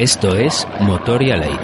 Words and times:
Esto 0.00 0.34
es 0.34 0.66
Motor 0.80 1.22
y 1.22 1.30
al 1.30 1.42
aire. 1.42 1.58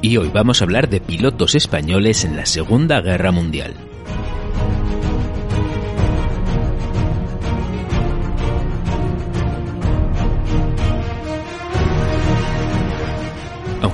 Y 0.00 0.16
hoy 0.16 0.30
vamos 0.32 0.60
a 0.60 0.64
hablar 0.64 0.88
de 0.88 1.00
pilotos 1.00 1.56
españoles 1.56 2.24
en 2.24 2.36
la 2.36 2.46
Segunda 2.46 3.00
Guerra 3.00 3.32
Mundial. 3.32 3.74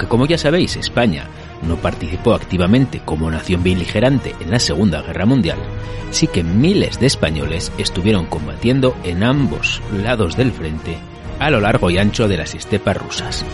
Como 0.09 0.27
ya 0.27 0.39
sabéis, 0.39 0.77
España 0.77 1.27
no 1.63 1.77
participó 1.77 2.35
activamente 2.35 3.01
como 3.05 3.31
nación 3.31 3.63
beligerante 3.63 4.35
en 4.41 4.51
la 4.51 4.59
Segunda 4.59 5.03
Guerra 5.03 5.27
Mundial, 5.27 5.59
sí 6.11 6.27
que 6.27 6.43
miles 6.43 7.01
de 7.01 7.07
españoles 7.07 7.73
estuvieron 7.79 8.27
combatiendo 8.27 8.97
en 9.05 9.23
ambos 9.23 9.81
lados 9.93 10.37
del 10.37 10.53
frente 10.53 10.97
a 11.39 11.51
lo 11.51 11.61
largo 11.61 11.91
y 11.91 11.99
ancho 11.99 12.29
de 12.29 12.37
las 12.37 12.55
estepas 12.55 12.97
rusas. 12.97 13.45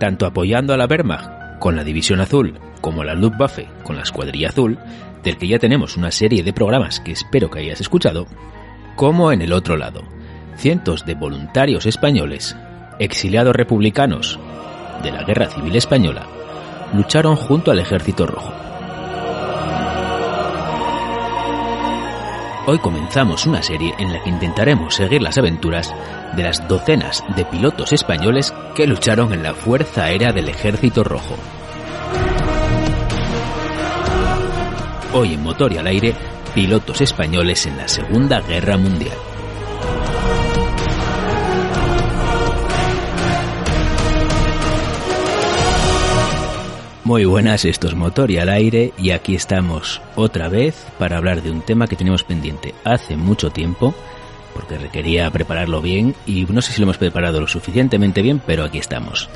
Tanto 0.00 0.26
apoyando 0.26 0.74
a 0.74 0.76
la 0.76 0.86
Wehrmacht 0.86 1.60
con 1.60 1.76
la 1.76 1.84
División 1.84 2.20
Azul 2.20 2.58
como 2.80 3.02
a 3.02 3.04
la 3.04 3.14
Luftwaffe 3.14 3.68
con 3.84 3.96
la 3.96 4.02
Escuadrilla 4.02 4.48
Azul, 4.48 4.78
del 5.22 5.36
que 5.36 5.46
ya 5.46 5.58
tenemos 5.58 5.96
una 5.96 6.10
serie 6.10 6.42
de 6.42 6.52
programas 6.52 6.98
que 6.98 7.12
espero 7.12 7.50
que 7.50 7.60
hayas 7.60 7.80
escuchado, 7.80 8.26
como 8.96 9.30
en 9.30 9.42
el 9.42 9.52
otro 9.52 9.76
lado, 9.76 10.02
cientos 10.56 11.04
de 11.04 11.14
voluntarios 11.14 11.84
españoles, 11.84 12.56
exiliados 12.98 13.54
republicanos 13.54 14.40
de 15.02 15.12
la 15.12 15.22
Guerra 15.24 15.48
Civil 15.50 15.76
Española, 15.76 16.26
lucharon 16.94 17.36
junto 17.36 17.70
al 17.70 17.78
Ejército 17.78 18.26
Rojo. 18.26 18.69
Hoy 22.72 22.78
comenzamos 22.78 23.46
una 23.46 23.64
serie 23.64 23.92
en 23.98 24.12
la 24.12 24.22
que 24.22 24.30
intentaremos 24.30 24.94
seguir 24.94 25.20
las 25.20 25.36
aventuras 25.36 25.92
de 26.36 26.44
las 26.44 26.68
docenas 26.68 27.20
de 27.34 27.44
pilotos 27.44 27.92
españoles 27.92 28.54
que 28.76 28.86
lucharon 28.86 29.32
en 29.32 29.42
la 29.42 29.54
Fuerza 29.54 30.04
Aérea 30.04 30.30
del 30.30 30.48
Ejército 30.48 31.02
Rojo. 31.02 31.34
Hoy 35.12 35.34
en 35.34 35.42
Motor 35.42 35.72
y 35.72 35.78
al 35.78 35.88
Aire, 35.88 36.14
pilotos 36.54 37.00
españoles 37.00 37.66
en 37.66 37.76
la 37.76 37.88
Segunda 37.88 38.40
Guerra 38.40 38.76
Mundial. 38.76 39.18
Muy 47.10 47.24
buenas, 47.24 47.64
esto 47.64 47.88
es 47.88 47.96
Motor 47.96 48.30
y 48.30 48.38
al 48.38 48.48
aire 48.48 48.92
y 48.96 49.10
aquí 49.10 49.34
estamos 49.34 50.00
otra 50.14 50.48
vez 50.48 50.86
para 50.96 51.16
hablar 51.16 51.42
de 51.42 51.50
un 51.50 51.60
tema 51.60 51.88
que 51.88 51.96
teníamos 51.96 52.22
pendiente 52.22 52.72
hace 52.84 53.16
mucho 53.16 53.50
tiempo 53.50 53.92
porque 54.54 54.78
requería 54.78 55.28
prepararlo 55.32 55.82
bien 55.82 56.14
y 56.24 56.44
no 56.44 56.62
sé 56.62 56.70
si 56.70 56.80
lo 56.80 56.84
hemos 56.84 56.98
preparado 56.98 57.40
lo 57.40 57.48
suficientemente 57.48 58.22
bien, 58.22 58.40
pero 58.46 58.62
aquí 58.62 58.78
estamos. 58.78 59.28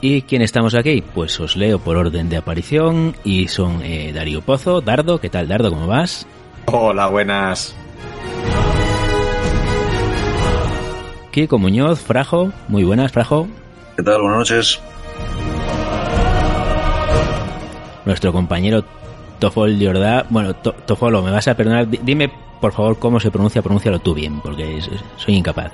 ¿Y 0.00 0.22
quién 0.22 0.42
estamos 0.42 0.74
aquí? 0.74 1.04
Pues 1.14 1.38
os 1.38 1.54
leo 1.54 1.78
por 1.78 1.96
orden 1.96 2.28
de 2.28 2.36
aparición 2.36 3.14
y 3.22 3.46
son 3.46 3.80
eh, 3.84 4.12
Darío 4.12 4.40
Pozo, 4.40 4.80
Dardo, 4.80 5.20
¿qué 5.20 5.30
tal 5.30 5.46
Dardo? 5.46 5.70
¿Cómo 5.70 5.86
vas? 5.86 6.26
Hola, 6.66 7.06
buenas. 7.06 7.76
Kiko 11.30 11.60
Muñoz, 11.60 12.00
Frajo, 12.00 12.50
muy 12.66 12.82
buenas, 12.82 13.12
Frajo. 13.12 13.46
¿Qué 13.96 14.02
tal? 14.02 14.20
Buenas 14.20 14.38
noches. 14.38 14.80
Nuestro 18.08 18.32
compañero 18.32 18.82
Tofol 19.38 19.78
Jordá. 19.80 20.26
Bueno, 20.30 20.54
Tofolo, 20.54 21.22
me 21.22 21.30
vas 21.30 21.46
a 21.46 21.54
perdonar. 21.54 21.86
Dime, 21.88 22.32
por 22.60 22.72
favor, 22.72 22.98
cómo 22.98 23.20
se 23.20 23.30
pronuncia. 23.30 23.62
Pronúncialo 23.62 24.00
tú 24.00 24.14
bien, 24.14 24.40
porque 24.40 24.80
soy 25.16 25.36
incapaz. 25.36 25.70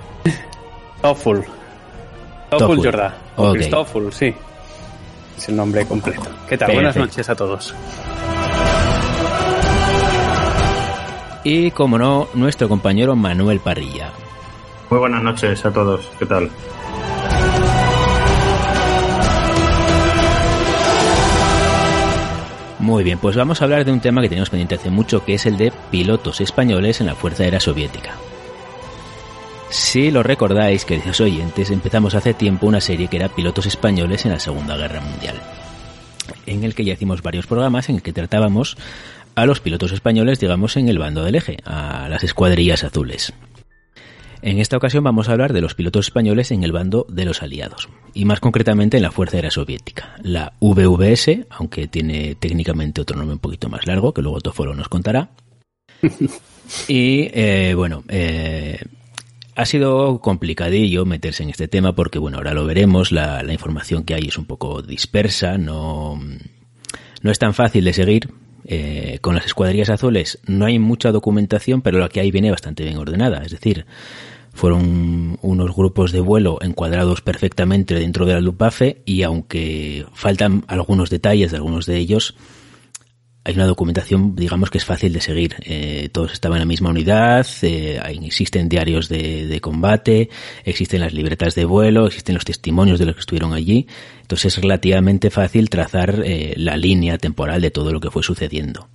Tofol. 1.00 1.44
Tofol 2.50 2.76
Jordá. 2.84 3.16
O 3.36 3.54
sí. 4.10 4.34
Es 5.38 5.48
el 5.48 5.56
nombre 5.56 5.86
completo. 5.86 6.28
¿Qué 6.48 6.58
tal? 6.58 6.74
Buenas 6.74 6.96
noches 6.96 7.28
a 7.30 7.34
todos. 7.34 7.74
Y, 11.44 11.70
como 11.70 11.98
no, 11.98 12.28
nuestro 12.34 12.68
compañero 12.68 13.14
Manuel 13.14 13.60
Parrilla. 13.60 14.10
Muy 14.90 14.98
buenas 14.98 15.22
noches 15.22 15.64
a 15.64 15.72
todos. 15.72 16.10
¿Qué 16.18 16.26
tal? 16.26 16.50
Muy 22.84 23.02
bien, 23.02 23.18
pues 23.18 23.34
vamos 23.34 23.62
a 23.62 23.64
hablar 23.64 23.86
de 23.86 23.92
un 23.92 24.00
tema 24.00 24.20
que 24.20 24.28
tenemos 24.28 24.50
pendiente 24.50 24.74
hace 24.74 24.90
mucho, 24.90 25.24
que 25.24 25.32
es 25.32 25.46
el 25.46 25.56
de 25.56 25.72
pilotos 25.90 26.42
españoles 26.42 27.00
en 27.00 27.06
la 27.06 27.14
Fuerza 27.14 27.42
Aérea 27.42 27.58
Soviética. 27.58 28.14
Si 29.70 30.10
lo 30.10 30.22
recordáis, 30.22 30.84
queridos 30.84 31.18
oyentes, 31.22 31.70
empezamos 31.70 32.14
hace 32.14 32.34
tiempo 32.34 32.66
una 32.66 32.82
serie 32.82 33.08
que 33.08 33.16
era 33.16 33.30
Pilotos 33.30 33.64
españoles 33.64 34.26
en 34.26 34.32
la 34.32 34.38
Segunda 34.38 34.76
Guerra 34.76 35.00
Mundial, 35.00 35.40
en 36.44 36.62
el 36.62 36.74
que 36.74 36.84
ya 36.84 36.92
hicimos 36.92 37.22
varios 37.22 37.46
programas 37.46 37.88
en 37.88 37.96
el 37.96 38.02
que 38.02 38.12
tratábamos 38.12 38.76
a 39.34 39.46
los 39.46 39.60
pilotos 39.60 39.90
españoles, 39.90 40.38
digamos, 40.38 40.76
en 40.76 40.90
el 40.90 40.98
bando 40.98 41.24
del 41.24 41.36
eje, 41.36 41.56
a 41.64 42.10
las 42.10 42.22
escuadrillas 42.22 42.84
azules. 42.84 43.32
En 44.46 44.58
esta 44.58 44.76
ocasión 44.76 45.02
vamos 45.02 45.26
a 45.26 45.32
hablar 45.32 45.54
de 45.54 45.62
los 45.62 45.74
pilotos 45.74 46.08
españoles 46.08 46.50
en 46.50 46.64
el 46.64 46.72
bando 46.72 47.06
de 47.08 47.24
los 47.24 47.42
aliados, 47.42 47.88
y 48.12 48.26
más 48.26 48.40
concretamente 48.40 48.98
en 48.98 49.02
la 49.02 49.10
Fuerza 49.10 49.38
Aérea 49.38 49.50
Soviética, 49.50 50.16
la 50.22 50.52
VVS, 50.60 51.46
aunque 51.48 51.88
tiene 51.88 52.34
técnicamente 52.34 53.00
otro 53.00 53.16
nombre 53.16 53.32
un 53.32 53.38
poquito 53.38 53.70
más 53.70 53.86
largo, 53.86 54.12
que 54.12 54.20
luego 54.20 54.42
Tofolo 54.42 54.74
nos 54.74 54.90
contará. 54.90 55.30
y 56.88 57.30
eh, 57.32 57.72
bueno, 57.74 58.04
eh, 58.08 58.80
ha 59.56 59.64
sido 59.64 60.18
complicadillo 60.18 61.06
meterse 61.06 61.42
en 61.42 61.48
este 61.48 61.66
tema 61.66 61.94
porque, 61.94 62.18
bueno, 62.18 62.36
ahora 62.36 62.52
lo 62.52 62.66
veremos, 62.66 63.12
la, 63.12 63.42
información 63.50 64.04
que 64.04 64.12
hay 64.12 64.26
es 64.28 64.36
un 64.36 64.44
poco 64.44 64.82
dispersa, 64.82 65.56
no, 65.56 66.20
no 67.22 67.30
es 67.30 67.38
tan 67.38 67.54
fácil 67.54 67.82
de 67.82 67.94
seguir, 67.94 68.28
eh, 68.66 69.18
con 69.22 69.34
las 69.34 69.46
escuadrillas 69.46 69.90
azules 69.90 70.38
no 70.46 70.64
hay 70.66 70.78
mucha 70.78 71.12
documentación, 71.12 71.80
pero 71.80 71.98
la 71.98 72.08
que 72.10 72.20
hay 72.20 72.30
viene 72.30 72.50
bastante 72.50 72.82
bien 72.84 72.98
ordenada. 72.98 73.42
Es 73.42 73.52
decir, 73.52 73.86
fueron 74.54 75.38
unos 75.42 75.74
grupos 75.74 76.12
de 76.12 76.20
vuelo 76.20 76.58
encuadrados 76.62 77.20
perfectamente 77.20 77.94
dentro 77.94 78.24
de 78.24 78.34
la 78.34 78.40
Luftwaffe 78.40 79.02
y 79.04 79.22
aunque 79.22 80.06
faltan 80.14 80.64
algunos 80.68 81.10
detalles 81.10 81.50
de 81.50 81.58
algunos 81.58 81.86
de 81.86 81.98
ellos, 81.98 82.34
hay 83.46 83.54
una 83.56 83.66
documentación, 83.66 84.34
digamos, 84.34 84.70
que 84.70 84.78
es 84.78 84.86
fácil 84.86 85.12
de 85.12 85.20
seguir. 85.20 85.56
Eh, 85.66 86.08
todos 86.10 86.32
estaban 86.32 86.56
en 86.56 86.60
la 86.60 86.66
misma 86.66 86.88
unidad, 86.88 87.46
eh, 87.60 88.00
existen 88.22 88.70
diarios 88.70 89.10
de, 89.10 89.58
combate, 89.60 90.30
existen 90.64 91.00
las 91.02 91.12
libretas 91.12 91.54
de 91.54 91.66
vuelo, 91.66 92.06
existen 92.06 92.34
los 92.34 92.46
testimonios 92.46 92.98
de 92.98 93.04
los 93.04 93.14
que 93.14 93.20
estuvieron 93.20 93.52
allí. 93.52 93.86
Entonces 94.22 94.56
es 94.56 94.62
relativamente 94.62 95.28
fácil 95.28 95.68
trazar 95.68 96.22
eh, 96.24 96.54
la 96.56 96.78
línea 96.78 97.18
temporal 97.18 97.60
de 97.60 97.70
todo 97.70 97.92
lo 97.92 98.00
que 98.00 98.10
fue 98.10 98.22
sucediendo. 98.22 98.88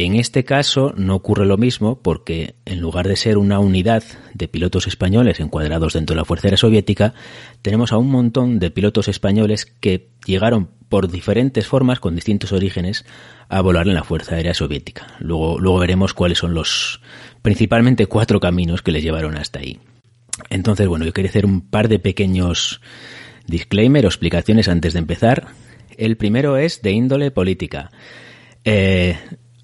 En 0.00 0.14
este 0.14 0.44
caso 0.44 0.94
no 0.96 1.16
ocurre 1.16 1.44
lo 1.44 1.56
mismo 1.56 2.00
porque 2.00 2.54
en 2.66 2.78
lugar 2.80 3.08
de 3.08 3.16
ser 3.16 3.36
una 3.36 3.58
unidad 3.58 4.04
de 4.32 4.46
pilotos 4.46 4.86
españoles 4.86 5.40
encuadrados 5.40 5.94
dentro 5.94 6.14
de 6.14 6.18
la 6.18 6.24
Fuerza 6.24 6.46
Aérea 6.46 6.56
Soviética, 6.56 7.14
tenemos 7.62 7.92
a 7.92 7.98
un 7.98 8.08
montón 8.08 8.60
de 8.60 8.70
pilotos 8.70 9.08
españoles 9.08 9.66
que 9.66 10.10
llegaron 10.24 10.70
por 10.88 11.10
diferentes 11.10 11.66
formas, 11.66 11.98
con 11.98 12.14
distintos 12.14 12.52
orígenes, 12.52 13.06
a 13.48 13.60
volar 13.60 13.88
en 13.88 13.94
la 13.94 14.04
Fuerza 14.04 14.36
Aérea 14.36 14.54
Soviética. 14.54 15.16
Luego, 15.18 15.78
veremos 15.80 16.14
cuáles 16.14 16.38
son 16.38 16.54
los 16.54 17.00
principalmente 17.42 18.06
cuatro 18.06 18.38
caminos 18.38 18.82
que 18.82 18.92
les 18.92 19.02
llevaron 19.02 19.36
hasta 19.36 19.58
ahí. 19.58 19.80
Entonces, 20.48 20.86
bueno, 20.86 21.06
yo 21.06 21.12
quería 21.12 21.30
hacer 21.30 21.44
un 21.44 21.60
par 21.60 21.88
de 21.88 21.98
pequeños 21.98 22.80
disclaimer 23.48 24.04
o 24.04 24.08
explicaciones 24.08 24.68
antes 24.68 24.92
de 24.92 25.00
empezar. 25.00 25.48
El 25.96 26.16
primero 26.16 26.56
es 26.56 26.82
de 26.82 26.92
índole 26.92 27.32
política. 27.32 27.90
Eh, 28.62 29.18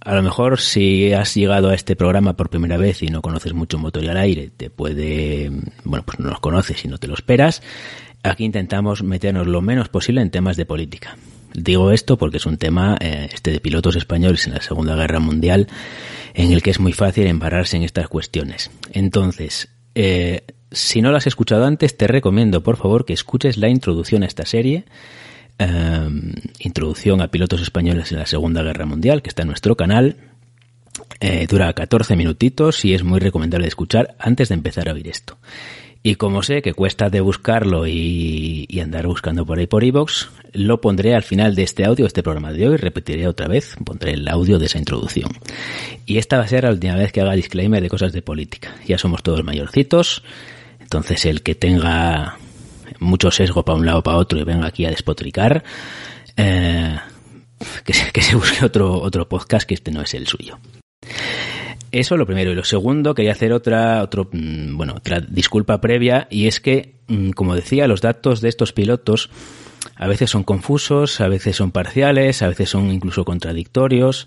a 0.05 0.15
lo 0.15 0.23
mejor 0.23 0.61
si 0.61 1.13
has 1.13 1.35
llegado 1.35 1.71
a 1.71 1.75
este 1.75 1.97
programa 1.97 2.37
por 2.37 2.51
primera 2.51 2.77
vez 2.77 3.03
y 3.03 3.07
no 3.07 3.23
conoces 3.23 3.55
mucho 3.55 3.79
motor 3.79 4.05
y 4.05 4.09
al 4.09 4.19
aire, 4.19 4.51
te 4.55 4.69
puede, 4.69 5.51
bueno, 5.85 6.05
pues 6.05 6.21
no 6.21 6.29
los 6.29 6.41
conoces 6.41 6.85
y 6.85 6.89
no 6.89 6.99
te 6.99 7.09
lo 7.09 7.15
esperas. 7.15 7.63
Aquí 8.23 8.45
intentamos 8.45 9.03
meternos 9.03 9.47
lo 9.47 9.63
menos 9.63 9.89
posible 9.89 10.21
en 10.21 10.31
temas 10.31 10.57
de 10.57 10.67
política. 10.67 11.17
Digo 11.55 11.91
esto 11.91 12.19
porque 12.19 12.37
es 12.37 12.47
un 12.47 12.59
tema, 12.59 12.97
eh, 13.01 13.29
este 13.33 13.51
de 13.51 13.61
pilotos 13.61 13.97
españoles 13.97 14.47
en 14.47 14.55
la 14.55 14.61
Segunda 14.61 14.95
Guerra 14.95 15.21
Mundial, 15.21 15.69
en 16.35 16.53
el 16.53 16.63
que 16.63 16.71
es 16.71 16.81
muy 16.81 16.93
fácil 16.93 17.27
embarrarse 17.27 17.77
en 17.77 17.83
estas 17.83 18.09
cuestiones. 18.09 18.71
Entonces, 18.93 19.69
eh, 19.95 20.43
si 20.71 21.01
no 21.01 21.13
lo 21.13 21.17
has 21.17 21.27
escuchado 21.27 21.65
antes, 21.65 21.97
te 21.97 22.09
recomiendo, 22.09 22.63
por 22.63 22.77
favor, 22.77 23.07
que 23.07 23.13
escuches 23.15 23.57
la 23.57 23.69
introducción 23.69 24.23
a 24.23 24.27
esta 24.27 24.45
serie 24.45 24.85
em, 25.59 26.33
Introducción 26.59 27.21
a 27.21 27.29
pilotos 27.29 27.61
españoles 27.61 28.13
en 28.13 28.19
la 28.19 28.27
Segunda 28.27 28.63
Guerra 28.63 28.87
Mundial, 28.87 29.23
que 29.23 29.29
está 29.29 29.43
en 29.43 29.49
nuestro 29.49 29.77
canal. 29.77 30.17
Eh, 31.21 31.47
dura 31.49 31.73
14 31.73 32.17
minutitos 32.17 32.85
y 32.85 32.95
es 32.95 33.03
muy 33.03 33.21
recomendable 33.21 33.67
escuchar 33.67 34.15
antes 34.19 34.49
de 34.49 34.55
empezar 34.55 34.89
a 34.89 34.93
oír 34.93 35.09
esto. 35.09 35.37
Y 36.07 36.17
como 36.17 36.43
sé 36.43 36.61
que 36.61 36.75
cuesta 36.75 37.09
de 37.09 37.23
buscarlo 37.23 37.87
y, 37.87 38.69
andar 38.79 39.07
buscando 39.07 39.47
por 39.47 39.59
ahí 39.59 39.67
por 39.67 39.85
iVoox, 39.85 40.29
lo 40.53 40.79
pondré 40.83 41.15
al 41.15 41.23
final 41.23 41.55
de 41.55 41.63
este 41.63 41.87
audio, 41.87 42.05
este 42.05 42.23
programa 42.23 42.53
de 42.53 42.69
hoy, 42.69 42.77
repetiré 42.77 43.27
otra 43.27 43.49
vez, 43.49 43.75
pondré 43.83 44.13
el 44.13 44.29
audio 44.29 44.59
de 44.59 44.67
esa 44.67 44.77
introducción. 44.77 45.31
Y 46.05 46.19
esta 46.19 46.37
va 46.37 46.45
a 46.45 46.49
ser 46.49 46.65
la 46.65 46.73
última 46.73 46.97
vez 46.97 47.11
que 47.11 47.23
haga 47.23 47.33
disclaimer 47.33 47.81
de 47.81 47.89
cosas 47.89 48.13
de 48.13 48.21
política. 48.21 48.75
Ya 48.87 48.99
somos 48.99 49.23
todos 49.23 49.43
mayorcitos, 49.45 50.23
entonces 50.79 51.25
el 51.25 51.41
que 51.41 51.55
tenga 51.55 52.37
mucho 53.05 53.31
sesgo 53.31 53.65
para 53.65 53.79
un 53.79 53.87
lado 53.87 53.99
o 53.99 54.03
para 54.03 54.19
otro 54.19 54.39
y 54.39 54.45
venga 54.45 54.67
aquí 54.67 54.85
a 54.85 54.91
despotricar, 54.91 55.63
eh, 56.37 56.99
que, 57.85 57.93
se, 57.93 58.11
que 58.11 58.23
se 58.23 58.35
busque 58.35 58.65
otro, 58.65 59.01
otro 59.01 59.29
podcast 59.29 59.67
que 59.67 59.75
este 59.75 59.91
no 59.91 60.03
es 60.03 60.15
el 60.15 60.27
suyo. 60.27 60.59
Eso 61.95 62.17
lo 62.17 62.27
primero. 62.27 62.51
Y 62.51 62.57
lo 62.57 62.65
segundo, 62.65 63.15
quería 63.15 63.33
hacer 63.33 63.53
otra, 63.53 64.03
otro, 64.03 64.29
mm, 64.33 64.77
bueno, 64.77 64.95
otra 64.97 65.21
disculpa 65.21 65.81
previa, 65.81 66.27
y 66.29 66.49
es 66.49 66.59
que, 66.59 66.97
mm, 67.07 67.31
como 67.31 67.55
decía, 67.55 67.87
los 67.87 68.01
datos 68.01 68.41
de 68.41 68.49
estos 68.49 68.73
pilotos 68.73 69.31
a 69.97 70.09
veces 70.09 70.31
son 70.31 70.43
confusos, 70.43 71.21
a 71.21 71.29
veces 71.29 71.57
son 71.57 71.71
parciales, 71.71 72.43
a 72.43 72.49
veces 72.49 72.71
son 72.71 72.91
incluso 72.91 73.25
contradictorios. 73.25 74.27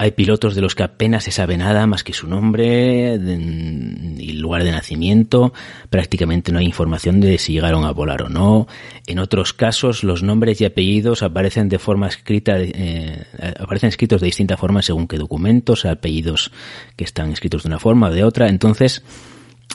Hay 0.00 0.12
pilotos 0.12 0.54
de 0.54 0.60
los 0.60 0.76
que 0.76 0.84
apenas 0.84 1.24
se 1.24 1.32
sabe 1.32 1.56
nada 1.56 1.84
más 1.88 2.04
que 2.04 2.12
su 2.12 2.28
nombre 2.28 3.14
y 3.16 4.32
lugar 4.34 4.62
de 4.62 4.70
nacimiento. 4.70 5.52
Prácticamente 5.90 6.52
no 6.52 6.60
hay 6.60 6.66
información 6.66 7.20
de 7.20 7.36
si 7.38 7.54
llegaron 7.54 7.84
a 7.84 7.90
volar 7.90 8.22
o 8.22 8.28
no. 8.28 8.68
En 9.08 9.18
otros 9.18 9.52
casos, 9.52 10.04
los 10.04 10.22
nombres 10.22 10.60
y 10.60 10.64
apellidos 10.64 11.24
aparecen 11.24 11.68
de 11.68 11.80
forma 11.80 12.06
escrita, 12.06 12.60
eh, 12.60 13.26
aparecen 13.58 13.88
escritos 13.88 14.20
de 14.20 14.26
distinta 14.26 14.56
forma 14.56 14.82
según 14.82 15.08
qué 15.08 15.18
documentos, 15.18 15.84
apellidos 15.84 16.52
que 16.94 17.02
están 17.02 17.32
escritos 17.32 17.64
de 17.64 17.68
una 17.68 17.80
forma 17.80 18.08
o 18.08 18.12
de 18.12 18.22
otra. 18.22 18.48
Entonces, 18.48 19.02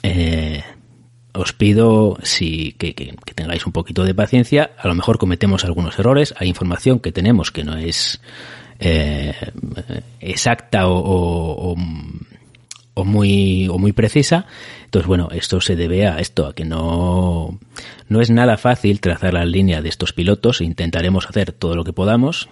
eh, 0.03 0.63
os 1.33 1.51
pido 1.51 2.17
si, 2.23 2.73
que, 2.73 2.93
que, 2.93 3.13
tengáis 3.35 3.65
un 3.65 3.73
poquito 3.73 4.05
de 4.05 4.13
paciencia. 4.15 4.71
A 4.77 4.87
lo 4.87 4.95
mejor 4.95 5.17
cometemos 5.17 5.65
algunos 5.65 5.99
errores. 5.99 6.33
Hay 6.37 6.47
información 6.47 6.99
que 6.99 7.11
tenemos 7.11 7.51
que 7.51 7.65
no 7.65 7.75
es 7.75 8.21
eh, 8.83 9.33
exacta 10.19 10.87
o, 10.87 11.75
o, 12.93 13.05
muy, 13.05 13.67
o 13.67 13.77
muy 13.77 13.93
precisa. 13.93 14.45
Entonces, 14.85 15.07
bueno, 15.07 15.29
esto 15.31 15.61
se 15.61 15.75
debe 15.75 16.07
a 16.07 16.19
esto, 16.19 16.47
a 16.47 16.53
que 16.53 16.65
no, 16.65 17.59
no 18.09 18.21
es 18.21 18.29
nada 18.29 18.57
fácil 18.57 19.01
trazar 19.01 19.33
la 19.33 19.45
línea 19.45 19.81
de 19.81 19.89
estos 19.89 20.13
pilotos. 20.13 20.61
Intentaremos 20.61 21.27
hacer 21.27 21.51
todo 21.51 21.75
lo 21.75 21.83
que 21.83 21.93
podamos. 21.93 22.49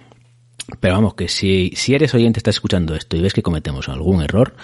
Pero 0.80 0.94
vamos, 0.94 1.14
que 1.14 1.28
si, 1.28 1.72
si 1.74 1.94
eres 1.94 2.14
oyente, 2.14 2.38
estás 2.38 2.56
escuchando 2.56 2.94
esto 2.94 3.16
y 3.16 3.20
ves 3.20 3.34
que 3.34 3.42
cometemos 3.42 3.88
algún 3.88 4.22
error, 4.22 4.54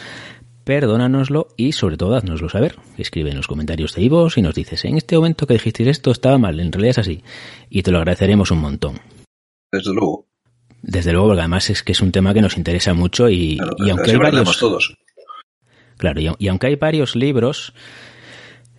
perdónanoslo 0.64 1.48
y 1.56 1.72
sobre 1.72 1.96
todo 1.96 2.14
haznoslo 2.14 2.48
saber. 2.48 2.76
Escribe 2.98 3.30
en 3.30 3.36
los 3.36 3.46
comentarios 3.46 3.94
de 3.94 4.02
Ivo 4.02 4.28
y 4.34 4.42
nos 4.42 4.54
dices, 4.54 4.84
en 4.84 4.96
este 4.96 5.16
momento 5.16 5.46
que 5.46 5.54
dijiste 5.54 5.88
esto 5.88 6.10
estaba 6.10 6.38
mal, 6.38 6.60
en 6.60 6.72
realidad 6.72 6.90
es 6.90 6.98
así. 6.98 7.22
Y 7.68 7.82
te 7.82 7.90
lo 7.90 7.98
agradeceremos 7.98 8.50
un 8.50 8.60
montón. 8.60 9.00
Desde 9.72 9.92
luego. 9.92 10.27
Desde 10.82 11.12
luego, 11.12 11.28
porque 11.28 11.40
además 11.40 11.70
es 11.70 11.82
que 11.82 11.92
es 11.92 12.00
un 12.00 12.12
tema 12.12 12.32
que 12.32 12.40
nos 12.40 12.56
interesa 12.56 12.94
mucho 12.94 13.28
y, 13.28 13.58
aunque 13.90 14.12
hay 14.12 14.16
varios... 14.16 14.58
Todos. 14.58 14.96
Claro, 15.96 16.20
y, 16.38 16.48
aunque 16.48 16.68
hay 16.68 16.76
varios 16.76 17.16
libros, 17.16 17.74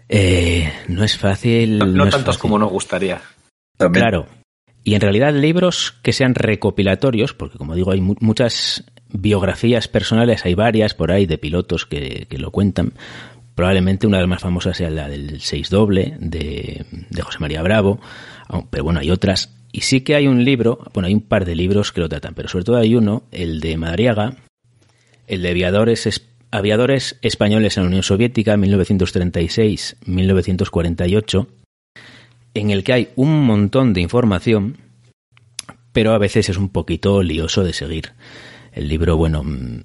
eh, 0.07 0.71
no 0.87 1.03
es 1.03 1.17
fácil... 1.17 1.79
No, 1.93 2.09
tantos 2.09 2.37
como 2.37 2.57
nos 2.57 2.71
gustaría. 2.71 3.21
Claro. 3.77 4.27
Y 4.83 4.95
en 4.95 5.01
realidad 5.01 5.33
libros 5.33 5.93
que 6.01 6.13
sean 6.13 6.35
recopilatorios, 6.35 7.33
porque 7.33 7.57
como 7.57 7.75
digo, 7.75 7.91
hay 7.91 8.01
muchas 8.01 8.85
biografías 9.09 9.87
personales, 9.87 10.45
hay 10.45 10.55
varias 10.55 10.93
por 10.93 11.11
ahí 11.11 11.25
de 11.25 11.37
pilotos 11.37 11.85
que, 11.85 12.27
lo 12.31 12.51
cuentan. 12.51 12.93
Probablemente 13.55 14.07
una 14.07 14.17
de 14.17 14.23
las 14.23 14.29
más 14.29 14.41
famosas 14.41 14.77
sea 14.77 14.89
la 14.89 15.09
del 15.09 15.41
6 15.41 15.69
doble 15.69 16.15
de, 16.19 16.85
de 17.09 17.21
José 17.21 17.39
María 17.39 17.61
Bravo, 17.61 17.99
pero 18.69 18.83
bueno, 18.83 19.01
hay 19.01 19.11
otras. 19.11 19.53
Y 19.71 19.81
sí 19.81 20.01
que 20.01 20.15
hay 20.15 20.25
un 20.27 20.43
libro, 20.43 20.79
bueno, 20.93 21.05
hay 21.07 21.13
un 21.13 21.21
par 21.21 21.45
de 21.45 21.53
libros 21.55 21.91
que 21.91 22.01
lo 22.01 22.09
tratan, 22.09 22.33
pero 22.33 22.49
sobre 22.49 22.65
todo 22.65 22.77
hay 22.77 22.95
uno, 22.95 23.21
el 23.31 23.59
de 23.59 23.77
Madariaga, 23.77 24.33
el 25.27 25.43
de 25.43 25.49
aviadores, 25.49 26.23
aviadores 26.51 27.17
españoles 27.21 27.77
en 27.77 27.83
la 27.83 27.89
Unión 27.89 28.01
Soviética, 28.03 28.57
1936-1948, 28.57 31.47
en 32.55 32.71
el 32.71 32.83
que 32.83 32.93
hay 32.93 33.09
un 33.15 33.45
montón 33.45 33.93
de 33.93 34.01
información, 34.01 34.77
pero 35.93 36.13
a 36.13 36.17
veces 36.17 36.49
es 36.49 36.57
un 36.57 36.69
poquito 36.69 37.21
lioso 37.21 37.63
de 37.63 37.73
seguir. 37.73 38.13
El 38.71 38.87
libro, 38.87 39.17
bueno, 39.17 39.43
mm, 39.43 39.81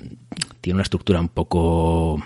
tiene 0.60 0.76
una 0.76 0.82
estructura 0.82 1.20
un 1.20 1.28
poco 1.28 2.22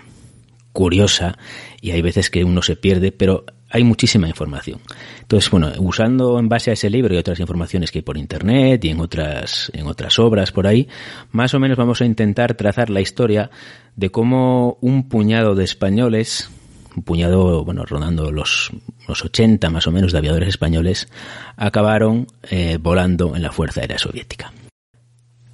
curiosa 0.73 1.37
y 1.81 1.91
hay 1.91 2.03
veces 2.03 2.31
que 2.31 2.45
uno 2.45 2.63
se 2.63 2.77
pierde, 2.77 3.11
pero 3.11 3.45
hay 3.71 3.85
muchísima 3.85 4.29
información. 4.29 4.81
Entonces, 5.21 5.51
bueno, 5.51 5.71
usando 5.79 6.39
en 6.39 6.49
base 6.49 6.71
a 6.71 6.75
ese 6.75 6.89
libro 6.91 7.15
y 7.15 7.19
otras 7.19 7.39
informaciones 7.41 7.91
que 7.91 7.99
hay 7.99 8.03
por 8.03 8.17
internet 8.17 8.85
y 8.85 8.91
en 8.91 9.01
otras, 9.01 9.71
en 9.75 9.87
otras 9.87 10.19
obras 10.19 10.53
por 10.53 10.67
ahí, 10.67 10.89
más 11.33 11.55
o 11.55 11.61
menos 11.61 11.77
vamos 11.77 12.01
a 12.01 12.07
intentar 12.07 12.55
trazar 12.55 12.91
la 12.91 13.01
historia 13.01 13.51
de 13.97 14.11
cómo 14.11 14.79
un 14.81 15.09
puñado 15.09 15.55
de 15.55 15.65
españoles, 15.65 16.51
un 16.97 17.03
puñado, 17.03 17.65
bueno, 17.65 17.85
rondando 17.85 18.33
los, 18.33 18.71
los 19.07 19.25
80 19.25 19.69
más 19.71 19.87
o 19.87 19.93
menos 19.93 20.13
de 20.13 20.19
aviadores 20.19 20.49
españoles, 20.49 21.09
acabaron 21.57 22.27
eh, 22.51 22.79
volando 22.81 23.37
en 23.37 23.43
la 23.43 23.53
Fuerza 23.53 23.83
Aérea 23.83 23.99
Soviética. 23.99 24.53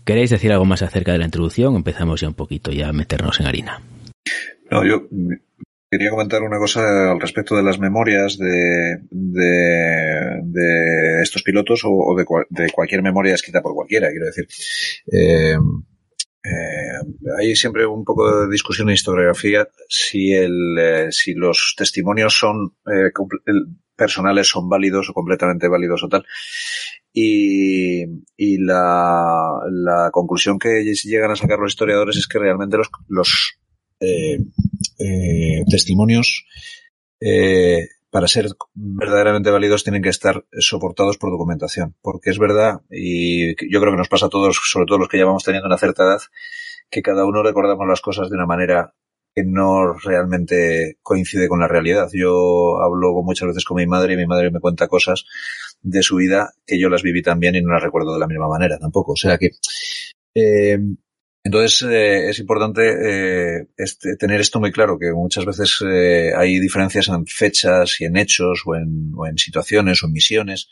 ¿Queréis 0.05 0.31
decir 0.31 0.53
algo 0.53 0.67
más 0.67 0.83
acerca 0.83 1.13
de 1.13 1.19
la 1.19 1.25
introducción? 1.25 1.75
Empezamos 1.77 2.21
ya 2.21 2.29
un 2.29 2.35
poquito 2.35 2.71
ya 2.71 2.89
a 2.89 2.93
meternos 2.93 3.41
en 3.41 3.47
harina. 3.47 3.81
No, 4.71 4.85
yo 4.85 5.09
quería 5.95 6.11
comentar 6.11 6.43
una 6.43 6.59
cosa 6.59 7.13
al 7.13 7.21
respecto 7.21 7.55
de 7.55 7.63
las 7.63 7.79
memorias 7.79 8.37
de, 8.37 8.99
de, 9.11 11.23
estos 11.23 11.45
pilotos 11.45 11.83
o, 11.85 12.17
de, 12.17 12.25
de, 12.51 12.73
cualquier 12.73 13.01
memoria 13.01 13.35
escrita 13.35 13.63
por 13.63 13.75
cualquiera, 13.75 14.11
quiero 14.11 14.27
decir. 14.27 14.49
Eh, 15.13 15.57
eh, 16.43 16.99
hay 17.39 17.55
siempre 17.55 17.87
un 17.87 18.05
poco 18.05 18.41
de 18.41 18.51
discusión 18.51 18.89
en 18.89 18.95
historiografía 18.95 19.69
si, 19.89 20.33
el, 20.33 20.77
eh, 20.79 21.13
si 21.13 21.35
los 21.35 21.77
testimonios 21.79 22.37
son 22.37 22.75
personales 23.97 24.49
son 24.49 24.69
válidos 24.69 25.09
o 25.09 25.15
completamente 25.15 25.69
válidos 25.69 26.03
o 26.03 26.09
tal. 26.09 26.27
Y, 27.13 28.03
y 28.37 28.59
la, 28.59 29.61
la 29.71 30.11
conclusión 30.11 30.59
que 30.59 30.83
llegan 30.83 31.31
a 31.31 31.37
sacar 31.37 31.61
los 31.61 31.71
historiadores 31.71 32.17
es 32.17 32.27
que 32.27 32.41
realmente 32.41 32.77
los, 32.77 32.91
los 33.07 33.29
eh, 33.29 33.55
eh, 33.55 33.64
testimonios 35.69 36.45
eh, 37.21 37.89
para 38.11 38.29
ser 38.29 38.47
verdaderamente 38.75 39.51
válidos 39.51 39.83
tienen 39.83 40.03
que 40.03 40.09
estar 40.09 40.45
soportados 40.59 41.19
por 41.19 41.31
documentación. 41.31 41.97
Porque 42.01 42.31
es 42.31 42.39
verdad, 42.39 42.83
y 42.91 43.57
yo 43.71 43.81
creo 43.81 43.93
que 43.93 43.99
nos 43.99 44.09
pasa 44.09 44.27
a 44.27 44.29
todos, 44.29 44.61
sobre 44.63 44.87
todo 44.87 44.99
los 44.99 45.09
que 45.09 45.19
ya 45.19 45.25
vamos 45.25 45.43
teniendo 45.43 45.67
una 45.67 45.79
cierta 45.79 46.05
edad, 46.05 46.21
que 46.91 47.03
cada 47.03 47.25
uno 47.25 47.43
recordamos 47.43 47.89
las 47.89 48.01
cosas 48.01 48.31
de 48.31 48.37
una 48.37 48.47
manera 48.47 48.95
que 49.35 49.43
no 49.43 49.95
realmente 49.95 50.99
coincide 51.03 51.49
con 51.49 51.59
la 51.59 51.67
realidad. 51.67 52.09
Yo 52.13 52.79
hablo 52.81 53.21
muchas 53.25 53.49
veces 53.49 53.65
con 53.65 53.79
mi 53.79 53.87
madre 53.87 54.15
y 54.15 54.17
mi 54.17 54.27
madre 54.27 54.53
me 54.53 54.61
cuenta 54.61 54.87
cosas 54.87 55.25
de 55.83 56.03
su 56.03 56.17
vida 56.17 56.53
que 56.65 56.79
yo 56.79 56.89
las 56.89 57.03
viví 57.03 57.21
también 57.21 57.57
y 57.57 57.63
no 57.63 57.73
las 57.73 57.83
recuerdo 57.83 58.15
de 58.15 58.21
la 58.21 58.29
misma 58.29 58.49
manera 58.49 58.79
tampoco. 58.79 59.13
O 59.13 59.17
sea 59.17 59.39
que 59.39 59.51
eh, 60.35 60.79
entonces 61.45 61.83
eh, 61.83 62.31
es 62.31 62.39
importante 62.41 62.83
eh, 62.89 63.69
este, 63.77 64.17
tener 64.17 64.41
esto 64.41 64.59
muy 64.59 64.73
claro, 64.73 64.99
que 64.99 65.13
muchas 65.13 65.45
veces 65.45 65.79
eh, 65.87 66.33
hay 66.37 66.59
diferencias 66.59 67.09
en 67.09 67.27
fechas 67.27 68.01
y 68.01 68.07
en 68.07 68.17
hechos 68.17 68.63
o 68.65 68.75
en, 68.75 69.13
o 69.15 69.27
en, 69.27 69.39
situaciones 69.39 70.03
o 70.03 70.07
en 70.07 70.13
misiones 70.13 70.69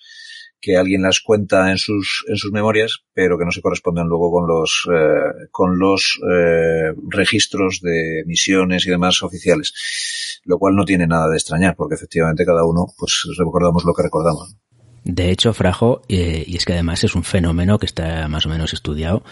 que 0.62 0.76
alguien 0.76 1.02
las 1.02 1.20
cuenta 1.20 1.70
en 1.70 1.76
sus, 1.76 2.24
en 2.28 2.36
sus 2.36 2.52
memorias, 2.52 3.04
pero 3.12 3.36
que 3.36 3.44
no 3.44 3.50
se 3.50 3.60
corresponden 3.60 4.06
luego 4.06 4.30
con 4.30 4.46
los, 4.46 4.88
eh, 4.90 5.48
con 5.50 5.78
los 5.78 6.20
eh, 6.32 6.94
registros 7.08 7.80
de 7.82 8.22
misiones 8.26 8.86
y 8.86 8.90
demás 8.90 9.22
oficiales. 9.24 10.40
Lo 10.44 10.58
cual 10.58 10.76
no 10.76 10.84
tiene 10.84 11.06
nada 11.06 11.28
de 11.28 11.36
extrañar, 11.36 11.74
porque 11.76 11.96
efectivamente 11.96 12.46
cada 12.46 12.64
uno 12.64 12.86
pues 12.96 13.24
recordamos 13.36 13.84
lo 13.84 13.92
que 13.92 14.04
recordamos. 14.04 14.56
De 15.04 15.30
hecho, 15.30 15.52
Frajo, 15.52 16.02
eh, 16.08 16.44
y 16.46 16.56
es 16.56 16.64
que 16.64 16.74
además 16.74 17.02
es 17.02 17.16
un 17.16 17.24
fenómeno 17.24 17.78
que 17.78 17.86
está 17.86 18.28
más 18.28 18.46
o 18.46 18.48
menos 18.48 18.72
estudiado. 18.72 19.24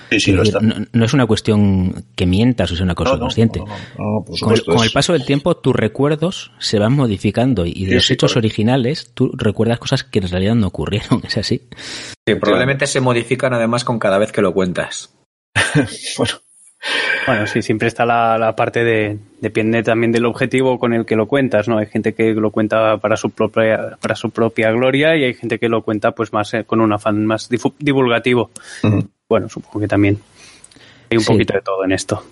No, 0.92 1.04
es 1.04 1.12
una 1.12 1.26
cuestión 1.26 2.06
que 2.16 2.26
mientas 2.26 2.72
o 2.72 2.76
sea 2.76 2.84
una 2.84 2.96
cosa 2.96 3.18
consciente. 3.18 3.60
con, 4.40 4.54
el, 4.54 4.90
paso 4.92 5.12
del 5.12 5.24
tiempo, 5.24 5.56
tus 5.56 5.74
recuerdos 5.74 6.52
se 6.58 6.78
van 6.78 6.94
modificando 6.94 7.66
y 7.66 7.86
de 7.86 7.94
los 7.94 8.10
hechos 8.10 8.36
originales 8.36 9.12
tú 9.14 9.30
recuerdas 9.34 9.78
cosas 9.78 10.02
que 10.02 10.18
en 10.18 10.28
realidad 10.28 10.56
no 10.56 10.66
ocurrieron, 10.66 11.22
¿es 11.26 11.36
así? 11.36 11.62
Sí, 12.26 12.34
probablemente 12.34 12.86
se 12.86 13.00
modifican 13.00 13.54
además 13.54 13.84
con 13.84 13.98
cada 13.98 14.18
vez 14.18 14.32
que 14.32 14.42
lo 14.42 14.52
cuentas. 14.52 15.14
bueno. 16.18 16.32
Bueno, 17.26 17.46
sí, 17.46 17.62
siempre 17.62 17.88
está 17.88 18.06
la, 18.06 18.54
parte 18.56 18.82
de, 18.82 19.18
depende 19.40 19.82
también 19.82 20.12
del 20.12 20.24
objetivo 20.24 20.78
con 20.78 20.94
el 20.94 21.04
que 21.04 21.16
lo 21.16 21.26
cuentas, 21.28 21.68
¿no? 21.68 21.78
Hay 21.78 21.86
gente 21.86 22.14
que 22.14 22.32
lo 22.32 22.50
cuenta 22.50 22.96
para 22.96 23.16
su 23.16 23.30
propia, 23.30 23.98
para 24.00 24.16
su 24.16 24.30
propia 24.30 24.70
gloria 24.72 25.16
y 25.16 25.24
hay 25.24 25.34
gente 25.34 25.58
que 25.58 25.68
lo 25.68 25.82
cuenta 25.82 26.12
pues 26.12 26.32
más 26.32 26.54
eh, 26.54 26.64
con 26.64 26.80
un 26.80 26.92
afán 26.92 27.26
más 27.26 27.48
divulgativo. 27.78 28.50
Bueno, 29.28 29.48
supongo 29.48 29.80
que 29.80 29.88
también 29.88 30.18
hay 31.10 31.18
un 31.18 31.24
poquito 31.24 31.54
de 31.54 31.60
todo 31.60 31.84
en 31.84 31.92
esto. 31.92 32.24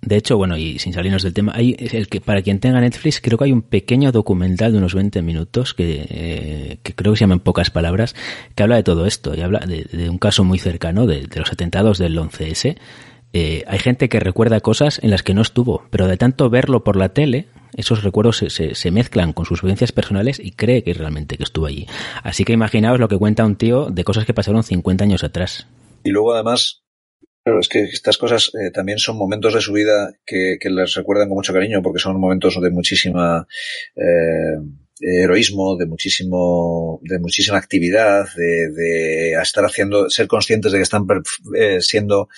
De 0.00 0.16
hecho, 0.16 0.36
bueno, 0.36 0.58
y 0.58 0.78
sin 0.78 0.92
salirnos 0.92 1.22
del 1.22 1.32
tema, 1.32 1.52
hay 1.54 1.76
el 1.78 2.08
que 2.08 2.20
para 2.20 2.42
quien 2.42 2.60
tenga 2.60 2.78
Netflix, 2.78 3.22
creo 3.22 3.38
que 3.38 3.44
hay 3.44 3.52
un 3.52 3.62
pequeño 3.62 4.12
documental 4.12 4.72
de 4.72 4.78
unos 4.78 4.94
20 4.94 5.22
minutos 5.22 5.72
que, 5.72 6.06
eh, 6.10 6.78
que 6.82 6.94
creo 6.94 7.12
que 7.12 7.18
se 7.18 7.22
llama 7.22 7.34
en 7.34 7.40
pocas 7.40 7.70
palabras, 7.70 8.14
que 8.54 8.62
habla 8.62 8.76
de 8.76 8.82
todo 8.82 9.06
esto 9.06 9.34
y 9.34 9.40
habla 9.40 9.60
de, 9.60 10.10
un 10.10 10.18
caso 10.18 10.44
muy 10.44 10.58
cercano 10.58 11.06
de, 11.06 11.26
de 11.26 11.40
los 11.40 11.50
atentados 11.50 11.96
del 11.96 12.18
11S 12.18 12.76
eh, 13.34 13.64
hay 13.66 13.80
gente 13.80 14.08
que 14.08 14.20
recuerda 14.20 14.60
cosas 14.60 15.00
en 15.02 15.10
las 15.10 15.24
que 15.24 15.34
no 15.34 15.42
estuvo, 15.42 15.82
pero 15.90 16.06
de 16.06 16.16
tanto 16.16 16.48
verlo 16.50 16.84
por 16.84 16.94
la 16.94 17.08
tele, 17.08 17.48
esos 17.76 18.04
recuerdos 18.04 18.36
se, 18.36 18.76
se, 18.76 18.90
mezclan 18.92 19.32
con 19.32 19.44
sus 19.44 19.60
vivencias 19.60 19.90
personales 19.90 20.38
y 20.38 20.52
cree 20.52 20.84
que 20.84 20.94
realmente 20.94 21.36
que 21.36 21.42
estuvo 21.42 21.66
allí. 21.66 21.88
Así 22.22 22.44
que 22.44 22.52
imaginaos 22.52 23.00
lo 23.00 23.08
que 23.08 23.18
cuenta 23.18 23.44
un 23.44 23.56
tío 23.56 23.86
de 23.90 24.04
cosas 24.04 24.24
que 24.24 24.34
pasaron 24.34 24.62
50 24.62 25.02
años 25.02 25.24
atrás. 25.24 25.66
Y 26.04 26.10
luego 26.10 26.32
además, 26.32 26.84
es 27.44 27.68
que 27.68 27.82
estas 27.82 28.18
cosas 28.18 28.52
eh, 28.54 28.70
también 28.70 28.98
son 29.00 29.18
momentos 29.18 29.52
de 29.52 29.60
su 29.60 29.72
vida 29.72 30.14
que, 30.24 30.56
que, 30.60 30.70
les 30.70 30.94
recuerdan 30.94 31.26
con 31.28 31.34
mucho 31.34 31.52
cariño 31.52 31.82
porque 31.82 31.98
son 31.98 32.20
momentos 32.20 32.60
de 32.62 32.70
muchísima... 32.70 33.48
Eh, 33.96 34.60
heroísmo, 35.00 35.76
de 35.76 35.86
muchísimo, 35.86 37.00
de 37.02 37.18
muchísima 37.18 37.58
actividad, 37.58 38.26
de, 38.36 38.70
de 38.70 39.32
estar 39.32 39.64
haciendo, 39.64 40.08
ser 40.08 40.28
conscientes 40.28 40.72
de 40.72 40.78
que 40.78 40.82
están 40.82 41.06
eh, 41.58 41.80
siendo 41.80 42.28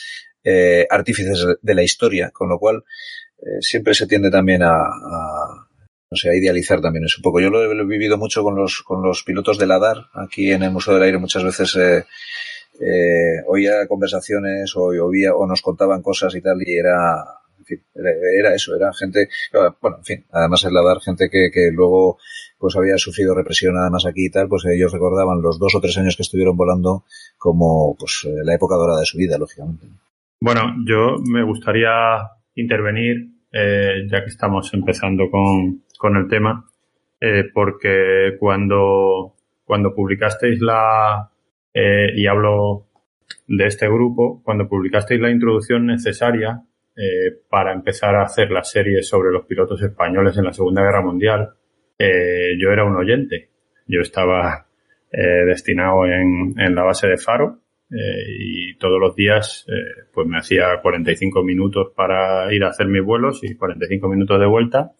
eh, 0.48 0.86
artífices 0.88 1.44
de 1.60 1.74
la 1.74 1.82
historia, 1.82 2.30
con 2.30 2.48
lo 2.48 2.58
cual 2.60 2.84
eh, 3.38 3.60
siempre 3.60 3.94
se 3.94 4.06
tiende 4.06 4.30
también 4.30 4.62
a, 4.62 4.76
no 6.10 6.16
sé, 6.16 6.30
a 6.30 6.36
idealizar 6.36 6.80
también 6.80 7.04
eso 7.04 7.18
un 7.18 7.22
poco. 7.22 7.40
Yo 7.40 7.50
lo 7.50 7.62
he, 7.62 7.84
vivido 7.84 8.16
mucho 8.16 8.44
con 8.44 8.54
los, 8.54 8.82
con 8.82 9.02
los 9.02 9.24
pilotos 9.24 9.58
de 9.58 9.66
la 9.66 9.80
DAR, 9.80 10.06
aquí 10.14 10.52
en 10.52 10.62
el 10.62 10.70
Museo 10.70 10.94
del 10.94 11.02
Aire 11.02 11.18
muchas 11.18 11.42
veces 11.42 11.74
eh, 11.76 12.04
eh, 12.80 13.42
oía 13.48 13.88
conversaciones 13.88 14.74
o 14.76 14.84
oía 14.84 15.34
o 15.34 15.46
nos 15.46 15.62
contaban 15.62 16.00
cosas 16.00 16.32
y 16.36 16.40
tal 16.40 16.62
y 16.64 16.76
era, 16.76 17.24
en 17.58 17.64
fin, 17.64 17.82
era, 18.38 18.54
eso, 18.54 18.76
era 18.76 18.92
gente, 18.94 19.28
bueno, 19.80 19.96
en 19.98 20.04
fin, 20.04 20.24
además 20.30 20.64
en 20.64 20.74
la 20.74 20.82
DAR 20.82 21.00
gente 21.00 21.28
que, 21.28 21.50
que 21.52 21.70
luego 21.72 22.18
pues 22.56 22.76
había 22.76 22.96
sufrido 22.98 23.34
represión 23.34 23.76
además 23.76 24.06
aquí 24.06 24.26
y 24.26 24.30
tal, 24.30 24.48
pues 24.48 24.64
ellos 24.66 24.92
recordaban 24.92 25.42
los 25.42 25.58
dos 25.58 25.74
o 25.74 25.80
tres 25.80 25.98
años 25.98 26.16
que 26.16 26.22
estuvieron 26.22 26.56
volando 26.56 27.04
como 27.36 27.96
pues 27.98 28.26
la 28.44 28.54
época 28.54 28.76
dorada 28.76 29.00
de 29.00 29.06
su 29.06 29.18
vida, 29.18 29.36
lógicamente. 29.38 29.86
Bueno, 30.38 30.74
yo 30.84 31.16
me 31.26 31.42
gustaría 31.42 32.18
intervenir, 32.54 33.26
eh, 33.50 34.06
ya 34.06 34.20
que 34.22 34.28
estamos 34.28 34.72
empezando 34.74 35.30
con, 35.30 35.84
con 35.98 36.16
el 36.16 36.28
tema, 36.28 36.68
eh, 37.18 37.44
porque 37.54 38.36
cuando, 38.38 39.34
cuando 39.64 39.94
publicasteis 39.94 40.60
la, 40.60 41.30
eh, 41.72 42.12
y 42.14 42.26
hablo 42.26 42.86
de 43.48 43.66
este 43.66 43.88
grupo, 43.88 44.42
cuando 44.44 44.68
publicasteis 44.68 45.20
la 45.20 45.30
introducción 45.30 45.86
necesaria 45.86 46.62
para 47.50 47.74
empezar 47.74 48.14
a 48.14 48.22
hacer 48.22 48.50
la 48.50 48.64
serie 48.64 49.02
sobre 49.02 49.30
los 49.30 49.44
pilotos 49.44 49.82
españoles 49.82 50.38
en 50.38 50.44
la 50.44 50.52
Segunda 50.54 50.80
Guerra 50.80 51.02
Mundial, 51.02 51.50
yo 51.98 52.70
era 52.72 52.84
un 52.86 52.96
oyente. 52.96 53.50
Yo 53.86 54.00
estaba 54.00 54.66
destinado 55.12 56.06
en, 56.06 56.54
en 56.58 56.74
la 56.74 56.84
base 56.84 57.06
de 57.06 57.18
Faro 57.18 57.65
eh, 57.90 58.24
y 58.38 58.74
todos 58.78 59.00
los 59.00 59.14
días 59.14 59.64
eh, 59.68 60.04
pues 60.12 60.26
me 60.26 60.38
hacía 60.38 60.80
45 60.82 61.42
minutos 61.42 61.92
para 61.94 62.52
ir 62.52 62.64
a 62.64 62.68
hacer 62.68 62.86
mis 62.88 63.04
vuelos 63.04 63.42
y 63.42 63.54
45 63.54 64.08
minutos 64.08 64.40
de 64.40 64.46
vuelta 64.46 64.92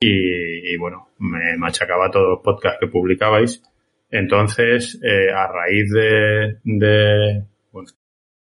y, 0.00 0.76
bueno, 0.76 1.08
me 1.18 1.56
machacaba 1.56 2.10
todos 2.10 2.28
los 2.28 2.40
podcasts 2.40 2.78
que 2.80 2.86
publicabais. 2.86 3.62
Entonces, 4.10 5.00
eh, 5.02 5.30
a 5.32 5.48
raíz 5.48 5.90
de, 5.92 6.58
de 6.62 7.42
bueno, 7.72 7.88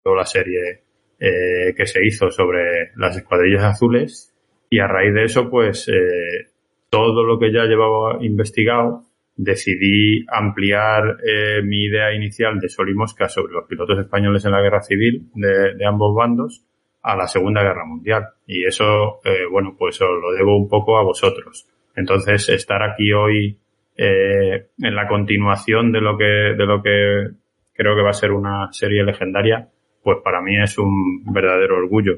toda 0.03 0.17
la 0.17 0.25
serie 0.25 0.83
eh, 1.19 1.73
que 1.75 1.87
se 1.87 2.05
hizo 2.05 2.29
sobre 2.29 2.91
las 2.95 3.17
escuadrillas 3.17 3.63
azules 3.63 4.33
y 4.69 4.79
a 4.79 4.87
raíz 4.87 5.13
de 5.13 5.23
eso, 5.23 5.49
pues 5.49 5.87
eh, 5.89 6.51
todo 6.89 7.23
lo 7.23 7.39
que 7.39 7.51
ya 7.51 7.63
llevaba 7.63 8.23
investigado 8.23 9.03
decidí 9.37 10.25
ampliar 10.27 11.17
eh, 11.23 11.61
mi 11.63 11.85
idea 11.85 12.11
inicial 12.13 12.59
de 12.59 12.69
Sol 12.69 12.89
y 12.89 12.95
Mosca 12.95 13.29
sobre 13.29 13.53
los 13.53 13.65
pilotos 13.65 13.99
españoles 13.99 14.43
en 14.43 14.51
la 14.51 14.61
guerra 14.61 14.81
civil 14.81 15.29
de, 15.35 15.85
ambos 15.85 16.15
bandos 16.15 16.65
a 17.03 17.15
la 17.15 17.27
Segunda 17.27 17.61
Guerra 17.61 17.85
Mundial. 17.85 18.25
Y 18.47 18.65
eso, 18.65 19.21
eh, 19.23 19.45
bueno, 19.49 19.75
pues 19.77 20.01
os 20.01 20.09
lo 20.09 20.31
debo 20.31 20.57
un 20.57 20.67
poco 20.67 20.97
a 20.97 21.03
vosotros. 21.03 21.67
Entonces, 21.95 22.49
estar 22.49 22.81
aquí 22.81 23.13
hoy 23.13 23.57
eh, 23.95 24.69
en 24.79 24.95
la 24.95 25.07
continuación 25.07 25.91
de 25.91 26.01
lo 26.01 26.17
que, 26.17 26.25
de 26.25 26.65
lo 26.65 26.81
que 26.81 27.27
creo 27.73 27.95
que 27.95 28.03
va 28.03 28.09
a 28.09 28.13
ser 28.13 28.31
una 28.31 28.71
serie 28.71 29.03
legendaria, 29.03 29.69
pues 30.03 30.17
para 30.23 30.41
mí 30.41 30.59
es 30.61 30.77
un 30.79 31.23
verdadero 31.31 31.77
orgullo. 31.77 32.17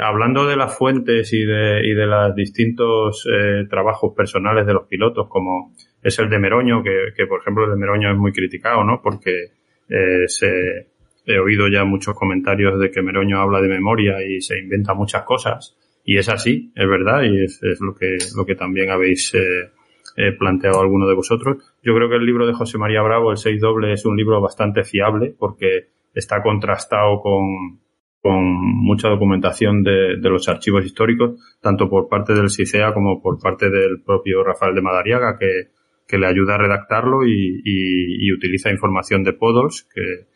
Hablando 0.00 0.46
de 0.46 0.56
las 0.56 0.78
fuentes 0.78 1.30
y 1.34 1.44
de, 1.44 1.86
y 1.86 1.92
de 1.92 2.06
los 2.06 2.34
distintos 2.34 3.28
trabajos 3.68 4.14
personales 4.16 4.66
de 4.66 4.72
los 4.72 4.86
pilotos, 4.86 5.28
como 5.28 5.74
es 6.02 6.18
el 6.18 6.28
de 6.28 6.38
Meroño, 6.38 6.82
que, 6.82 7.12
que 7.16 7.26
por 7.26 7.40
ejemplo 7.40 7.64
el 7.64 7.70
de 7.70 7.76
Meroño 7.76 8.10
es 8.10 8.18
muy 8.18 8.32
criticado, 8.32 8.84
¿no? 8.84 9.00
Porque 9.02 9.52
eh, 9.88 10.26
se, 10.26 10.88
he 11.26 11.38
oído 11.38 11.68
ya 11.68 11.84
muchos 11.84 12.14
comentarios 12.14 12.78
de 12.78 12.90
que 12.90 13.02
Meroño 13.02 13.40
habla 13.40 13.60
de 13.60 13.68
memoria 13.68 14.16
y 14.26 14.40
se 14.40 14.58
inventa 14.58 14.94
muchas 14.94 15.22
cosas. 15.22 15.76
Y 16.04 16.18
es 16.18 16.28
así, 16.28 16.72
es 16.74 16.88
verdad, 16.88 17.22
y 17.22 17.44
es, 17.44 17.62
es 17.62 17.80
lo 17.80 17.94
que, 17.94 18.18
lo 18.36 18.44
que 18.44 18.56
también 18.56 18.90
habéis 18.90 19.32
eh, 19.34 19.70
eh, 20.16 20.32
planteado 20.32 20.80
alguno 20.80 21.06
de 21.06 21.14
vosotros. 21.14 21.58
Yo 21.82 21.94
creo 21.94 22.08
que 22.08 22.16
el 22.16 22.26
libro 22.26 22.46
de 22.46 22.52
José 22.52 22.76
María 22.78 23.02
Bravo, 23.02 23.30
El 23.30 23.36
6 23.36 23.60
doble, 23.60 23.92
es 23.92 24.04
un 24.04 24.16
libro 24.16 24.40
bastante 24.40 24.82
fiable 24.82 25.32
porque 25.38 25.90
está 26.12 26.42
contrastado 26.42 27.20
con, 27.20 27.80
con 28.20 28.42
mucha 28.42 29.08
documentación 29.08 29.84
de, 29.84 30.16
de, 30.20 30.28
los 30.28 30.48
archivos 30.48 30.84
históricos, 30.84 31.40
tanto 31.60 31.88
por 31.88 32.08
parte 32.08 32.34
del 32.34 32.50
CICEA 32.50 32.92
como 32.92 33.22
por 33.22 33.38
parte 33.38 33.70
del 33.70 34.02
propio 34.02 34.42
Rafael 34.42 34.74
de 34.74 34.82
Madariaga, 34.82 35.38
que, 35.38 35.68
que 36.12 36.18
le 36.18 36.26
ayuda 36.26 36.56
a 36.56 36.58
redactarlo 36.58 37.26
y, 37.26 37.62
y, 37.64 38.26
y 38.26 38.32
utiliza 38.34 38.70
información 38.70 39.24
de 39.24 39.32
Podolsk. 39.32 39.90
Que, 39.94 40.26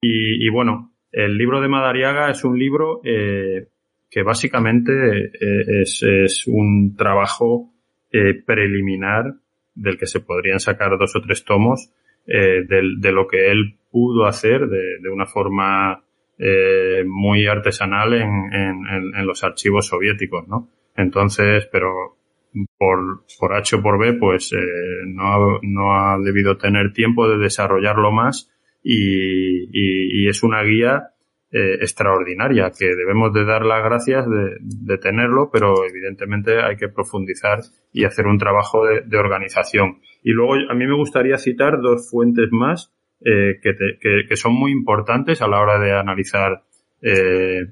y, 0.00 0.46
y, 0.46 0.48
bueno, 0.50 0.92
el 1.10 1.36
libro 1.36 1.60
de 1.60 1.66
Madariaga 1.66 2.30
es 2.30 2.44
un 2.44 2.56
libro 2.56 3.00
eh, 3.02 3.66
que 4.08 4.22
básicamente 4.22 4.92
eh, 4.92 5.80
es, 5.82 6.00
es, 6.04 6.46
un 6.46 6.94
trabajo 6.96 7.72
eh, 8.12 8.34
preliminar 8.34 9.34
del 9.74 9.98
que 9.98 10.06
se 10.06 10.20
podrían 10.20 10.60
sacar 10.60 10.96
dos 10.96 11.16
o 11.16 11.20
tres 11.22 11.44
tomos 11.44 11.90
eh, 12.28 12.62
de, 12.68 12.82
de, 13.00 13.12
lo 13.12 13.26
que 13.26 13.50
él 13.50 13.78
pudo 13.90 14.26
hacer 14.26 14.68
de, 14.68 15.00
de 15.02 15.10
una 15.10 15.26
forma 15.26 16.04
eh, 16.38 17.02
muy 17.04 17.48
artesanal 17.48 18.14
en, 18.14 18.54
en, 18.54 19.14
en, 19.16 19.26
los 19.26 19.42
archivos 19.42 19.88
soviéticos, 19.88 20.46
¿no? 20.46 20.68
Entonces, 20.96 21.68
pero 21.72 22.15
por, 22.78 23.24
por 23.38 23.54
H 23.54 23.76
o 23.76 23.82
por 23.82 23.98
B, 23.98 24.14
pues 24.14 24.52
eh, 24.52 24.56
no, 25.06 25.58
no 25.62 25.94
ha 25.94 26.18
debido 26.18 26.56
tener 26.56 26.92
tiempo 26.92 27.28
de 27.28 27.38
desarrollarlo 27.38 28.12
más 28.12 28.50
y, 28.88 30.28
es 30.28 30.42
una 30.42 30.62
guía 30.62 31.10
eh, 31.52 31.74
extraordinaria 31.80 32.72
que 32.76 32.86
debemos 32.94 33.32
de 33.32 33.44
dar 33.44 33.64
las 33.64 33.82
gracias 33.84 34.26
de, 34.28 34.98
tenerlo, 34.98 35.50
pero 35.52 35.84
evidentemente 35.88 36.60
hay 36.60 36.76
que 36.76 36.88
profundizar 36.88 37.60
y 37.92 38.04
hacer 38.04 38.26
un 38.26 38.38
trabajo 38.38 38.84
de, 38.84 39.16
organización. 39.16 40.00
Y 40.22 40.32
luego 40.32 40.54
a 40.68 40.74
mí 40.74 40.86
me 40.86 40.96
gustaría 40.96 41.38
citar 41.38 41.80
dos 41.80 42.10
fuentes 42.10 42.48
más 42.50 42.92
eh, 43.24 43.58
que, 43.62 43.72
te, 43.72 43.98
que, 44.00 44.36
son 44.36 44.54
muy 44.54 44.72
importantes 44.72 45.42
a 45.42 45.48
la 45.48 45.60
hora 45.60 45.78
de 45.78 45.92
analizar 45.92 46.62
eh, 47.02 47.66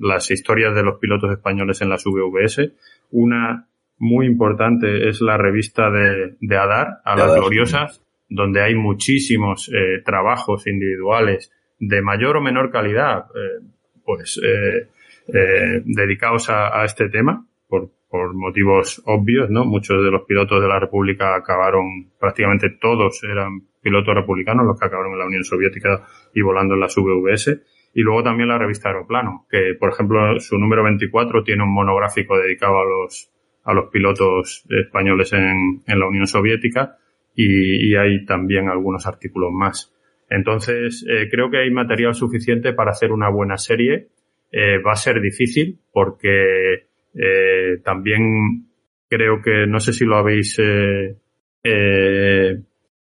las 0.00 0.30
historias 0.30 0.74
de 0.74 0.82
los 0.82 0.98
pilotos 0.98 1.30
españoles 1.32 1.80
en 1.82 1.88
las 1.88 2.04
VVS. 2.04 2.72
Una 3.10 3.68
muy 4.00 4.26
importante 4.26 5.08
es 5.08 5.20
la 5.20 5.36
revista 5.36 5.90
de, 5.90 6.34
de 6.40 6.56
Adar, 6.56 7.00
a 7.04 7.14
las 7.16 7.34
gloriosas, 7.36 8.02
donde 8.28 8.62
hay 8.62 8.74
muchísimos 8.74 9.68
eh, 9.68 10.02
trabajos 10.04 10.66
individuales 10.66 11.52
de 11.78 12.00
mayor 12.00 12.38
o 12.38 12.40
menor 12.40 12.70
calidad, 12.70 13.26
eh, 13.34 13.64
pues 14.04 14.40
eh, 14.42 14.88
eh, 15.28 15.82
dedicados 15.84 16.48
a, 16.48 16.80
a, 16.80 16.84
este 16.86 17.10
tema, 17.10 17.44
por, 17.68 17.90
por 18.08 18.34
motivos 18.34 19.02
obvios, 19.04 19.50
¿no? 19.50 19.66
Muchos 19.66 20.02
de 20.02 20.10
los 20.10 20.22
pilotos 20.22 20.62
de 20.62 20.68
la 20.68 20.80
República 20.80 21.34
acabaron, 21.34 22.10
prácticamente 22.18 22.70
todos 22.80 23.22
eran 23.24 23.60
pilotos 23.82 24.14
republicanos, 24.14 24.66
los 24.66 24.80
que 24.80 24.86
acabaron 24.86 25.12
en 25.12 25.18
la 25.18 25.26
Unión 25.26 25.44
Soviética 25.44 26.06
y 26.34 26.40
volando 26.40 26.74
en 26.74 26.80
las 26.80 26.96
VVS. 26.96 27.60
Y 27.92 28.00
luego 28.00 28.22
también 28.22 28.48
la 28.48 28.58
revista 28.58 28.88
Aeroplano, 28.88 29.46
que 29.50 29.74
por 29.78 29.90
ejemplo 29.90 30.38
su 30.38 30.56
número 30.58 30.84
24 30.84 31.42
tiene 31.42 31.64
un 31.64 31.74
monográfico 31.74 32.38
dedicado 32.38 32.78
a 32.78 32.84
los 32.84 33.30
a 33.64 33.74
los 33.74 33.90
pilotos 33.90 34.64
españoles 34.68 35.32
en, 35.32 35.82
en 35.86 35.98
la 35.98 36.06
Unión 36.06 36.26
Soviética 36.26 36.96
y, 37.34 37.94
hay 37.96 38.24
también 38.24 38.68
algunos 38.68 39.06
artículos 39.06 39.50
más. 39.52 39.92
Entonces, 40.28 41.04
eh, 41.08 41.28
creo 41.30 41.50
que 41.50 41.58
hay 41.58 41.70
material 41.70 42.14
suficiente 42.14 42.72
para 42.72 42.92
hacer 42.92 43.12
una 43.12 43.28
buena 43.30 43.56
serie 43.56 44.08
eh, 44.52 44.78
va 44.84 44.92
a 44.92 44.96
ser 44.96 45.20
difícil 45.20 45.78
porque 45.92 46.88
eh, 47.14 47.78
también 47.84 48.66
creo 49.08 49.40
que, 49.42 49.66
no 49.66 49.78
sé 49.78 49.92
si 49.92 50.04
lo 50.04 50.16
habéis 50.16 50.60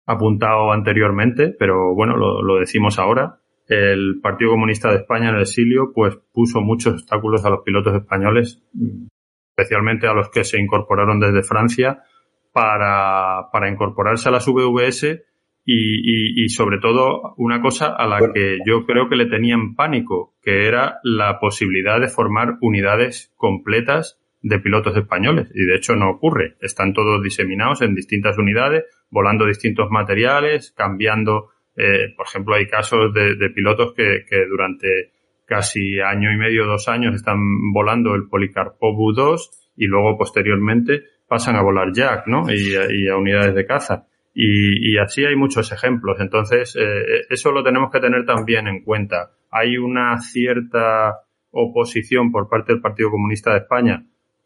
apuntado 0.08 0.72
anteriormente, 0.72 1.56
pero 1.58 1.94
bueno, 1.96 2.16
lo, 2.16 2.42
lo, 2.42 2.60
decimos 2.60 3.00
ahora. 3.00 3.40
El 3.68 4.20
Partido 4.22 4.52
Comunista 4.52 4.92
de 4.92 4.98
España 4.98 5.30
en 5.30 5.36
el 5.36 5.42
exilio, 5.42 5.92
pues 5.94 6.16
puso 6.32 6.62
muchos 6.62 6.94
obstáculos 6.94 7.44
a 7.46 7.50
los 7.50 7.64
pilotos 7.64 7.96
españoles, 7.96 8.64
especialmente 9.56 10.08
a 10.08 10.14
los 10.14 10.30
que 10.30 10.44
se 10.44 10.60
incorporaron 10.60 11.20
desde 11.20 11.44
Francia, 11.44 12.04
para, 12.52 13.50
para 13.52 13.70
incorporarse 13.70 14.30
a 14.30 14.32
las 14.32 14.46
VVS 14.46 15.04
y, 15.66 15.74
y, 15.74 16.46
y, 16.46 16.50
sobre 16.50 16.78
todo 16.80 17.34
una 17.38 17.62
cosa 17.62 17.88
a 17.88 18.06
la 18.08 18.20
bueno. 18.20 18.34
que 18.34 18.60
yo 18.66 18.86
creo 18.86 19.10
que 19.10 19.16
le 19.16 19.26
tenían 19.26 19.76
pánico, 19.76 20.36
que 20.42 20.68
era 20.68 21.00
la 21.04 21.40
posibilidad 21.40 22.00
de 22.00 22.08
formar 22.08 22.58
unidades 22.62 23.34
completas 23.36 24.20
de 24.42 24.60
pilotos 24.60 24.96
españoles. 24.96 25.52
Y 25.56 25.66
de 25.66 25.76
hecho 25.76 25.96
no 25.96 26.12
ocurre. 26.12 26.56
Están 26.62 26.94
todos 26.94 27.22
diseminados 27.24 27.82
en 27.82 27.96
distintas 27.96 28.38
unidades, 28.38 28.86
volando 29.10 29.46
distintos 29.46 29.90
materiales, 29.90 30.72
cambiando. 30.78 31.50
Eh, 31.76 32.14
por 32.16 32.28
ejemplo, 32.28 32.56
hay 32.56 32.68
casos 32.68 33.14
de, 33.14 33.36
de 33.36 33.50
pilotos 33.50 33.94
que, 33.94 34.24
que, 34.30 34.46
durante 34.46 35.15
casi 35.46 36.00
año 36.00 36.32
y 36.32 36.38
medio, 36.38 36.66
dos 36.66 36.88
años, 36.88 37.16
están 37.16 37.38
volando 37.74 38.16
el 38.16 38.28
Policarpo 38.28 38.94
Bu-2 38.94 39.50
y 39.78 39.86
luego 39.86 40.18
posteriormente 40.18 41.04
pasan 41.28 41.56
a 41.56 41.62
volar 41.62 41.92
Jack, 41.94 42.28
¿no? 42.28 42.44
Y, 42.52 42.76
y 42.76 43.08
a 43.08 43.18
unidades 43.18 43.56
de 43.56 43.66
caza. 43.66 44.08
Y, 44.34 44.92
y, 44.92 44.98
así 44.98 45.24
hay 45.24 45.36
muchos 45.36 45.72
ejemplos. 45.72 46.20
Entonces, 46.20 46.76
eh, 46.76 47.26
eso 47.30 47.52
lo 47.52 47.64
tenemos 47.64 47.90
que 47.90 48.02
tener 48.02 48.26
también 48.26 48.68
en 48.68 48.84
cuenta. 48.84 49.32
Hay 49.50 49.78
una 49.78 50.18
cierta 50.20 51.22
oposición 51.52 52.32
por 52.32 52.50
parte 52.50 52.74
del 52.74 52.82
Partido 52.82 53.12
Comunista 53.12 53.52
de 53.52 53.60
España 53.60 54.06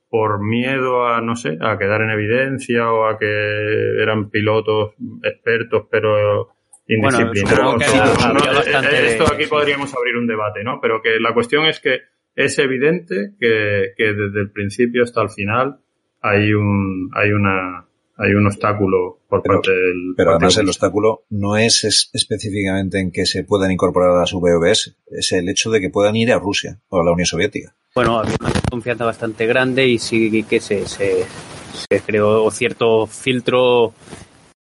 por 0.10 0.44
miedo 0.44 1.08
a, 1.08 1.22
no 1.22 1.36
sé, 1.36 1.58
a 1.62 1.78
quedar 1.78 2.02
en 2.02 2.10
evidencia 2.10 2.92
o 2.92 3.08
a 3.08 3.18
que 3.18 4.02
eran 4.02 4.30
pilotos 4.30 4.94
expertos 5.24 5.88
pero 5.90 6.50
indisciplinados. 6.90 7.76
Bueno, 7.76 8.34
no, 8.34 8.90
esto 8.90 9.32
aquí 9.32 9.46
podríamos 9.46 9.94
abrir 9.94 10.18
un 10.18 10.28
debate, 10.28 10.64
¿no? 10.64 10.80
Pero 10.82 11.02
que 11.02 11.20
la 11.20 11.34
cuestión 11.34 11.66
es 11.66 11.80
que 11.80 12.00
es 12.36 12.58
evidente 12.60 13.34
que, 13.40 13.94
que 13.96 14.14
desde 14.14 14.42
el 14.42 14.52
principio 14.52 15.04
hasta 15.04 15.22
el 15.22 15.30
final 15.30 15.80
hay 16.22 16.54
un, 16.54 17.10
hay 17.14 17.32
una, 17.32 17.86
hay 18.18 18.34
un 18.34 18.48
obstáculo 18.48 19.20
por 19.30 19.42
pero, 19.42 19.56
parte 19.56 19.72
del. 19.72 20.14
Pero 20.18 20.32
además 20.32 20.58
el 20.58 20.68
obstáculo 20.68 21.24
no 21.30 21.58
es, 21.58 21.84
es, 21.84 22.10
específicamente 22.14 23.00
en 23.00 23.12
que 23.12 23.26
se 23.26 23.44
puedan 23.44 23.72
incorporar 23.72 24.12
a 24.12 24.20
las 24.20 24.34
VVS, 24.34 24.96
es 25.12 25.32
el 25.32 25.48
hecho 25.48 25.70
de 25.70 25.80
que 25.80 25.90
puedan 25.90 26.16
ir 26.16 26.32
a 26.32 26.40
Rusia 26.40 26.80
o 26.90 27.00
a 27.00 27.04
la 27.04 27.12
Unión 27.12 27.26
Soviética. 27.26 27.74
Bueno, 27.96 28.20
había 28.20 28.36
una 28.40 28.52
confianza 28.70 29.06
bastante 29.06 29.46
grande 29.46 29.88
y 29.88 29.98
sí 30.00 30.44
que 30.44 30.60
se, 30.60 30.88
se, 30.88 31.26
se 31.74 32.02
creó 32.02 32.50
cierto 32.52 33.08
filtro 33.08 33.94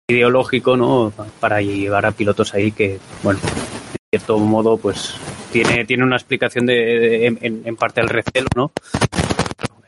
ideológico, 0.09 0.77
¿no? 0.77 1.13
Para 1.41 1.61
llevar 1.61 2.07
a 2.07 2.13
pilotos 2.13 2.55
ahí 2.55 2.73
que, 2.73 2.99
bueno, 3.23 3.41
en 3.43 3.99
cierto 4.11 4.39
modo, 4.39 4.77
pues 4.77 5.15
tiene, 5.53 5.85
tiene 5.85 6.05
una 6.05 6.17
explicación 6.17 6.67
de, 6.67 6.75
de 6.75 7.27
en, 7.27 7.63
en, 7.65 7.77
parte 7.77 8.01
del 8.01 8.11
recelo, 8.11 8.49
¿no? 8.55 8.73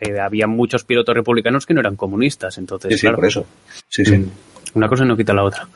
Eh, 0.00 0.18
había 0.18 0.46
muchos 0.46 0.84
pilotos 0.84 1.14
republicanos 1.14 1.66
que 1.66 1.74
no 1.74 1.80
eran 1.80 1.96
comunistas, 1.96 2.58
entonces. 2.58 2.90
Sí, 2.92 2.98
sí, 2.98 3.00
claro, 3.02 3.16
por 3.16 3.26
eso. 3.26 3.46
Sí, 3.88 4.04
sí. 4.04 4.26
Una 4.74 4.88
cosa 4.88 5.04
no 5.04 5.16
quita 5.16 5.32
la 5.32 5.44
otra. 5.44 5.68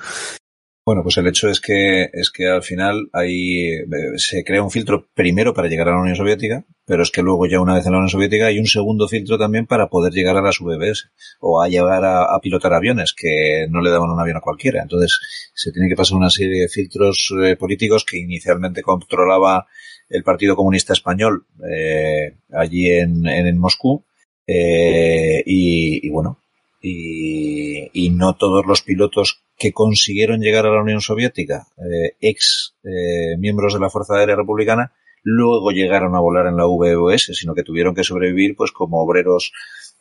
Bueno, 0.85 1.05
pues 1.05 1.17
el 1.17 1.29
hecho 1.29 1.49
es 1.49 1.61
que 1.61 2.11
es 2.13 2.33
que 2.33 2.49
al 2.49 2.65
final 2.65 3.09
hay 3.13 3.85
se 4.17 4.43
crea 4.43 4.65
un 4.65 4.71
filtro 4.73 5.07
primero 5.15 5.55
para 5.55 5.69
llegar 5.69 5.89
a 5.89 5.93
la 5.93 6.01
Unión 6.01 6.17
Soviética, 6.17 6.65
pero 6.85 7.05
es 7.05 7.13
que 7.13 7.23
luego 7.23 7.47
ya 7.47 7.61
una 7.61 7.75
vez 7.75 7.87
en 7.87 7.93
la 7.93 7.99
Unión 7.99 8.09
Soviética 8.09 8.47
hay 8.47 8.59
un 8.59 8.67
segundo 8.67 9.07
filtro 9.07 9.39
también 9.39 9.67
para 9.67 9.89
poder 9.89 10.13
llegar 10.13 10.37
a 10.37 10.43
las 10.43 10.59
VBS 10.59 11.11
o 11.39 11.63
a 11.63 11.69
llegar 11.69 12.05
a, 12.05 12.35
a 12.35 12.41
pilotar 12.41 12.75
aviones 12.75 13.15
que 13.17 13.67
no 13.71 13.81
le 13.81 13.91
daban 13.91 14.11
un 14.11 14.19
avión 14.19 14.39
a 14.39 14.41
cualquiera. 14.41 14.83
Entonces 14.83 15.21
se 15.55 15.71
tiene 15.71 15.89
que 15.89 15.95
pasar 15.95 16.17
una 16.19 16.31
serie 16.31 16.63
de 16.63 16.69
filtros 16.69 17.33
eh, 17.45 17.55
políticos 17.55 18.05
que 18.05 18.19
inicialmente 18.19 18.83
controlaba 18.83 19.69
el 20.09 20.25
Partido 20.25 20.57
Comunista 20.57 20.95
Español 20.95 21.47
eh, 21.71 22.39
allí 22.53 22.91
en, 22.91 23.25
en, 23.29 23.47
en 23.47 23.59
Moscú 23.59 24.05
eh, 24.47 25.43
y, 25.47 26.07
y, 26.07 26.11
bueno 26.11 26.42
y, 26.83 27.89
y, 27.93 28.11
no 28.11 28.35
todos 28.35 28.67
los 28.67 28.83
pilotos 28.83 29.45
que 29.57 29.73
consiguieron 29.73 30.41
llegar 30.41 30.67
a 30.67 30.71
la 30.71 30.83
Unión 30.83 31.01
Soviética, 31.01 31.69
eh, 31.79 32.17
ex 32.21 32.75
eh, 32.83 33.37
miembros 33.39 33.75
de 33.75 33.81
la 33.81 33.89
Fuerza 33.89 34.17
Aérea 34.17 34.35
Republicana, 34.35 34.93
luego 35.23 35.71
llegaron 35.71 36.17
a 36.17 36.21
volar 36.21 36.47
en 36.47 36.57
la 36.57 36.67
VOS, 36.67 37.31
sino 37.35 37.55
que 37.55 37.63
tuvieron 37.63 37.95
que 37.95 38.03
sobrevivir 38.03 38.57
pues 38.57 38.73
como 38.73 39.01
obreros 39.01 39.53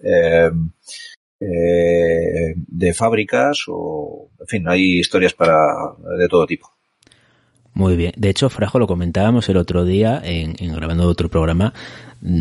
eh, 0.03 0.49
eh, 1.39 2.53
de 2.55 2.93
fábricas 2.93 3.65
o, 3.67 4.29
en 4.39 4.47
fin, 4.47 4.67
hay 4.67 4.99
historias 4.99 5.33
para 5.33 5.55
de 6.17 6.27
todo 6.27 6.45
tipo. 6.47 6.71
Muy 7.73 7.95
bien. 7.95 8.13
De 8.17 8.29
hecho, 8.29 8.49
Frajo, 8.49 8.79
lo 8.79 8.87
comentábamos 8.87 9.47
el 9.47 9.57
otro 9.57 9.85
día 9.85 10.21
en, 10.23 10.55
en 10.59 10.75
grabando 10.75 11.07
otro 11.07 11.29
programa. 11.29 11.73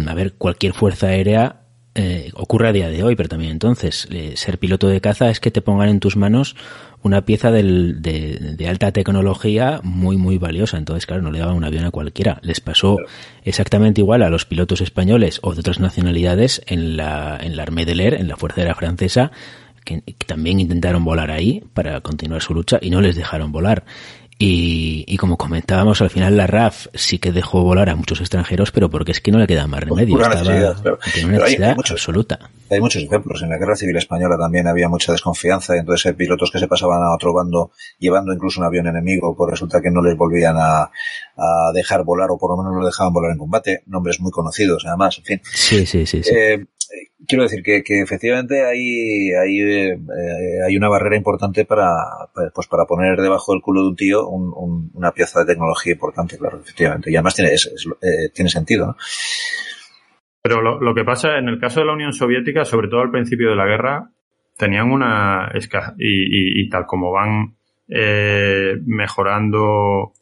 A 0.06 0.14
ver, 0.14 0.34
cualquier 0.34 0.72
fuerza 0.72 1.08
aérea 1.08 1.59
eh, 1.94 2.30
ocurre 2.34 2.68
a 2.68 2.72
día 2.72 2.88
de 2.88 3.02
hoy, 3.02 3.16
pero 3.16 3.28
también 3.28 3.50
entonces, 3.50 4.06
eh, 4.12 4.34
ser 4.36 4.58
piloto 4.58 4.86
de 4.86 5.00
caza 5.00 5.28
es 5.28 5.40
que 5.40 5.50
te 5.50 5.60
pongan 5.60 5.88
en 5.88 5.98
tus 5.98 6.16
manos 6.16 6.54
una 7.02 7.24
pieza 7.24 7.50
del, 7.50 8.00
de, 8.00 8.54
de, 8.56 8.68
alta 8.68 8.92
tecnología 8.92 9.80
muy, 9.82 10.16
muy 10.16 10.38
valiosa. 10.38 10.76
Entonces, 10.76 11.06
claro, 11.06 11.22
no 11.22 11.32
le 11.32 11.40
daban 11.40 11.56
un 11.56 11.64
avión 11.64 11.84
a 11.84 11.90
cualquiera. 11.90 12.38
Les 12.42 12.60
pasó 12.60 12.98
exactamente 13.42 14.02
igual 14.02 14.22
a 14.22 14.30
los 14.30 14.44
pilotos 14.44 14.80
españoles 14.82 15.40
o 15.42 15.54
de 15.54 15.60
otras 15.60 15.80
nacionalidades 15.80 16.62
en 16.66 16.96
la, 16.96 17.38
en 17.40 17.56
la 17.56 17.62
Armée 17.62 17.86
de 17.86 17.94
l'Air, 17.94 18.14
en 18.14 18.28
la 18.28 18.36
Fuerza 18.36 18.60
Aérea 18.60 18.74
Francesa, 18.74 19.32
que, 19.84 20.02
que, 20.02 20.26
también 20.26 20.60
intentaron 20.60 21.04
volar 21.04 21.30
ahí 21.30 21.64
para 21.72 22.00
continuar 22.02 22.42
su 22.42 22.54
lucha 22.54 22.78
y 22.80 22.90
no 22.90 23.00
les 23.00 23.16
dejaron 23.16 23.50
volar. 23.50 23.84
Y, 24.42 25.04
y, 25.06 25.18
como 25.18 25.36
comentábamos, 25.36 26.00
al 26.00 26.08
final 26.08 26.34
la 26.34 26.46
RAF 26.46 26.86
sí 26.94 27.18
que 27.18 27.30
dejó 27.30 27.62
volar 27.62 27.90
a 27.90 27.94
muchos 27.94 28.20
extranjeros, 28.20 28.72
pero 28.72 28.88
porque 28.88 29.12
es 29.12 29.20
que 29.20 29.30
no 29.30 29.38
le 29.38 29.46
queda 29.46 29.66
más 29.66 29.80
remedio. 29.80 30.16
Necesidad, 30.16 30.70
Estaba, 30.70 30.74
claro. 30.80 30.98
Tiene 31.12 31.28
una 31.28 31.38
necesidad 31.40 31.68
hay, 31.68 31.76
muchos, 31.76 31.90
absoluta. 31.90 32.38
Hay 32.70 32.80
muchos 32.80 33.02
ejemplos. 33.02 33.42
En 33.42 33.50
la 33.50 33.58
Guerra 33.58 33.76
Civil 33.76 33.98
Española 33.98 34.38
también 34.38 34.66
había 34.66 34.88
mucha 34.88 35.12
desconfianza 35.12 35.76
y 35.76 35.80
entonces 35.80 36.06
hay 36.06 36.12
pilotos 36.14 36.50
que 36.50 36.58
se 36.58 36.68
pasaban 36.68 37.02
a 37.02 37.14
otro 37.14 37.34
bando 37.34 37.72
llevando 37.98 38.32
incluso 38.32 38.60
un 38.60 38.66
avión 38.66 38.86
enemigo, 38.86 39.36
pues 39.36 39.50
resulta 39.50 39.82
que 39.82 39.90
no 39.90 40.00
les 40.00 40.16
volvían 40.16 40.56
a, 40.56 40.90
a 41.36 41.72
dejar 41.74 42.02
volar 42.02 42.30
o 42.30 42.38
por 42.38 42.52
lo 42.52 42.56
menos 42.56 42.72
no 42.72 42.80
lo 42.80 42.86
dejaban 42.86 43.12
volar 43.12 43.32
en 43.32 43.38
combate. 43.38 43.82
Nombres 43.88 44.20
muy 44.20 44.30
conocidos, 44.32 44.86
además, 44.86 45.18
en 45.18 45.24
fin. 45.24 45.40
Sí, 45.52 45.84
sí, 45.84 46.06
sí. 46.06 46.22
sí. 46.22 46.30
Eh, 46.34 46.64
quiero 47.26 47.44
decir 47.44 47.62
que, 47.62 47.82
que 47.82 48.00
efectivamente 48.00 48.64
hay, 48.64 49.30
hay, 49.32 49.60
eh, 49.60 49.98
hay 50.66 50.76
una 50.76 50.88
barrera 50.88 51.16
importante 51.16 51.64
para, 51.64 51.94
pues 52.54 52.66
para 52.66 52.84
poner 52.84 53.20
debajo 53.20 53.52
del 53.52 53.62
culo 53.62 53.82
de 53.82 53.88
un 53.88 53.96
tío 53.96 54.28
un, 54.28 54.52
un, 54.54 54.90
una 54.94 55.12
pieza 55.12 55.40
de 55.40 55.46
tecnología 55.46 55.92
importante, 55.92 56.38
claro, 56.38 56.60
efectivamente. 56.60 57.10
Y 57.10 57.16
además 57.16 57.34
tiene, 57.34 57.52
es, 57.52 57.66
eh, 58.02 58.30
tiene 58.34 58.50
sentido, 58.50 58.86
¿no? 58.88 58.96
Pero 60.42 60.62
lo, 60.62 60.94
que 60.94 61.04
pasa 61.04 61.36
en 61.36 61.48
el 61.48 61.60
caso 61.60 61.80
de 61.80 61.86
la 61.86 61.92
Unión 61.92 62.14
Soviética, 62.14 62.64
sobre 62.64 62.88
todo 62.88 63.00
al 63.00 63.10
principio 63.10 63.50
de 63.50 63.56
la 63.56 63.66
guerra, 63.66 64.10
tenían 64.56 64.90
una 64.90 65.52
y, 65.54 65.60
y, 65.98 66.62
y 66.62 66.68
tal 66.70 66.86
como 66.86 67.12
van 67.12 67.56
eh, 67.88 68.76
mejorando 68.86 70.12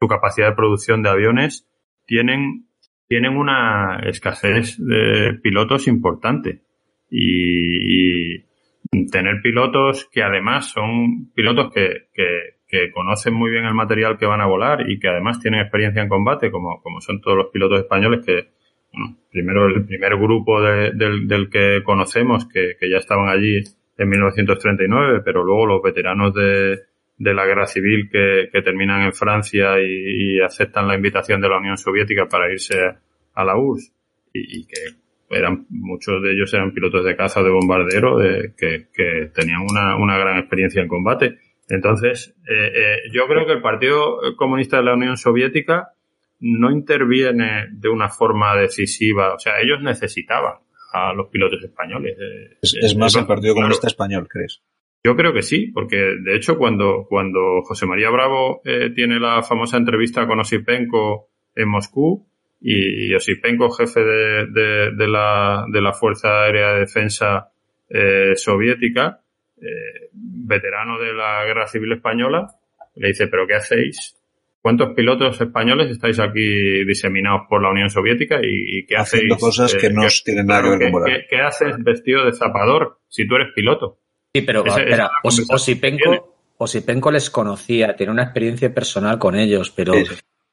su 0.00 0.06
capacidad 0.06 0.50
de 0.50 0.54
producción 0.54 1.02
de 1.02 1.10
aviones, 1.10 1.66
tienen 2.06 2.67
tienen 3.08 3.36
una 3.36 4.00
escasez 4.04 4.76
de 4.78 5.34
pilotos 5.42 5.88
importante. 5.88 6.60
Y, 7.10 8.46
tener 9.10 9.40
pilotos 9.42 10.08
que 10.10 10.22
además 10.22 10.70
son 10.70 11.30
pilotos 11.34 11.72
que, 11.72 12.90
conocen 12.92 13.32
muy 13.32 13.50
bien 13.50 13.64
el 13.64 13.74
material 13.74 14.18
que 14.18 14.26
van 14.26 14.40
a 14.42 14.46
volar 14.46 14.90
y 14.90 14.98
que 14.98 15.08
además 15.08 15.40
tienen 15.40 15.60
experiencia 15.60 16.02
en 16.02 16.08
combate, 16.08 16.50
como, 16.50 16.80
son 17.00 17.20
todos 17.20 17.36
los 17.36 17.46
pilotos 17.48 17.80
españoles 17.80 18.24
que, 18.24 18.48
primero 19.30 19.66
el 19.66 19.86
primer 19.86 20.16
grupo 20.16 20.60
de, 20.60 20.92
del, 20.92 21.26
del, 21.26 21.48
que 21.48 21.82
conocemos 21.82 22.46
que, 22.46 22.76
que 22.78 22.90
ya 22.90 22.98
estaban 22.98 23.28
allí 23.28 23.62
en 23.96 24.08
1939, 24.08 25.22
pero 25.24 25.42
luego 25.42 25.66
los 25.66 25.82
veteranos 25.82 26.34
de, 26.34 26.78
de 27.18 27.34
la 27.34 27.44
guerra 27.44 27.66
civil 27.66 28.08
que, 28.10 28.48
que 28.52 28.62
terminan 28.62 29.02
en 29.02 29.12
Francia 29.12 29.80
y, 29.80 30.36
y, 30.36 30.40
aceptan 30.40 30.86
la 30.86 30.94
invitación 30.94 31.40
de 31.40 31.48
la 31.48 31.58
Unión 31.58 31.76
Soviética 31.76 32.26
para 32.26 32.50
irse 32.50 32.78
a 33.34 33.44
la 33.44 33.56
URSS 33.56 33.92
y, 34.32 34.60
y, 34.60 34.66
que 34.66 34.80
eran 35.30 35.66
muchos 35.68 36.22
de 36.22 36.32
ellos 36.32 36.52
eran 36.54 36.72
pilotos 36.72 37.04
de 37.04 37.16
caza 37.16 37.42
de 37.42 37.50
bombardero 37.50 38.16
de, 38.18 38.54
que, 38.56 38.86
que, 38.92 39.30
tenían 39.34 39.62
una, 39.68 39.96
una, 39.96 40.16
gran 40.16 40.38
experiencia 40.38 40.80
en 40.80 40.88
combate. 40.88 41.38
Entonces, 41.68 42.34
eh, 42.48 42.72
eh, 42.74 42.96
yo 43.12 43.26
creo 43.26 43.44
que 43.44 43.52
el 43.52 43.60
Partido 43.60 44.20
Comunista 44.36 44.78
de 44.78 44.84
la 44.84 44.94
Unión 44.94 45.16
Soviética 45.16 45.92
no 46.40 46.70
interviene 46.70 47.66
de 47.72 47.88
una 47.88 48.08
forma 48.08 48.56
decisiva. 48.56 49.34
O 49.34 49.38
sea, 49.38 49.60
ellos 49.60 49.82
necesitaban 49.82 50.54
a 50.92 51.12
los 51.12 51.28
pilotos 51.28 51.62
españoles. 51.62 52.16
Es, 52.62 52.74
es 52.80 52.96
más 52.96 53.14
el 53.16 53.26
Partido 53.26 53.54
Comunista 53.54 53.82
claro. 53.82 53.92
Español, 53.92 54.28
¿crees? 54.28 54.62
Yo 55.04 55.16
creo 55.16 55.32
que 55.32 55.42
sí, 55.42 55.68
porque 55.72 55.96
de 55.96 56.36
hecho 56.36 56.58
cuando, 56.58 57.06
cuando 57.08 57.62
José 57.62 57.86
María 57.86 58.10
Bravo 58.10 58.60
eh, 58.64 58.90
tiene 58.94 59.20
la 59.20 59.42
famosa 59.42 59.76
entrevista 59.76 60.26
con 60.26 60.40
Osipenko 60.40 61.28
en 61.54 61.68
Moscú, 61.68 62.26
y, 62.60 63.14
Osipenko, 63.14 63.70
jefe 63.70 64.00
de, 64.00 64.90
de, 64.96 65.08
la, 65.08 65.64
de 65.72 65.80
la 65.80 65.92
Fuerza 65.92 66.42
Aérea 66.42 66.72
de 66.72 66.80
Defensa 66.80 67.52
eh, 67.88 68.32
soviética, 68.34 69.20
eh, 69.60 70.10
veterano 70.12 70.98
de 70.98 71.12
la 71.12 71.44
Guerra 71.44 71.66
Civil 71.66 71.92
Española, 71.92 72.48
le 72.96 73.08
dice, 73.08 73.28
¿pero 73.28 73.46
qué 73.46 73.54
hacéis? 73.54 74.16
¿Cuántos 74.60 74.92
pilotos 74.94 75.40
españoles 75.40 75.90
estáis 75.90 76.18
aquí 76.18 76.84
diseminados 76.84 77.42
por 77.48 77.62
la 77.62 77.70
Unión 77.70 77.88
Soviética 77.90 78.40
y, 78.42 78.84
qué 78.86 78.96
hacéis? 78.96 79.36
cosas 79.36 79.74
que 79.76 79.90
no 79.90 80.02
tienen 80.24 80.46
nada 80.46 80.62
que 80.62 80.68
ver 80.70 80.90
con 80.90 81.04
¿qué, 81.04 81.26
¿qué, 81.30 81.40
haces 81.40 81.76
vestido 81.78 82.24
de 82.24 82.32
zapador 82.32 82.98
si 83.08 83.26
tú 83.26 83.36
eres 83.36 83.52
piloto? 83.54 83.98
Sí, 84.38 84.42
pero 84.42 84.64
espera, 84.64 85.10
Osipenko, 86.58 87.10
les 87.10 87.30
conocía, 87.30 87.94
tiene 87.96 88.12
una 88.12 88.24
experiencia 88.24 88.72
personal 88.72 89.18
con 89.18 89.36
ellos, 89.36 89.70
pero 89.70 89.94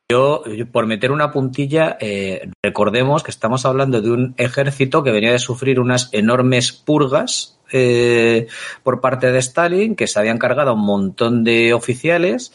yo, 0.10 0.44
por 0.72 0.86
meter 0.86 1.12
una 1.12 1.32
puntilla, 1.32 1.98
eh, 2.00 2.50
recordemos 2.64 3.24
que 3.24 3.32
estamos 3.32 3.66
hablando 3.66 4.02
de 4.02 4.12
un 4.12 4.36
ejército 4.38 5.04
que 5.04 5.12
venía 5.12 5.32
de 5.32 5.40
sufrir 5.40 5.80
unas 5.80 6.10
enormes 6.12 6.72
purgas 6.72 7.60
eh, 7.72 8.46
por 8.84 9.02
parte 9.02 9.32
de 9.32 9.40
Stalin, 9.40 9.96
que 9.96 10.06
se 10.06 10.20
habían 10.20 10.38
cargado 10.38 10.72
a 10.72 10.74
un 10.74 10.86
montón 10.86 11.44
de 11.44 11.74
oficiales 11.74 12.54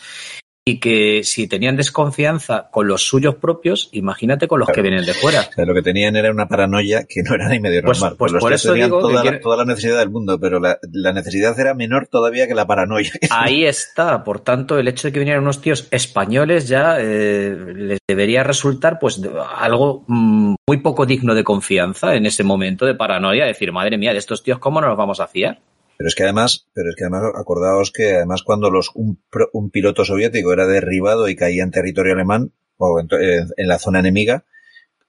y 0.64 0.78
que 0.78 1.22
si 1.24 1.48
tenían 1.48 1.76
desconfianza 1.76 2.68
con 2.70 2.86
los 2.86 3.02
suyos 3.02 3.36
propios, 3.36 3.88
imagínate 3.92 4.46
con 4.46 4.60
los 4.60 4.68
que 4.68 4.82
vienen 4.82 5.04
de 5.04 5.14
fuera. 5.14 5.48
lo 5.56 5.74
que 5.74 5.82
tenían 5.82 6.16
era 6.16 6.30
una 6.30 6.48
paranoia 6.48 7.04
que 7.08 7.22
no 7.22 7.34
era 7.34 7.48
ni 7.48 7.60
medio 7.60 7.82
pues, 7.82 8.00
normal. 8.00 8.16
Pues, 8.18 8.32
por 8.34 8.52
eso 8.52 8.74
digo 8.74 9.00
toda, 9.00 9.24
la, 9.24 9.40
toda, 9.40 9.56
la, 9.56 9.64
necesidad 9.64 9.98
del 9.98 10.10
mundo, 10.10 10.38
pero 10.38 10.60
la, 10.60 11.12
necesidad 11.12 11.58
era 11.58 11.74
menor 11.74 12.08
todavía 12.08 12.46
que 12.46 12.54
la 12.54 12.66
paranoia. 12.66 13.10
Ahí 13.30 13.64
está. 13.64 14.22
Por 14.22 14.40
tanto, 14.40 14.78
el 14.78 14.88
hecho 14.88 15.08
de 15.08 15.12
que 15.12 15.18
vinieran 15.18 15.42
unos 15.42 15.62
tíos 15.62 15.88
españoles 15.90 16.68
ya 16.68 16.96
eh, 17.00 17.56
les 17.74 17.98
debería 18.06 18.42
resultar 18.42 18.98
pues 18.98 19.20
algo 19.56 20.04
mm, 20.08 20.54
muy 20.68 20.76
poco 20.78 21.06
digno 21.06 21.34
de 21.34 21.42
confianza 21.42 22.14
en 22.14 22.26
ese 22.26 22.44
momento 22.44 22.84
de 22.84 22.94
paranoia. 22.94 23.46
Decir, 23.46 23.72
madre 23.72 23.96
mía, 23.96 24.12
de 24.12 24.18
estos 24.18 24.42
tíos, 24.42 24.58
¿cómo 24.58 24.80
nos 24.80 24.96
vamos 24.96 25.20
a 25.20 25.26
fiar? 25.26 25.58
Pero 26.00 26.08
es 26.08 26.14
que 26.14 26.22
además, 26.22 26.66
pero 26.72 26.88
es 26.88 26.96
que 26.96 27.04
además, 27.04 27.24
acordaos 27.34 27.92
que 27.92 28.14
además 28.14 28.42
cuando 28.42 28.70
los, 28.70 28.90
un, 28.94 29.22
un 29.52 29.68
piloto 29.68 30.06
soviético 30.06 30.50
era 30.50 30.66
derribado 30.66 31.28
y 31.28 31.36
caía 31.36 31.62
en 31.62 31.70
territorio 31.70 32.14
alemán, 32.14 32.52
o 32.78 32.98
en, 33.00 33.68
la 33.68 33.78
zona 33.78 34.00
enemiga, 34.00 34.46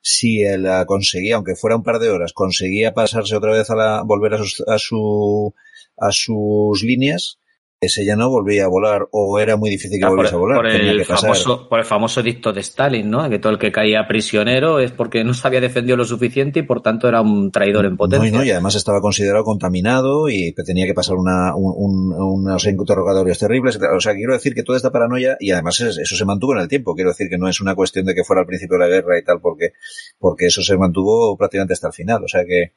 si 0.02 0.44
él 0.44 0.68
conseguía, 0.88 1.36
aunque 1.36 1.56
fuera 1.56 1.78
un 1.78 1.84
par 1.84 2.00
de 2.00 2.10
horas, 2.10 2.34
conseguía 2.34 2.94
pasarse 2.94 3.38
otra 3.38 3.54
vez 3.54 3.70
a 3.70 3.76
la, 3.78 4.02
volver 4.02 4.34
a 4.34 4.38
sus, 4.40 4.66
a 4.68 4.78
su, 4.78 5.56
a 5.96 6.12
sus 6.12 6.84
líneas, 6.84 7.40
ese 7.84 8.06
ya 8.06 8.16
no 8.16 8.30
volvía 8.30 8.66
a 8.66 8.68
volar 8.68 9.08
o 9.10 9.40
era 9.40 9.58
muy 9.58 9.72
difícil 9.72 10.00
que 10.00 10.06
volviese 10.06 10.36
a 10.36 10.38
volar. 10.38 10.58
Por 10.58 10.68
el, 10.68 11.04
famoso, 11.04 11.68
por 11.68 11.80
el 11.80 11.86
famoso 11.86 12.22
dicto 12.22 12.54
de 12.54 12.62
Stalin, 12.62 13.10
¿no? 13.10 13.28
Que 13.28 13.40
todo 13.40 13.52
el 13.52 13.58
que 13.58 13.72
caía 13.72 14.08
prisionero 14.08 14.80
es 14.80 14.92
porque 14.92 15.24
no 15.24 15.34
se 15.34 15.48
había 15.48 15.62
defendido 15.62 15.98
lo 15.98 16.06
suficiente 16.06 16.60
y 16.60 16.62
por 16.62 16.84
tanto 16.84 17.08
era 17.08 17.22
un 17.22 17.50
traidor 17.52 17.88
en 17.88 17.98
potencia. 17.98 18.30
No, 18.30 18.36
y, 18.36 18.38
no, 18.38 18.46
y 18.46 18.52
además 18.52 18.76
estaba 18.76 19.02
considerado 19.02 19.44
contaminado 19.44 20.30
y 20.30 20.54
tenía 20.54 20.86
que 20.86 20.94
pasar 20.94 21.16
una, 21.16 21.56
un, 21.56 22.14
unos 22.14 22.64
interrogatorios 22.68 23.40
terribles. 23.40 23.78
O 23.78 24.00
sea, 24.00 24.14
quiero 24.14 24.34
decir 24.34 24.54
que 24.54 24.62
toda 24.62 24.78
esta 24.78 24.92
paranoia, 24.92 25.38
y 25.40 25.50
además 25.50 25.82
eso 25.82 26.16
se 26.16 26.26
mantuvo 26.26 26.54
en 26.54 26.62
el 26.62 26.68
tiempo. 26.68 26.94
Quiero 26.94 27.10
decir 27.10 27.30
que 27.30 27.40
no 27.40 27.50
es 27.50 27.62
una 27.62 27.74
cuestión 27.74 28.06
de 28.06 28.14
que 28.14 28.24
fuera 28.24 28.42
al 28.42 28.48
principio 28.48 28.78
de 28.78 28.84
la 28.86 28.90
guerra 28.90 29.18
y 29.18 29.24
tal, 29.24 29.42
porque, 29.42 29.74
porque 30.20 30.46
eso 30.46 30.62
se 30.62 30.78
mantuvo 30.78 31.36
prácticamente 31.36 31.74
hasta 31.74 31.88
el 31.88 31.94
final. 31.94 32.24
O 32.24 32.28
sea 32.28 32.46
que, 32.46 32.74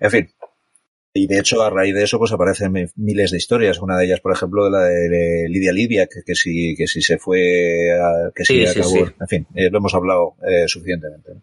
en 0.00 0.10
fin, 0.10 0.28
y 1.16 1.28
de 1.28 1.38
hecho, 1.38 1.62
a 1.62 1.70
raíz 1.70 1.94
de 1.94 2.02
eso, 2.02 2.18
pues 2.18 2.32
aparecen 2.32 2.90
miles 2.96 3.30
de 3.30 3.36
historias. 3.36 3.80
Una 3.80 3.96
de 3.96 4.06
ellas, 4.06 4.20
por 4.20 4.32
ejemplo, 4.32 4.64
de 4.64 4.70
la 4.72 4.82
de 4.82 5.46
Lidia 5.48 5.72
Livia, 5.72 6.08
que, 6.08 6.22
que 6.26 6.34
si, 6.34 6.74
que 6.76 6.88
si 6.88 7.00
se 7.02 7.18
fue, 7.18 7.88
que 8.34 8.44
si 8.44 8.66
acabó. 8.66 9.06
En 9.20 9.28
fin, 9.28 9.46
eh, 9.54 9.70
lo 9.70 9.78
hemos 9.78 9.94
hablado 9.94 10.34
eh, 10.44 10.66
suficientemente. 10.66 11.34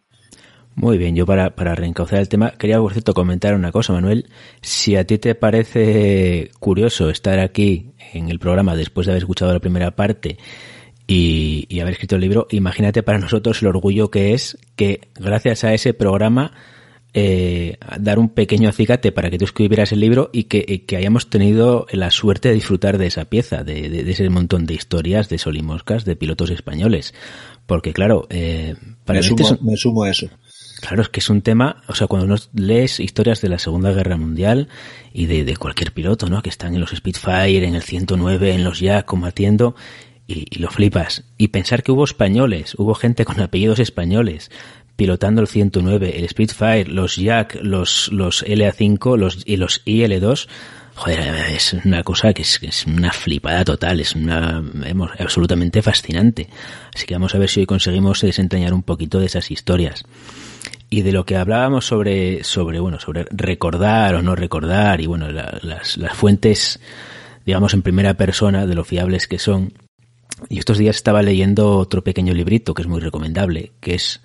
Muy 0.75 0.97
bien, 0.97 1.15
yo 1.15 1.25
para, 1.25 1.55
para 1.55 1.73
reencauzar 1.73 2.19
el 2.19 2.27
tema, 2.27 2.51
quería, 2.57 2.79
por 2.79 2.91
cierto, 2.91 3.13
comentar 3.13 3.55
una 3.55 3.71
cosa, 3.71 3.93
Manuel. 3.93 4.27
Si 4.61 4.97
a 4.97 5.05
ti 5.05 5.17
te 5.19 5.35
parece 5.35 6.51
curioso 6.59 7.09
estar 7.09 7.39
aquí 7.39 7.91
en 8.11 8.29
el 8.29 8.39
programa 8.39 8.75
después 8.75 9.07
de 9.07 9.13
haber 9.13 9.23
escuchado 9.23 9.53
la 9.53 9.61
primera 9.61 9.95
parte 9.95 10.37
y, 11.07 11.65
y 11.69 11.79
haber 11.79 11.93
escrito 11.93 12.15
el 12.15 12.21
libro, 12.21 12.45
imagínate 12.51 13.03
para 13.03 13.19
nosotros 13.19 13.61
el 13.61 13.69
orgullo 13.69 14.11
que 14.11 14.33
es 14.33 14.57
que 14.75 14.99
gracias 15.15 15.63
a 15.63 15.73
ese 15.73 15.93
programa 15.93 16.51
eh, 17.13 17.77
dar 17.99 18.19
un 18.19 18.29
pequeño 18.29 18.69
acicate 18.69 19.11
para 19.11 19.29
que 19.29 19.37
tú 19.37 19.45
escribieras 19.45 19.91
el 19.91 19.99
libro 19.99 20.29
y 20.31 20.45
que, 20.45 20.85
hayamos 20.95 21.29
tenido 21.29 21.85
la 21.91 22.09
suerte 22.09 22.49
de 22.49 22.55
disfrutar 22.55 22.97
de 22.97 23.07
esa 23.07 23.25
pieza, 23.25 23.63
de, 23.63 24.09
ese 24.09 24.29
montón 24.29 24.65
de 24.65 24.75
historias 24.75 25.27
de 25.27 25.37
solimoscas 25.37 26.05
de 26.05 26.15
pilotos 26.15 26.49
españoles. 26.51 27.13
Porque 27.65 27.91
claro, 27.93 28.27
eh, 28.29 28.75
para 29.03 29.19
me, 29.19 29.23
sumo, 29.23 29.57
me 29.61 29.77
sumo 29.77 30.03
a 30.03 30.09
eso. 30.09 30.29
Claro, 30.81 31.03
es 31.03 31.09
que 31.09 31.19
es 31.19 31.29
un 31.29 31.41
tema, 31.41 31.83
o 31.87 31.95
sea, 31.95 32.07
cuando 32.07 32.27
nos 32.27 32.49
lees 32.53 32.99
historias 32.99 33.41
de 33.41 33.49
la 33.49 33.59
Segunda 33.59 33.91
Guerra 33.91 34.17
Mundial 34.17 34.67
y 35.13 35.27
de, 35.27 35.43
de 35.43 35.55
cualquier 35.55 35.91
piloto, 35.91 36.27
¿no? 36.27 36.41
Que 36.41 36.49
están 36.49 36.73
en 36.73 36.81
los 36.81 36.89
Spitfire, 36.89 37.67
en 37.67 37.75
el 37.75 37.83
109, 37.83 38.53
en 38.53 38.63
los 38.63 38.79
Jack 38.79 39.05
combatiendo, 39.05 39.75
y, 40.25 40.45
y, 40.49 40.59
lo 40.59 40.69
flipas. 40.69 41.25
Y 41.37 41.49
pensar 41.49 41.83
que 41.83 41.91
hubo 41.91 42.03
españoles, 42.03 42.73
hubo 42.79 42.95
gente 42.95 43.25
con 43.25 43.39
apellidos 43.41 43.79
españoles, 43.79 44.49
pilotando 44.95 45.41
el 45.41 45.47
109, 45.47 46.19
el 46.19 46.29
Spitfire, 46.29 46.85
los 46.85 47.15
Jack, 47.15 47.59
los, 47.61 48.11
los 48.11 48.45
LA5 48.45 49.17
los, 49.17 49.43
y 49.45 49.57
los 49.57 49.83
IL2, 49.85 50.47
joder, 50.95 51.19
es 51.53 51.73
una 51.73 52.03
cosa 52.03 52.33
que 52.33 52.43
es, 52.43 52.59
es 52.61 52.85
una 52.85 53.11
flipada 53.11 53.63
total, 53.65 53.99
es 53.99 54.15
una 54.15 54.63
absolutamente 55.19 55.81
fascinante. 55.81 56.47
Así 56.93 57.05
que 57.05 57.15
vamos 57.15 57.33
a 57.33 57.39
ver 57.39 57.49
si 57.49 57.61
hoy 57.61 57.65
conseguimos 57.65 58.21
desentrañar 58.21 58.73
un 58.73 58.83
poquito 58.83 59.19
de 59.19 59.25
esas 59.25 59.49
historias. 59.51 60.03
Y 60.89 61.03
de 61.03 61.13
lo 61.13 61.25
que 61.25 61.37
hablábamos 61.37 61.85
sobre, 61.85 62.43
sobre, 62.43 62.79
bueno, 62.79 62.99
sobre 62.99 63.25
recordar 63.31 64.15
o 64.15 64.21
no 64.21 64.35
recordar 64.35 64.99
y 64.99 65.07
bueno, 65.07 65.31
las, 65.31 65.97
las 65.97 66.13
fuentes, 66.13 66.79
digamos, 67.45 67.73
en 67.73 67.81
primera 67.81 68.15
persona 68.15 68.67
de 68.67 68.75
lo 68.75 68.83
fiables 68.83 69.27
que 69.27 69.39
son. 69.39 69.73
Y 70.49 70.59
estos 70.59 70.77
días 70.77 70.97
estaba 70.97 71.21
leyendo 71.21 71.77
otro 71.77 72.03
pequeño 72.03 72.33
librito 72.33 72.73
que 72.73 72.81
es 72.81 72.87
muy 72.87 72.99
recomendable, 72.99 73.71
que 73.79 73.95
es 73.95 74.21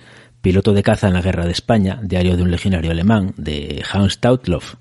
piloto 0.47 0.73
de 0.73 0.85
caza 0.85 1.09
en 1.09 1.15
la 1.15 1.23
Guerra 1.23 1.45
de 1.45 1.51
España, 1.51 1.99
diario 2.05 2.37
de 2.37 2.45
un 2.45 2.53
legionario 2.53 2.93
alemán, 2.93 3.35
de 3.37 3.83
Hans 3.93 4.21
Tautloff. 4.21 4.77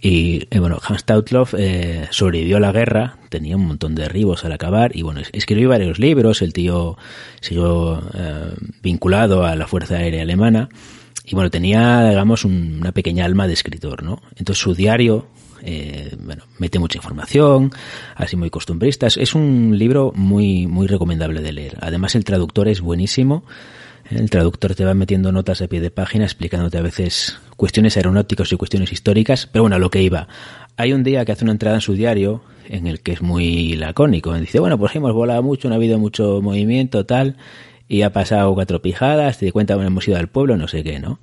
Y 0.00 0.46
eh, 0.48 0.60
bueno, 0.60 0.78
Hans 0.80 1.02
Tautloff 1.02 1.54
eh, 1.58 2.06
sobrevivió 2.12 2.58
a 2.58 2.60
la 2.60 2.70
guerra, 2.70 3.16
tenía 3.28 3.56
un 3.56 3.66
montón 3.66 3.96
de 3.96 4.04
derribos 4.04 4.44
al 4.44 4.52
acabar 4.52 4.96
y 4.96 5.02
bueno, 5.02 5.20
escribió 5.32 5.70
varios 5.70 5.98
libros, 5.98 6.40
el 6.40 6.52
tío 6.52 6.96
siguió 7.40 8.00
eh, 8.14 8.54
vinculado 8.80 9.44
a 9.44 9.56
la 9.56 9.66
Fuerza 9.66 9.96
Aérea 9.96 10.22
Alemana 10.22 10.68
y 11.24 11.34
bueno, 11.34 11.50
tenía, 11.50 12.08
digamos, 12.08 12.44
una 12.44 12.92
pequeña 12.92 13.24
alma 13.24 13.48
de 13.48 13.54
escritor, 13.54 14.04
¿no? 14.04 14.22
Entonces 14.36 14.62
su 14.62 14.72
diario, 14.72 15.26
bueno, 16.20 16.44
mete 16.58 16.78
mucha 16.78 16.98
información, 16.98 17.72
así 18.14 18.36
muy 18.36 18.50
costumbrista. 18.50 19.08
Es 19.08 19.34
un 19.34 19.76
libro 19.76 20.12
muy, 20.14 20.68
muy 20.68 20.86
recomendable 20.86 21.42
de 21.42 21.52
leer. 21.52 21.78
Además 21.80 22.14
el 22.14 22.24
traductor 22.24 22.68
es 22.68 22.80
buenísimo. 22.80 23.42
El 24.14 24.28
traductor 24.28 24.74
te 24.74 24.84
va 24.84 24.92
metiendo 24.92 25.32
notas 25.32 25.62
a 25.62 25.68
pie 25.68 25.80
de 25.80 25.90
página 25.90 26.24
explicándote 26.24 26.76
a 26.76 26.82
veces 26.82 27.38
cuestiones 27.56 27.96
aeronáuticas 27.96 28.52
y 28.52 28.56
cuestiones 28.56 28.92
históricas, 28.92 29.48
pero 29.50 29.62
bueno, 29.62 29.76
a 29.76 29.78
lo 29.78 29.90
que 29.90 30.02
iba. 30.02 30.28
Hay 30.76 30.92
un 30.92 31.02
día 31.02 31.24
que 31.24 31.32
hace 31.32 31.44
una 31.44 31.52
entrada 31.52 31.76
en 31.76 31.80
su 31.80 31.94
diario 31.94 32.42
en 32.68 32.86
el 32.86 33.00
que 33.00 33.12
es 33.12 33.22
muy 33.22 33.74
lacónico. 33.74 34.34
Dice, 34.34 34.60
bueno, 34.60 34.78
pues 34.78 34.94
hemos 34.96 35.14
volado 35.14 35.42
mucho, 35.42 35.68
no 35.68 35.74
ha 35.74 35.76
habido 35.76 35.98
mucho 35.98 36.42
movimiento, 36.42 37.06
tal, 37.06 37.36
y 37.88 38.02
ha 38.02 38.12
pasado 38.12 38.52
cuatro 38.54 38.82
pijadas, 38.82 39.38
te 39.38 39.50
cuenta, 39.50 39.76
bueno, 39.76 39.88
hemos 39.88 40.06
ido 40.06 40.18
al 40.18 40.28
pueblo, 40.28 40.58
no 40.58 40.68
sé 40.68 40.84
qué, 40.84 40.98
¿no? 40.98 41.18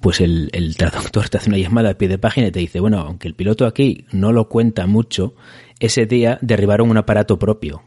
Pues 0.00 0.20
el, 0.20 0.50
el 0.52 0.76
traductor 0.76 1.30
te 1.30 1.38
hace 1.38 1.48
una 1.48 1.58
llamada 1.58 1.90
a 1.90 1.94
pie 1.94 2.08
de 2.08 2.18
página 2.18 2.48
y 2.48 2.52
te 2.52 2.60
dice, 2.60 2.78
bueno, 2.78 2.98
aunque 2.98 3.26
el 3.26 3.34
piloto 3.34 3.64
aquí 3.64 4.04
no 4.12 4.32
lo 4.32 4.50
cuenta 4.50 4.86
mucho, 4.86 5.34
ese 5.80 6.04
día 6.04 6.38
derribaron 6.42 6.90
un 6.90 6.98
aparato 6.98 7.38
propio 7.38 7.82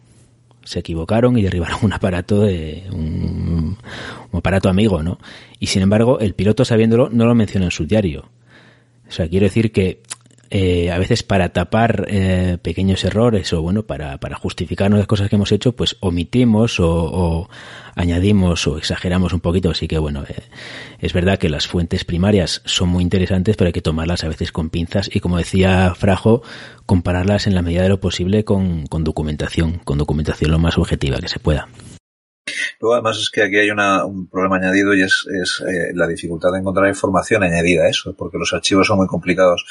se 0.64 0.80
equivocaron 0.80 1.38
y 1.38 1.42
derribaron 1.42 1.80
un 1.84 1.94
aparato 1.94 2.42
de 2.42 2.84
un, 2.92 3.78
aparato 4.32 4.70
amigo, 4.70 5.04
¿no? 5.04 5.20
Y 5.60 5.68
sin 5.68 5.82
embargo, 5.82 6.20
el 6.20 6.34
piloto 6.34 6.66
sabiéndolo 6.66 7.10
no 7.10 7.26
lo 7.26 7.36
menciona 7.36 7.66
en 7.66 7.72
su 7.72 7.86
diario. 7.86 8.30
O 9.08 9.12
sea, 9.12 9.28
quiero 9.28 9.46
decir 9.46 9.72
que 9.72 10.02
eh, 10.54 10.92
a 10.92 11.00
veces 11.00 11.24
para 11.24 11.54
tapar 11.54 12.08
eh, 12.10 12.58
pequeños 12.62 13.06
errores 13.06 13.54
o 13.54 13.62
bueno, 13.62 13.84
para, 13.84 14.18
para 14.18 14.36
justificarnos 14.36 15.00
las 15.00 15.08
cosas 15.08 15.30
que 15.30 15.38
hemos 15.38 15.54
hecho, 15.54 15.72
pues 15.72 15.96
omitimos 16.02 16.78
o, 16.82 17.50
añadimos 17.96 18.68
o 18.68 18.78
exageramos 18.78 19.32
un 19.32 19.40
poquito. 19.40 19.72
Así 19.72 19.88
que 19.88 19.98
bueno, 19.98 20.26
eh, 20.28 20.44
es 21.00 21.14
verdad 21.14 21.40
que 21.40 21.48
las 21.48 21.68
fuentes 21.68 22.04
primarias 22.04 22.62
son 22.66 22.90
muy 22.90 23.02
interesantes, 23.02 23.56
pero 23.56 23.68
hay 23.68 23.74
que 23.74 23.82
tomarlas 23.82 24.26
a 24.26 24.28
veces 24.28 24.52
con 24.52 24.70
pinzas 24.70 25.10
y 25.14 25.22
como 25.22 25.38
decía 25.38 25.96
Frajo, 25.96 26.42
compararlas 26.86 27.48
en 27.48 27.56
la 27.56 27.62
medida 27.62 27.84
de 27.84 27.90
lo 27.90 28.02
posible 28.02 28.44
con, 28.44 28.88
con 28.88 29.06
documentación, 29.06 29.80
con 29.86 29.98
documentación 29.98 30.52
lo 30.52 30.60
más 30.60 30.78
objetiva 30.78 31.20
que 31.20 31.30
se 31.30 31.40
pueda. 31.40 31.70
Luego, 32.80 32.96
además, 32.96 33.18
es 33.20 33.30
que 33.30 33.44
aquí 33.44 33.58
hay 33.58 33.70
una, 33.70 34.06
un 34.06 34.28
problema 34.28 34.56
añadido 34.56 34.96
y 34.96 35.04
es, 35.04 35.26
es 35.32 35.64
eh, 35.68 35.92
la 35.94 36.08
dificultad 36.08 36.52
de 36.52 36.60
encontrar 36.60 36.88
información 36.88 37.44
añadida 37.44 37.84
a 37.84 37.90
eso, 37.90 38.16
porque 38.18 38.40
los 38.40 38.52
archivos 38.54 38.88
son 38.88 38.98
muy 38.98 39.08
complicados 39.08 39.64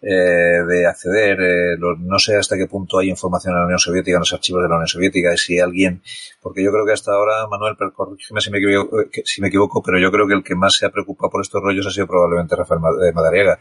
eh, 0.00 0.62
de 0.68 0.86
acceder. 0.86 1.40
Eh, 1.40 1.76
no 1.78 2.18
sé 2.20 2.36
hasta 2.36 2.56
qué 2.56 2.66
punto 2.68 2.98
hay 2.98 3.10
información 3.10 3.54
en 3.54 3.60
la 3.60 3.64
Unión 3.64 3.80
Soviética, 3.80 4.16
en 4.16 4.20
los 4.20 4.32
archivos 4.32 4.62
de 4.62 4.68
la 4.68 4.76
Unión 4.76 4.86
Soviética, 4.86 5.34
y 5.34 5.38
si 5.38 5.58
alguien, 5.58 6.02
porque 6.40 6.62
yo 6.62 6.70
creo 6.70 6.86
que 6.86 6.92
hasta 6.92 7.12
ahora, 7.12 7.48
Manuel, 7.48 7.76
corrígeme 7.92 8.40
si 8.40 8.50
me, 8.50 8.58
equivoco, 8.58 9.00
eh, 9.00 9.10
si 9.24 9.40
me 9.40 9.48
equivoco, 9.48 9.82
pero 9.82 9.98
yo 9.98 10.12
creo 10.12 10.28
que 10.28 10.34
el 10.34 10.44
que 10.44 10.54
más 10.54 10.76
se 10.76 10.86
ha 10.86 10.90
preocupado 10.90 11.30
por 11.30 11.42
estos 11.42 11.60
rollos 11.60 11.86
ha 11.86 11.90
sido 11.90 12.06
probablemente 12.06 12.54
Rafael 12.54 12.80
Madariaga. 12.80 13.58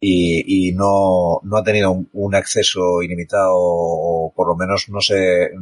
Y, 0.00 0.68
y 0.68 0.72
no, 0.72 1.38
no 1.44 1.56
ha 1.56 1.62
tenido 1.62 1.92
un, 1.92 2.08
un 2.12 2.34
acceso 2.34 3.02
ilimitado, 3.02 3.52
o 3.54 4.32
por 4.34 4.48
lo 4.48 4.56
menos 4.56 4.88
no 4.88 5.00
sé, 5.00 5.52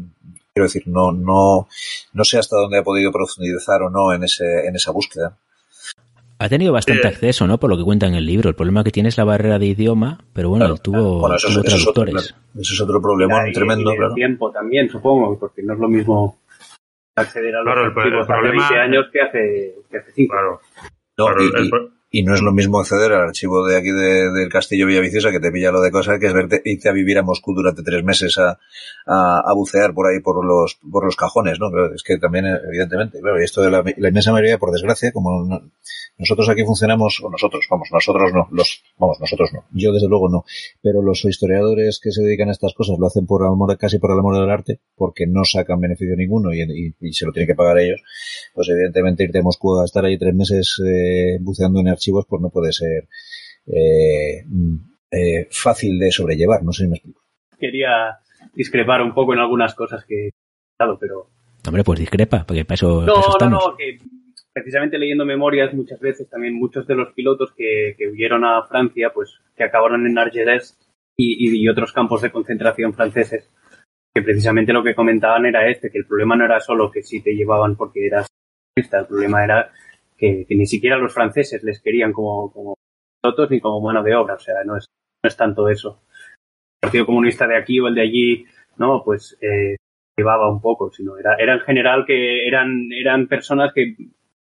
Quiero 0.53 0.67
decir, 0.67 0.83
no, 0.87 1.13
no, 1.13 1.69
no 2.13 2.25
sé 2.25 2.39
hasta 2.39 2.57
dónde 2.57 2.79
ha 2.79 2.83
podido 2.83 3.13
profundizar 3.13 3.83
o 3.83 3.91
no 3.91 4.13
en, 4.13 4.25
ese, 4.25 4.67
en 4.67 4.75
esa 4.75 4.91
búsqueda. 4.91 5.37
Ha 6.39 6.49
tenido 6.49 6.73
bastante 6.73 7.07
eh, 7.07 7.11
acceso, 7.11 7.47
¿no? 7.47 7.61
Por 7.61 7.69
lo 7.69 7.77
que 7.77 7.85
cuenta 7.85 8.07
en 8.07 8.15
el 8.15 8.25
libro. 8.25 8.49
El 8.49 8.55
problema 8.55 8.83
que 8.83 8.91
tiene 8.91 9.11
es 9.11 9.19
la 9.19 9.25
barrera 9.25 9.59
de 9.59 9.67
idioma, 9.67 10.19
pero 10.33 10.49
bueno, 10.49 10.65
claro, 10.65 10.81
tuvo, 10.81 11.21
bueno, 11.21 11.37
eso, 11.37 11.49
tuvo 11.49 11.61
eso 11.61 11.69
traductores. 11.69 12.15
Es 12.15 12.21
otro, 12.23 12.37
claro. 12.37 12.61
Eso 12.63 12.75
es 12.75 12.81
otro 12.81 13.03
problema 13.03 13.49
y, 13.49 13.53
tremendo, 13.53 13.93
y 13.93 13.97
claro. 13.97 14.15
tiempo 14.15 14.51
también, 14.51 14.89
supongo, 14.89 15.39
porque 15.39 15.63
no 15.63 15.75
es 15.75 15.79
lo 15.79 15.89
mismo 15.89 16.41
acceder 17.15 17.55
a 17.55 17.59
los 17.59 17.67
claro, 17.67 17.81
el, 17.83 17.87
archivos 17.89 18.21
el 18.21 18.27
problema, 18.27 18.65
hace 18.65 18.75
20 18.75 18.87
años 18.87 19.07
que 19.13 19.21
hace, 19.21 19.75
que 19.91 19.99
hace 19.99 20.13
5. 20.13 20.33
Claro. 20.33 20.61
No, 21.19 21.27
claro, 21.27 21.43
y, 21.45 21.47
el, 21.47 21.71
y, 22.11 22.23
no 22.23 22.35
es 22.35 22.43
lo 22.43 22.53
mismo 22.53 22.81
acceder 22.81 23.13
al 23.13 23.23
archivo 23.23 23.67
de 23.67 23.77
aquí 23.77 23.91
de, 23.91 24.31
del 24.31 24.49
Castillo 24.49 24.87
Villaviciosa 24.87 25.31
que 25.31 25.41
te 25.41 25.51
pilla 25.51 25.71
lo 25.71 25.81
de 25.81 25.91
cosas 25.91 26.19
que 26.19 26.27
es 26.27 26.33
verte, 26.33 26.61
irte 26.65 26.89
a 26.89 26.93
vivir 26.93 27.19
a 27.19 27.23
Moscú 27.23 27.55
durante 27.55 27.83
tres 27.83 28.03
meses 28.05 28.39
a, 28.39 28.59
a, 29.07 29.41
a, 29.45 29.55
bucear 29.55 29.95
por 29.95 30.07
ahí 30.07 30.21
por 30.21 30.45
los, 30.45 30.79
por 30.91 31.05
los 31.05 31.17
cajones, 31.17 31.59
¿no? 31.59 31.69
Es 31.95 32.03
que 32.03 32.19
también, 32.19 32.47
evidentemente, 32.47 33.21
claro, 33.21 33.41
y 33.41 33.45
esto 33.45 33.63
de 33.63 33.71
la, 33.71 33.85
inmensa 34.09 34.33
mayoría, 34.33 34.59
por 34.59 34.73
desgracia, 34.73 35.13
como 35.13 35.45
no, 35.45 35.71
nosotros 36.19 36.49
aquí 36.49 36.65
funcionamos, 36.65 37.21
o 37.23 37.31
nosotros, 37.31 37.67
vamos, 37.71 37.89
nosotros 37.93 38.33
no, 38.35 38.49
los, 38.51 38.83
vamos, 38.99 39.19
nosotros 39.21 39.51
no, 39.53 39.65
yo 39.73 39.93
desde 39.93 40.09
luego 40.09 40.29
no, 40.29 40.45
pero 40.83 41.03
los 41.03 41.25
historiadores 41.25 41.99
que 42.03 42.11
se 42.13 42.23
dedican 42.23 42.49
a 42.49 42.53
estas 42.53 42.75
cosas 42.75 42.99
lo 42.99 43.07
hacen 43.07 43.27
por 43.27 43.45
amor, 43.45 43.77
casi 43.79 43.99
por 43.99 44.13
el 44.13 44.19
amor 44.19 44.39
del 44.39 44.51
arte, 44.51 44.81
porque 44.97 45.27
no 45.27 45.45
sacan 45.45 45.81
beneficio 45.81 46.17
ninguno 46.17 46.53
y, 46.53 46.61
y, 46.63 46.95
y 47.01 47.13
se 47.13 47.25
lo 47.25 47.33
tienen 47.33 47.47
que 47.47 47.55
pagar 47.55 47.79
ellos, 47.79 48.03
pues 48.55 48.69
evidentemente 48.69 49.25
irte 49.25 49.39
a 49.39 49.43
Moscú 49.43 49.81
a 49.81 49.85
estar 49.85 50.05
ahí 50.05 50.19
tres 50.19 50.35
meses 50.35 50.81
eh, 50.87 51.39
buceando 51.41 51.81
en 51.81 51.89
archivos, 52.01 52.27
pues 52.29 52.41
no 52.41 52.49
puede 52.49 52.73
ser 52.73 53.09
eh, 53.67 54.45
eh, 55.11 55.49
fácil 55.51 55.99
de 55.99 56.11
sobrellevar, 56.11 56.63
no 56.63 56.73
sé 56.73 56.85
si 56.85 56.89
me 56.91 56.97
explico. 56.97 57.21
Quería 57.59 58.19
discrepar 58.55 59.03
un 59.03 59.13
poco 59.13 59.35
en 59.35 59.41
algunas 59.41 59.75
cosas 59.75 60.05
que 60.07 60.29
he 60.29 60.31
dado, 60.79 60.99
pero... 60.99 61.29
Hombre, 61.67 61.85
pues 61.85 62.01
discrepa, 62.01 62.45
porque 62.47 62.65
para 62.65 62.75
eso, 62.75 63.03
no, 63.03 63.07
para 63.07 63.21
eso 63.21 63.29
no, 63.29 63.35
estamos. 63.35 63.65
no, 63.67 63.77
que 63.77 63.99
precisamente 64.53 64.99
leyendo 64.99 65.27
memorias 65.27 65.75
muchas 65.75 66.01
veces 66.01 66.29
también 66.29 66.55
muchos 66.55 66.87
de 66.87 66.95
los 66.95 67.13
pilotos 67.13 67.53
que, 67.53 67.95
que 67.99 68.09
huyeron 68.09 68.45
a 68.45 68.67
Francia, 68.67 69.11
pues 69.15 69.39
que 69.55 69.65
acabaron 69.65 70.07
en 70.07 70.17
Argelès 70.17 70.79
y, 71.17 71.49
y, 71.49 71.63
y, 71.63 71.69
otros 71.69 71.93
campos 71.93 72.23
de 72.23 72.33
concentración 72.33 72.95
franceses, 72.95 73.51
que 74.15 74.23
precisamente 74.23 74.73
lo 74.73 74.83
que 74.83 74.95
comentaban 74.95 75.45
era 75.45 75.69
este, 75.69 75.91
que 75.91 75.99
el 75.99 76.07
problema 76.07 76.35
no 76.35 76.47
era 76.47 76.61
solo 76.61 76.91
que 76.91 77.03
si 77.03 77.23
te 77.23 77.35
llevaban 77.35 77.77
porque 77.77 78.07
eras 78.07 78.27
el 78.77 79.07
problema 79.07 79.45
era 79.45 79.73
que, 80.21 80.45
que, 80.47 80.55
ni 80.55 80.67
siquiera 80.67 80.99
los 80.99 81.15
franceses 81.15 81.63
les 81.65 81.81
querían 81.81 82.13
como, 82.13 82.53
como 82.53 82.75
pilotos 83.21 83.51
ni 83.51 83.61
como 83.61 83.81
mano 83.81 84.03
de 84.03 84.15
obra, 84.15 84.35
o 84.35 84.39
sea, 84.39 84.63
no 84.65 84.77
es, 84.77 84.87
no 85.23 85.29
es 85.29 85.37
tanto 85.37 85.69
eso. 85.69 86.03
El 86.83 86.89
Partido 86.89 87.07
Comunista 87.07 87.47
de 87.47 87.57
aquí 87.57 87.81
o 87.81 87.89
el 87.89 87.95
de 87.95 88.03
allí, 88.03 88.45
no, 88.79 89.03
pues 89.05 89.37
eh, 89.41 89.77
llevaba 90.17 90.51
un 90.51 90.61
poco, 90.61 90.93
sino 90.93 91.17
era, 91.17 91.35
era 91.37 91.55
en 91.55 91.61
general 91.61 92.05
que 92.07 92.47
eran, 92.47 92.89
eran 92.93 93.27
personas 93.27 93.73
que 93.75 93.97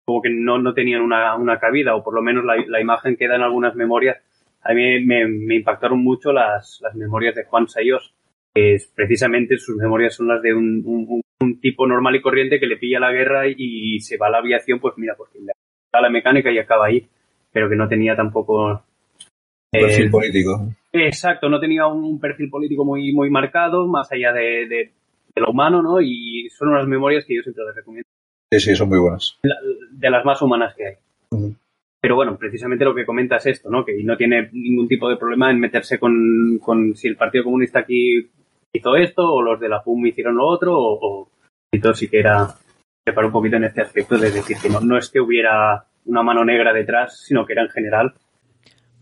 como 0.05 0.21
que 0.21 0.29
no, 0.29 0.57
no 0.57 0.73
tenían 0.73 1.01
una, 1.01 1.35
una 1.35 1.59
cabida, 1.59 1.95
o 1.95 2.03
por 2.03 2.13
lo 2.13 2.21
menos 2.21 2.43
la, 2.43 2.55
la 2.67 2.81
imagen 2.81 3.15
que 3.15 3.27
dan 3.27 3.41
algunas 3.41 3.75
memorias. 3.75 4.17
A 4.63 4.73
mí 4.73 5.03
me, 5.05 5.25
me 5.27 5.55
impactaron 5.55 6.03
mucho 6.03 6.33
las, 6.33 6.79
las 6.81 6.95
memorias 6.95 7.35
de 7.35 7.45
Juan 7.45 7.67
Sayos, 7.67 8.13
que 8.53 8.75
es, 8.75 8.87
precisamente 8.87 9.57
sus 9.57 9.77
memorias 9.77 10.15
son 10.15 10.27
las 10.27 10.41
de 10.41 10.53
un, 10.53 10.83
un, 10.85 11.21
un, 11.39 11.59
tipo 11.59 11.87
normal 11.87 12.15
y 12.15 12.21
corriente 12.21 12.59
que 12.59 12.67
le 12.67 12.77
pilla 12.77 12.99
la 12.99 13.11
guerra 13.11 13.43
y, 13.47 13.99
se 14.01 14.17
va 14.17 14.27
a 14.27 14.31
la 14.31 14.37
aviación, 14.39 14.79
pues 14.79 14.95
mira, 14.97 15.15
porque 15.17 15.39
le 15.39 15.53
la 15.99 16.09
mecánica 16.09 16.51
y 16.51 16.59
acaba 16.59 16.85
ahí, 16.85 17.05
pero 17.51 17.67
que 17.67 17.75
no 17.75 17.87
tenía 17.87 18.15
tampoco... 18.15 18.83
Eh, 19.73 19.81
perfil 19.81 20.11
político. 20.11 20.67
Exacto, 20.93 21.49
no 21.49 21.59
tenía 21.59 21.87
un 21.87 22.19
perfil 22.19 22.49
político 22.49 22.85
muy, 22.85 23.13
muy 23.13 23.29
marcado, 23.29 23.87
más 23.87 24.11
allá 24.11 24.31
de, 24.33 24.67
de, 24.67 24.91
de 25.35 25.41
lo 25.41 25.51
humano, 25.51 25.81
¿no? 25.81 26.01
Y 26.01 26.49
son 26.51 26.69
unas 26.69 26.87
memorias 26.87 27.25
que 27.25 27.35
yo 27.35 27.41
siempre 27.41 27.65
les 27.65 27.75
recomiendo. 27.75 28.07
Sí, 28.53 28.59
sí, 28.59 28.75
son 28.75 28.89
muy 28.89 28.99
buenas. 28.99 29.39
De 29.91 30.09
las 30.09 30.25
más 30.25 30.41
humanas 30.41 30.75
que 30.75 30.87
hay. 30.87 30.93
Uh 31.31 31.37
-huh. 31.37 31.55
Pero 32.01 32.15
bueno, 32.15 32.35
precisamente 32.37 32.83
lo 32.83 32.95
que 32.95 33.05
comenta 33.05 33.37
es 33.37 33.45
esto, 33.45 33.69
¿no? 33.69 33.85
Que 33.85 34.03
no 34.03 34.17
tiene 34.17 34.49
ningún 34.51 34.87
tipo 34.87 35.07
de 35.07 35.17
problema 35.17 35.51
en 35.51 35.59
meterse 35.59 35.99
con, 35.99 36.57
con 36.59 36.95
si 36.95 37.07
el 37.07 37.15
Partido 37.15 37.43
Comunista 37.43 37.79
aquí 37.79 38.29
hizo 38.73 38.95
esto, 38.95 39.21
o 39.31 39.41
los 39.41 39.59
de 39.59 39.69
la 39.69 39.83
PUM 39.83 40.07
hicieron 40.07 40.35
lo 40.35 40.47
otro, 40.47 40.75
o, 40.75 40.99
o 40.99 41.29
y 41.71 41.79
todo 41.79 41.93
sí 41.93 42.09
que 43.03 43.09
era 43.09 43.15
para 43.15 43.27
un 43.27 43.33
poquito 43.33 43.55
en 43.55 43.63
este 43.63 43.81
aspecto 43.81 44.17
de 44.17 44.29
decir 44.29 44.57
que 44.61 44.69
no, 44.69 44.79
no 44.79 44.97
es 44.97 45.09
que 45.09 45.19
hubiera 45.19 45.85
una 46.05 46.21
mano 46.21 46.45
negra 46.45 46.71
detrás, 46.71 47.19
sino 47.25 47.45
que 47.45 47.53
era 47.53 47.63
en 47.63 47.69
general. 47.69 48.13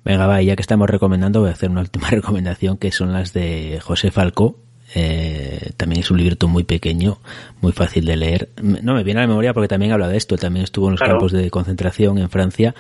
Venga, 0.06 0.26
va, 0.26 0.42
ya 0.42 0.56
que 0.56 0.62
estamos 0.62 0.90
recomendando, 0.90 1.42
voy 1.42 1.50
a 1.50 1.54
hacer 1.54 1.70
una 1.70 1.82
última 1.82 2.08
recomendación 2.12 2.78
que 2.78 2.92
son 2.92 3.12
las 3.12 3.34
de 3.34 3.80
José 3.82 4.12
Falcó, 4.12 4.56
eh, 4.96 5.72
también 5.78 6.02
es 6.02 6.10
un 6.10 6.18
libreto 6.18 6.48
muy 6.48 6.64
pequeño, 6.64 7.20
muy 7.62 7.72
fácil 7.72 8.06
de 8.06 8.18
leer. 8.18 8.50
No 8.62 8.94
me 8.96 9.04
viene 9.04 9.20
a 9.20 9.24
la 9.24 9.28
memoria 9.28 9.54
porque 9.54 9.68
también 9.68 9.92
habla 9.92 10.08
de 10.08 10.18
esto. 10.18 10.38
También 10.38 10.64
estuvo 10.64 10.88
en 10.88 10.92
los 10.92 11.00
claro. 11.00 11.14
campos 11.14 11.32
de 11.32 11.50
concentración 11.52 12.18
en 12.18 12.30
Francia. 12.30 12.74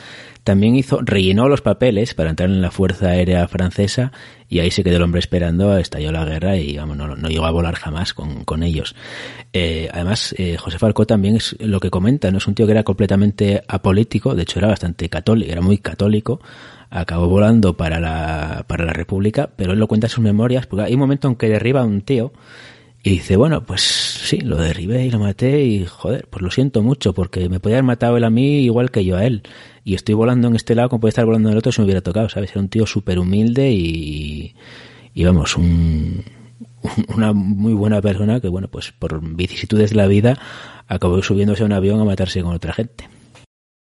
También 0.43 0.75
hizo, 0.75 0.99
rellenó 1.01 1.47
los 1.47 1.61
papeles 1.61 2.13
para 2.15 2.31
entrar 2.31 2.49
en 2.49 2.61
la 2.61 2.71
Fuerza 2.71 3.09
Aérea 3.09 3.47
Francesa 3.47 4.11
y 4.47 4.59
ahí 4.59 4.71
se 4.71 4.83
quedó 4.83 4.95
el 4.97 5.03
hombre 5.03 5.19
esperando, 5.19 5.77
estalló 5.77 6.11
la 6.11 6.25
guerra 6.25 6.57
y 6.57 6.75
vamos, 6.77 6.97
no, 6.97 7.15
no 7.15 7.29
llegó 7.29 7.45
a 7.45 7.51
volar 7.51 7.75
jamás 7.75 8.13
con, 8.13 8.45
con 8.45 8.63
ellos. 8.63 8.95
Eh, 9.53 9.89
además, 9.93 10.33
eh, 10.37 10.57
José 10.57 10.79
Falcó 10.79 11.05
también 11.05 11.35
es 11.35 11.55
lo 11.59 11.79
que 11.79 11.91
comenta, 11.91 12.31
no 12.31 12.39
es 12.39 12.47
un 12.47 12.55
tío 12.55 12.65
que 12.65 12.71
era 12.71 12.83
completamente 12.83 13.61
apolítico, 13.67 14.33
de 14.33 14.43
hecho 14.43 14.57
era 14.57 14.69
bastante 14.69 15.07
católico, 15.09 15.51
era 15.51 15.61
muy 15.61 15.77
católico 15.77 16.41
acabó 16.89 17.27
volando 17.27 17.77
para 17.77 17.99
la, 17.99 18.65
para 18.67 18.85
la 18.85 18.93
República, 18.93 19.49
pero 19.55 19.73
él 19.73 19.79
lo 19.79 19.87
cuenta 19.87 20.07
en 20.07 20.11
sus 20.11 20.23
memorias, 20.23 20.67
porque 20.67 20.85
hay 20.85 20.93
un 20.93 20.99
momento 20.99 21.27
en 21.27 21.35
que 21.35 21.49
derriba 21.49 21.81
a 21.81 21.85
un 21.85 22.01
tío 22.01 22.31
y 23.01 23.11
dice, 23.11 23.37
bueno, 23.37 23.65
pues 23.65 23.81
sí, 23.81 24.41
lo 24.41 24.57
derribé 24.57 25.05
y 25.05 25.11
lo 25.11 25.19
maté 25.19 25.63
y 25.63 25.85
joder, 25.85 26.27
pues 26.29 26.41
lo 26.41 26.51
siento 26.51 26.81
mucho 26.81 27.13
porque 27.13 27.47
me 27.47 27.59
podía 27.59 27.77
haber 27.77 27.85
matado 27.85 28.17
él 28.17 28.23
a 28.25 28.29
mí 28.29 28.59
igual 28.59 28.91
que 28.91 29.05
yo 29.05 29.15
a 29.15 29.25
él. 29.25 29.43
Y 29.85 29.95
estoy 29.95 30.15
volando 30.15 30.49
en 30.49 30.55
este 30.55 30.75
lado 30.75 30.89
como 30.89 30.99
puede 30.99 31.11
estar 31.11 31.25
volando 31.25 31.49
en 31.49 31.53
el 31.53 31.59
otro 31.59 31.71
si 31.71 31.79
me 31.79 31.85
hubiera 31.85 32.01
tocado, 32.01 32.27
¿sabes? 32.27 32.51
Era 32.51 32.59
un 32.59 32.69
tío 32.69 32.85
súper 32.85 33.17
humilde 33.19 33.71
y, 33.71 34.53
y 35.13 35.23
vamos, 35.23 35.55
un, 35.55 36.25
una 37.15 37.31
muy 37.31 37.73
buena 37.73 38.01
persona 38.01 38.41
que, 38.41 38.49
bueno, 38.49 38.67
pues 38.67 38.91
por 38.91 39.21
vicisitudes 39.35 39.91
de 39.91 39.95
la 39.95 40.07
vida 40.07 40.37
acabó 40.87 41.21
subiéndose 41.23 41.63
a 41.63 41.67
un 41.67 41.73
avión 41.73 42.01
a 42.01 42.03
matarse 42.03 42.41
con 42.41 42.53
otra 42.53 42.73
gente. 42.73 43.07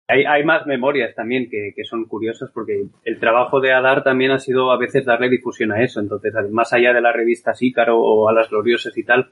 Hay, 0.06 0.24
hay, 0.24 0.44
más 0.44 0.66
memorias 0.66 1.14
también 1.14 1.48
que, 1.48 1.72
que, 1.74 1.84
son 1.84 2.04
curiosas 2.04 2.50
porque 2.52 2.84
el 3.04 3.18
trabajo 3.18 3.60
de 3.60 3.72
Adar 3.72 4.04
también 4.04 4.32
ha 4.32 4.38
sido 4.38 4.70
a 4.70 4.78
veces 4.78 5.06
darle 5.06 5.30
difusión 5.30 5.72
a 5.72 5.82
eso. 5.82 6.00
Entonces, 6.00 6.34
más 6.50 6.74
allá 6.74 6.92
de 6.92 7.00
la 7.00 7.12
revista 7.12 7.54
Sícaro 7.54 7.98
o 7.98 8.28
a 8.28 8.32
las 8.34 8.50
gloriosas 8.50 8.96
y 8.98 9.04
tal, 9.04 9.30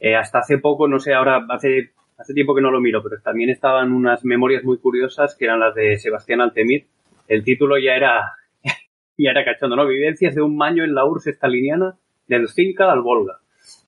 eh, 0.00 0.16
hasta 0.16 0.38
hace 0.38 0.58
poco, 0.58 0.88
no 0.88 0.98
sé, 0.98 1.14
ahora 1.14 1.46
hace, 1.50 1.90
hace 2.18 2.34
tiempo 2.34 2.54
que 2.54 2.62
no 2.62 2.70
lo 2.70 2.80
miro, 2.80 3.02
pero 3.02 3.20
también 3.22 3.50
estaban 3.50 3.92
unas 3.92 4.24
memorias 4.24 4.64
muy 4.64 4.78
curiosas 4.78 5.36
que 5.36 5.44
eran 5.44 5.60
las 5.60 5.74
de 5.74 5.98
Sebastián 5.98 6.40
Altemir. 6.40 6.86
El 7.28 7.44
título 7.44 7.78
ya 7.78 7.94
era, 7.94 8.32
ya 9.18 9.30
era 9.30 9.44
cachondo, 9.44 9.76
¿no? 9.76 9.86
Vivencias 9.86 10.34
de 10.34 10.42
un 10.42 10.56
maño 10.56 10.84
en 10.84 10.94
la 10.94 11.04
URSS 11.04 11.28
estaliniana 11.28 11.96
del 12.28 12.48
Cinca 12.48 12.90
al 12.90 13.02
Volga. 13.02 13.40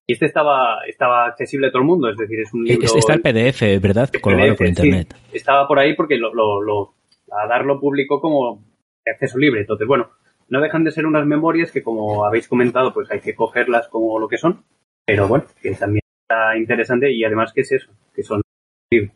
Y 0.07 0.13
este 0.13 0.27
estaba, 0.27 0.85
estaba 0.87 1.27
accesible 1.27 1.67
a 1.67 1.71
todo 1.71 1.83
el 1.83 1.89
mundo, 1.89 2.09
es 2.09 2.17
decir, 2.17 2.39
es 2.41 2.53
un 2.55 2.65
libro... 2.65 2.87
Está 2.97 3.15
el 3.15 3.23
PDF, 3.23 3.83
¿verdad? 3.83 4.09
Colgado 4.21 4.55
por 4.55 4.67
internet. 4.67 5.15
Sí, 5.31 5.37
estaba 5.37 5.67
por 5.67 5.81
ahí 5.81 5.97
porque 5.97 6.17
lo, 6.17 6.33
lo, 6.33 6.63
lo, 6.63 6.95
Adar 7.33 7.65
lo 7.65 7.81
publicó 7.81 8.21
como 8.21 8.63
de 9.05 9.13
acceso 9.13 9.39
libre. 9.39 9.61
Entonces, 9.61 9.87
bueno, 9.87 10.11
no 10.49 10.61
dejan 10.61 10.85
de 10.85 10.93
ser 10.93 11.07
unas 11.07 11.27
memorias 11.27 11.73
que, 11.73 11.83
como 11.83 12.25
habéis 12.25 12.49
comentado, 12.49 12.93
pues 12.93 13.11
hay 13.11 13.21
que 13.21 13.35
cogerlas 13.35 13.89
como 13.89 14.19
lo 14.19 14.29
que 14.29 14.39
son. 14.39 14.65
Pero 15.05 15.29
bueno, 15.29 15.45
que 15.61 15.73
también 15.73 16.03
está 16.23 16.57
interesante 16.57 17.13
y 17.13 17.25
además 17.25 17.53
que 17.53 17.63
es 17.63 17.73
eso, 17.73 17.91
que 18.15 18.23
son 18.23 18.43
libres. 18.91 19.13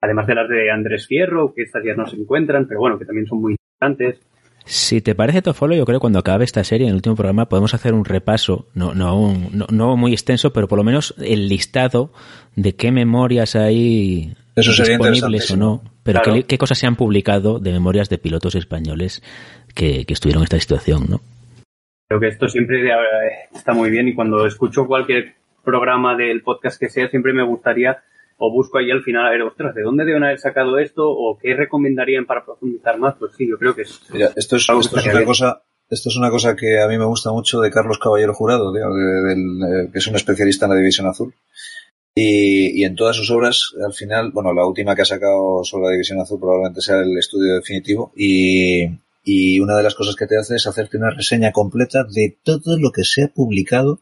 Además 0.00 0.26
de 0.26 0.34
las 0.34 0.48
de 0.48 0.70
Andrés 0.70 1.06
Fierro, 1.06 1.52
que 1.54 1.62
estas 1.62 1.84
ya 1.84 1.94
no 1.94 2.06
se 2.06 2.16
encuentran, 2.16 2.66
pero 2.66 2.80
bueno, 2.80 2.98
que 2.98 3.04
también 3.04 3.26
son 3.26 3.40
muy 3.40 3.56
interesantes. 3.56 4.20
Si 4.64 5.00
te 5.00 5.14
parece, 5.14 5.42
Tofolo, 5.42 5.74
yo 5.74 5.84
creo 5.84 5.98
que 5.98 6.00
cuando 6.00 6.18
acabe 6.18 6.44
esta 6.44 6.62
serie, 6.64 6.86
en 6.86 6.90
el 6.90 6.96
último 6.96 7.16
programa, 7.16 7.48
podemos 7.48 7.74
hacer 7.74 7.94
un 7.94 8.04
repaso, 8.04 8.68
no, 8.74 8.94
no, 8.94 9.18
un, 9.18 9.48
no, 9.52 9.66
no, 9.70 9.96
muy 9.96 10.12
extenso, 10.12 10.52
pero 10.52 10.68
por 10.68 10.78
lo 10.78 10.84
menos 10.84 11.14
el 11.18 11.48
listado 11.48 12.12
de 12.56 12.74
qué 12.76 12.92
memorias 12.92 13.56
hay 13.56 14.34
Eso 14.54 14.72
sería 14.72 14.98
disponibles 14.98 15.50
o 15.50 15.56
no, 15.56 15.82
pero 16.02 16.20
claro. 16.20 16.40
qué, 16.40 16.46
qué, 16.46 16.58
cosas 16.58 16.78
se 16.78 16.86
han 16.86 16.96
publicado 16.96 17.58
de 17.58 17.72
memorias 17.72 18.08
de 18.08 18.18
pilotos 18.18 18.54
españoles 18.54 19.22
que, 19.74 20.04
que 20.04 20.14
estuvieron 20.14 20.42
en 20.42 20.44
esta 20.44 20.60
situación, 20.60 21.06
¿no? 21.08 21.20
Creo 22.08 22.20
que 22.20 22.28
esto 22.28 22.48
siempre 22.48 22.90
está 23.54 23.72
muy 23.72 23.88
bien 23.88 24.08
y 24.08 24.14
cuando 24.14 24.44
escucho 24.44 24.86
cualquier 24.86 25.34
programa 25.64 26.16
del 26.16 26.42
podcast 26.42 26.78
que 26.80 26.88
sea, 26.88 27.08
siempre 27.08 27.32
me 27.32 27.44
gustaría 27.44 28.02
o 28.42 28.50
busco 28.50 28.78
ahí 28.78 28.90
al 28.90 29.02
final 29.02 29.26
a 29.26 29.30
ver, 29.30 29.42
ostras, 29.42 29.74
¿de 29.74 29.82
dónde 29.82 30.06
deben 30.06 30.24
haber 30.24 30.38
sacado 30.38 30.78
esto 30.78 31.02
o 31.06 31.38
qué 31.38 31.54
recomendarían 31.54 32.24
para 32.24 32.42
profundizar 32.42 32.98
más? 32.98 33.14
Pues 33.18 33.32
sí, 33.36 33.46
yo 33.46 33.58
creo 33.58 33.74
que 33.74 33.82
es. 33.82 34.00
Mira, 34.10 34.30
esto 34.34 34.56
es, 34.56 34.66
esto 34.68 34.98
es 34.98 35.06
una 35.06 35.24
cosa. 35.24 35.62
Esto 35.90 36.08
es 36.08 36.16
una 36.16 36.30
cosa 36.30 36.54
que 36.54 36.80
a 36.80 36.86
mí 36.86 36.96
me 36.96 37.04
gusta 37.04 37.32
mucho 37.32 37.60
de 37.60 37.70
Carlos 37.70 37.98
Caballero 37.98 38.32
Jurado, 38.32 38.72
de, 38.72 38.80
de, 38.80 39.90
que 39.92 39.98
es 39.98 40.06
un 40.06 40.14
especialista 40.14 40.66
en 40.66 40.70
la 40.70 40.76
División 40.76 41.08
Azul. 41.08 41.34
Y, 42.14 42.80
y, 42.80 42.84
en 42.84 42.94
todas 42.94 43.16
sus 43.16 43.28
obras, 43.32 43.74
al 43.84 43.92
final, 43.92 44.30
bueno, 44.30 44.54
la 44.54 44.64
última 44.64 44.94
que 44.94 45.02
ha 45.02 45.04
sacado 45.04 45.64
sobre 45.64 45.86
la 45.86 45.92
División 45.92 46.20
Azul 46.20 46.38
probablemente 46.38 46.80
sea 46.80 47.00
el 47.00 47.18
estudio 47.18 47.56
definitivo. 47.56 48.12
Y, 48.16 48.84
y 49.24 49.58
una 49.58 49.76
de 49.76 49.82
las 49.82 49.96
cosas 49.96 50.14
que 50.14 50.28
te 50.28 50.38
hace 50.38 50.54
es 50.54 50.66
hacerte 50.66 50.96
una 50.96 51.10
reseña 51.10 51.50
completa 51.50 52.04
de 52.04 52.38
todo 52.42 52.78
lo 52.78 52.92
que 52.92 53.02
se 53.02 53.24
ha 53.24 53.28
publicado 53.28 53.98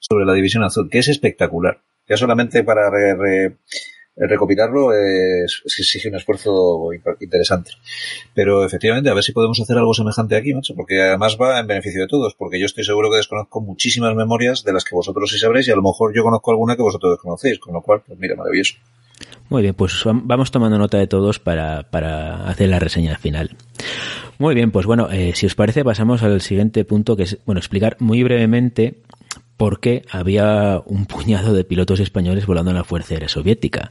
sobre 0.00 0.26
la 0.26 0.34
División 0.34 0.64
Azul, 0.64 0.90
que 0.90 0.98
es 0.98 1.08
espectacular. 1.08 1.80
Ya 2.08 2.16
solamente 2.16 2.64
para 2.64 2.90
re, 2.90 3.14
re, 3.14 3.56
recopilarlo 4.16 4.92
es, 4.92 5.62
exige 5.64 6.08
un 6.08 6.16
esfuerzo 6.16 6.90
interesante. 7.20 7.72
Pero 8.34 8.64
efectivamente, 8.64 9.10
a 9.10 9.14
ver 9.14 9.22
si 9.22 9.32
podemos 9.32 9.60
hacer 9.60 9.78
algo 9.78 9.94
semejante 9.94 10.36
aquí, 10.36 10.54
macho, 10.54 10.74
porque 10.74 11.00
además 11.00 11.36
va 11.40 11.60
en 11.60 11.66
beneficio 11.66 12.00
de 12.02 12.08
todos, 12.08 12.34
porque 12.34 12.58
yo 12.58 12.66
estoy 12.66 12.84
seguro 12.84 13.10
que 13.10 13.16
desconozco 13.16 13.60
muchísimas 13.60 14.14
memorias 14.14 14.64
de 14.64 14.72
las 14.72 14.84
que 14.84 14.94
vosotros 14.94 15.30
sí 15.30 15.38
sabréis 15.38 15.68
y 15.68 15.72
a 15.72 15.76
lo 15.76 15.82
mejor 15.82 16.14
yo 16.14 16.22
conozco 16.22 16.50
alguna 16.50 16.76
que 16.76 16.82
vosotros 16.82 17.12
desconocéis, 17.12 17.58
con 17.58 17.74
lo 17.74 17.82
cual, 17.82 18.02
pues 18.06 18.18
mira, 18.18 18.34
maravilloso. 18.34 18.74
Muy 19.48 19.62
bien, 19.62 19.74
pues 19.74 20.02
vamos 20.04 20.50
tomando 20.50 20.78
nota 20.78 20.98
de 20.98 21.06
todos 21.06 21.38
para, 21.38 21.90
para 21.90 22.48
hacer 22.48 22.68
la 22.68 22.78
reseña 22.78 23.16
final. 23.18 23.56
Muy 24.38 24.54
bien, 24.54 24.70
pues 24.70 24.86
bueno, 24.86 25.10
eh, 25.10 25.32
si 25.34 25.46
os 25.46 25.54
parece 25.54 25.84
pasamos 25.84 26.22
al 26.22 26.40
siguiente 26.40 26.84
punto 26.84 27.16
que 27.16 27.24
es, 27.24 27.38
bueno, 27.46 27.58
explicar 27.58 27.96
muy 27.98 28.22
brevemente 28.22 29.00
por 29.58 29.80
qué 29.80 30.04
había 30.10 30.80
un 30.86 31.04
puñado 31.04 31.52
de 31.52 31.64
pilotos 31.64 32.00
españoles 32.00 32.46
volando 32.46 32.70
en 32.70 32.76
la 32.76 32.84
Fuerza 32.84 33.14
Aérea 33.14 33.28
Soviética. 33.28 33.90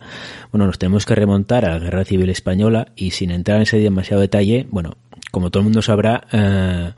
Bueno, 0.52 0.66
nos 0.66 0.80
tenemos 0.80 1.06
que 1.06 1.14
remontar 1.14 1.66
a 1.66 1.74
la 1.74 1.80
Guerra 1.80 2.06
Civil 2.06 2.30
Española 2.30 2.88
y 2.96 3.12
sin 3.12 3.30
entrar 3.30 3.58
en 3.58 3.64
ese 3.64 3.78
demasiado 3.78 4.22
detalle, 4.22 4.66
bueno, 4.72 4.96
como 5.30 5.52
todo 5.52 5.60
el 5.60 5.66
mundo 5.66 5.82
sabrá, 5.82 6.26
eh, 6.32 6.92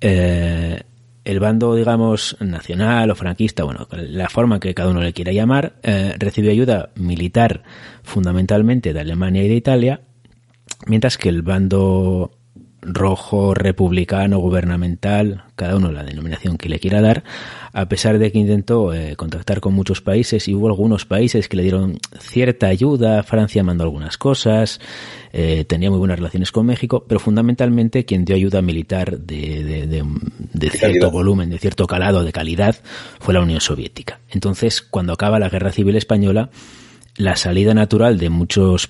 eh, 0.00 0.82
el 1.24 1.40
bando, 1.40 1.74
digamos, 1.74 2.38
nacional 2.40 3.10
o 3.10 3.14
franquista, 3.14 3.64
bueno, 3.64 3.86
la 3.92 4.30
forma 4.30 4.60
que 4.60 4.72
cada 4.72 4.90
uno 4.90 5.02
le 5.02 5.12
quiera 5.12 5.32
llamar, 5.32 5.74
eh, 5.82 6.14
recibió 6.18 6.50
ayuda 6.50 6.88
militar 6.94 7.64
fundamentalmente 8.02 8.94
de 8.94 9.00
Alemania 9.00 9.44
y 9.44 9.48
de 9.48 9.56
Italia, 9.56 10.00
mientras 10.86 11.18
que 11.18 11.28
el 11.28 11.42
bando 11.42 12.32
rojo, 12.82 13.54
republicano, 13.54 14.38
gubernamental, 14.38 15.44
cada 15.56 15.76
uno 15.76 15.92
la 15.92 16.02
denominación 16.02 16.56
que 16.56 16.68
le 16.68 16.78
quiera 16.78 17.00
dar, 17.00 17.24
a 17.72 17.88
pesar 17.88 18.18
de 18.18 18.32
que 18.32 18.38
intentó 18.38 18.92
eh, 18.94 19.16
contactar 19.16 19.60
con 19.60 19.74
muchos 19.74 20.00
países 20.00 20.48
y 20.48 20.54
hubo 20.54 20.68
algunos 20.68 21.04
países 21.04 21.48
que 21.48 21.56
le 21.56 21.62
dieron 21.62 21.98
cierta 22.18 22.68
ayuda, 22.68 23.22
Francia 23.22 23.62
mandó 23.62 23.84
algunas 23.84 24.16
cosas, 24.16 24.80
eh, 25.32 25.64
tenía 25.66 25.90
muy 25.90 25.98
buenas 25.98 26.18
relaciones 26.18 26.52
con 26.52 26.66
México, 26.66 27.04
pero 27.06 27.20
fundamentalmente 27.20 28.04
quien 28.04 28.24
dio 28.24 28.34
ayuda 28.34 28.62
militar 28.62 29.18
de, 29.18 29.62
de, 29.62 29.86
de, 29.86 30.04
de 30.52 30.70
cierto 30.70 31.10
volumen, 31.10 31.50
de 31.50 31.58
cierto 31.58 31.86
calado, 31.86 32.24
de 32.24 32.32
calidad, 32.32 32.76
fue 33.20 33.34
la 33.34 33.42
Unión 33.42 33.60
Soviética. 33.60 34.20
Entonces, 34.30 34.82
cuando 34.82 35.12
acaba 35.12 35.38
la 35.38 35.48
Guerra 35.48 35.72
Civil 35.72 35.96
Española, 35.96 36.50
la 37.16 37.36
salida 37.36 37.74
natural 37.74 38.18
de 38.18 38.30
muchos 38.30 38.88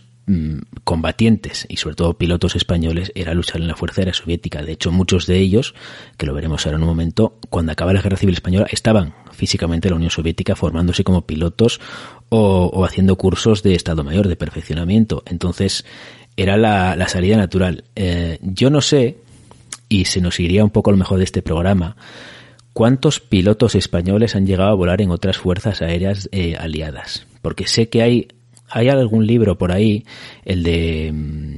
combatientes 0.85 1.67
y 1.69 1.77
sobre 1.77 1.97
todo 1.97 2.19
pilotos 2.19 2.57
españoles 2.57 3.13
era 3.15 3.35
luchar 3.35 3.61
en 3.61 3.69
la 3.69 3.77
Fuerza 3.77 4.01
Aérea 4.01 4.15
Soviética. 4.15 4.63
De 4.63 4.73
hecho, 4.73 4.93
muchos 4.93 5.27
de 5.27 5.39
ellos, 5.39 5.75
que 6.17 6.27
lo 6.27 6.35
veremos 6.35 6.67
ahora 6.67 6.77
en 6.77 6.83
un 6.83 6.89
momento, 6.89 7.39
cuando 7.49 7.73
acaba 7.73 7.93
la 7.93 8.03
Guerra 8.03 8.17
Civil 8.17 8.35
Española, 8.35 8.67
estaban 8.71 9.15
físicamente 9.33 9.89
en 9.89 9.93
la 9.93 9.97
Unión 9.97 10.11
Soviética 10.11 10.55
formándose 10.55 11.05
como 11.05 11.27
pilotos 11.27 11.81
o, 12.29 12.71
o 12.73 12.85
haciendo 12.85 13.17
cursos 13.17 13.63
de 13.63 13.75
Estado 13.75 14.05
Mayor, 14.05 14.29
de 14.29 14.37
perfeccionamiento. 14.37 15.23
Entonces, 15.27 15.85
era 16.37 16.57
la, 16.57 17.09
salida 17.09 17.37
natural. 17.37 17.85
Eh, 17.95 18.39
yo 18.43 18.71
no 18.71 18.81
sé, 18.81 19.19
y 19.89 20.07
se 20.07 20.21
nos 20.21 20.41
iría 20.41 20.65
un 20.65 20.71
poco 20.71 20.91
lo 20.91 20.97
mejor 20.97 21.19
de 21.19 21.25
este 21.25 21.43
programa, 21.43 21.97
¿cuántos 22.73 23.21
pilotos 23.21 23.75
españoles 23.75 24.37
han 24.37 24.47
llegado 24.47 24.71
a 24.71 24.75
volar 24.75 25.03
en 25.03 25.11
otras 25.11 25.37
fuerzas 25.39 25.83
aéreas 25.83 26.29
eh, 26.33 26.57
aliadas? 26.59 27.27
Porque 27.43 27.67
sé 27.67 27.89
que 27.89 28.03
hay 28.03 28.29
hay 28.71 28.89
algún 28.89 29.27
libro 29.27 29.59
por 29.59 29.73
ahí, 29.73 30.05
el 30.45 30.63
de 30.63 31.11
mm, 31.13 31.57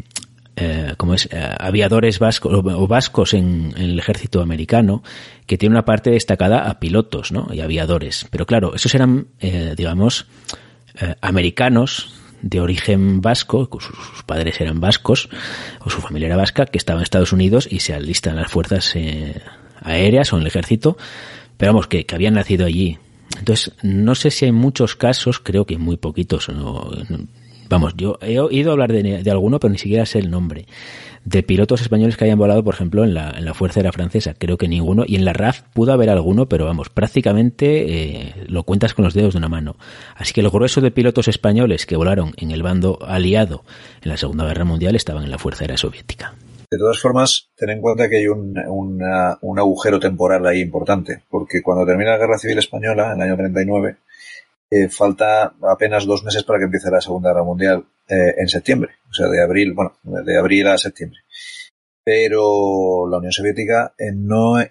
eh, 0.56 0.94
como 0.96 1.14
es 1.14 1.28
eh, 1.32 1.56
aviadores 1.58 2.18
vascos 2.18 2.52
o 2.52 2.86
vascos 2.86 3.32
en, 3.34 3.74
el 3.76 3.98
ejército 3.98 4.42
americano 4.42 5.02
que 5.46 5.56
tiene 5.56 5.74
una 5.74 5.84
parte 5.84 6.10
destacada 6.10 6.68
a 6.68 6.78
pilotos 6.78 7.32
¿no? 7.32 7.48
y 7.52 7.60
aviadores. 7.60 8.26
Pero 8.30 8.44
claro 8.44 8.74
esos 8.74 8.94
eran 8.94 9.28
eh, 9.40 9.74
digamos 9.76 10.26
eh, 11.00 11.14
americanos 11.22 12.14
de 12.42 12.60
origen 12.60 13.22
vasco 13.22 13.68
sus, 13.80 14.22
padres 14.26 14.60
eran 14.60 14.80
vascos 14.80 15.30
o 15.80 15.88
su 15.88 16.00
familia 16.00 16.26
era 16.26 16.36
vasca 16.36 16.66
que 16.66 16.78
estaban 16.78 17.00
en 17.00 17.04
Estados 17.04 17.32
Unidos 17.32 17.66
y 17.70 17.80
se 17.80 17.94
alistan 17.94 18.36
las 18.36 18.50
fuerzas 18.50 18.94
aéreas 19.80 20.32
o 20.32 20.36
en 20.36 20.42
el 20.42 20.48
ejército. 20.48 20.96
Pero 21.56 21.72
vamos 21.72 21.86
que 21.86 22.04
habían 22.12 22.34
nacido 22.34 22.66
allí 22.66 22.98
entonces, 23.38 23.72
no 23.82 24.14
sé 24.14 24.30
si 24.30 24.44
hay 24.44 24.52
muchos 24.52 24.96
casos, 24.96 25.40
creo 25.40 25.64
que 25.64 25.78
muy 25.78 25.96
poquitos. 25.96 26.48
No, 26.48 26.90
vamos, 27.68 27.94
yo 27.96 28.18
he 28.20 28.38
oído 28.38 28.72
hablar 28.72 28.92
de, 28.92 29.22
de, 29.22 29.30
alguno, 29.30 29.58
pero 29.58 29.72
ni 29.72 29.78
siquiera 29.78 30.06
sé 30.06 30.18
el 30.18 30.30
nombre. 30.30 30.66
De 31.24 31.42
pilotos 31.44 31.80
españoles 31.80 32.16
que 32.16 32.24
hayan 32.24 32.38
volado, 32.38 32.64
por 32.64 32.74
ejemplo, 32.74 33.04
en 33.04 33.14
la, 33.14 33.30
en 33.30 33.44
la 33.44 33.54
Fuerza 33.54 33.78
Aérea 33.78 33.92
Francesa, 33.92 34.34
creo 34.34 34.58
que 34.58 34.66
ninguno. 34.66 35.04
Y 35.06 35.14
en 35.16 35.24
la 35.24 35.32
RAF 35.32 35.62
pudo 35.72 35.92
haber 35.92 36.10
alguno, 36.10 36.48
pero 36.48 36.66
vamos, 36.66 36.88
prácticamente 36.90 38.26
eh, 38.26 38.34
lo 38.48 38.64
cuentas 38.64 38.92
con 38.92 39.04
los 39.04 39.14
dedos 39.14 39.34
de 39.34 39.38
una 39.38 39.48
mano. 39.48 39.76
Así 40.16 40.32
que 40.32 40.40
el 40.40 40.50
grueso 40.50 40.80
de 40.80 40.90
pilotos 40.90 41.28
españoles 41.28 41.86
que 41.86 41.96
volaron 41.96 42.32
en 42.36 42.50
el 42.50 42.62
bando 42.62 42.98
aliado 43.06 43.64
en 44.02 44.10
la 44.10 44.16
Segunda 44.16 44.44
Guerra 44.46 44.64
Mundial 44.64 44.96
estaban 44.96 45.22
en 45.22 45.30
la 45.30 45.38
Fuerza 45.38 45.62
Aérea 45.62 45.76
Soviética. 45.76 46.34
De 46.72 46.78
todas 46.78 46.98
formas, 46.98 47.50
ten 47.54 47.68
en 47.68 47.82
cuenta 47.82 48.08
que 48.08 48.16
hay 48.16 48.28
un, 48.28 48.56
agujero 49.58 50.00
temporal 50.00 50.46
ahí 50.46 50.62
importante, 50.62 51.22
porque 51.28 51.60
cuando 51.60 51.84
termina 51.84 52.12
la 52.12 52.16
Guerra 52.16 52.38
Civil 52.38 52.56
Española, 52.56 53.12
en 53.12 53.20
el 53.20 53.28
año 53.28 53.36
39, 53.36 53.96
eh, 54.70 54.88
falta 54.88 55.52
apenas 55.60 56.06
dos 56.06 56.24
meses 56.24 56.44
para 56.44 56.58
que 56.58 56.64
empiece 56.64 56.90
la 56.90 57.02
Segunda 57.02 57.28
Guerra 57.28 57.44
Mundial 57.44 57.84
eh, 58.08 58.36
en 58.38 58.48
septiembre, 58.48 58.92
o 59.10 59.12
sea, 59.12 59.28
de 59.28 59.42
abril, 59.42 59.74
bueno, 59.74 59.98
de 60.02 60.38
abril 60.38 60.66
a 60.66 60.78
septiembre. 60.78 61.18
Pero 62.02 63.06
la 63.06 63.18
Unión 63.18 63.32
Soviética 63.32 63.92
eh, 63.98 64.12
no, 64.14 64.58
eh, 64.58 64.70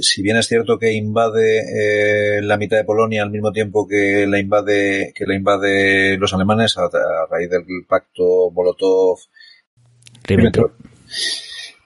si 0.00 0.22
bien 0.22 0.38
es 0.38 0.48
cierto 0.48 0.80
que 0.80 0.94
invade 0.94 2.38
eh, 2.38 2.42
la 2.42 2.56
mitad 2.56 2.76
de 2.76 2.82
Polonia 2.82 3.22
al 3.22 3.30
mismo 3.30 3.52
tiempo 3.52 3.86
que 3.86 4.26
la 4.26 4.40
invade, 4.40 5.12
que 5.14 5.26
la 5.26 5.36
invade 5.36 6.18
los 6.18 6.34
alemanes 6.34 6.76
a, 6.76 6.88
raíz 7.30 7.48
del 7.48 7.62
pacto 7.86 8.50
Molotov-Ribbentrop 8.50 10.95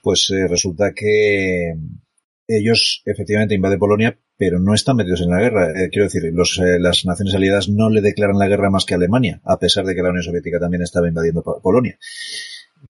pues 0.01 0.29
eh, 0.31 0.47
resulta 0.47 0.93
que 0.93 1.73
ellos 2.47 3.01
efectivamente 3.05 3.55
invaden 3.55 3.79
Polonia, 3.79 4.19
pero 4.37 4.59
no 4.59 4.73
están 4.73 4.97
metidos 4.97 5.21
en 5.21 5.29
la 5.29 5.39
guerra. 5.39 5.69
Eh, 5.71 5.89
quiero 5.89 6.05
decir, 6.05 6.23
los, 6.33 6.57
eh, 6.59 6.79
las 6.79 7.05
Naciones 7.05 7.35
Aliadas 7.35 7.69
no 7.69 7.89
le 7.89 8.01
declaran 8.01 8.39
la 8.39 8.47
guerra 8.47 8.69
más 8.69 8.85
que 8.85 8.93
a 8.93 8.97
Alemania, 8.97 9.41
a 9.45 9.57
pesar 9.59 9.85
de 9.85 9.95
que 9.95 10.01
la 10.01 10.09
Unión 10.09 10.23
Soviética 10.23 10.59
también 10.59 10.81
estaba 10.81 11.07
invadiendo 11.07 11.43
Polonia. 11.61 11.97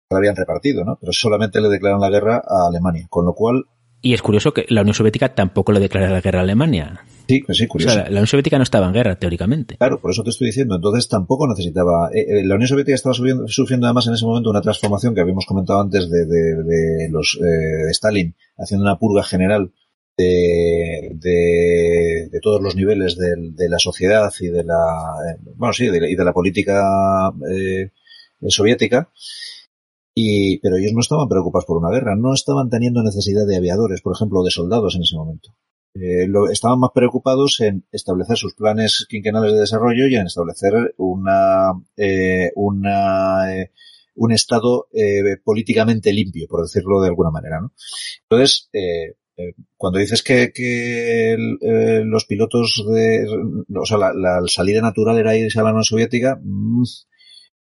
La 0.10 0.18
habían 0.18 0.36
repartido, 0.36 0.86
¿no? 0.86 0.98
Pero 1.00 1.12
solamente 1.12 1.60
le 1.62 1.70
declaran 1.70 2.00
la 2.00 2.10
guerra 2.10 2.38
a 2.38 2.68
Alemania, 2.68 3.08
con 3.10 3.26
lo 3.26 3.34
cual 3.34 3.66
y 4.02 4.14
es 4.14 4.22
curioso 4.22 4.54
que 4.54 4.66
la 4.70 4.82
Unión 4.82 4.96
Soviética 4.96 5.36
tampoco 5.36 5.72
le 5.72 5.80
declara 5.80 6.10
la 6.10 6.22
guerra 6.22 6.40
a 6.40 6.44
Alemania. 6.44 7.06
Sí, 7.28 7.44
pues 7.46 7.58
sí, 7.58 7.68
curioso. 7.68 7.94
O 7.94 7.96
sea, 7.96 8.04
la 8.06 8.12
Unión 8.12 8.28
Soviética 8.28 8.58
no 8.58 8.64
estaba 8.64 8.88
en 8.88 8.94
guerra, 8.94 9.16
teóricamente. 9.16 9.78
Claro, 9.78 10.00
por 10.02 10.12
eso 10.12 10.24
te 10.24 10.32
estoy 10.32 10.48
diciendo. 10.48 10.76
Entonces 10.76 11.08
tampoco 11.08 11.48
necesitaba. 11.48 12.10
Eh, 12.14 12.44
la 12.44 12.56
Unión 12.56 12.68
Soviética 12.68 12.96
estaba 12.96 13.14
subiendo, 13.14 13.48
sufriendo 13.48 13.86
además 13.88 14.08
en 14.08 14.14
ese 14.14 14.26
momento 14.26 14.50
una 14.50 14.62
transformación 14.62 15.14
que 15.14 15.22
habíamos 15.22 15.46
comentado 15.46 15.82
antes 15.82 16.10
de, 16.10 16.26
de, 16.26 16.64
de 16.64 17.10
los 17.12 17.40
eh, 17.42 17.86
de 17.86 17.92
Stalin, 17.92 18.36
haciendo 18.58 18.84
una 18.84 18.98
purga 18.98 19.24
general 19.24 19.72
de, 20.18 21.12
de, 21.14 22.30
de 22.32 22.40
todos 22.42 22.62
los 22.62 22.76
niveles 22.76 23.16
de, 23.18 23.36
de, 23.38 23.70
la 23.70 23.80
sociedad 23.80 24.32
y 24.40 24.48
de 24.48 24.64
la. 24.64 25.14
Eh, 25.30 25.40
bueno, 25.56 25.74
sí, 25.74 25.88
de, 25.88 26.10
y 26.10 26.16
de 26.16 26.26
la 26.26 26.34
política 26.34 27.32
eh, 27.50 27.92
soviética. 28.48 29.10
Y, 30.14 30.60
pero 30.60 30.78
ellos 30.78 30.94
no 30.94 31.00
estaban 31.00 31.30
preocupados 31.30 31.66
por 31.66 31.78
una 31.78 31.90
guerra, 31.90 32.16
no 32.16 32.34
estaban 32.34 32.70
teniendo 32.70 33.02
necesidad 33.02 33.46
de 33.48 33.56
aviadores, 33.56 34.02
por 34.02 34.14
ejemplo, 34.14 34.42
o 34.42 34.44
de 34.44 34.52
soldados 34.52 34.96
en 34.96 35.04
ese 35.04 35.16
momento. 35.16 35.56
Eh, 35.94 36.28
lo, 36.28 36.50
estaban 36.50 36.80
más 36.80 36.92
preocupados 36.94 37.60
en 37.60 37.86
establecer 37.92 38.38
sus 38.38 38.56
planes 38.56 39.06
quinquenales 39.10 39.54
de 39.54 39.60
desarrollo 39.60 40.08
y 40.08 40.16
en 40.16 40.26
establecer 40.26 40.94
una, 40.98 41.72
eh, 41.98 42.52
una 42.56 43.54
eh, 43.54 43.72
un 44.16 44.32
estado 44.32 44.88
eh, 44.94 45.38
políticamente 45.44 46.14
limpio, 46.14 46.48
por 46.48 46.64
decirlo 46.64 47.02
de 47.02 47.08
alguna 47.08 47.32
manera. 47.32 47.62
¿no? 47.62 47.74
Entonces, 48.24 48.70
eh, 48.74 49.16
cuando 49.78 50.00
dices 50.00 50.22
que, 50.22 50.52
que 50.54 51.36
los 52.06 52.26
pilotos 52.26 52.86
de, 52.88 53.26
o 53.74 53.86
sea, 53.86 53.98
la, 53.98 54.14
la, 54.14 54.42
salida 54.48 54.82
natural 54.82 55.18
era 55.18 55.36
irse 55.36 55.60
a 55.60 55.64
la 55.64 55.72
Unión 55.72 55.84
Soviética, 55.84 56.40
mmm, 56.44 56.84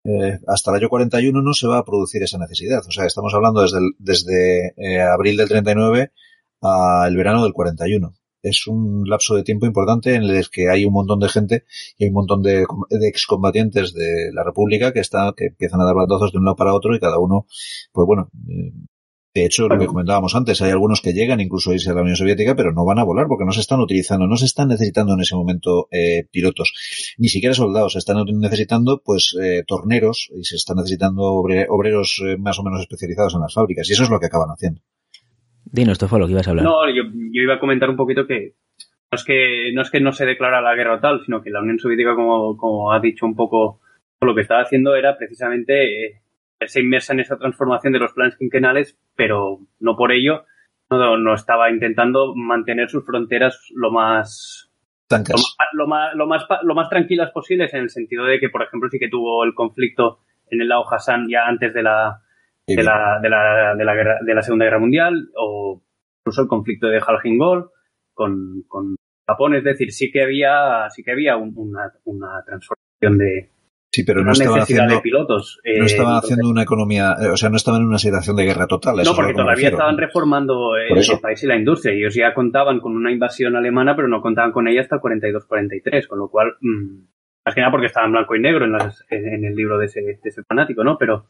eh, 0.03 0.39
hasta 0.47 0.71
el 0.71 0.77
año 0.77 0.89
41 0.89 1.41
no 1.41 1.53
se 1.53 1.67
va 1.67 1.79
a 1.79 1.85
producir 1.85 2.23
esa 2.23 2.37
necesidad. 2.37 2.81
O 2.87 2.91
sea, 2.91 3.05
estamos 3.05 3.33
hablando 3.33 3.61
desde, 3.61 3.77
el, 3.79 3.91
desde 3.99 4.73
eh, 4.77 5.01
abril 5.01 5.37
del 5.37 5.49
39 5.49 6.11
al 6.61 7.15
verano 7.15 7.43
del 7.43 7.53
41. 7.53 8.13
es 8.41 8.67
un 8.67 9.03
lapso 9.09 9.35
de 9.35 9.43
tiempo 9.43 9.65
importante 9.65 10.15
en 10.15 10.23
el 10.23 10.49
que 10.49 10.69
hay 10.69 10.85
un 10.85 10.93
montón 10.93 11.19
de 11.19 11.29
gente 11.29 11.65
y 11.97 12.05
hay 12.05 12.09
un 12.09 12.15
montón 12.15 12.41
de, 12.41 12.65
de 12.89 13.07
excombatientes 13.07 13.93
de 13.93 14.31
la 14.33 14.43
República 14.43 14.93
que 14.93 14.99
está, 14.99 15.33
que 15.35 15.47
empiezan 15.47 15.81
a 15.81 15.85
dar 15.85 15.95
bandazos 15.95 16.31
de 16.31 16.37
un 16.39 16.45
lado 16.45 16.55
para 16.55 16.73
otro 16.73 16.95
y 16.95 16.99
cada 16.99 17.19
uno, 17.19 17.45
pues 17.91 18.05
bueno, 18.07 18.29
eh, 18.49 18.73
de 19.33 19.45
hecho, 19.45 19.67
lo 19.67 19.77
que 19.77 19.85
comentábamos 19.85 20.35
antes, 20.35 20.59
hay 20.61 20.71
algunos 20.71 21.01
que 21.01 21.13
llegan 21.13 21.39
incluso 21.39 21.69
a 21.69 21.75
irse 21.75 21.91
a 21.91 21.93
la 21.93 22.01
Unión 22.01 22.15
Soviética, 22.15 22.55
pero 22.55 22.73
no 22.73 22.83
van 22.83 22.97
a 22.97 23.03
volar 23.03 23.27
porque 23.27 23.45
no 23.45 23.51
se 23.51 23.59
están 23.59 23.79
utilizando, 23.79 24.25
no 24.25 24.35
se 24.37 24.45
están 24.45 24.69
necesitando 24.69 25.13
en 25.13 25.19
ese 25.19 25.35
momento 25.35 25.87
eh, 25.91 26.25
pilotos, 26.31 27.15
ni 27.19 27.27
siquiera 27.27 27.53
soldados, 27.53 27.93
se 27.93 27.99
están 27.99 28.17
necesitando 28.39 29.03
pues 29.05 29.37
eh, 29.39 29.63
torneros 29.67 30.31
y 30.35 30.43
se 30.45 30.55
están 30.55 30.77
necesitando 30.77 31.21
obreros 31.23 32.23
eh, 32.25 32.37
más 32.37 32.57
o 32.57 32.63
menos 32.63 32.81
especializados 32.81 33.35
en 33.35 33.41
las 33.41 33.53
fábricas 33.53 33.87
y 33.87 33.93
eso 33.93 34.03
es 34.03 34.09
lo 34.09 34.19
que 34.19 34.25
acaban 34.25 34.49
haciendo. 34.49 34.81
Dinos, 35.63 35.93
esto 35.93 36.07
fue 36.07 36.19
lo 36.19 36.25
que 36.25 36.31
ibas 36.31 36.47
a 36.47 36.51
hablar. 36.51 36.65
No, 36.65 36.89
yo, 36.89 37.03
yo, 37.03 37.41
iba 37.43 37.55
a 37.55 37.59
comentar 37.59 37.89
un 37.89 37.97
poquito 37.97 38.25
que 38.25 38.55
no 39.11 39.15
es 39.15 39.23
que 39.23 39.71
no 39.75 39.83
es 39.83 39.91
que 39.91 39.99
no 39.99 40.11
se 40.11 40.25
declara 40.25 40.59
la 40.61 40.73
guerra 40.73 40.95
o 40.95 40.99
tal, 40.99 41.23
sino 41.23 41.43
que 41.43 41.51
la 41.51 41.61
Unión 41.61 41.77
Soviética, 41.77 42.15
como, 42.15 42.57
como 42.57 42.91
ha 42.91 42.99
dicho 42.99 43.27
un 43.27 43.35
poco, 43.35 43.79
lo 44.21 44.33
que 44.33 44.41
estaba 44.41 44.61
haciendo 44.61 44.95
era 44.95 45.15
precisamente 45.17 46.05
eh, 46.05 46.18
se 46.65 46.81
inmersa 46.81 47.13
en 47.13 47.21
esa 47.21 47.37
transformación 47.37 47.93
de 47.93 47.99
los 47.99 48.13
planes 48.13 48.37
quinquenales, 48.37 48.99
pero 49.15 49.59
no 49.79 49.95
por 49.95 50.11
ello 50.11 50.45
no, 50.89 51.17
no 51.17 51.33
estaba 51.33 51.69
intentando 51.69 52.33
mantener 52.35 52.89
sus 52.89 53.05
fronteras 53.05 53.69
lo 53.75 53.91
más, 53.91 54.71
lo 55.73 55.87
más, 55.87 56.15
lo 56.15 56.27
más, 56.27 56.45
lo 56.63 56.75
más, 56.75 56.89
tranquilas 56.89 57.31
posibles 57.31 57.73
en 57.73 57.81
el 57.81 57.89
sentido 57.89 58.25
de 58.25 58.39
que, 58.39 58.49
por 58.49 58.63
ejemplo, 58.63 58.89
sí 58.89 58.99
que 58.99 59.09
tuvo 59.09 59.43
el 59.43 59.53
conflicto 59.53 60.19
en 60.49 60.61
el 60.61 60.67
lago 60.67 60.91
Hassan 60.91 61.27
ya 61.29 61.45
antes 61.47 61.73
de 61.73 61.83
la, 61.83 62.21
de 62.67 62.83
la, 62.83 63.19
de 63.21 63.29
la, 63.29 63.75
de 63.75 63.85
la, 63.85 63.95
guerra, 63.95 64.17
de 64.25 64.33
la 64.33 64.41
Segunda 64.41 64.65
Guerra 64.65 64.79
Mundial 64.79 65.29
o 65.35 65.81
incluso 66.21 66.41
el 66.41 66.47
conflicto 66.47 66.87
de 66.87 66.99
Jalgingol 66.99 67.71
con, 68.13 68.63
con 68.67 68.95
Japón. 69.27 69.55
Es 69.55 69.63
decir, 69.63 69.91
sí 69.91 70.11
que 70.11 70.23
había, 70.23 70.89
sí 70.89 71.03
que 71.03 71.11
había 71.11 71.37
una, 71.37 71.91
una 72.05 72.43
transformación 72.45 73.17
de, 73.17 73.51
Sí, 73.91 74.03
pero 74.03 74.23
no 74.23 74.33
estaban 74.33 74.59
haciendo, 74.59 75.01
pilotos. 75.01 75.59
no 75.65 75.85
estaban 75.85 76.17
haciendo 76.17 76.47
una 76.47 76.61
economía, 76.61 77.15
eh, 77.19 77.29
o 77.29 77.37
sea, 77.37 77.49
no 77.49 77.57
estaban 77.57 77.81
en 77.81 77.87
una 77.87 77.97
situación 77.97 78.35
de 78.35 78.45
guerra 78.45 78.67
total. 78.67 78.97
no, 79.03 79.15
porque 79.15 79.33
todavía 79.33 79.69
estaban 79.69 79.97
reformando 79.97 80.75
el, 80.77 81.19
país 81.19 81.43
y 81.43 81.47
la 81.47 81.55
industria. 81.55 81.95
Ellos 81.95 82.13
ya 82.13 82.35
contaban 82.35 82.79
con 82.79 82.95
una 82.95 83.11
invasión 83.11 83.55
alemana, 83.55 83.95
pero 83.95 84.07
no 84.07 84.21
contaban 84.21 84.51
con 84.51 84.67
ella 84.67 84.81
hasta 84.81 84.97
el 84.97 85.01
42-43, 85.01 86.07
con 86.07 86.19
lo 86.19 86.29
cual, 86.29 86.53
mmm, 86.61 86.99
más 87.43 87.55
que 87.55 87.61
nada 87.61 87.71
porque 87.71 87.87
estaba 87.87 88.05
en 88.05 88.11
blanco 88.11 88.35
y 88.35 88.39
negro 88.39 88.65
en, 88.65 88.73
las, 88.73 89.03
en 89.09 89.43
el 89.43 89.55
libro 89.55 89.79
de 89.79 89.87
ese, 89.87 90.01
de 90.01 90.19
ese 90.23 90.43
fanático, 90.43 90.83
¿no? 90.83 90.99
Pero 90.99 91.25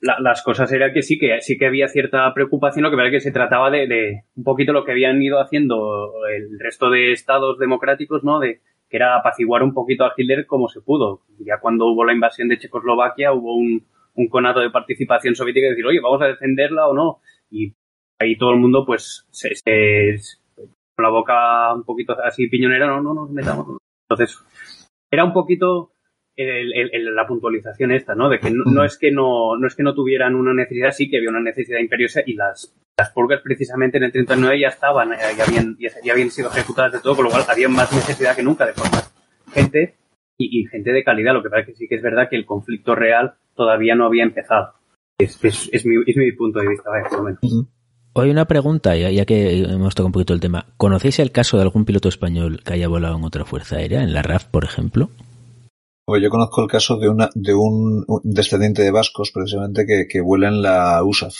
la, 0.00 0.18
las 0.18 0.42
cosas 0.42 0.72
eran 0.72 0.92
que 0.92 1.02
sí 1.02 1.16
que 1.16 1.40
sí 1.42 1.56
que 1.56 1.66
había 1.66 1.86
cierta 1.86 2.34
preocupación, 2.34 2.82
lo 2.82 2.90
que 2.90 2.96
pasa 2.96 3.06
es 3.06 3.12
que 3.12 3.20
se 3.20 3.30
trataba 3.30 3.70
de, 3.70 3.86
de 3.86 4.24
un 4.34 4.42
poquito 4.42 4.72
lo 4.72 4.84
que 4.84 4.90
habían 4.90 5.22
ido 5.22 5.40
haciendo 5.40 6.10
el 6.28 6.58
resto 6.58 6.90
de 6.90 7.12
estados 7.12 7.60
democráticos, 7.60 8.24
¿no? 8.24 8.40
De 8.40 8.60
era 8.96 9.16
apaciguar 9.16 9.62
un 9.62 9.74
poquito 9.74 10.04
a 10.04 10.12
Hitler 10.16 10.46
como 10.46 10.68
se 10.68 10.80
pudo. 10.80 11.22
Ya 11.38 11.58
cuando 11.60 11.86
hubo 11.86 12.04
la 12.04 12.12
invasión 12.12 12.48
de 12.48 12.58
Checoslovaquia 12.58 13.32
hubo 13.32 13.56
un, 13.56 13.84
un 14.14 14.28
conato 14.28 14.60
de 14.60 14.70
participación 14.70 15.34
soviética 15.34 15.66
y 15.66 15.70
decir, 15.70 15.86
oye, 15.86 16.00
vamos 16.00 16.22
a 16.22 16.26
defenderla 16.26 16.88
o 16.88 16.94
no. 16.94 17.20
Y 17.50 17.74
ahí 18.18 18.36
todo 18.36 18.50
el 18.52 18.60
mundo, 18.60 18.84
pues, 18.86 19.26
se, 19.30 19.50
con 20.94 21.02
la 21.02 21.10
boca 21.10 21.74
un 21.74 21.84
poquito 21.84 22.16
así 22.22 22.48
piñonera, 22.48 22.86
no, 22.86 23.00
no 23.00 23.14
nos 23.14 23.30
metamos. 23.30 23.78
Entonces, 24.08 24.38
era 25.10 25.24
un 25.24 25.32
poquito 25.32 25.93
el, 26.36 27.14
la 27.14 27.26
puntualización 27.26 27.92
esta, 27.92 28.14
¿no? 28.14 28.28
De 28.28 28.38
que 28.38 28.50
no, 28.50 28.84
es 28.84 28.98
que 28.98 29.10
no, 29.10 29.56
no 29.56 29.66
es 29.66 29.74
que 29.74 29.82
no 29.82 29.94
tuvieran 29.94 30.34
una 30.34 30.52
necesidad, 30.52 30.90
sí 30.90 31.08
que 31.08 31.18
había 31.18 31.30
una 31.30 31.40
necesidad 31.40 31.78
imperiosa 31.78 32.20
y 32.26 32.34
las, 32.34 32.74
las 32.96 33.10
purgas 33.10 33.40
precisamente 33.42 33.98
en 33.98 34.04
el 34.04 34.12
39 34.12 34.60
ya 34.60 34.68
estaban, 34.68 35.12
eh, 35.12 35.18
ya 35.36 35.44
habían, 35.44 35.76
ya, 35.78 36.12
habían 36.12 36.30
sido 36.30 36.50
ejecutadas 36.50 36.92
de 36.92 37.00
todo, 37.00 37.16
con 37.16 37.24
lo 37.24 37.30
cual 37.30 37.44
había 37.48 37.68
más 37.68 37.92
necesidad 37.92 38.34
que 38.34 38.42
nunca 38.42 38.66
de 38.66 38.72
formar 38.72 39.04
gente 39.52 39.94
y, 40.38 40.66
gente 40.66 40.92
de 40.92 41.04
calidad. 41.04 41.34
Lo 41.34 41.42
que 41.42 41.50
pasa 41.50 41.60
es 41.60 41.66
que 41.66 41.74
sí 41.74 41.88
que 41.88 41.96
es 41.96 42.02
verdad 42.02 42.28
que 42.28 42.36
el 42.36 42.46
conflicto 42.46 42.94
real 42.94 43.34
todavía 43.54 43.94
no 43.94 44.06
había 44.06 44.24
empezado. 44.24 44.74
Es, 45.18 45.42
es, 45.44 45.70
es, 45.72 45.86
mi, 45.86 45.94
es 46.06 46.16
mi, 46.16 46.32
punto 46.32 46.58
de 46.58 46.68
vista, 46.68 46.90
vaya, 46.90 47.08
por 47.08 47.18
lo 47.18 47.24
menos. 47.24 47.68
Hoy 48.16 48.30
una 48.30 48.44
pregunta, 48.44 48.96
ya, 48.96 49.24
que 49.24 49.58
hemos 49.58 49.94
tocado 49.94 50.06
un 50.06 50.12
poquito 50.12 50.34
el 50.34 50.40
tema. 50.40 50.66
¿Conocéis 50.76 51.18
el 51.18 51.32
caso 51.32 51.56
de 51.56 51.64
algún 51.64 51.84
piloto 51.84 52.08
español 52.08 52.60
que 52.64 52.74
haya 52.74 52.88
volado 52.88 53.16
en 53.16 53.24
otra 53.24 53.44
fuerza 53.44 53.76
aérea, 53.76 54.02
en 54.02 54.12
la 54.12 54.22
RAF, 54.22 54.44
por 54.46 54.64
ejemplo? 54.64 55.10
Pues 56.06 56.22
yo 56.22 56.28
conozco 56.28 56.62
el 56.62 56.68
caso 56.68 56.98
de, 56.98 57.08
una, 57.08 57.30
de 57.34 57.54
un 57.54 58.04
descendiente 58.22 58.82
de 58.82 58.90
vascos, 58.90 59.30
precisamente, 59.32 59.86
que, 59.86 60.06
que 60.06 60.20
vuela 60.20 60.48
en 60.48 60.60
la 60.60 61.02
USAF. 61.02 61.34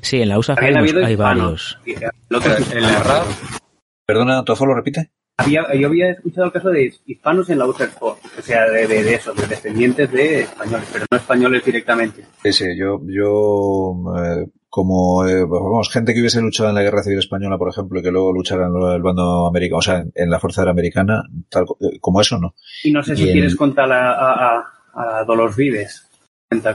Sí, 0.00 0.22
en 0.22 0.30
la 0.30 0.38
USAF 0.38 0.58
hay, 0.58 0.74
hay 0.74 1.16
varios. 1.16 1.78
En 1.84 2.82
la 2.82 3.02
RAF. 3.02 3.58
Perdona, 4.06 4.44
¿Tofo 4.44 4.66
lo 4.66 4.74
repite? 4.74 5.10
Había, 5.36 5.74
yo 5.74 5.88
había 5.88 6.10
escuchado 6.10 6.46
el 6.46 6.52
caso 6.52 6.68
de 6.68 6.92
hispanos 7.06 7.48
en 7.50 7.58
la 7.58 7.66
USAF, 7.66 8.02
o 8.02 8.18
sea, 8.42 8.68
de, 8.70 8.86
de, 8.86 9.02
de 9.04 9.14
eso, 9.14 9.32
de 9.32 9.46
descendientes 9.46 10.10
de 10.12 10.40
españoles, 10.40 10.88
pero 10.92 11.06
no 11.10 11.16
españoles 11.16 11.64
directamente. 11.64 12.24
Sí, 12.42 12.52
sí, 12.52 12.64
yo, 12.78 13.00
yo 13.06 13.94
eh, 14.18 14.46
como, 14.70 15.26
eh, 15.26 15.44
vamos, 15.44 15.90
gente 15.90 16.14
que 16.14 16.20
hubiese 16.20 16.40
luchado 16.40 16.70
en 16.70 16.76
la 16.76 16.82
Guerra 16.82 17.02
Civil 17.02 17.18
Española, 17.18 17.58
por 17.58 17.68
ejemplo, 17.68 17.98
y 17.98 18.02
que 18.02 18.10
luego 18.10 18.32
luchara 18.32 18.68
en 18.68 18.74
el 18.74 19.02
bando 19.02 19.48
americano, 19.48 19.78
o 19.78 19.82
sea, 19.82 20.04
en 20.14 20.30
la 20.30 20.38
Fuerza 20.38 20.62
Aérea 20.62 20.72
Americana, 20.72 21.24
tal 21.48 21.64
eh, 21.80 21.98
como 22.00 22.20
eso, 22.20 22.38
¿no? 22.38 22.54
Y 22.84 22.92
no 22.92 23.02
sé 23.02 23.16
si 23.16 23.24
quieres 23.24 23.56
contar 23.56 23.92
a, 23.92 24.58
a, 24.58 24.64
a 24.94 25.24
Dolores 25.24 25.56
Vives 25.56 26.06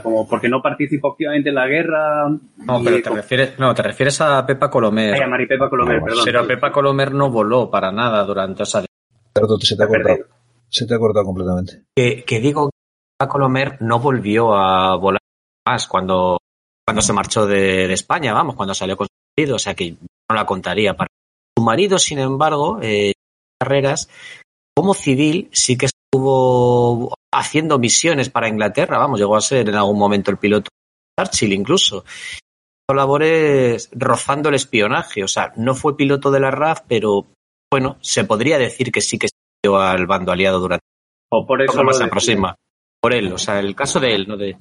como 0.02 0.26
porque 0.26 0.48
no 0.48 0.62
participó 0.62 1.12
activamente 1.12 1.50
en 1.50 1.54
la 1.54 1.66
guerra. 1.66 2.28
No, 2.28 2.82
pero 2.82 3.02
te 3.02 3.10
refieres, 3.10 3.58
no, 3.58 3.74
te 3.74 3.82
refieres 3.82 4.20
a 4.20 4.44
Pepa 4.46 4.70
Colomer. 4.70 5.14
Ay, 5.14 5.20
a 5.20 5.26
Mari 5.26 5.46
Pepa 5.46 5.68
Colomer, 5.68 6.02
perdón. 6.02 6.22
Pero 6.24 6.46
Pepa 6.46 6.72
Colomer 6.72 7.12
no 7.12 7.30
voló 7.30 7.70
para 7.70 7.92
nada 7.92 8.24
durante 8.24 8.62
esa. 8.62 8.80
Se 8.80 9.76
te 9.76 9.82
ha 9.82 9.86
cortado. 9.86 10.18
Se 10.68 10.86
te 10.86 10.94
ha 10.94 10.98
cortado 10.98 11.26
completamente. 11.26 11.84
Que, 11.94 12.24
que 12.24 12.40
digo, 12.40 12.70
Pepa 13.18 13.30
Colomer 13.30 13.76
no 13.80 13.98
volvió 13.98 14.54
a 14.54 14.96
volar 14.96 15.20
más 15.66 15.86
cuando 15.86 16.38
cuando 16.86 17.02
se 17.02 17.12
marchó 17.12 17.46
de, 17.46 17.88
de, 17.88 17.94
España, 17.94 18.32
vamos, 18.32 18.54
cuando 18.54 18.74
salió 18.74 18.96
con 18.96 19.08
su 19.08 19.12
marido, 19.36 19.56
o 19.56 19.58
sea 19.58 19.74
que 19.74 19.92
no 19.92 20.36
la 20.36 20.46
contaría. 20.46 20.94
Para 20.94 21.08
su 21.56 21.64
marido, 21.64 21.98
sin 21.98 22.20
embargo, 22.20 22.78
eh, 22.80 23.12
carreras, 23.60 24.08
como 24.74 24.94
civil 24.94 25.48
sí 25.52 25.76
que 25.76 25.86
estuvo 25.86 27.14
haciendo 27.32 27.78
misiones 27.78 28.30
para 28.30 28.48
Inglaterra, 28.48 28.98
vamos, 28.98 29.18
llegó 29.18 29.36
a 29.36 29.40
ser 29.40 29.68
en 29.68 29.74
algún 29.74 29.98
momento 29.98 30.30
el 30.30 30.38
piloto 30.38 30.70
de 31.16 31.24
Churchill 31.24 31.52
incluso. 31.52 32.04
Labores 32.88 33.90
rozando 33.92 34.48
el 34.48 34.54
espionaje, 34.54 35.24
o 35.24 35.28
sea, 35.28 35.52
no 35.56 35.74
fue 35.74 35.96
piloto 35.96 36.30
de 36.30 36.38
la 36.38 36.52
RAF, 36.52 36.82
pero 36.86 37.26
bueno, 37.68 37.98
se 38.00 38.22
podría 38.22 38.58
decir 38.58 38.92
que 38.92 39.00
sí 39.00 39.18
que 39.18 39.26
estuvo 39.26 39.80
al 39.80 40.06
bando 40.06 40.30
aliado 40.30 40.60
durante. 40.60 40.84
O 41.32 41.44
por 41.44 41.62
eso. 41.62 41.92
se 41.92 42.04
aproxima. 42.04 42.54
Por 43.00 43.12
él, 43.12 43.32
o 43.32 43.38
sea, 43.38 43.58
el 43.58 43.74
caso 43.74 43.98
de 43.98 44.14
él, 44.14 44.28
no 44.28 44.36
de. 44.36 44.56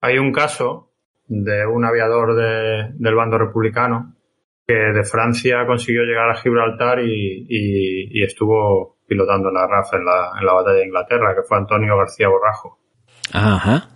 Hay 0.00 0.18
un 0.18 0.32
caso 0.32 0.93
de 1.26 1.66
un 1.66 1.84
aviador 1.84 2.34
de, 2.34 2.92
del 2.94 3.14
bando 3.14 3.38
republicano 3.38 4.14
que 4.66 4.74
de 4.74 5.04
Francia 5.04 5.66
consiguió 5.66 6.02
llegar 6.02 6.30
a 6.30 6.36
Gibraltar 6.36 7.00
y, 7.00 7.46
y, 7.48 8.18
y 8.18 8.22
estuvo 8.22 8.98
pilotando 9.06 9.50
la 9.50 9.66
RAF 9.66 9.92
en 9.94 10.04
la, 10.04 10.30
en 10.38 10.46
la 10.46 10.54
batalla 10.54 10.78
de 10.78 10.86
Inglaterra, 10.86 11.34
que 11.34 11.42
fue 11.42 11.58
Antonio 11.58 11.96
García 11.98 12.28
Borrajo. 12.28 12.78
Ajá. 13.32 13.88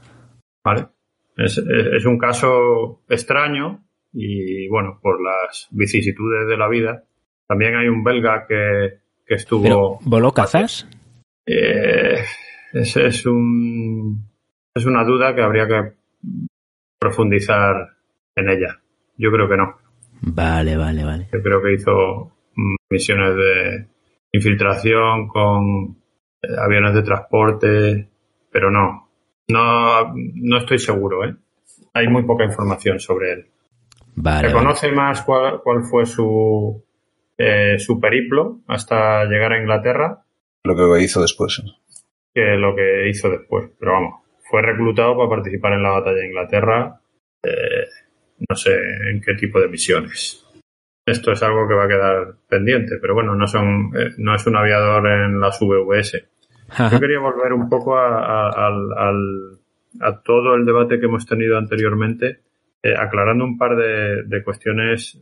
¿Vale? 0.63 0.89
Es, 1.37 1.57
es, 1.59 2.05
un 2.05 2.19
caso 2.19 3.03
extraño 3.09 3.85
y, 4.13 4.69
bueno, 4.69 4.99
por 5.01 5.23
las 5.23 5.69
vicisitudes 5.71 6.49
de 6.49 6.57
la 6.57 6.69
vida. 6.69 7.05
También 7.47 7.77
hay 7.77 7.89
un 7.89 8.05
belga 8.05 8.47
que, 8.47 9.01
que 9.25 9.35
estuvo... 9.35 9.63
¿Pero 9.63 9.99
¿Voló 10.03 10.33
cazas? 10.33 10.87
Eh, 11.47 12.25
es, 12.73 12.97
es, 12.97 13.25
un, 13.25 14.29
es 14.75 14.85
una 14.85 15.05
duda 15.05 15.35
que 15.35 15.43
habría 15.43 15.67
que 15.67 15.93
profundizar 16.99 17.97
en 18.35 18.49
ella. 18.49 18.81
Yo 19.17 19.31
creo 19.31 19.49
que 19.49 19.57
no. 19.57 19.77
Vale, 20.21 20.77
vale, 20.77 21.05
vale. 21.05 21.29
Yo 21.33 21.43
creo 21.43 21.63
que 21.63 21.75
hizo 21.75 22.33
misiones 22.91 23.37
de 23.37 23.87
infiltración 24.33 25.29
con 25.29 25.97
eh, 26.43 26.49
aviones 26.59 26.95
de 26.95 27.03
transporte, 27.03 28.09
pero 28.51 28.71
no. 28.71 29.09
No, 29.49 30.15
no 30.15 30.59
estoy 30.59 30.79
seguro, 30.79 31.25
¿eh? 31.25 31.35
Hay 31.95 32.09
muy 32.09 32.25
poca 32.25 32.45
información 32.45 33.01
sobre 33.01 33.33
él. 33.33 33.47
Vale. 34.15 34.49
¿Se 34.49 34.55
conoce 34.55 34.93
más 34.93 35.23
cuál, 35.23 35.61
cuál 35.63 35.85
fue 35.85 36.05
su, 36.05 36.85
eh, 37.37 37.79
su 37.79 37.99
periplo 38.01 38.61
hasta 38.67 39.25
llegar 39.25 39.53
a 39.53 39.61
Inglaterra? 39.61 40.25
Lo 40.65 40.77
que 40.77 41.03
hizo 41.03 41.23
después. 41.23 41.63
Que 42.35 42.57
lo 42.57 42.75
que 42.75 43.09
hizo 43.09 43.31
después. 43.31 43.71
Pero 43.79 43.93
vamos, 43.93 44.21
fue 44.49 44.63
reclutado 44.63 45.17
para 45.17 45.29
participar 45.29 45.75
en 45.75 45.83
la 45.83 45.91
batalla 45.91 46.17
de 46.17 46.27
Inglaterra. 46.27 47.01
Eh, 47.43 47.87
no 48.49 48.57
sé 48.57 48.73
en 49.11 49.21
qué 49.21 49.35
tipo 49.35 49.61
de 49.61 49.69
misiones. 49.69 50.45
Esto 51.07 51.33
es 51.33 51.43
algo 51.43 51.67
que 51.67 51.75
va 51.75 51.85
a 51.85 51.89
quedar 51.89 52.35
pendiente, 52.49 52.97
pero 53.01 53.15
bueno, 53.15 53.35
no 53.35 53.47
son, 53.47 53.93
eh, 53.97 54.11
no 54.19 54.35
es 54.35 54.47
un 54.47 54.57
aviador 54.57 55.07
en 55.07 55.41
las 55.41 55.59
VVS. 55.61 56.29
Yo 56.93 57.01
quería 57.01 57.19
volver 57.19 57.53
un 57.55 57.69
poco 57.69 57.97
a, 57.97 58.49
a, 58.49 58.71
a, 60.01 60.23
todo 60.23 60.55
el 60.55 60.67
debate 60.67 61.01
que 61.01 61.07
hemos 61.07 61.25
tenido 61.27 61.57
anteriormente, 61.57 62.41
eh, 62.83 62.95
aclarando 62.95 63.45
un 63.45 63.57
par 63.57 63.75
de, 63.77 64.25
de, 64.25 64.45
cuestiones 64.45 65.19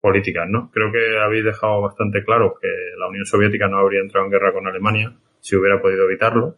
políticas, 0.00 0.48
¿no? 0.48 0.72
Creo 0.72 0.90
que 0.90 1.18
habéis 1.20 1.44
dejado 1.44 1.82
bastante 1.82 2.24
claro 2.24 2.56
que 2.60 2.68
la 2.98 3.08
Unión 3.08 3.26
Soviética 3.26 3.68
no 3.68 3.78
habría 3.78 4.00
entrado 4.00 4.26
en 4.26 4.32
guerra 4.32 4.52
con 4.52 4.66
Alemania 4.66 5.14
si 5.40 5.54
hubiera 5.54 5.80
podido 5.80 6.04
evitarlo, 6.04 6.56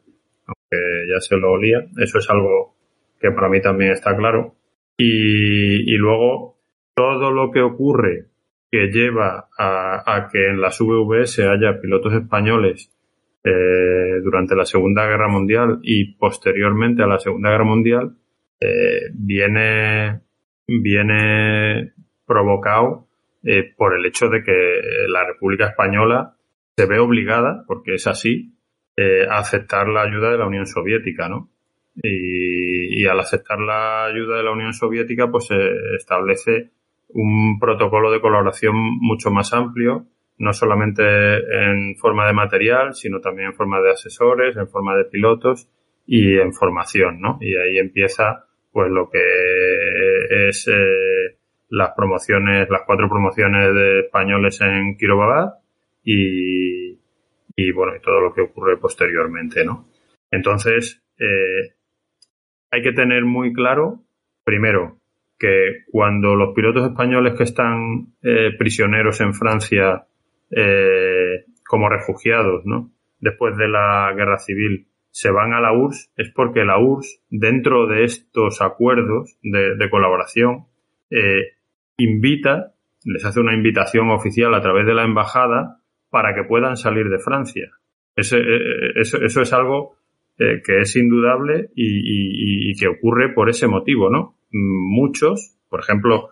aunque 0.70 1.12
ya 1.12 1.20
se 1.20 1.36
lo 1.36 1.52
olía. 1.52 1.84
Eso 1.98 2.18
es 2.18 2.28
algo 2.30 2.76
que 3.20 3.30
para 3.30 3.48
mí 3.48 3.60
también 3.60 3.92
está 3.92 4.16
claro. 4.16 4.54
Y, 4.96 5.96
luego, 5.96 6.58
todo 6.94 7.30
lo 7.30 7.50
que 7.50 7.62
ocurre 7.62 8.26
que 8.70 8.88
lleva 8.88 9.48
a, 9.58 10.28
que 10.30 10.48
en 10.48 10.60
las 10.60 10.78
VVS 10.78 11.40
haya 11.40 11.80
pilotos 11.80 12.12
españoles 12.12 12.94
eh, 13.42 14.20
durante 14.22 14.54
la 14.54 14.66
Segunda 14.66 15.06
Guerra 15.06 15.28
Mundial 15.28 15.80
y 15.82 16.14
posteriormente 16.16 17.02
a 17.02 17.06
la 17.06 17.18
Segunda 17.18 17.50
Guerra 17.50 17.64
Mundial 17.64 18.16
eh, 18.60 19.08
viene, 19.14 20.20
viene 20.68 21.94
provocado 22.26 23.08
eh, 23.42 23.72
por 23.74 23.96
el 23.96 24.04
hecho 24.04 24.28
de 24.28 24.42
que 24.42 24.80
la 25.08 25.26
República 25.26 25.68
Española 25.68 26.36
se 26.76 26.86
ve 26.86 26.98
obligada, 26.98 27.64
porque 27.66 27.94
es 27.94 28.06
así, 28.06 28.52
eh, 29.00 29.26
a 29.26 29.38
aceptar 29.38 29.88
la 29.88 30.02
ayuda 30.02 30.30
de 30.30 30.36
la 30.36 30.46
Unión 30.46 30.66
Soviética, 30.66 31.26
¿no? 31.26 31.48
Y, 32.02 33.06
al 33.06 33.18
aceptar 33.18 33.58
la 33.58 34.04
ayuda 34.04 34.36
de 34.36 34.42
la 34.42 34.50
Unión 34.50 34.74
Soviética, 34.74 35.30
pues 35.30 35.46
se 35.46 35.56
establece 35.96 36.68
un 37.08 37.58
protocolo 37.58 38.12
de 38.12 38.20
colaboración 38.20 38.74
mucho 38.76 39.30
más 39.30 39.54
amplio, 39.54 40.04
no 40.36 40.52
solamente 40.52 41.02
en 41.02 41.96
forma 41.96 42.26
de 42.26 42.34
material, 42.34 42.94
sino 42.94 43.20
también 43.20 43.48
en 43.48 43.54
forma 43.54 43.80
de 43.80 43.92
asesores, 43.92 44.54
en 44.58 44.68
forma 44.68 44.94
de 44.94 45.06
pilotos 45.06 45.66
y 46.06 46.38
en 46.38 46.52
formación, 46.52 47.22
¿no? 47.22 47.38
Y 47.40 47.56
ahí 47.56 47.78
empieza, 47.78 48.44
pues, 48.70 48.90
lo 48.90 49.08
que 49.08 50.48
es 50.48 50.68
eh, 50.68 51.38
las 51.70 51.92
promociones, 51.96 52.68
las 52.68 52.82
cuatro 52.86 53.08
promociones 53.08 53.74
de 53.74 54.00
españoles 54.00 54.60
en 54.60 54.98
Kirovabad 54.98 55.54
y, 56.04 56.89
y 57.56 57.72
bueno, 57.72 57.96
y 57.96 58.00
todo 58.00 58.20
lo 58.20 58.32
que 58.32 58.42
ocurre 58.42 58.76
posteriormente, 58.76 59.64
¿no? 59.64 59.88
Entonces, 60.30 61.02
eh, 61.18 61.74
hay 62.70 62.82
que 62.82 62.92
tener 62.92 63.24
muy 63.24 63.52
claro, 63.52 64.00
primero, 64.44 64.98
que 65.38 65.84
cuando 65.90 66.34
los 66.34 66.54
pilotos 66.54 66.86
españoles 66.86 67.34
que 67.34 67.44
están 67.44 68.14
eh, 68.22 68.50
prisioneros 68.58 69.20
en 69.20 69.34
Francia 69.34 70.06
eh, 70.50 71.44
como 71.66 71.88
refugiados, 71.88 72.64
¿no? 72.66 72.90
Después 73.18 73.56
de 73.56 73.68
la 73.68 74.12
guerra 74.14 74.38
civil, 74.38 74.86
se 75.10 75.30
van 75.30 75.52
a 75.52 75.60
la 75.60 75.72
URSS, 75.72 76.12
es 76.16 76.30
porque 76.30 76.64
la 76.64 76.78
URSS, 76.78 77.22
dentro 77.30 77.86
de 77.86 78.04
estos 78.04 78.60
acuerdos 78.60 79.36
de, 79.42 79.76
de 79.76 79.90
colaboración, 79.90 80.66
eh, 81.10 81.56
invita, 81.96 82.74
les 83.04 83.24
hace 83.24 83.40
una 83.40 83.54
invitación 83.54 84.10
oficial 84.10 84.54
a 84.54 84.60
través 84.60 84.86
de 84.86 84.94
la 84.94 85.04
embajada 85.04 85.79
para 86.10 86.34
que 86.34 86.44
puedan 86.44 86.76
salir 86.76 87.08
de 87.08 87.18
Francia. 87.18 87.70
Eso, 88.16 88.36
eh, 88.36 88.42
eh, 88.42 88.92
eso, 88.96 89.40
es 89.40 89.52
algo 89.52 89.96
eh, 90.38 90.60
que 90.64 90.80
es 90.80 90.96
indudable 90.96 91.70
y, 91.74 92.70
y, 92.70 92.74
que 92.74 92.88
ocurre 92.88 93.32
por 93.32 93.48
ese 93.48 93.66
motivo, 93.66 94.10
¿no? 94.10 94.36
Muchos, 94.50 95.56
por 95.68 95.80
ejemplo, 95.80 96.30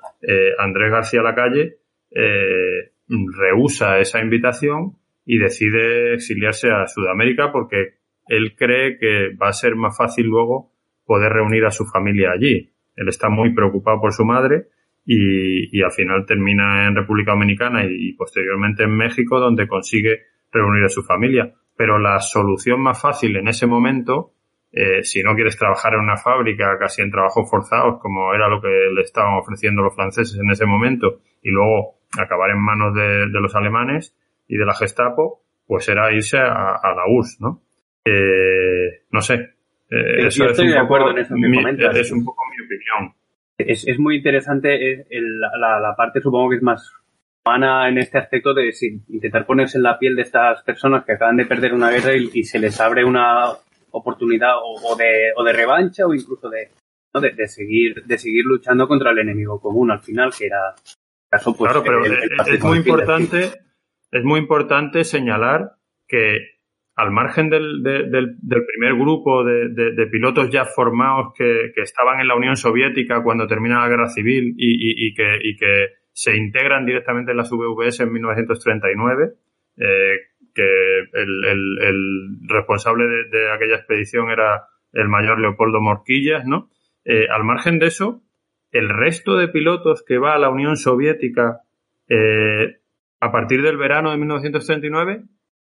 Andrés 0.58 0.90
García 0.90 1.22
Lacalle 1.22 1.78
eh, 2.10 2.92
rehúsa 3.08 3.98
esa 3.98 4.20
invitación 4.20 4.96
y 5.24 5.38
decide 5.38 6.14
exiliarse 6.14 6.70
a 6.70 6.86
Sudamérica 6.86 7.52
porque 7.52 7.94
él 8.26 8.54
cree 8.56 8.98
que 8.98 9.34
va 9.40 9.48
a 9.48 9.52
ser 9.52 9.76
más 9.76 9.96
fácil 9.96 10.26
luego 10.26 10.72
poder 11.06 11.32
reunir 11.32 11.64
a 11.64 11.70
su 11.70 11.86
familia 11.86 12.32
allí. 12.32 12.70
Él 12.96 13.08
está 13.08 13.28
muy 13.28 13.54
preocupado 13.54 14.00
por 14.00 14.12
su 14.12 14.24
madre 14.24 14.66
y, 15.10 15.82
al 15.82 15.90
final 15.90 16.26
termina 16.26 16.86
en 16.86 16.94
República 16.94 17.32
Dominicana 17.32 17.82
y, 17.88 18.12
posteriormente 18.12 18.82
en 18.82 18.94
México 18.94 19.40
donde 19.40 19.66
consigue 19.66 20.26
reunir 20.52 20.84
a 20.84 20.88
su 20.88 21.02
familia. 21.02 21.50
Pero 21.76 21.98
la 21.98 22.20
solución 22.20 22.80
más 22.80 23.00
fácil 23.00 23.36
en 23.36 23.48
ese 23.48 23.66
momento, 23.66 24.32
eh, 24.70 25.02
si 25.02 25.22
no 25.22 25.34
quieres 25.34 25.56
trabajar 25.56 25.94
en 25.94 26.00
una 26.00 26.18
fábrica 26.18 26.76
casi 26.78 27.00
en 27.00 27.10
trabajos 27.10 27.48
forzados, 27.48 28.00
como 28.02 28.34
era 28.34 28.48
lo 28.48 28.60
que 28.60 28.68
le 28.68 29.00
estaban 29.00 29.38
ofreciendo 29.38 29.80
los 29.82 29.94
franceses 29.94 30.38
en 30.38 30.50
ese 30.50 30.66
momento, 30.66 31.20
y 31.42 31.50
luego 31.50 32.00
acabar 32.18 32.50
en 32.50 32.60
manos 32.60 32.94
de, 32.94 33.28
los 33.28 33.54
alemanes 33.54 34.14
y 34.46 34.58
de 34.58 34.66
la 34.66 34.74
Gestapo, 34.74 35.42
pues 35.66 35.88
era 35.88 36.12
irse 36.12 36.36
a, 36.36 36.80
la 36.94 37.04
URSS, 37.08 37.40
¿no? 37.40 37.62
Eh, 38.04 39.04
no 39.10 39.22
sé. 39.22 39.34
Eh, 39.90 40.26
eso 40.26 40.44
es 40.44 40.58
un, 40.58 40.86
poco, 40.86 41.10
es 41.16 41.30
un 42.12 42.24
poco 42.24 42.42
mi 42.50 42.66
opinión 42.66 43.14
es, 43.58 43.86
es 43.86 43.98
muy 43.98 44.16
interesante 44.16 45.06
la, 45.10 45.80
la, 45.80 45.94
parte, 45.96 46.20
supongo 46.20 46.50
que 46.50 46.56
es 46.56 46.62
más 46.62 46.92
humana 47.44 47.88
en 47.88 47.98
este 47.98 48.18
aspecto 48.18 48.54
de 48.54 48.72
intentar 49.08 49.46
ponerse 49.46 49.78
en 49.78 49.82
la 49.82 49.98
piel 49.98 50.14
de 50.16 50.22
estas 50.22 50.62
personas 50.62 51.04
que 51.04 51.12
acaban 51.12 51.36
de 51.36 51.46
perder 51.46 51.74
una 51.74 51.90
guerra 51.90 52.14
y, 52.14 52.44
se 52.44 52.58
les 52.58 52.80
abre 52.80 53.04
una 53.04 53.50
oportunidad 53.90 54.54
o, 54.62 54.96
de, 54.96 55.32
o 55.36 55.42
de 55.42 55.52
revancha 55.52 56.06
o 56.06 56.14
incluso 56.14 56.48
de, 56.48 56.70
de, 57.20 57.48
seguir 57.48 58.04
de 58.04 58.18
seguir 58.18 58.44
luchando 58.44 58.86
contra 58.86 59.10
el 59.10 59.18
enemigo 59.18 59.60
común 59.60 59.90
al 59.90 60.00
final 60.00 60.30
que 60.36 60.46
era 60.46 60.74
caso 61.30 61.56
pues 61.56 61.72
claro 61.72 61.82
pero 61.82 62.04
es 62.04 62.62
muy 62.62 62.78
importante 62.78 63.50
es 64.10 64.24
muy 64.24 64.40
importante 64.40 65.04
señalar 65.04 65.72
que 66.06 66.57
al 66.98 67.12
margen 67.12 67.48
del, 67.48 67.84
del, 67.84 68.66
primer 68.66 68.94
grupo 68.94 69.44
de, 69.44 70.08
pilotos 70.10 70.50
ya 70.50 70.64
formados 70.64 71.32
que, 71.32 71.70
estaban 71.76 72.18
en 72.18 72.26
la 72.26 72.34
Unión 72.34 72.56
Soviética 72.56 73.22
cuando 73.22 73.46
termina 73.46 73.78
la 73.78 73.88
guerra 73.88 74.08
civil 74.08 74.52
y, 74.56 75.14
que, 75.14 75.38
que, 75.56 75.86
se 76.12 76.36
integran 76.36 76.84
directamente 76.84 77.30
en 77.30 77.36
las 77.36 77.52
VVS 77.52 78.00
en 78.00 78.12
1939, 78.12 79.30
eh, 79.76 80.16
que 80.52 80.64
el, 81.12 82.38
responsable 82.48 83.04
de, 83.30 83.52
aquella 83.52 83.76
expedición 83.76 84.32
era 84.32 84.64
el 84.92 85.08
mayor 85.08 85.38
Leopoldo 85.38 85.80
Morquillas, 85.80 86.44
¿no? 86.46 86.68
Eh, 87.04 87.28
al 87.30 87.44
margen 87.44 87.78
de 87.78 87.86
eso, 87.86 88.22
el 88.72 88.88
resto 88.88 89.36
de 89.36 89.46
pilotos 89.46 90.02
que 90.04 90.18
va 90.18 90.34
a 90.34 90.38
la 90.38 90.50
Unión 90.50 90.76
Soviética 90.76 91.60
eh, 92.08 92.80
a 93.20 93.30
partir 93.30 93.62
del 93.62 93.76
verano 93.76 94.10
de 94.10 94.16
1939 94.16 95.22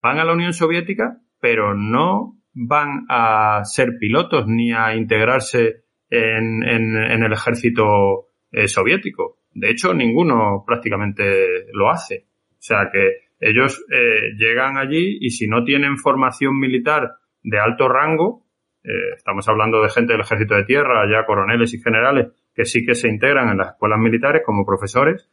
van 0.03 0.19
a 0.19 0.25
la 0.25 0.33
Unión 0.33 0.53
Soviética, 0.53 1.21
pero 1.41 1.75
no 1.75 2.39
van 2.53 3.07
a 3.09 3.61
ser 3.65 3.99
pilotos 3.99 4.47
ni 4.47 4.73
a 4.73 4.97
integrarse 4.97 5.85
en, 6.11 6.63
en, 6.63 7.23
el 7.23 7.33
ejército 7.33 8.29
eh, 8.51 8.67
soviético. 8.67 9.39
De 9.53 9.71
hecho, 9.71 9.95
ninguno 9.95 10.65
prácticamente 10.67 11.67
lo 11.73 11.91
hace. 11.91 12.27
O 12.53 12.61
sea 12.61 12.91
que 12.93 13.29
ellos 13.41 13.85
eh, 13.93 14.35
llegan 14.37 14.77
allí 14.77 15.19
y 15.21 15.31
si 15.31 15.47
no 15.47 15.65
tienen 15.65 15.99
formación 15.99 16.59
militar 16.59 17.13
de 17.43 17.59
alto 17.59 17.89
rango, 17.89 18.45
eh, 18.83 19.15
estamos 19.17 19.49
hablando 19.49 19.83
de 19.83 19.91
gente 19.91 20.15
del 20.15 20.23
ejército 20.23 20.55
de 20.55 20.65
tierra, 20.65 21.09
ya 21.11 21.27
coroneles 21.27 21.75
y 21.75 21.81
generales, 21.81 22.29
que 22.55 22.65
sí 22.65 22.85
que 22.85 22.95
se 22.95 23.09
integran 23.09 23.51
en 23.51 23.59
las 23.59 23.73
escuelas 23.73 23.99
militares 24.01 24.43
como 24.45 24.67
profesores, 24.67 25.31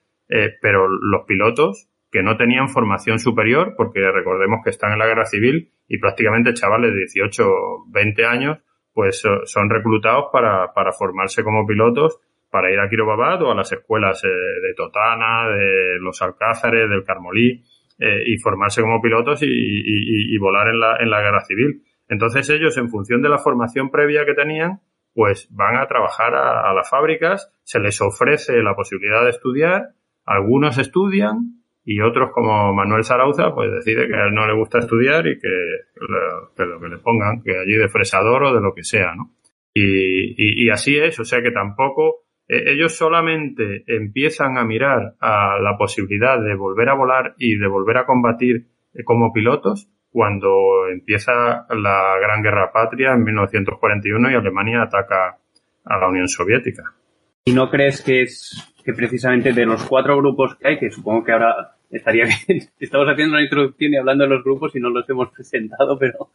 pero 0.61 0.88
los 0.88 1.24
pilotos 1.28 1.88
que 2.16 2.24
no 2.24 2.38
tenían 2.38 2.70
formación 2.70 3.20
superior, 3.20 3.74
porque 3.76 3.99
recordemos 4.09 4.61
que 4.63 4.70
están 4.70 4.93
en 4.93 4.99
la 4.99 5.05
guerra 5.05 5.26
civil 5.26 5.74
y 5.86 5.97
prácticamente 5.97 6.53
chavales 6.53 6.93
de 6.93 6.99
18, 6.99 7.43
20 7.89 8.26
años, 8.26 8.59
pues 8.93 9.22
son 9.43 9.70
reclutados 9.70 10.28
para, 10.32 10.72
para 10.74 10.93
formarse 10.93 11.43
como 11.43 11.68
pilotos 11.68 12.18
para 12.49 12.72
ir 12.72 12.80
a 12.80 12.88
Kirobabad 12.88 13.41
o 13.41 13.51
a 13.51 13.55
las 13.55 13.70
escuelas 13.74 14.24
eh, 14.24 14.30
de 14.30 14.74
Totana, 14.78 15.49
de 15.49 15.99
los 15.99 16.22
Alcázares, 16.22 16.89
del 16.89 17.03
Carmolí, 17.03 17.61
eh, 17.99 18.24
y 18.28 18.38
formarse 18.38 18.82
como 18.82 19.01
pilotos 19.01 19.41
y, 19.43 20.38
volar 20.38 20.70
en 20.70 20.80
la, 20.80 20.95
en 21.01 21.09
la 21.09 21.20
guerra 21.20 21.41
civil. 21.41 21.84
Entonces 22.07 22.49
ellos, 22.49 22.78
en 22.78 22.88
función 22.88 23.22
de 23.22 23.28
la 23.28 23.39
formación 23.39 23.91
previa 23.91 24.24
que 24.26 24.36
tenían, 24.36 24.80
pues 25.13 25.49
van 25.51 25.76
a 25.76 25.88
trabajar 25.88 26.34
a 26.34 26.74
las 26.74 26.89
fábricas, 26.89 27.51
se 27.63 27.82
les 27.82 27.99
ofrece 27.99 28.63
la 28.63 28.74
posibilidad 28.74 29.26
de 29.26 29.32
estudiar, 29.32 29.89
algunos 30.24 30.78
estudian, 30.78 31.64
y 31.86 32.02
otros 32.02 32.32
como 32.34 32.74
Manuel 32.74 33.04
Sarauza, 33.04 33.54
pues 33.54 33.72
decide 33.72 34.08
que 34.08 34.16
a 34.16 34.26
él 34.26 34.34
no 34.34 34.48
le 34.48 34.56
gusta 34.56 34.80
estudiar 34.80 35.28
y 35.28 35.40
que, 35.40 35.48
lo 36.58 36.80
que 36.80 36.88
le 36.88 36.98
pongan, 36.98 37.44
que 37.44 37.52
allí 37.58 37.76
de 37.76 37.88
fresador 37.88 38.44
o 38.44 38.54
de 38.56 38.62
lo 38.62 38.74
que 38.74 38.84
sea, 38.84 39.14
¿no? 39.16 39.32
Y, 39.72 40.64
y, 40.66 40.70
así 40.70 40.98
es, 40.98 41.20
o 41.20 41.26
sea 41.26 41.42
que 41.42 41.52
tampoco 41.52 42.24
eh, 42.48 42.72
ellos 42.72 42.98
solamente 42.98 43.84
empiezan 43.88 44.58
a 44.58 44.64
mirar 44.64 45.16
a 45.20 45.60
la 45.60 45.78
posibilidad 45.78 46.42
de 46.42 46.56
volver 46.56 46.90
a 46.90 46.96
volar 46.96 47.36
y 47.38 47.58
de 47.58 47.68
volver 47.68 47.98
a 47.98 48.06
combatir 48.06 48.68
eh, 48.94 49.04
como 49.04 49.34
pilotos 49.34 49.90
cuando 50.10 50.88
empieza 50.90 51.68
la 51.70 52.18
Gran 52.22 52.42
Guerra 52.42 52.72
Patria 52.72 53.12
en 53.12 53.26
1941 53.26 54.32
y 54.32 54.36
Alemania 54.36 54.84
ataca 54.84 55.38
a 55.84 55.98
la 55.98 56.08
Unión 56.08 56.30
Soviética. 56.30 56.84
¿Y 57.44 57.54
no 57.54 57.70
crees 57.70 58.02
que 58.02 58.22
es 58.22 58.74
que 58.86 58.94
precisamente 58.94 59.52
de 59.52 59.66
los 59.66 59.84
cuatro 59.84 60.16
grupos 60.18 60.56
que 60.56 60.68
hay, 60.70 60.80
que 60.80 60.90
supongo 60.90 61.26
que 61.26 61.34
ahora 61.34 61.75
estaría 61.90 62.26
bien. 62.48 62.64
Estamos 62.80 63.08
haciendo 63.08 63.34
una 63.34 63.44
introducción 63.44 63.94
y 63.94 63.98
hablando 63.98 64.24
de 64.24 64.30
los 64.32 64.44
grupos 64.44 64.76
y 64.76 64.80
no 64.80 64.90
los 64.90 65.10
hemos 65.10 65.30
presentado, 65.34 65.98
pero 65.98 66.30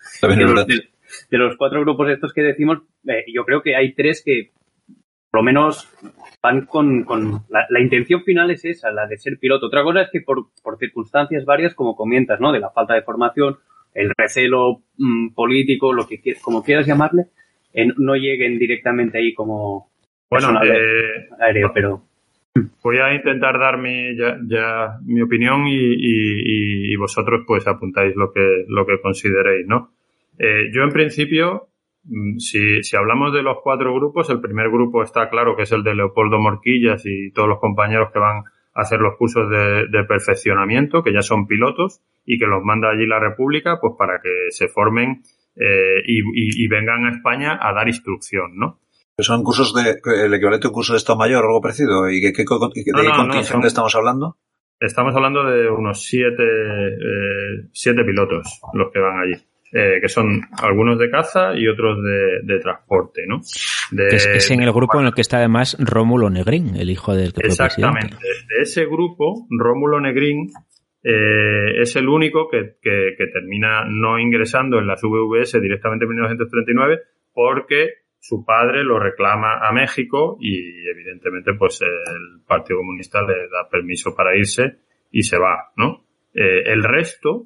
de 1.30 1.38
los, 1.38 1.56
cuatro 1.56 1.80
grupos 1.80 2.10
estos 2.10 2.32
que 2.32 2.42
decimos, 2.42 2.78
eh, 3.06 3.24
yo 3.32 3.44
creo 3.44 3.62
que 3.62 3.76
hay 3.76 3.92
tres 3.94 4.22
que 4.24 4.50
por 5.30 5.40
lo 5.40 5.44
menos 5.44 5.88
van 6.42 6.66
con, 6.66 7.04
con 7.04 7.44
la, 7.48 7.80
intención 7.80 8.24
final 8.24 8.50
es 8.50 8.64
esa, 8.64 8.90
la 8.90 9.06
de 9.06 9.16
ser 9.16 9.38
piloto. 9.38 9.66
Otra 9.66 9.84
cosa 9.84 10.02
es 10.02 10.08
que 10.10 10.22
por, 10.22 10.46
por 10.62 10.78
circunstancias 10.78 11.44
varias, 11.44 11.74
como 11.74 11.94
comentas, 11.94 12.40
¿no? 12.40 12.50
De 12.50 12.58
la 12.58 12.70
falta 12.70 12.94
de 12.94 13.02
formación, 13.02 13.58
el 13.94 14.10
recelo 14.16 14.82
mm, 14.96 15.34
político, 15.34 15.92
lo 15.92 16.06
que 16.08 16.20
como 16.42 16.64
quieras 16.64 16.86
llamarle, 16.86 17.26
no 17.98 18.16
lleguen 18.16 18.58
directamente 18.58 19.18
ahí 19.18 19.32
como 19.32 19.90
bueno, 20.30 20.62
eh, 20.62 21.28
aéreo, 21.40 21.72
pero 21.74 22.02
voy 22.82 22.98
a 22.98 23.14
intentar 23.14 23.58
dar 23.58 23.78
mi, 23.78 24.16
ya, 24.16 24.98
mi 25.04 25.22
opinión 25.22 25.66
y, 25.66 26.92
y, 26.92 26.96
vosotros 26.96 27.42
pues 27.46 27.66
apuntáis 27.66 28.14
lo 28.16 28.32
que, 28.32 28.64
lo 28.68 28.86
que 28.86 29.00
consideréis, 29.00 29.66
¿no? 29.66 29.92
Eh, 30.38 30.70
yo 30.72 30.82
en 30.82 30.90
principio, 30.90 31.68
mm, 32.04 32.38
si, 32.38 32.82
si 32.82 32.96
hablamos 32.96 33.32
de 33.32 33.42
los 33.42 33.58
cuatro 33.62 33.94
grupos, 33.94 34.28
el 34.30 34.40
primer 34.40 34.68
grupo 34.68 35.02
está 35.02 35.28
claro 35.30 35.56
que 35.56 35.62
es 35.62 35.72
el 35.72 35.82
de 35.82 35.94
Leopoldo 35.94 36.38
Morquillas 36.38 37.04
y 37.06 37.30
todos 37.32 37.48
los 37.48 37.60
compañeros 37.60 38.10
que 38.12 38.18
van 38.18 38.38
a 38.74 38.80
hacer 38.80 39.00
los 39.00 39.16
cursos 39.16 39.48
de, 39.48 39.86
de 39.88 40.04
perfeccionamiento, 40.04 41.02
que 41.02 41.12
ya 41.12 41.22
son 41.22 41.46
pilotos 41.46 42.00
y 42.24 42.38
que 42.38 42.46
los 42.46 42.62
manda 42.62 42.90
allí 42.90 43.06
la 43.06 43.20
República, 43.20 43.78
pues 43.80 43.94
para 43.98 44.20
que 44.20 44.50
se 44.50 44.68
formen 44.68 45.22
eh, 45.56 46.02
y, 46.06 46.64
y, 46.64 46.68
vengan 46.68 47.06
a 47.06 47.10
España 47.10 47.58
a 47.60 47.72
dar 47.72 47.88
instrucción, 47.88 48.56
¿no? 48.56 48.78
Son 49.22 49.42
cursos 49.42 49.74
de, 49.74 50.00
el 50.24 50.34
equivalente 50.34 50.66
a 50.66 50.70
un 50.70 50.74
curso 50.74 50.92
de 50.92 50.98
Estado 50.98 51.18
Mayor 51.18 51.44
o 51.44 51.48
algo 51.48 51.60
parecido. 51.60 52.08
¿Y 52.10 52.20
qué, 52.20 52.32
qué, 52.32 52.42
de 52.42 52.46
contingente 52.46 53.66
estamos 53.66 53.94
hablando? 53.94 54.36
Estamos 54.78 55.14
hablando 55.14 55.44
de 55.44 55.68
unos 55.68 56.02
siete, 56.02 56.42
eh, 56.42 57.68
siete 57.72 58.02
pilotos 58.04 58.60
los 58.72 58.90
que 58.92 58.98
van 58.98 59.20
allí. 59.20 59.34
Eh, 59.72 60.00
que 60.00 60.08
son 60.08 60.40
algunos 60.60 60.98
de 60.98 61.08
caza 61.08 61.54
y 61.54 61.68
otros 61.68 61.98
de, 62.02 62.58
transporte, 62.58 63.22
¿no? 63.28 63.40
es, 63.40 64.50
en 64.50 64.62
el 64.62 64.72
grupo 64.72 64.98
en 64.98 65.06
el 65.06 65.14
que 65.14 65.20
está 65.20 65.36
además 65.36 65.76
Rómulo 65.78 66.28
Negrín, 66.28 66.74
el 66.74 66.90
hijo 66.90 67.14
del 67.14 67.32
que 67.32 67.46
Exactamente. 67.46 68.16
De 68.16 68.62
ese 68.62 68.86
grupo, 68.86 69.46
Rómulo 69.48 70.00
Negrín 70.00 70.50
eh, 71.04 71.82
es 71.82 71.94
el 71.94 72.08
único 72.08 72.48
que, 72.50 72.78
que, 72.82 73.14
que, 73.16 73.28
termina 73.28 73.84
no 73.84 74.18
ingresando 74.18 74.80
en 74.80 74.88
las 74.88 75.02
VVS 75.02 75.60
directamente 75.62 76.04
en 76.04 76.10
1939 76.10 77.02
porque 77.32 77.90
su 78.20 78.44
padre 78.44 78.84
lo 78.84 78.98
reclama 78.98 79.66
a 79.66 79.72
México 79.72 80.36
y 80.40 80.86
evidentemente 80.88 81.54
pues 81.54 81.80
el 81.80 82.42
Partido 82.46 82.78
Comunista 82.78 83.22
le 83.22 83.48
da 83.48 83.68
permiso 83.68 84.14
para 84.14 84.36
irse 84.36 84.78
y 85.10 85.22
se 85.22 85.38
va, 85.38 85.72
¿no? 85.76 86.04
Eh, 86.34 86.62
el 86.66 86.84
resto, 86.84 87.42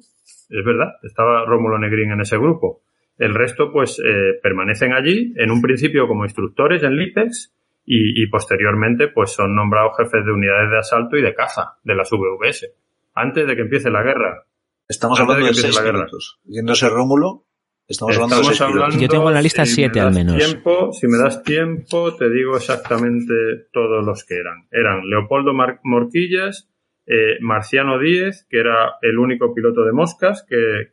es 0.49 0.65
verdad, 0.65 0.97
estaba 1.01 1.45
Rómulo 1.45 1.79
Negrín 1.79 2.11
en 2.11 2.21
ese 2.21 2.37
grupo. 2.37 2.81
El 3.17 3.33
resto 3.33 3.71
pues 3.71 3.99
eh, 3.99 4.37
permanecen 4.43 4.93
allí, 4.93 5.33
en 5.37 5.49
un 5.49 5.61
principio 5.61 6.07
como 6.07 6.25
instructores 6.25 6.83
en 6.83 6.97
LIPEX 6.97 7.53
y, 7.87 8.27
posteriormente 8.27 9.07
pues 9.07 9.31
son 9.31 9.55
nombrados 9.55 9.95
jefes 9.97 10.25
de 10.25 10.31
unidades 10.31 10.71
de 10.71 10.77
asalto 10.79 11.17
y 11.17 11.21
de 11.21 11.33
caza 11.33 11.77
de 11.83 11.95
las 11.95 12.09
VVS. 12.11 12.73
Antes 13.13 13.47
de 13.47 13.55
que 13.55 13.61
empiece 13.61 13.89
la 13.89 14.03
guerra. 14.03 14.43
Estamos 14.87 15.19
hablando 15.19 15.45
de, 15.45 15.53
seis 15.53 15.81
minutos. 15.81 16.39
Yéndose 16.43 16.89
Rómulo, 16.89 17.44
Estamos 17.87 18.61
hablando, 18.61 18.99
Yo 18.99 19.07
tengo 19.07 19.27
en 19.27 19.35
la 19.35 19.41
lista 19.41 19.65
siete 19.65 19.99
al 19.99 20.13
menos. 20.13 20.37
Tiempo, 20.37 20.91
si 20.91 21.07
me 21.07 21.17
das 21.17 21.43
tiempo, 21.43 22.15
te 22.15 22.29
digo 22.31 22.57
exactamente 22.57 23.33
todos 23.71 24.03
los 24.03 24.25
que 24.25 24.35
eran. 24.35 24.67
Eran 24.71 25.07
Leopoldo 25.07 25.51
Morquillas, 25.83 26.67
eh, 27.05 27.37
Marciano 27.41 27.99
Díez, 27.99 28.47
que 28.49 28.59
era 28.59 28.95
el 29.03 29.19
único 29.19 29.53
piloto 29.53 29.83
de 29.83 29.91
moscas 29.91 30.43
que, 30.49 30.89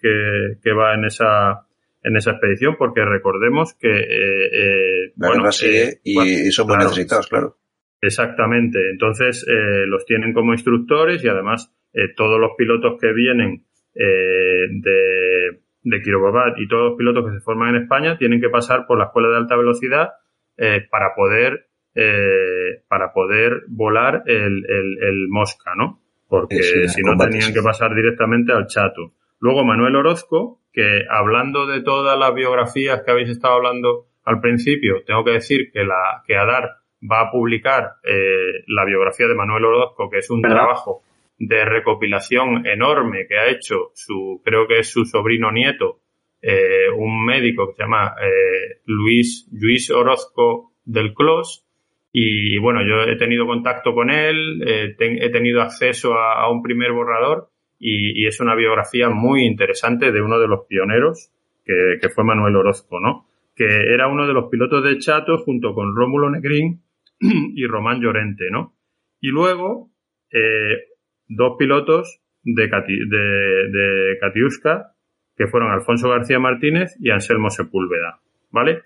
que, 0.62 0.72
va 0.72 0.94
en 0.94 1.06
esa 1.06 1.66
en 2.04 2.16
esa 2.16 2.32
expedición, 2.32 2.76
porque 2.76 3.04
recordemos 3.04 3.74
que 3.74 3.88
eh, 3.88 4.48
eh 4.52 5.12
bueno, 5.16 5.48
eh, 5.62 6.00
y, 6.04 6.50
son 6.50 6.66
muy 6.66 6.76
necesitados, 6.76 7.28
claro. 7.28 7.58
Exactamente. 8.02 8.90
Entonces 8.90 9.46
los 9.86 10.04
tienen 10.04 10.34
como 10.34 10.52
instructores 10.52 11.24
y 11.24 11.28
además 11.28 11.72
todos 12.16 12.38
los 12.38 12.50
pilotos 12.58 12.98
que 13.00 13.12
vienen 13.12 13.64
de 13.94 15.61
de 15.84 16.00
Kirobabat 16.00 16.58
y 16.58 16.68
todos 16.68 16.90
los 16.90 16.98
pilotos 16.98 17.26
que 17.26 17.38
se 17.38 17.40
forman 17.40 17.74
en 17.74 17.82
España 17.82 18.16
tienen 18.16 18.40
que 18.40 18.48
pasar 18.48 18.86
por 18.86 18.98
la 18.98 19.06
escuela 19.06 19.28
de 19.28 19.36
alta 19.36 19.56
velocidad 19.56 20.10
eh, 20.56 20.86
para 20.90 21.14
poder 21.14 21.66
eh, 21.94 22.82
para 22.88 23.12
poder 23.12 23.64
volar 23.68 24.22
el, 24.26 24.64
el, 24.66 25.28
Mosca, 25.28 25.72
¿no? 25.76 26.00
Porque 26.26 26.88
si 26.88 27.02
no 27.02 27.16
tenían 27.18 27.52
que 27.52 27.60
pasar 27.60 27.94
directamente 27.94 28.52
al 28.52 28.66
Chato. 28.66 29.12
Luego 29.40 29.64
Manuel 29.64 29.96
Orozco, 29.96 30.60
que 30.72 31.02
hablando 31.10 31.66
de 31.66 31.82
todas 31.82 32.18
las 32.18 32.34
biografías 32.34 33.02
que 33.02 33.10
habéis 33.10 33.28
estado 33.28 33.56
hablando 33.56 34.06
al 34.24 34.40
principio, 34.40 35.02
tengo 35.04 35.22
que 35.24 35.32
decir 35.32 35.70
que 35.70 35.84
la 35.84 36.22
que 36.26 36.36
Adar 36.36 36.76
va 37.02 37.22
a 37.22 37.30
publicar 37.30 37.96
eh, 38.04 38.64
la 38.68 38.84
biografía 38.86 39.26
de 39.26 39.34
Manuel 39.34 39.64
Orozco, 39.66 40.08
que 40.08 40.18
es 40.18 40.30
un 40.30 40.40
trabajo 40.40 41.02
de 41.44 41.64
recopilación 41.64 42.64
enorme 42.68 43.26
que 43.28 43.36
ha 43.36 43.50
hecho 43.50 43.90
su, 43.94 44.40
creo 44.44 44.68
que 44.68 44.78
es 44.78 44.92
su 44.92 45.04
sobrino 45.04 45.50
nieto, 45.50 45.98
eh, 46.40 46.88
un 46.96 47.24
médico 47.24 47.66
que 47.66 47.74
se 47.74 47.82
llama 47.82 48.14
eh, 48.22 48.80
Luis, 48.86 49.48
Luis 49.52 49.90
Orozco 49.90 50.74
del 50.84 51.12
Clos. 51.14 51.66
Y 52.12 52.58
bueno, 52.58 52.86
yo 52.86 53.10
he 53.10 53.16
tenido 53.16 53.44
contacto 53.46 53.92
con 53.92 54.10
él, 54.10 54.62
eh, 54.64 54.94
he 54.98 55.30
tenido 55.30 55.62
acceso 55.62 56.14
a, 56.14 56.48
un 56.48 56.62
primer 56.62 56.92
borrador 56.92 57.48
y, 57.76 58.24
es 58.26 58.38
una 58.38 58.54
biografía 58.54 59.08
muy 59.08 59.44
interesante 59.44 60.12
de 60.12 60.22
uno 60.22 60.38
de 60.38 60.46
los 60.46 60.66
pioneros, 60.68 61.32
que, 61.64 61.98
que, 62.00 62.08
fue 62.10 62.22
Manuel 62.22 62.54
Orozco, 62.54 63.00
¿no? 63.00 63.26
Que 63.56 63.64
era 63.64 64.08
uno 64.08 64.26
de 64.28 64.34
los 64.34 64.48
pilotos 64.48 64.84
de 64.84 64.98
Chato 64.98 65.38
junto 65.38 65.74
con 65.74 65.96
Rómulo 65.96 66.30
Negrín 66.30 66.82
y 67.18 67.66
Román 67.66 68.00
Llorente, 68.00 68.50
¿no? 68.50 68.76
Y 69.20 69.28
luego, 69.28 69.90
eh, 70.30 70.91
dos 71.36 71.56
pilotos 71.58 72.20
de, 72.42 72.68
de, 72.68 74.18
Katiuska, 74.20 74.94
que 75.36 75.46
fueron 75.46 75.70
Alfonso 75.70 76.08
García 76.08 76.38
Martínez 76.38 76.96
y 77.00 77.10
Anselmo 77.10 77.50
Sepúlveda, 77.50 78.20
¿vale? 78.50 78.82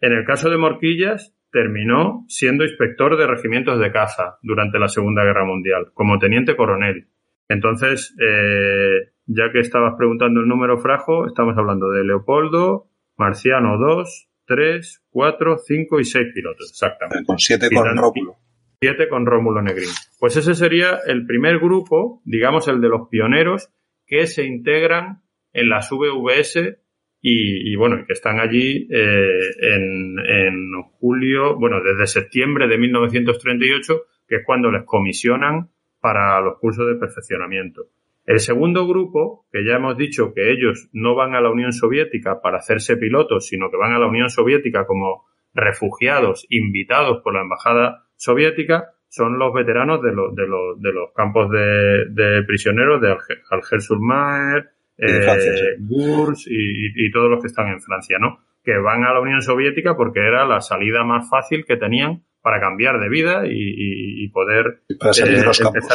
En 0.00 0.12
el 0.12 0.24
caso 0.24 0.48
de 0.48 0.56
Morquillas, 0.56 1.36
terminó 1.52 2.24
siendo 2.28 2.64
inspector 2.64 3.18
de 3.18 3.26
regimientos 3.26 3.78
de 3.80 3.92
caza 3.92 4.38
durante 4.42 4.78
la 4.78 4.88
Segunda 4.88 5.24
Guerra 5.24 5.44
Mundial, 5.44 5.90
como 5.94 6.18
teniente 6.18 6.56
coronel. 6.56 7.08
Entonces, 7.48 8.14
eh, 8.20 9.12
ya 9.26 9.50
que 9.52 9.58
estabas 9.58 9.94
preguntando 9.98 10.40
el 10.40 10.48
número 10.48 10.78
frajo, 10.78 11.26
estamos 11.26 11.56
hablando 11.58 11.90
de 11.90 12.04
Leopoldo, 12.04 12.86
Marciano 13.16 13.76
2, 13.76 14.28
3, 14.46 15.04
4, 15.10 15.58
5 15.58 16.00
y 16.00 16.04
6 16.04 16.26
pilotos, 16.34 16.70
exactamente. 16.70 17.24
Con 17.26 17.38
7 17.38 17.68
con 17.74 17.96
Rómulo. 17.96 18.38
7 18.82 19.10
con 19.10 19.26
Rómulo 19.26 19.60
Negrín. 19.60 19.90
Pues 20.18 20.38
ese 20.38 20.54
sería 20.54 21.00
el 21.06 21.26
primer 21.26 21.58
grupo, 21.58 22.22
digamos 22.24 22.66
el 22.66 22.80
de 22.80 22.88
los 22.88 23.08
pioneros, 23.10 23.68
que 24.06 24.26
se 24.26 24.46
integran 24.46 25.20
en 25.52 25.68
las 25.68 25.90
VVS 25.90 26.78
y, 27.20 27.76
bueno, 27.76 28.06
que 28.06 28.14
están 28.14 28.40
allí 28.40 28.88
eh, 28.90 29.50
en, 29.60 30.18
en, 30.18 30.82
julio, 30.98 31.58
bueno, 31.58 31.82
desde 31.82 32.06
septiembre 32.06 32.66
de 32.68 32.78
1938, 32.78 34.02
que 34.26 34.36
es 34.36 34.42
cuando 34.46 34.70
les 34.70 34.84
comisionan 34.84 35.68
para 36.00 36.40
los 36.40 36.58
cursos 36.58 36.86
de 36.86 36.94
perfeccionamiento. 36.94 37.88
El 38.24 38.40
segundo 38.40 38.86
grupo, 38.88 39.46
que 39.52 39.62
ya 39.62 39.74
hemos 39.74 39.98
dicho 39.98 40.32
que 40.32 40.52
ellos 40.52 40.88
no 40.94 41.14
van 41.14 41.34
a 41.34 41.42
la 41.42 41.50
Unión 41.50 41.74
Soviética 41.74 42.40
para 42.40 42.56
hacerse 42.56 42.96
pilotos, 42.96 43.46
sino 43.46 43.70
que 43.70 43.76
van 43.76 43.92
a 43.92 43.98
la 43.98 44.06
Unión 44.06 44.30
Soviética 44.30 44.86
como 44.86 45.26
refugiados 45.52 46.46
invitados 46.48 47.20
por 47.22 47.34
la 47.34 47.42
Embajada 47.42 48.06
Soviética, 48.20 48.92
son 49.08 49.38
los 49.38 49.54
veteranos 49.54 50.02
de, 50.02 50.12
los 50.12 50.34
de, 50.36 50.42
de 50.42 50.92
los 50.92 51.10
campos 51.16 51.50
de, 51.50 52.04
de 52.10 52.42
prisioneros 52.44 53.00
de 53.00 53.16
Alger-sur-Mer, 53.50 54.68
eh, 54.98 55.76
Gurs 55.78 56.46
y, 56.46 57.06
y, 57.06 57.10
todos 57.10 57.30
los 57.30 57.40
que 57.40 57.46
están 57.46 57.68
en 57.68 57.80
Francia, 57.80 58.18
¿no? 58.20 58.40
Que 58.62 58.76
van 58.76 59.04
a 59.04 59.14
la 59.14 59.20
Unión 59.20 59.40
Soviética 59.40 59.96
porque 59.96 60.20
era 60.20 60.44
la 60.44 60.60
salida 60.60 61.02
más 61.02 61.30
fácil 61.30 61.64
que 61.64 61.78
tenían 61.78 62.22
para 62.42 62.60
cambiar 62.60 63.00
de 63.00 63.08
vida 63.08 63.46
y, 63.46 64.22
y 64.22 64.28
poder 64.28 64.82
para 64.98 65.14
salir 65.14 65.38
de 65.38 65.46
los 65.46 65.58
eh, 65.58 65.64
campos. 65.64 65.88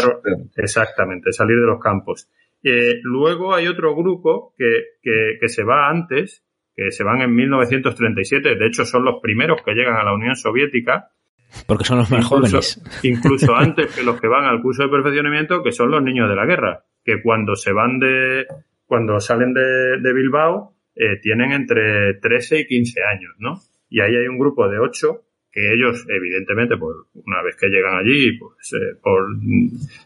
exactamente, 0.56 1.32
salir 1.32 1.60
de 1.60 1.68
los 1.68 1.80
campos. 1.80 2.28
Eh, 2.64 3.02
luego 3.04 3.54
hay 3.54 3.68
otro 3.68 3.96
grupo 3.96 4.56
que, 4.58 4.98
que, 5.04 5.38
que 5.40 5.48
se 5.48 5.64
va 5.64 5.90
antes, 5.90 6.44
que 6.76 6.90
se 6.90 7.04
van 7.04 7.22
en 7.22 7.36
1937, 7.36 8.56
de 8.56 8.66
hecho 8.66 8.84
son 8.84 9.06
los 9.06 9.22
primeros 9.22 9.62
que 9.62 9.76
llegan 9.76 9.96
a 9.96 10.04
la 10.04 10.16
Unión 10.16 10.36
Soviética, 10.36 11.12
porque 11.68 11.84
son 11.86 12.00
los 12.00 12.12
más 12.12 12.26
jóvenes. 12.26 12.82
Incluso 13.04 13.56
antes 13.56 13.96
que 13.96 14.04
los 14.04 14.20
que 14.20 14.28
van 14.28 14.46
al 14.46 14.62
curso 14.62 14.84
de 14.84 14.90
perfeccionamiento, 14.90 15.64
que 15.64 15.72
son 15.72 15.92
los 15.92 16.04
niños 16.04 16.30
de 16.30 16.36
la 16.36 16.46
guerra, 16.46 16.84
que 17.04 17.22
cuando 17.22 17.56
se 17.56 17.72
van 17.72 18.00
de, 18.00 18.46
cuando 18.86 19.20
salen 19.20 19.54
de, 19.54 20.00
de 20.02 20.14
Bilbao, 20.14 20.76
eh, 20.96 21.20
tienen 21.22 21.52
entre 21.52 22.16
13 22.16 22.60
y 22.60 22.68
15 22.68 23.04
años, 23.04 23.34
¿no? 23.38 23.60
Y 23.90 24.02
ahí 24.02 24.16
hay 24.16 24.28
un 24.28 24.40
grupo 24.40 24.68
de 24.70 24.80
8 24.80 25.22
que 25.52 25.74
ellos, 25.74 26.06
evidentemente, 26.10 26.76
pues 26.78 26.98
una 27.14 27.42
vez 27.42 27.56
que 27.56 27.68
llegan 27.68 27.98
allí, 27.98 28.38
pues 28.38 28.74
eh, 28.74 28.98
por, 29.02 29.26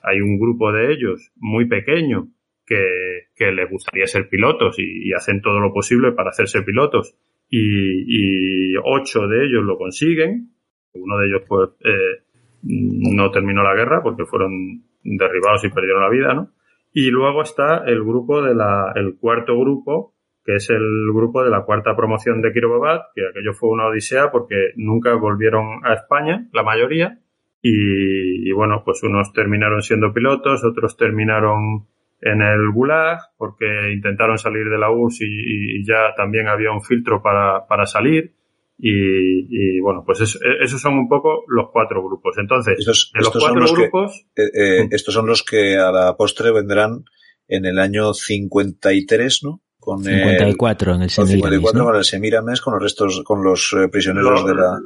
hay 0.04 0.22
un 0.22 0.40
grupo 0.40 0.72
de 0.72 0.94
ellos 0.94 1.32
muy 1.38 1.68
pequeño 1.68 2.28
que, 2.66 3.30
que 3.36 3.52
les 3.52 3.68
gustaría 3.68 4.06
ser 4.06 4.30
pilotos 4.30 4.78
y, 4.78 5.10
y, 5.10 5.14
hacen 5.14 5.42
todo 5.42 5.60
lo 5.60 5.74
posible 5.74 6.12
para 6.12 6.30
hacerse 6.30 6.62
pilotos 6.62 7.16
y, 7.50 8.74
y 8.74 8.76
ocho 8.78 9.28
de 9.28 9.46
ellos 9.46 9.64
lo 9.64 9.76
consiguen 9.76 10.52
Uno 10.94 11.18
de 11.18 11.28
ellos, 11.28 11.42
pues, 11.48 11.70
eh, 11.86 12.24
no 12.64 13.32
terminó 13.32 13.64
la 13.64 13.76
guerra 13.76 14.02
porque 14.04 14.26
fueron 14.26 14.84
derribados 15.04 15.64
y 15.64 15.70
perdieron 15.70 16.02
la 16.02 16.10
vida, 16.10 16.34
¿no? 16.34 16.52
Y 16.92 17.12
luego 17.12 17.42
está 17.44 17.84
el 17.86 18.04
grupo 18.04 18.42
de 18.42 18.56
la, 18.56 18.92
el 18.96 19.18
cuarto 19.18 19.58
grupo, 19.60 20.14
que 20.44 20.56
es 20.56 20.70
el 20.70 21.12
grupo 21.14 21.44
de 21.44 21.52
la 21.52 21.64
cuarta 21.64 21.96
promoción 21.96 22.42
de 22.42 22.52
Kirobabat, 22.52 23.14
que 23.14 23.28
aquello 23.28 23.54
fue 23.54 23.70
una 23.70 23.86
odisea 23.88 24.32
porque 24.32 24.72
nunca 24.76 25.14
volvieron 25.16 25.86
a 25.86 25.94
España, 25.94 26.50
la 26.52 26.64
mayoría, 26.64 27.20
y, 27.62 28.52
bueno, 28.54 28.84
pues 28.86 29.04
unos 29.04 29.34
terminaron 29.34 29.82
siendo 29.82 30.14
pilotos, 30.14 30.64
otros 30.64 30.96
terminaron 30.96 31.88
en 32.22 32.42
el 32.42 32.72
Gulag 32.72 33.20
porque 33.38 33.92
intentaron 33.92 34.38
salir 34.38 34.70
de 34.70 34.78
la 34.78 34.92
URSS 34.92 35.22
y, 35.22 35.86
ya 35.86 36.14
también 36.16 36.48
había 36.48 36.72
un 36.72 36.82
filtro 36.82 37.22
para, 37.22 37.68
para 37.68 37.86
salir. 37.86 38.34
Y, 38.82 39.82
bueno, 39.82 40.04
pues 40.06 40.22
esos 40.22 40.82
son 40.82 40.94
un 40.94 41.10
poco 41.10 41.44
los 41.48 41.68
cuatro 41.72 42.02
grupos. 42.02 42.38
Entonces, 42.38 42.80
estos, 42.80 43.12
los 43.14 43.30
cuatro 43.30 43.66
grupos. 43.74 44.26
Eh, 44.38 44.44
eh, 44.54 44.88
estos 44.92 45.14
son 45.14 45.28
los 45.28 45.44
que 45.44 45.78
a 45.78 45.92
la 45.92 46.16
postre 46.16 46.52
vendrán 46.54 47.04
en 47.48 47.66
el 47.66 47.78
año 47.78 48.14
53, 48.14 49.44
¿no? 49.44 49.62
Con 49.80 50.04
54 50.04 50.96
en 50.96 51.02
el 51.02 51.10
Semiramis. 51.10 51.44
54 51.44 51.86
con 51.86 51.96
el 51.96 52.04
Semiramis, 52.06 52.62
con 52.62 52.74
los 52.74 52.84
restos, 52.84 53.22
con 53.26 53.44
los 53.44 53.76
eh, 53.78 53.90
prisioneros 53.90 54.46
de 54.46 54.56
la. 54.56 54.80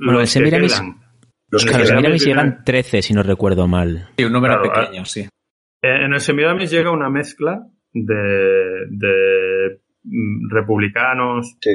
Bueno, 0.00 0.20
el 0.20 0.26
Semiramis. 0.26 0.82
Los 1.50 1.64
claro, 1.64 1.86
Semiramis 1.86 2.24
llegan 2.24 2.64
13, 2.64 3.02
si 3.02 3.14
no 3.14 3.22
recuerdo 3.22 3.68
mal. 3.68 4.10
Sí, 4.18 4.24
un 4.24 4.32
número 4.32 4.60
pequeño, 4.60 5.04
sí. 5.04 5.28
En 5.80 6.12
el 6.12 6.20
Semiramis 6.20 6.70
llega 6.70 6.90
una 6.90 7.08
mezcla 7.08 7.64
de, 7.92 8.86
de 8.90 9.80
mm, 10.02 10.50
republicanos, 10.50 11.56
sí 11.60 11.70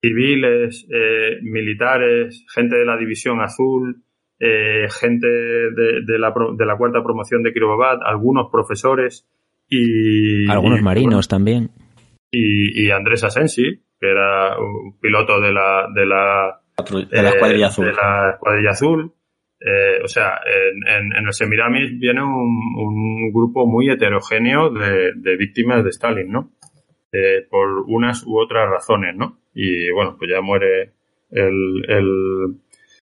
civiles, 0.00 0.86
eh, 0.90 1.38
militares, 1.42 2.44
gente 2.54 2.76
de 2.76 2.84
la 2.84 2.96
División 2.96 3.40
Azul, 3.40 4.02
eh, 4.38 4.86
gente 4.88 5.26
de, 5.26 6.02
de, 6.04 6.18
la, 6.18 6.32
de, 6.56 6.66
la, 6.66 6.76
cuarta 6.76 7.02
promoción 7.02 7.42
de 7.42 7.52
Kiribati, 7.52 8.02
algunos 8.04 8.48
profesores 8.50 9.28
y... 9.68 10.48
Algunos 10.48 10.80
marinos 10.82 11.28
también. 11.28 11.70
Y, 12.30 12.86
y, 12.86 12.90
Andrés 12.90 13.24
Asensi, 13.24 13.82
que 14.00 14.10
era 14.10 14.58
un 14.58 14.98
piloto 15.00 15.40
de 15.40 15.52
la... 15.52 15.88
De 15.94 16.06
la, 16.06 16.60
de 17.10 17.22
la 17.22 17.30
Escuadrilla 17.30 17.66
Azul. 17.66 17.86
De 17.86 17.92
la 17.92 18.30
Escuadrilla 18.34 18.70
Azul. 18.70 19.12
Eh, 19.60 20.04
o 20.04 20.06
sea, 20.06 20.38
en, 20.46 21.16
en, 21.16 21.26
el 21.26 21.32
Semiramis 21.32 21.98
viene 21.98 22.22
un, 22.22 22.62
un 22.76 23.32
grupo 23.32 23.66
muy 23.66 23.90
heterogéneo 23.90 24.70
de, 24.70 25.14
de 25.16 25.36
víctimas 25.36 25.82
de 25.82 25.90
Stalin, 25.90 26.30
¿no? 26.30 26.52
Eh, 27.10 27.46
por 27.50 27.84
unas 27.88 28.22
u 28.26 28.38
otras 28.38 28.68
razones, 28.68 29.16
¿no? 29.16 29.38
Y 29.60 29.90
bueno, 29.90 30.14
pues 30.16 30.30
ya 30.30 30.40
muere 30.40 30.92
el, 31.32 31.84
el, 31.88 32.54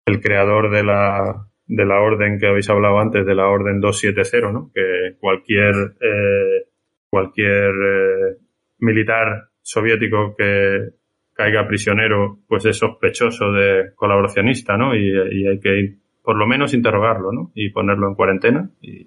el 0.07 0.21
creador 0.21 0.71
de 0.71 0.83
la, 0.83 1.45
de 1.67 1.85
la 1.85 2.01
orden 2.01 2.39
que 2.39 2.47
habéis 2.47 2.67
hablado 2.67 2.99
antes, 2.99 3.27
de 3.27 3.35
la 3.35 3.47
orden 3.47 3.79
270, 3.79 4.51
¿no? 4.51 4.71
Que 4.73 5.17
cualquier, 5.19 5.75
eh, 6.01 6.65
cualquier 7.11 7.69
eh, 7.69 8.37
militar 8.79 9.49
soviético 9.61 10.35
que 10.35 10.89
caiga 11.33 11.67
prisionero, 11.67 12.39
pues 12.47 12.65
es 12.65 12.75
sospechoso 12.75 13.51
de 13.51 13.93
colaboracionista, 13.95 14.75
¿no? 14.77 14.95
Y, 14.95 15.47
hay 15.47 15.59
que 15.59 15.97
por 16.23 16.37
lo 16.37 16.47
menos 16.47 16.73
interrogarlo, 16.73 17.31
¿no? 17.31 17.51
Y 17.53 17.69
ponerlo 17.69 18.07
en 18.07 18.15
cuarentena 18.15 18.67
y, 18.81 19.05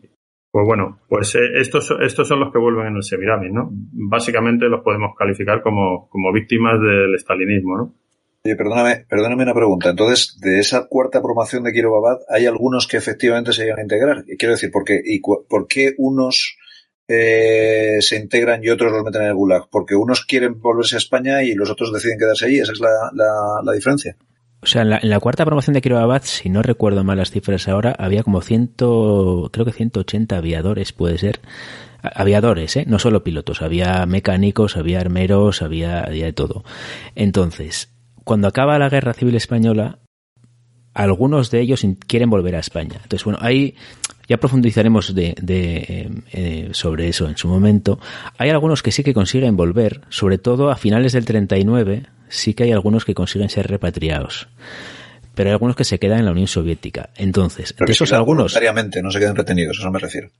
pues 0.55 0.66
bueno, 0.66 1.00
pues 1.09 1.34
eh, 1.34 1.40
estos, 1.57 1.92
estos 2.00 2.28
son 2.28 2.38
los 2.38 2.52
que 2.52 2.61
vuelven 2.61 2.86
en 2.86 2.94
el 2.94 3.02
Semiramis, 3.02 3.50
¿no? 3.52 3.70
Básicamente 3.72 4.66
los 4.66 4.84
podemos 4.84 5.16
calificar 5.18 5.61
como, 5.62 6.09
como 6.09 6.32
víctimas 6.32 6.80
del 6.80 7.12
estalinismo, 7.16 7.76
¿no? 7.76 7.94
Oye, 8.44 8.55
perdóname, 8.55 9.05
perdóname 9.09 9.42
una 9.42 9.52
pregunta. 9.52 9.90
Entonces, 9.90 10.38
de 10.40 10.61
esa 10.61 10.86
cuarta 10.86 11.20
promoción 11.20 11.64
de 11.64 11.72
Kiribati, 11.72 12.22
¿hay 12.28 12.46
algunos 12.46 12.86
que 12.86 12.98
efectivamente 12.98 13.52
se 13.52 13.64
llegan 13.64 13.80
a 13.80 13.82
integrar? 13.82 14.24
Quiero 14.38 14.55
decir, 14.55 14.70
¿por 14.70 14.84
qué, 14.84 15.00
y 15.05 15.20
¿por 15.20 15.66
qué 15.66 15.94
unos 15.98 16.57
eh, 17.09 17.96
se 17.98 18.16
integran 18.16 18.62
y 18.62 18.68
otros 18.68 18.92
los 18.92 19.02
meten 19.02 19.22
en 19.22 19.28
el 19.30 19.34
Gulag? 19.34 19.68
¿Porque 19.72 19.96
unos 19.96 20.24
quieren 20.24 20.61
volverse 20.61 20.94
a 20.94 20.98
España 20.98 21.42
y 21.42 21.55
los 21.55 21.68
otros 21.68 21.92
deciden 21.92 22.16
quedarse 22.16 22.46
allí? 22.46 22.61
¿Esa 22.61 22.74
es 22.74 22.78
la, 22.78 23.61
la 23.61 23.72
diferencia? 23.72 24.16
O 24.64 24.66
sea, 24.66 24.80
en 24.80 25.10
la, 25.10 25.20
cuarta 25.20 25.44
promoción 25.44 25.74
de 25.74 25.82
Kiribati, 25.82 26.26
si 26.26 26.48
no 26.48 26.62
recuerdo 26.62 27.04
mal 27.04 27.18
las 27.18 27.30
cifras 27.30 27.68
ahora, 27.68 27.94
había 27.98 28.22
como 28.22 28.40
ciento, 28.40 29.50
creo 29.52 29.66
que 29.66 29.72
180 29.72 30.38
aviadores, 30.38 30.92
puede 30.92 31.18
ser. 31.18 31.40
Aviadores, 32.02 32.74
¿eh? 32.76 32.84
No 32.86 32.98
solo 32.98 33.22
pilotos, 33.22 33.60
había 33.60 34.06
mecánicos, 34.06 34.78
había 34.78 35.00
armeros, 35.00 35.60
había, 35.60 36.00
había 36.00 36.24
de 36.24 36.32
todo. 36.32 36.64
Entonces, 37.14 37.90
cuando 38.24 38.48
acaba 38.48 38.78
la 38.78 38.88
Guerra 38.88 39.12
Civil 39.12 39.34
Española, 39.34 39.98
algunos 40.94 41.50
de 41.50 41.60
ellos 41.60 41.84
quieren 42.06 42.30
volver 42.30 42.56
a 42.56 42.60
España. 42.60 43.00
Entonces, 43.02 43.24
bueno, 43.24 43.38
ahí 43.42 43.74
ya 44.28 44.38
profundizaremos 44.38 45.14
de, 45.14 45.34
de 45.40 46.10
eh, 46.32 46.68
sobre 46.72 47.08
eso 47.08 47.28
en 47.28 47.36
su 47.36 47.48
momento. 47.48 47.98
Hay 48.38 48.50
algunos 48.50 48.82
que 48.82 48.92
sí 48.92 49.02
que 49.02 49.14
consiguen 49.14 49.56
volver, 49.56 50.02
sobre 50.08 50.38
todo 50.38 50.70
a 50.70 50.76
finales 50.76 51.12
del 51.12 51.24
39, 51.24 52.06
sí 52.28 52.54
que 52.54 52.64
hay 52.64 52.72
algunos 52.72 53.04
que 53.04 53.14
consiguen 53.14 53.48
ser 53.48 53.66
repatriados. 53.68 54.48
Pero 55.34 55.50
hay 55.50 55.52
algunos 55.52 55.76
que 55.76 55.84
se 55.84 55.98
quedan 55.98 56.20
en 56.20 56.26
la 56.26 56.30
Unión 56.30 56.46
Soviética. 56.46 57.10
Entonces, 57.16 57.74
de 57.76 57.92
esos 57.92 58.12
algunos. 58.12 58.54
No 59.02 59.10
se 59.10 59.18
quedan 59.18 59.36
retenidos, 59.36 59.78
eso 59.78 59.90
me 59.90 59.98
refiero. 59.98 60.30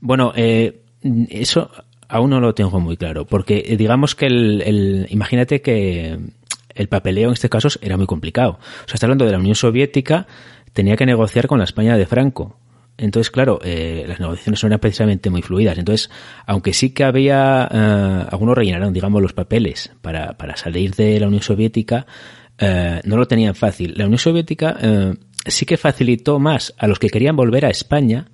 Bueno, 0.00 0.32
eh, 0.34 0.82
eso 1.30 1.70
aún 2.08 2.30
no 2.30 2.40
lo 2.40 2.54
tengo 2.54 2.80
muy 2.80 2.96
claro. 2.96 3.24
Porque 3.24 3.64
eh, 3.66 3.76
digamos 3.76 4.16
que 4.16 4.26
el, 4.26 4.62
el, 4.62 5.06
imagínate 5.10 5.62
que 5.62 6.18
el 6.74 6.88
papeleo 6.88 7.28
en 7.28 7.34
este 7.34 7.48
caso 7.48 7.68
era 7.80 7.96
muy 7.96 8.06
complicado. 8.06 8.58
O 8.60 8.88
sea, 8.88 8.94
está 8.94 9.06
hablando 9.06 9.24
de 9.26 9.32
la 9.32 9.38
Unión 9.38 9.54
Soviética, 9.54 10.26
tenía 10.72 10.96
que 10.96 11.06
negociar 11.06 11.46
con 11.46 11.58
la 11.58 11.64
España 11.64 11.96
de 11.96 12.06
Franco. 12.06 12.58
Entonces, 12.98 13.30
claro, 13.30 13.58
eh, 13.64 14.04
las 14.06 14.20
negociaciones 14.20 14.62
no 14.62 14.66
eran 14.68 14.80
precisamente 14.80 15.30
muy 15.30 15.42
fluidas. 15.42 15.78
Entonces, 15.78 16.10
aunque 16.46 16.72
sí 16.72 16.90
que 16.90 17.04
había, 17.04 17.68
eh, 17.70 18.26
algunos 18.30 18.56
rellenaron, 18.56 18.92
digamos, 18.92 19.22
los 19.22 19.32
papeles 19.32 19.92
para, 20.02 20.36
para 20.36 20.56
salir 20.56 20.94
de 20.94 21.18
la 21.18 21.26
Unión 21.26 21.42
Soviética, 21.42 22.06
eh, 22.58 23.00
no 23.04 23.16
lo 23.16 23.26
tenían 23.26 23.54
fácil. 23.54 23.94
La 23.96 24.04
Unión 24.04 24.18
Soviética 24.18 24.76
eh, 24.80 25.14
sí 25.46 25.66
que 25.66 25.76
facilitó 25.76 26.38
más 26.38 26.74
a 26.78 26.86
los 26.86 26.98
que 26.98 27.08
querían 27.08 27.34
volver 27.34 27.64
a 27.64 27.70
España 27.70 28.26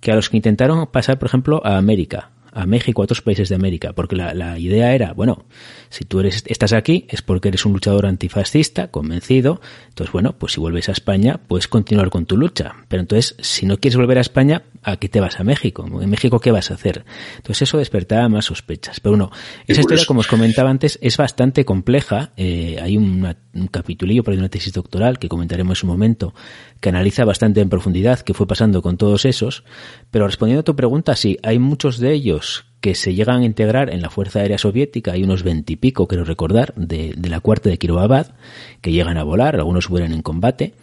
que 0.00 0.12
a 0.12 0.16
los 0.16 0.28
que 0.28 0.36
intentaron 0.36 0.86
pasar, 0.88 1.18
por 1.18 1.28
ejemplo, 1.28 1.62
a 1.64 1.78
América 1.78 2.30
a 2.54 2.66
México, 2.66 3.02
a 3.02 3.04
otros 3.04 3.20
países 3.20 3.48
de 3.48 3.56
América, 3.56 3.92
porque 3.92 4.16
la, 4.16 4.32
la, 4.32 4.58
idea 4.58 4.94
era, 4.94 5.12
bueno, 5.12 5.44
si 5.90 6.04
tú 6.04 6.20
eres, 6.20 6.44
estás 6.46 6.72
aquí 6.72 7.06
es 7.08 7.20
porque 7.20 7.48
eres 7.48 7.66
un 7.66 7.72
luchador 7.72 8.06
antifascista, 8.06 8.88
convencido, 8.88 9.60
entonces 9.88 10.12
bueno, 10.12 10.36
pues 10.38 10.52
si 10.52 10.60
vuelves 10.60 10.88
a 10.88 10.92
España, 10.92 11.40
puedes 11.48 11.68
continuar 11.68 12.10
con 12.10 12.26
tu 12.26 12.36
lucha, 12.36 12.76
pero 12.88 13.00
entonces, 13.02 13.36
si 13.40 13.66
no 13.66 13.78
quieres 13.78 13.96
volver 13.96 14.18
a 14.18 14.20
España, 14.20 14.62
¿a 14.82 14.96
qué 14.96 15.08
te 15.08 15.20
vas 15.20 15.40
a 15.40 15.44
México? 15.44 15.86
¿En 16.00 16.08
México 16.08 16.38
qué 16.38 16.52
vas 16.52 16.70
a 16.70 16.74
hacer? 16.74 17.04
Entonces 17.36 17.62
eso 17.62 17.78
despertaba 17.78 18.28
más 18.28 18.44
sospechas, 18.44 19.00
pero 19.00 19.12
bueno, 19.12 19.30
esa 19.66 19.80
historia, 19.80 20.04
como 20.06 20.20
os 20.20 20.28
comentaba 20.28 20.70
antes, 20.70 20.98
es 21.02 21.16
bastante 21.16 21.64
compleja, 21.64 22.32
eh, 22.36 22.78
hay 22.80 22.96
una, 22.96 23.36
un 23.52 23.66
capitulillo 23.66 24.22
por 24.22 24.34
una 24.34 24.48
tesis 24.48 24.72
doctoral 24.72 25.18
que 25.18 25.28
comentaremos 25.28 25.78
en 25.78 25.80
su 25.80 25.86
momento, 25.86 26.34
que 26.80 26.90
analiza 26.90 27.24
bastante 27.24 27.60
en 27.60 27.68
profundidad 27.68 28.20
qué 28.20 28.34
fue 28.34 28.46
pasando 28.46 28.82
con 28.82 28.96
todos 28.96 29.24
esos, 29.24 29.64
pero 30.10 30.26
respondiendo 30.26 30.60
a 30.60 30.64
tu 30.64 30.76
pregunta, 30.76 31.16
sí, 31.16 31.38
hay 31.42 31.58
muchos 31.58 31.98
de 31.98 32.12
ellos 32.12 32.43
que 32.84 32.94
se 32.94 33.14
llegan 33.14 33.40
a 33.40 33.44
integrar 33.46 33.88
en 33.88 34.02
la 34.02 34.10
Fuerza 34.10 34.40
Aérea 34.40 34.58
Soviética, 34.58 35.12
hay 35.12 35.22
unos 35.22 35.42
veintipico, 35.42 36.06
quiero 36.06 36.26
recordar, 36.26 36.74
de, 36.76 37.14
de, 37.16 37.28
la 37.30 37.40
cuarta 37.40 37.70
de 37.70 37.78
Kirovabad, 37.78 38.34
que 38.82 38.92
llegan 38.92 39.16
a 39.16 39.22
volar, 39.22 39.56
algunos 39.56 39.88
mueren 39.88 40.12
en 40.12 40.20
combate, 40.20 40.74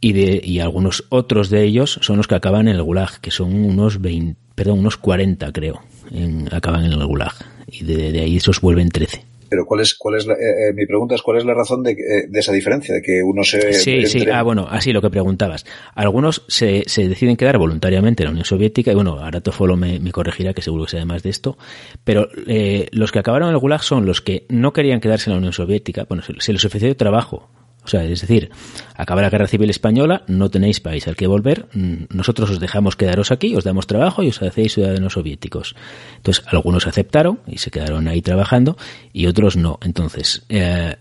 y, 0.00 0.12
de, 0.12 0.40
y 0.40 0.60
algunos 0.60 1.02
otros 1.08 1.50
de 1.50 1.64
ellos 1.64 1.98
son 2.00 2.18
los 2.18 2.28
que 2.28 2.36
acaban 2.36 2.68
en 2.68 2.76
el 2.76 2.82
Gulag, 2.84 3.18
que 3.20 3.32
son 3.32 3.52
unos 3.56 4.00
20, 4.00 4.40
perdón, 4.54 4.78
unos 4.78 4.98
40 4.98 5.50
creo, 5.50 5.82
en, 6.12 6.48
acaban 6.54 6.84
en 6.84 6.92
el 6.92 7.04
Gulag, 7.04 7.34
y 7.66 7.82
de, 7.82 8.12
de 8.12 8.20
ahí 8.20 8.36
esos 8.36 8.60
vuelven 8.60 8.90
13. 8.90 9.24
Pero 9.48 9.66
¿cuál 9.66 9.80
es, 9.80 9.94
cuál 9.94 10.16
es 10.16 10.26
la, 10.26 10.34
eh, 10.34 10.70
eh, 10.70 10.72
mi 10.74 10.86
pregunta 10.86 11.14
es 11.14 11.22
cuál 11.22 11.38
es 11.38 11.44
la 11.44 11.54
razón 11.54 11.82
de, 11.82 11.92
eh, 11.92 12.26
de, 12.28 12.40
esa 12.40 12.52
diferencia, 12.52 12.94
de 12.94 13.02
que 13.02 13.22
uno 13.22 13.44
se... 13.44 13.72
Sí, 13.72 13.92
entre... 13.92 14.06
sí, 14.08 14.26
ah, 14.32 14.42
bueno, 14.42 14.66
así 14.68 14.92
lo 14.92 15.00
que 15.02 15.10
preguntabas. 15.10 15.64
Algunos 15.94 16.44
se, 16.48 16.84
se 16.86 17.08
deciden 17.08 17.36
quedar 17.36 17.58
voluntariamente 17.58 18.22
en 18.22 18.26
la 18.26 18.30
Unión 18.32 18.44
Soviética, 18.44 18.92
y 18.92 18.94
bueno, 18.94 19.18
ahora 19.18 19.40
Tofolo 19.40 19.76
me, 19.76 20.00
me 20.00 20.12
corregirá, 20.12 20.54
que 20.54 20.62
seguro 20.62 20.84
que 20.84 20.92
sabe 20.92 21.04
más 21.04 21.22
de 21.22 21.30
esto, 21.30 21.56
pero 22.04 22.28
eh, 22.46 22.88
los 22.92 23.12
que 23.12 23.18
acabaron 23.18 23.48
en 23.48 23.54
el 23.54 23.60
Gulag 23.60 23.82
son 23.82 24.06
los 24.06 24.20
que 24.20 24.46
no 24.48 24.72
querían 24.72 25.00
quedarse 25.00 25.30
en 25.30 25.34
la 25.34 25.38
Unión 25.38 25.52
Soviética, 25.52 26.06
bueno, 26.08 26.22
se, 26.22 26.34
se 26.38 26.52
les 26.52 26.64
ofreció 26.64 26.94
trabajo, 26.96 27.50
o 27.86 27.88
sea, 27.88 28.04
es 28.04 28.20
decir, 28.20 28.50
acaba 28.96 29.22
la 29.22 29.30
guerra 29.30 29.46
civil 29.46 29.70
española, 29.70 30.24
no 30.26 30.50
tenéis 30.50 30.80
país 30.80 31.06
al 31.06 31.14
que 31.14 31.28
volver, 31.28 31.66
nosotros 31.72 32.50
os 32.50 32.58
dejamos 32.58 32.96
quedaros 32.96 33.30
aquí, 33.30 33.54
os 33.54 33.62
damos 33.62 33.86
trabajo 33.86 34.24
y 34.24 34.28
os 34.28 34.42
hacéis 34.42 34.74
ciudadanos 34.74 35.12
soviéticos. 35.12 35.76
Entonces, 36.16 36.44
algunos 36.48 36.88
aceptaron 36.88 37.38
y 37.46 37.58
se 37.58 37.70
quedaron 37.70 38.08
ahí 38.08 38.22
trabajando 38.22 38.76
y 39.12 39.26
otros 39.26 39.56
no. 39.56 39.78
Entonces, 39.82 40.42
eh, 40.48 40.96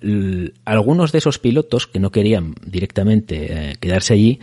algunos 0.64 1.12
de 1.12 1.18
esos 1.18 1.40
pilotos 1.40 1.88
que 1.88 2.00
no 2.00 2.12
querían 2.12 2.54
directamente 2.64 3.72
eh, 3.72 3.76
quedarse 3.80 4.14
allí, 4.14 4.40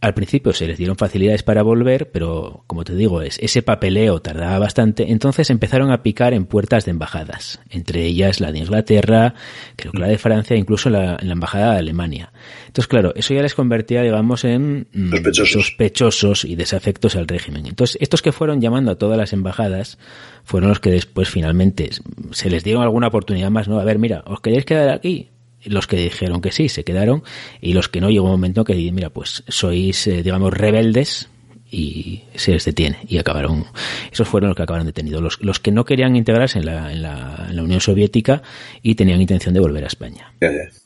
al 0.00 0.14
principio 0.14 0.52
se 0.54 0.66
les 0.66 0.78
dieron 0.78 0.96
facilidades 0.96 1.42
para 1.42 1.62
volver, 1.62 2.10
pero 2.10 2.64
como 2.66 2.84
te 2.84 2.94
digo, 2.94 3.20
ese 3.20 3.62
papeleo 3.62 4.20
tardaba 4.20 4.58
bastante, 4.58 5.10
entonces 5.10 5.50
empezaron 5.50 5.92
a 5.92 6.02
picar 6.02 6.32
en 6.32 6.46
puertas 6.46 6.86
de 6.86 6.92
embajadas, 6.92 7.60
entre 7.68 8.06
ellas 8.06 8.40
la 8.40 8.50
de 8.50 8.60
Inglaterra, 8.60 9.34
creo 9.76 9.92
que 9.92 9.98
la 9.98 10.08
de 10.08 10.16
Francia, 10.16 10.56
incluso 10.56 10.88
la, 10.88 11.16
en 11.20 11.26
la 11.26 11.34
embajada 11.34 11.72
de 11.74 11.80
Alemania. 11.80 12.32
Entonces, 12.66 12.88
claro, 12.88 13.12
eso 13.14 13.34
ya 13.34 13.42
les 13.42 13.54
convertía, 13.54 14.00
digamos, 14.02 14.44
en 14.44 14.86
mm, 14.92 15.10
sospechosos. 15.44 16.44
y 16.44 16.56
desafectos 16.56 17.14
al 17.16 17.28
régimen. 17.28 17.66
Entonces, 17.66 17.98
estos 18.00 18.22
que 18.22 18.32
fueron 18.32 18.60
llamando 18.60 18.92
a 18.92 18.98
todas 18.98 19.18
las 19.18 19.34
embajadas 19.34 19.98
fueron 20.44 20.70
los 20.70 20.80
que 20.80 20.90
después 20.90 21.28
finalmente 21.28 21.90
se 22.30 22.48
les 22.48 22.64
dieron 22.64 22.82
alguna 22.82 23.08
oportunidad 23.08 23.50
más, 23.50 23.68
¿no? 23.68 23.78
A 23.78 23.84
ver, 23.84 23.98
mira, 23.98 24.24
¿os 24.26 24.40
queréis 24.40 24.64
quedar 24.64 24.88
aquí? 24.88 25.28
Los 25.64 25.86
que 25.86 25.96
dijeron 25.96 26.40
que 26.40 26.52
sí 26.52 26.68
se 26.68 26.84
quedaron 26.84 27.22
y 27.60 27.74
los 27.74 27.88
que 27.88 28.00
no 28.00 28.10
llegó 28.10 28.26
un 28.26 28.32
momento 28.32 28.64
que 28.64 28.74
mira 28.92 29.10
pues 29.10 29.44
sois 29.48 30.06
eh, 30.06 30.22
digamos 30.22 30.52
rebeldes 30.52 31.30
y 31.70 32.24
se 32.34 32.52
les 32.52 32.64
detiene 32.64 32.98
y 33.06 33.18
acabaron 33.18 33.64
esos 34.10 34.28
fueron 34.28 34.48
los 34.48 34.56
que 34.56 34.64
acabaron 34.64 34.86
detenidos. 34.86 35.22
Los, 35.22 35.42
los 35.42 35.60
que 35.60 35.70
no 35.70 35.84
querían 35.84 36.16
integrarse 36.16 36.58
en 36.58 36.66
la, 36.66 36.92
en, 36.92 37.02
la, 37.02 37.46
en 37.48 37.56
la 37.56 37.62
Unión 37.62 37.80
Soviética 37.80 38.42
y 38.82 38.96
tenían 38.96 39.20
intención 39.20 39.54
de 39.54 39.60
volver 39.60 39.84
a 39.84 39.86
España. 39.86 40.32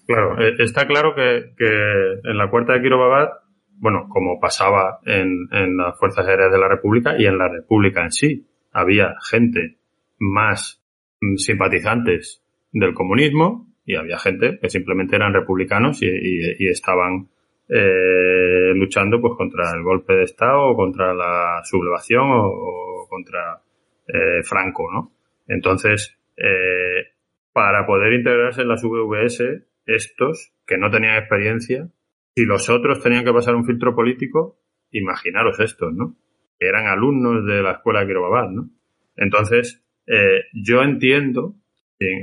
Claro 0.07 0.39
eh, 0.41 0.55
está 0.59 0.87
claro 0.87 1.15
que, 1.15 1.55
que 1.57 2.31
en 2.31 2.37
la 2.37 2.51
cuarta 2.51 2.75
de 2.75 2.83
Kirobabat 2.83 3.31
bueno 3.77 4.07
como 4.09 4.39
pasaba 4.39 4.99
en, 5.07 5.49
en 5.53 5.77
las 5.77 5.99
fuerzas 5.99 6.27
aéreas 6.27 6.53
de 6.53 6.59
la 6.59 6.69
República 6.69 7.15
y 7.19 7.27
en 7.27 7.39
la 7.39 7.49
República 7.49 8.03
en 8.03 8.13
sí 8.13 8.47
había 8.73 9.15
gente 9.31 9.79
más 10.19 10.83
mm, 11.21 11.37
simpatizantes 11.37 12.43
del 12.73 12.93
comunismo 12.93 13.74
y 13.85 13.97
había 13.97 14.19
gente 14.19 14.59
que 14.61 14.71
simplemente 14.71 15.17
eran 15.17 15.35
republicanos 15.35 16.03
y, 16.03 16.07
y, 16.07 16.69
estaban 16.69 17.29
eh, 17.69 18.73
luchando 18.75 19.21
pues 19.21 19.35
contra 19.37 19.73
el 19.75 19.83
golpe 19.83 20.15
de 20.15 20.25
Estado 20.25 20.63
o 20.71 20.77
contra 20.77 21.15
la 21.15 21.61
sublevación 21.65 22.25
o, 22.31 23.07
contra 23.09 23.61
eh, 24.09 24.43
Franco, 24.43 24.91
¿no? 24.93 25.13
Entonces, 25.47 26.17
eh, 26.37 27.13
para 27.53 27.87
poder 27.87 28.15
integrarse 28.15 28.63
en 28.63 28.69
las 28.69 28.83
VVS, 28.83 29.63
estos 29.87 30.53
que 30.67 30.79
no 30.79 30.91
tenían 30.91 31.17
experiencia, 31.17 31.89
si 32.35 32.45
los 32.45 32.69
otros 32.69 33.01
tenían 33.01 33.25
que 33.25 33.33
pasar 33.33 33.55
un 33.55 33.65
filtro 33.65 33.95
político, 33.95 34.59
imaginaros 34.91 35.61
estos, 35.61 35.93
¿no? 35.93 36.17
Que 36.59 36.67
eran 36.67 36.87
alumnos 36.87 37.45
de 37.47 37.63
la 37.63 37.73
escuela 37.73 38.01
de 38.01 38.07
Quirobabat, 38.07 38.51
¿no? 38.51 38.71
Entonces, 39.17 39.85
eh, 40.07 40.45
yo 40.53 40.83
entiendo 40.83 41.55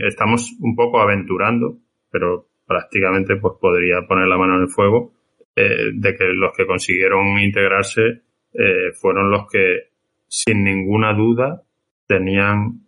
estamos 0.07 0.53
un 0.59 0.75
poco 0.75 0.99
aventurando, 0.99 1.77
pero 2.09 2.47
prácticamente 2.65 3.35
pues 3.37 3.55
podría 3.59 4.01
poner 4.07 4.27
la 4.27 4.37
mano 4.37 4.55
en 4.55 4.61
el 4.63 4.69
fuego 4.69 5.13
eh, 5.55 5.91
de 5.93 6.15
que 6.15 6.25
los 6.25 6.55
que 6.55 6.65
consiguieron 6.65 7.39
integrarse 7.39 8.21
eh, 8.53 8.91
fueron 8.93 9.31
los 9.31 9.47
que 9.51 9.89
sin 10.27 10.63
ninguna 10.63 11.13
duda 11.13 11.61
tenían 12.07 12.87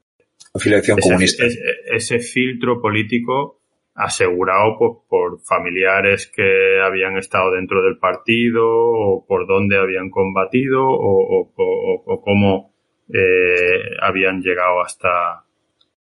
afiliación 0.54 1.00
ese, 1.00 1.10
comunista. 1.10 1.46
Ese, 1.88 2.20
filtro 2.20 2.82
político 2.82 3.60
asegurado 3.96 4.78
pues, 4.78 4.92
por 5.08 5.42
familiares 5.42 6.32
que 6.34 6.80
habían 6.82 7.18
estado 7.18 7.52
dentro 7.52 7.84
del 7.84 7.98
partido 7.98 8.66
o 8.66 9.26
por 9.26 9.46
dónde 9.48 9.78
habían 9.78 10.10
combatido 10.10 10.84
o, 10.86 11.52
o 11.56 12.22
cómo 12.22 12.74
eh, 13.14 13.98
habían 14.02 14.42
llegado 14.42 14.82
hasta, 14.82 15.46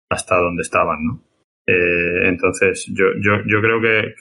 hasta 0.10 0.38
donde 0.38 0.62
estaban, 0.62 1.06
¿no? 1.06 1.20
Eh, 1.66 2.30
entonces, 2.30 2.86
yo, 2.94 3.08
yo, 3.22 3.44
yo 3.46 3.62
creo 3.62 3.82
que, 3.82 4.16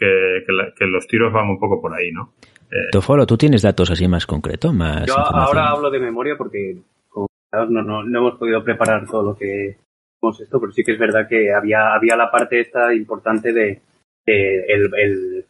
que, 0.76 0.86
los 0.86 1.06
tiros 1.06 1.32
van 1.32 1.48
un 1.48 1.60
poco 1.60 1.80
por 1.80 1.94
ahí, 1.94 2.10
¿no? 2.10 2.32
Eh, 2.70 2.90
Tofolo, 2.90 3.24
¿tú 3.24 3.36
tienes 3.36 3.62
datos 3.62 3.90
así 3.90 4.08
más 4.08 4.26
concretos? 4.26 4.74
Más 4.74 5.06
yo 5.06 5.16
ahora 5.16 5.70
hablo 5.70 5.88
de 5.88 6.00
memoria 6.00 6.34
porque 6.36 6.76
como 7.08 7.28
no, 7.52 7.82
no, 7.82 8.02
no, 8.02 8.18
hemos 8.18 8.38
podido 8.38 8.64
preparar 8.64 9.06
todo 9.06 9.22
lo 9.22 9.36
que 9.36 9.76
hemos 10.20 10.40
esto, 10.40 10.58
pero 10.58 10.72
sí 10.72 10.82
que 10.82 10.92
es 10.92 10.98
verdad 10.98 11.28
que 11.28 11.54
había, 11.54 11.94
había 11.94 12.16
la 12.16 12.32
parte 12.32 12.60
esta 12.60 12.92
importante 12.92 13.52
de, 13.52 13.80
el, 14.26 14.90
el, 14.96 15.44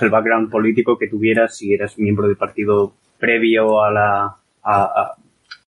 el 0.00 0.10
background 0.10 0.50
político 0.50 0.96
que 0.96 1.08
tuvieras 1.08 1.54
si 1.54 1.74
eras 1.74 1.98
miembro 1.98 2.26
del 2.26 2.38
partido 2.38 2.94
previo 3.18 3.82
a 3.82 3.90
la 3.90 4.36
a, 4.62 5.14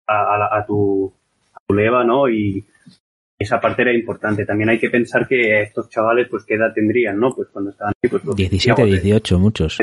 a, 0.08 0.58
a, 0.58 0.66
tu, 0.66 1.12
a 1.54 1.60
tu 1.68 1.74
leva, 1.74 2.04
¿no? 2.04 2.30
Y, 2.30 2.64
esa 3.40 3.60
parte 3.60 3.84
era 3.84 3.94
importante. 3.94 4.46
También 4.46 4.70
hay 4.70 4.80
que 4.80 4.90
pensar 4.90 5.28
que 5.28 5.62
estos 5.62 5.90
chavales, 5.90 6.28
pues, 6.30 6.44
¿qué 6.46 6.56
edad 6.56 6.74
tendrían, 6.74 7.20
no? 7.20 7.34
Pues 7.36 7.50
cuando 7.50 7.72
estaban 7.72 7.94
ahí, 8.02 8.10
pues... 8.10 8.24
17, 8.36 8.84
18, 8.84 9.40
muchos. 9.40 9.78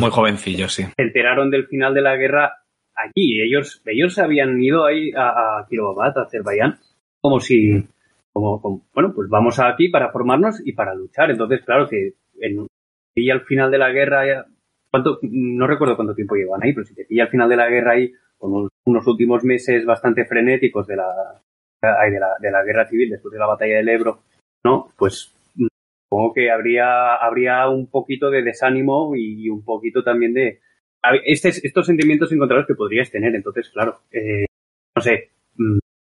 Muy 0.00 0.10
jovencillos, 0.10 0.72
sí. 0.72 0.84
Se 0.96 1.02
enteraron 1.02 1.50
del 1.50 1.66
final 1.66 1.94
de 1.94 2.02
la 2.02 2.16
guerra 2.16 2.52
allí. 2.94 3.40
Ellos, 3.40 3.82
ellos 3.86 4.18
habían 4.18 4.60
ido 4.60 4.84
ahí 4.84 5.12
a, 5.12 5.28
a 5.28 5.60
a 5.60 6.22
Azerbaiyán, 6.22 6.78
como 7.20 7.38
si, 7.38 7.86
como, 8.32 8.82
bueno, 8.92 9.12
pues 9.14 9.28
vamos 9.28 9.60
aquí 9.60 9.88
para 9.88 10.10
formarnos 10.10 10.60
y 10.64 10.72
para 10.72 10.94
luchar. 10.94 11.30
Entonces, 11.30 11.62
claro 11.64 11.88
que 11.88 12.14
en, 12.40 12.66
y 13.14 13.30
al 13.30 13.42
final 13.42 13.70
de 13.70 13.78
la 13.78 13.90
guerra, 13.90 14.46
¿cuánto, 14.90 15.18
no 15.22 15.66
recuerdo 15.68 15.94
cuánto 15.94 16.14
tiempo 16.14 16.34
llevan 16.34 16.64
ahí, 16.64 16.72
pero 16.72 16.84
si 16.84 16.94
te 16.94 17.04
pilla 17.04 17.24
al 17.24 17.30
final 17.30 17.48
de 17.48 17.56
la 17.56 17.68
guerra 17.68 17.92
ahí, 17.92 18.12
con 18.36 18.68
unos 18.84 19.06
últimos 19.06 19.44
meses 19.44 19.84
bastante 19.84 20.24
frenéticos 20.24 20.86
de 20.86 20.96
la, 20.96 21.42
de 21.82 22.18
la, 22.18 22.34
de 22.40 22.50
la 22.50 22.64
guerra 22.64 22.88
civil 22.88 23.10
después 23.10 23.32
de 23.32 23.38
la 23.38 23.46
batalla 23.46 23.76
del 23.76 23.88
Ebro, 23.88 24.22
¿no? 24.64 24.92
Pues 24.96 25.34
supongo 26.08 26.32
que 26.34 26.50
habría, 26.50 27.14
habría 27.14 27.68
un 27.68 27.88
poquito 27.88 28.30
de 28.30 28.42
desánimo 28.42 29.14
y 29.14 29.48
un 29.48 29.64
poquito 29.64 30.02
también 30.02 30.34
de 30.34 30.60
este, 31.24 31.48
estos 31.48 31.86
sentimientos 31.86 32.32
encontrados 32.32 32.66
que 32.66 32.74
podrías 32.74 33.10
tener. 33.10 33.34
Entonces, 33.34 33.68
claro, 33.70 34.00
eh, 34.10 34.46
no 34.96 35.02
sé, 35.02 35.30
mm, 35.56 35.78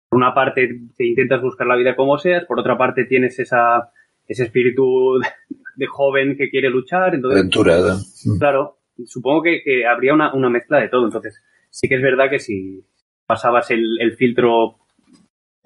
por 0.10 0.18
una 0.18 0.34
parte 0.34 0.70
te 0.96 1.06
intentas 1.06 1.42
buscar 1.42 1.68
la 1.68 1.76
vida 1.76 1.96
como 1.96 2.18
seas, 2.18 2.46
por 2.46 2.60
otra 2.60 2.78
parte 2.78 3.06
tienes 3.06 3.40
esa, 3.40 3.92
ese 4.28 4.44
espíritu 4.44 5.20
de 5.76 5.88
joven 5.88 6.38
que 6.38 6.50
quiere 6.50 6.70
luchar. 6.70 7.16
Entonces, 7.16 7.40
Aventurada. 7.40 7.98
Claro, 8.40 8.78
supongo 9.06 9.44
que, 9.44 9.62
que 9.64 9.86
habría 9.86 10.14
una, 10.14 10.34
una, 10.34 10.50
mezcla 10.50 10.80
de 10.80 10.90
todo. 10.90 11.06
Entonces, 11.06 11.44
sí 11.70 11.88
que 11.88 11.96
es 11.96 12.02
verdad 12.02 12.30
que 12.30 12.40
si 12.40 12.86
pasabas 13.26 13.70
el, 13.72 14.00
el 14.00 14.16
filtro 14.16 14.78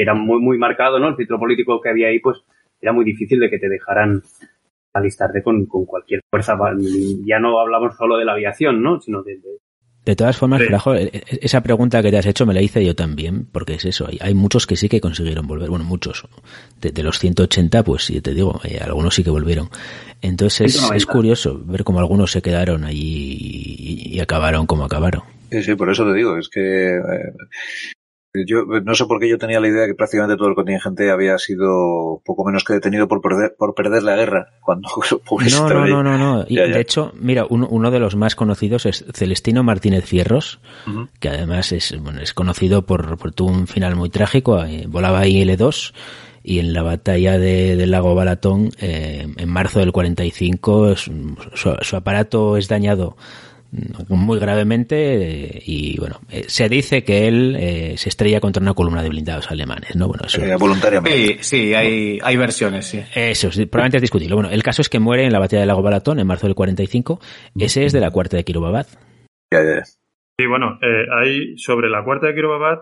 era 0.04 0.14
muy, 0.14 0.40
muy 0.40 0.58
marcado, 0.58 1.00
¿no? 1.00 1.10
El 1.10 1.16
filtro 1.16 1.40
político 1.40 1.82
que 1.82 1.90
había 1.90 2.08
ahí, 2.08 2.20
pues 2.20 2.38
era 2.82 2.94
muy 2.94 3.06
difícil 3.06 3.40
de 3.40 3.50
que 3.50 3.60
te 3.60 3.70
dejaran 3.70 4.22
alistarte 4.94 5.42
con, 5.42 5.66
con 5.66 5.86
cualquier 5.86 6.22
fuerza. 6.30 6.58
Ya 7.26 7.40
no 7.40 7.60
hablamos 7.60 7.96
solo 7.98 8.18
de 8.18 8.26
la 8.26 8.34
aviación, 8.34 8.82
¿no? 8.84 9.00
Sino 9.02 9.24
de, 9.24 9.40
de 10.06 10.18
todas 10.18 10.36
formas, 10.36 10.62
e, 10.62 10.68
e, 10.68 11.24
esa 11.42 11.64
pregunta 11.64 12.02
que 12.02 12.12
te 12.12 12.18
has 12.18 12.26
hecho 12.26 12.46
me 12.46 12.54
la 12.54 12.62
hice 12.62 12.86
yo 12.86 12.94
también, 12.94 13.46
porque 13.46 13.76
es 13.76 13.86
eso, 13.86 14.08
hay, 14.20 14.34
muchos 14.34 14.68
que 14.68 14.76
sí 14.76 14.90
que 14.90 15.00
consiguieron 15.00 15.48
volver, 15.48 15.70
bueno, 15.70 15.86
muchos, 15.86 16.28
de, 16.82 17.04
los 17.04 17.20
180, 17.20 17.84
pues 17.84 18.04
sí, 18.04 18.20
te 18.20 18.34
digo, 18.34 18.60
eh, 18.66 18.80
algunos 18.82 19.16
sí 19.16 19.24
que 19.24 19.30
volvieron. 19.30 19.70
Entonces 20.22 20.76
es, 20.76 20.92
es, 20.92 21.06
curioso 21.06 21.62
ver 21.66 21.86
cómo 21.86 22.00
algunos 22.00 22.32
se 22.32 22.42
quedaron 22.42 22.84
allí 22.84 23.38
y, 23.40 24.20
acabaron 24.20 24.66
como 24.66 24.84
acabaron. 24.84 25.24
Sí, 25.52 25.64
sí, 25.64 25.76
por 25.76 25.90
eso 25.90 26.06
te 26.06 26.14
digo, 26.14 26.38
es 26.38 26.50
que 26.50 26.96
eh, 26.96 27.34
yo 28.34 28.66
no 28.66 28.96
sé 28.96 29.06
por 29.06 29.20
qué 29.20 29.30
yo 29.30 29.38
tenía 29.38 29.60
la 29.60 29.68
idea 29.68 29.86
que 29.86 29.94
prácticamente 29.94 30.38
todo 30.38 30.48
el 30.48 30.56
contingente 30.56 31.12
había 31.12 31.38
sido 31.38 32.22
poco 32.26 32.44
menos 32.46 32.64
que 32.64 32.74
detenido 32.74 33.08
por 33.08 33.22
perder, 33.22 33.56
por 33.58 33.76
perder 33.76 34.02
la 34.02 34.16
guerra. 34.16 34.54
Cuando 34.62 34.90
no, 35.52 35.70
no, 35.70 35.86
no, 35.86 36.04
no, 36.04 36.18
no. 36.18 36.46
Y 36.48 36.56
De 36.56 36.82
hecho, 36.82 37.12
mira, 37.20 37.46
uno, 37.50 37.68
uno, 37.70 37.92
de 37.92 38.00
los 38.00 38.16
más 38.16 38.36
conocidos 38.36 38.88
es 38.88 39.06
Celestino 39.14 39.64
Martínez 39.64 40.06
Fierros, 40.06 40.60
que 41.20 41.30
además 41.30 41.72
es, 41.72 41.96
bueno, 42.02 42.22
es 42.22 42.34
conocido 42.34 42.86
por, 42.86 43.18
por 43.18 43.34
tuvo 43.34 43.52
un 43.52 43.68
final 43.68 43.96
muy 43.96 44.10
trágico. 44.10 44.64
Eh, 44.64 44.86
volaba 44.88 45.20
ahí 45.20 45.44
L2 45.44 45.94
y 46.44 46.60
en 46.60 46.74
la 46.74 46.82
batalla 46.82 47.38
de, 47.38 47.76
del 47.76 47.92
lago 47.92 48.16
Balatón, 48.16 48.72
eh, 48.80 49.28
en 49.38 49.50
marzo 49.50 49.80
del 49.80 49.92
45, 49.92 50.96
su, 50.96 51.36
su 51.54 51.96
aparato 51.96 52.58
es 52.58 52.68
dañado 52.68 53.16
muy 54.10 54.40
gravemente 54.40 55.62
y 55.66 55.98
bueno 55.98 56.20
eh, 56.30 56.46
se 56.48 56.70
dice 56.70 57.04
que 57.04 57.28
él 57.28 57.56
eh, 57.60 57.98
se 57.98 58.10
estrella 58.10 58.40
contra 58.40 58.62
una 58.62 58.74
columna 58.74 59.02
de 59.02 59.10
blindados 59.10 59.50
alemanes 59.50 59.96
no 59.96 60.08
bueno 60.08 60.26
eso 60.26 60.42
eh, 60.42 60.56
voluntariamente. 60.56 61.44
Sí, 61.44 61.68
sí 61.68 61.74
hay, 61.74 62.20
hay 62.22 62.38
versiones 62.38 62.86
sí. 62.86 63.04
Eso 63.16 63.50
probablemente 63.50 63.98
es 63.98 64.02
discutible. 64.02 64.36
Bueno 64.36 64.50
el 64.50 64.62
caso 64.62 64.82
es 64.82 64.90
que 64.90 65.00
muere 65.00 65.26
en 65.26 65.34
la 65.34 65.40
batalla 65.40 65.62
del 65.62 65.68
lago 65.68 65.82
Balatón 65.82 66.20
en 66.20 66.28
marzo 66.28 66.48
del 66.48 66.56
45 66.56 67.20
ese 67.58 67.86
es 67.86 67.94
de 67.94 68.00
la 68.00 68.12
cuarta 68.12 68.38
de 68.38 68.44
Kirobabat 68.44 68.88
sí 69.50 70.46
bueno 70.48 70.80
hay 71.22 71.58
sobre 71.58 71.90
la 71.90 72.04
cuarta 72.04 72.28
de 72.28 72.36
Kirobabat 72.36 72.80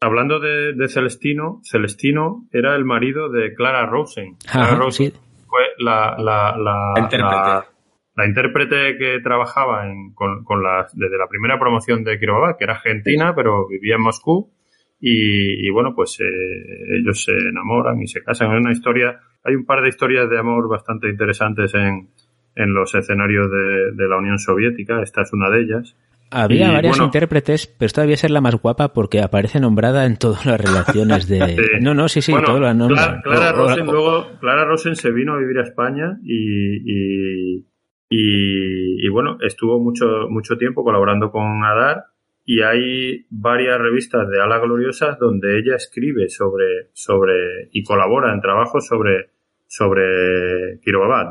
hablando 0.00 0.40
de, 0.40 0.72
de, 0.72 0.88
Celestino 0.88 1.60
Celestino 1.62 2.46
era 2.52 2.74
el 2.74 2.84
marido 2.84 3.28
de 3.28 3.54
Clara 3.54 3.86
Rosen. 3.86 4.36
Clara 4.50 4.74
Rosen 4.74 5.12
fue 5.46 5.62
la, 5.78 6.16
la, 6.18 6.56
la, 6.56 6.94
la 6.96 7.66
la 8.14 8.26
intérprete 8.26 8.96
que 8.98 9.20
trabajaba 9.20 9.88
en, 9.88 10.12
con, 10.14 10.44
con 10.44 10.62
desde 10.92 11.18
la 11.18 11.28
primera 11.28 11.58
promoción 11.58 12.04
de 12.04 12.18
Kirobabat, 12.18 12.58
que 12.58 12.64
era 12.64 12.74
argentina, 12.74 13.34
pero 13.34 13.66
vivía 13.68 13.96
en 13.96 14.02
Moscú, 14.02 14.52
y, 15.00 15.66
y 15.66 15.70
bueno, 15.70 15.94
pues 15.94 16.20
eh, 16.20 16.96
ellos 17.00 17.24
se 17.24 17.32
enamoran 17.32 18.00
y 18.00 18.06
se 18.06 18.22
casan. 18.22 18.52
Es 18.52 18.60
una 18.60 18.72
historia, 18.72 19.18
hay 19.42 19.54
un 19.54 19.64
par 19.64 19.82
de 19.82 19.88
historias 19.88 20.30
de 20.30 20.38
amor 20.38 20.68
bastante 20.68 21.08
interesantes 21.08 21.74
en, 21.74 22.10
en 22.54 22.74
los 22.74 22.94
escenarios 22.94 23.50
de, 23.50 23.92
de, 23.92 24.08
la 24.08 24.18
Unión 24.18 24.38
Soviética, 24.38 25.02
esta 25.02 25.22
es 25.22 25.32
una 25.32 25.50
de 25.50 25.62
ellas. 25.62 25.96
Había 26.30 26.70
varias 26.70 26.98
intérpretes, 26.98 27.66
pero 27.66 27.86
esta 27.86 28.00
debía 28.02 28.16
ser 28.16 28.30
la 28.30 28.40
más 28.40 28.54
guapa 28.54 28.94
porque 28.94 29.20
aparece 29.20 29.60
nombrada 29.60 30.06
en 30.06 30.16
todas 30.16 30.46
las 30.46 30.58
relaciones 30.58 31.28
de... 31.28 31.56
No, 31.82 31.94
no, 31.94 32.08
sí, 32.08 32.22
sí, 32.22 32.32
todo 32.46 32.58
la 32.58 32.74
Clara, 32.74 33.20
Clara, 33.22 33.52
Rosen, 33.52 33.86
luego, 33.86 34.38
Clara 34.40 34.64
Rosen 34.64 34.96
se 34.96 35.10
vino 35.10 35.34
a 35.34 35.38
vivir 35.38 35.58
a 35.58 35.62
España 35.62 36.18
y, 36.22 37.58
y, 37.58 37.66
y, 38.14 39.08
bueno, 39.08 39.38
estuvo 39.40 39.80
mucho, 39.80 40.28
mucho 40.28 40.58
tiempo 40.58 40.84
colaborando 40.84 41.30
con 41.30 41.64
Adar 41.64 42.04
y 42.44 42.60
hay 42.60 43.24
varias 43.30 43.78
revistas 43.78 44.28
de 44.28 44.38
Ala 44.38 44.58
Gloriosas 44.58 45.18
donde 45.18 45.58
ella 45.58 45.76
escribe 45.76 46.28
sobre, 46.28 46.90
sobre 46.92 47.70
y 47.72 47.82
colabora 47.82 48.34
en 48.34 48.42
trabajos 48.42 48.86
sobre, 48.86 49.30
sobre 49.66 50.78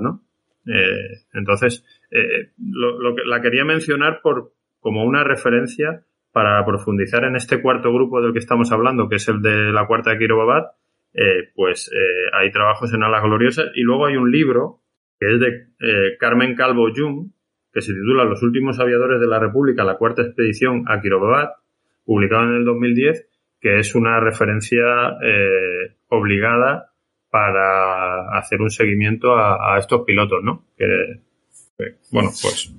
¿no? 0.01 0.23
Eh, 0.65 1.19
entonces, 1.33 1.85
eh, 2.09 2.49
lo, 2.57 3.13
que 3.15 3.25
la 3.25 3.41
quería 3.41 3.63
mencionar 3.63 4.21
por, 4.23 4.53
como 4.79 5.03
una 5.03 5.23
referencia 5.23 6.03
para 6.31 6.65
profundizar 6.65 7.25
en 7.25 7.35
este 7.35 7.61
cuarto 7.61 7.93
grupo 7.93 8.21
del 8.21 8.33
que 8.33 8.39
estamos 8.39 8.71
hablando, 8.71 9.07
que 9.07 9.17
es 9.17 9.27
el 9.27 9.43
de 9.43 9.71
la 9.71 9.85
cuarta 9.85 10.11
de 10.11 10.17
Kirobabat, 10.17 10.71
eh, 11.13 11.51
pues 11.53 11.91
hay 12.33 12.49
trabajos 12.49 12.91
en 12.93 13.03
Alas 13.03 13.21
Gloriosas 13.21 13.65
y 13.75 13.81
luego 13.81 14.07
hay 14.07 14.15
un 14.15 14.31
libro 14.31 14.80
que 15.21 15.35
es 15.35 15.39
de 15.39 16.17
Carmen 16.17 16.55
Calvo 16.55 16.87
Jung, 16.95 17.29
que 17.71 17.81
se 17.81 17.93
titula 17.93 18.25
Los 18.25 18.41
últimos 18.41 18.79
aviadores 18.79 19.21
de 19.21 19.27
la 19.27 19.37
República, 19.37 19.83
la 19.83 19.97
cuarta 19.97 20.23
expedición 20.23 20.83
a 20.87 20.99
Kirobabat, 20.99 21.51
publicado 22.03 22.45
en 22.45 22.55
el 22.55 22.65
2010, 22.65 23.29
que 23.59 23.77
es 23.77 23.93
una 23.93 24.19
referencia 24.19 24.81
eh, 25.23 25.95
obligada 26.07 26.91
para 27.29 28.35
hacer 28.35 28.61
un 28.61 28.71
seguimiento 28.71 29.35
a, 29.37 29.77
estos 29.77 30.01
pilotos, 30.05 30.43
¿no? 30.43 30.65
Que, 30.75 30.87
bueno, 32.11 32.29
pues 32.29 32.73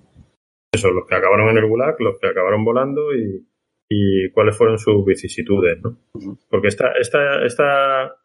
eso, 0.73 0.91
los 0.91 1.07
que 1.07 1.15
acabaron 1.15 1.49
en 1.51 1.59
el 1.59 1.67
Gulag, 1.67 1.95
los 2.01 2.19
que 2.21 2.27
acabaron 2.27 2.65
volando 2.65 3.15
y, 3.15 3.47
y 3.89 4.31
cuáles 4.31 4.57
fueron 4.57 4.79
sus 4.79 5.05
vicisitudes, 5.07 5.81
¿no? 5.81 5.97
Porque 6.51 6.69
esta, 6.69 6.93
esta, 6.99 7.45
esta 7.45 8.17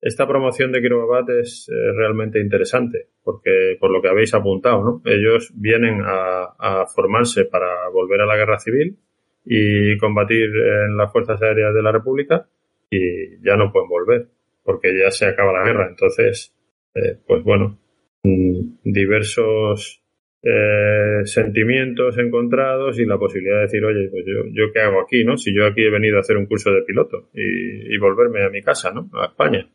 esta 0.00 0.28
promoción 0.28 0.72
de 0.72 0.80
Kirobabat 0.80 1.28
es 1.30 1.68
eh, 1.68 1.92
realmente 1.92 2.40
interesante, 2.40 3.08
porque 3.26 3.76
por 3.80 3.90
lo 3.90 4.00
que 4.00 4.08
habéis 4.08 4.32
apuntado, 4.34 4.84
¿no? 4.84 5.02
Ellos 5.04 5.52
vienen 5.56 6.00
a, 6.04 6.86
formarse 6.94 7.44
para 7.44 7.88
volver 7.92 8.20
a 8.20 8.24
la 8.24 8.36
guerra 8.36 8.60
civil 8.60 8.96
y 9.44 9.98
combatir 9.98 10.48
en 10.86 10.96
las 10.96 11.10
fuerzas 11.10 11.42
aéreas 11.42 11.74
de 11.74 11.82
la 11.82 11.90
República 11.90 12.46
y 12.88 13.44
ya 13.44 13.56
no 13.56 13.72
pueden 13.72 13.88
volver, 13.88 14.28
porque 14.62 14.96
ya 14.96 15.10
se 15.10 15.26
acaba 15.26 15.52
la 15.52 15.64
guerra. 15.64 15.88
Entonces, 15.90 16.54
eh, 16.94 17.18
pues 17.26 17.42
bueno, 17.42 17.80
mm, 18.22 18.60
diversos 18.84 20.00
eh, 20.44 21.22
sentimientos 21.24 22.16
encontrados 22.18 22.96
y 23.00 23.06
la 23.06 23.18
posibilidad 23.18 23.56
de 23.56 23.62
decir, 23.62 23.84
oye, 23.84 24.08
pues 24.08 24.24
yo, 24.24 24.44
yo 24.52 24.72
qué 24.72 24.82
hago 24.82 25.00
aquí, 25.00 25.24
¿no? 25.24 25.36
Si 25.36 25.52
yo 25.52 25.66
aquí 25.66 25.82
he 25.82 25.90
venido 25.90 26.18
a 26.18 26.20
hacer 26.20 26.36
un 26.36 26.46
curso 26.46 26.70
de 26.70 26.82
piloto 26.82 27.28
y, 27.34 27.92
y 27.92 27.98
volverme 27.98 28.44
a 28.44 28.50
mi 28.50 28.62
casa, 28.62 28.92
¿no? 28.92 29.10
A 29.14 29.26
España 29.26 29.68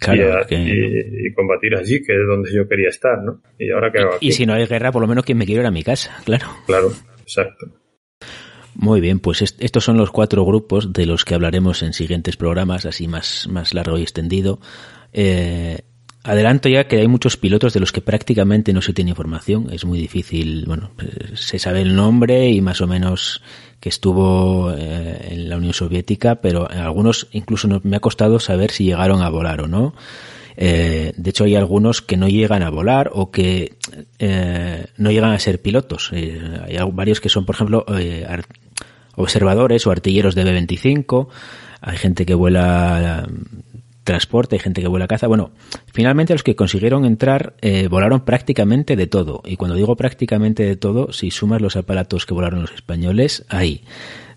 y, 0.00 1.32
combatir 1.34 1.76
allí, 1.76 2.02
que 2.02 2.12
es 2.12 2.26
donde 2.26 2.52
yo 2.52 2.68
quería 2.68 2.88
estar, 2.88 3.22
¿no? 3.22 3.40
Y 3.58 3.70
ahora 3.70 3.90
que 3.90 4.00
Y 4.20 4.32
si 4.32 4.46
no 4.46 4.54
hay 4.54 4.66
guerra, 4.66 4.92
por 4.92 5.02
lo 5.02 5.08
menos 5.08 5.24
quien 5.24 5.38
me 5.38 5.46
quiero 5.46 5.62
ir 5.62 5.66
a 5.66 5.70
mi 5.70 5.82
casa, 5.82 6.16
claro. 6.24 6.46
Claro, 6.66 6.92
exacto. 7.20 7.66
Muy 8.76 9.00
bien, 9.00 9.20
pues 9.20 9.40
estos 9.42 9.84
son 9.84 9.96
los 9.96 10.10
cuatro 10.10 10.44
grupos 10.44 10.92
de 10.92 11.06
los 11.06 11.24
que 11.24 11.34
hablaremos 11.34 11.82
en 11.82 11.92
siguientes 11.92 12.36
programas, 12.36 12.86
así 12.86 13.06
más, 13.06 13.46
más 13.48 13.72
largo 13.72 13.98
y 13.98 14.02
extendido. 14.02 14.58
Eh, 15.12 15.82
Adelanto 16.26 16.70
ya 16.70 16.88
que 16.88 17.00
hay 17.00 17.06
muchos 17.06 17.36
pilotos 17.36 17.74
de 17.74 17.80
los 17.80 17.92
que 17.92 18.00
prácticamente 18.00 18.72
no 18.72 18.80
se 18.80 18.94
tiene 18.94 19.10
información. 19.10 19.68
Es 19.70 19.84
muy 19.84 19.98
difícil, 19.98 20.64
bueno, 20.66 20.90
pues, 20.96 21.38
se 21.38 21.58
sabe 21.58 21.82
el 21.82 21.94
nombre 21.94 22.48
y 22.48 22.62
más 22.62 22.80
o 22.80 22.86
menos 22.86 23.42
que 23.78 23.90
estuvo 23.90 24.72
eh, 24.72 25.28
en 25.32 25.50
la 25.50 25.58
Unión 25.58 25.74
Soviética, 25.74 26.36
pero 26.36 26.66
algunos 26.70 27.28
incluso 27.32 27.68
no, 27.68 27.82
me 27.84 27.96
ha 27.96 28.00
costado 28.00 28.40
saber 28.40 28.70
si 28.70 28.84
llegaron 28.84 29.20
a 29.20 29.28
volar 29.28 29.60
o 29.60 29.68
no. 29.68 29.94
Eh, 30.56 31.12
de 31.14 31.30
hecho, 31.30 31.44
hay 31.44 31.56
algunos 31.56 32.00
que 32.00 32.16
no 32.16 32.26
llegan 32.26 32.62
a 32.62 32.70
volar 32.70 33.10
o 33.12 33.30
que 33.30 33.74
eh, 34.18 34.86
no 34.96 35.10
llegan 35.10 35.32
a 35.32 35.38
ser 35.38 35.60
pilotos. 35.60 36.10
hay 36.10 36.78
varios 36.90 37.20
que 37.20 37.28
son, 37.28 37.44
por 37.44 37.56
ejemplo, 37.56 37.84
observadores 39.14 39.86
o 39.86 39.90
artilleros 39.90 40.34
de 40.34 40.44
B-25. 40.44 41.28
Hay 41.82 41.98
gente 41.98 42.24
que 42.24 42.34
vuela 42.34 43.28
transporte, 44.04 44.56
hay 44.56 44.60
gente 44.60 44.82
que 44.82 44.88
vuela 44.88 45.08
caza. 45.08 45.26
Bueno, 45.26 45.52
finalmente 45.92 46.34
los 46.34 46.42
que 46.42 46.54
consiguieron 46.54 47.04
entrar 47.04 47.54
eh, 47.60 47.88
volaron 47.88 48.24
prácticamente 48.24 48.96
de 48.96 49.06
todo. 49.06 49.42
Y 49.44 49.56
cuando 49.56 49.74
digo 49.76 49.96
prácticamente 49.96 50.62
de 50.62 50.76
todo, 50.76 51.12
si 51.12 51.30
sumas 51.30 51.60
los 51.60 51.76
aparatos 51.76 52.26
que 52.26 52.34
volaron 52.34 52.60
los 52.60 52.72
españoles, 52.72 53.44
hay 53.48 53.82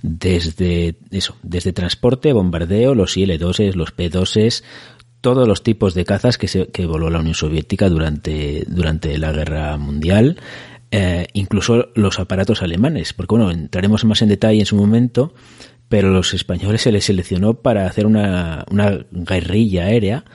desde 0.02 0.96
eso, 1.12 1.36
desde 1.44 1.74
transporte, 1.74 2.34
bombardeo, 2.34 2.96
los 2.96 3.18
IL-2, 3.18 3.74
los 3.74 3.92
P-2, 3.92 4.64
todos 5.22 5.48
los 5.48 5.64
tipos 5.64 5.94
de 5.94 6.06
cazas 6.06 6.38
que, 6.38 6.48
se, 6.48 6.68
que 6.68 6.86
voló 6.86 7.10
la 7.10 7.20
Unión 7.20 7.36
Soviética 7.36 7.90
durante, 7.90 8.64
durante 8.68 9.18
la 9.18 9.32
Guerra 9.32 9.78
Mundial. 9.78 10.38
Eh, 10.90 11.28
incluso 11.34 11.90
los 11.96 12.18
aparatos 12.18 12.62
alemanes, 12.62 13.12
porque 13.12 13.36
bueno, 13.36 13.52
entraremos 13.52 14.06
más 14.06 14.22
en 14.22 14.30
detalle 14.30 14.62
en 14.62 14.66
su 14.66 14.78
momento, 14.78 15.34
pero 15.90 16.10
los 16.10 16.34
españoles 16.34 16.82
se 16.82 16.92
les 16.92 17.06
seleccionó 17.06 17.56
para 17.56 17.86
hacer 17.88 18.06
una, 18.06 18.66
una 18.70 19.06
guerrilla 19.12 19.86
aérea 19.86 20.26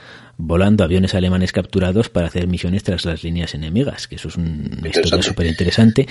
volando 0.44 0.82
aviones 0.82 1.14
alemanes 1.14 1.52
capturados 1.52 2.08
para 2.08 2.26
hacer 2.26 2.48
misiones 2.48 2.82
tras 2.82 3.04
las 3.04 3.22
líneas 3.22 3.54
enemigas, 3.54 4.08
que 4.08 4.16
eso 4.16 4.28
es 4.28 4.36
una 4.36 4.88
historia 4.88 5.22
súper 5.22 5.46
interesante. 5.46 6.08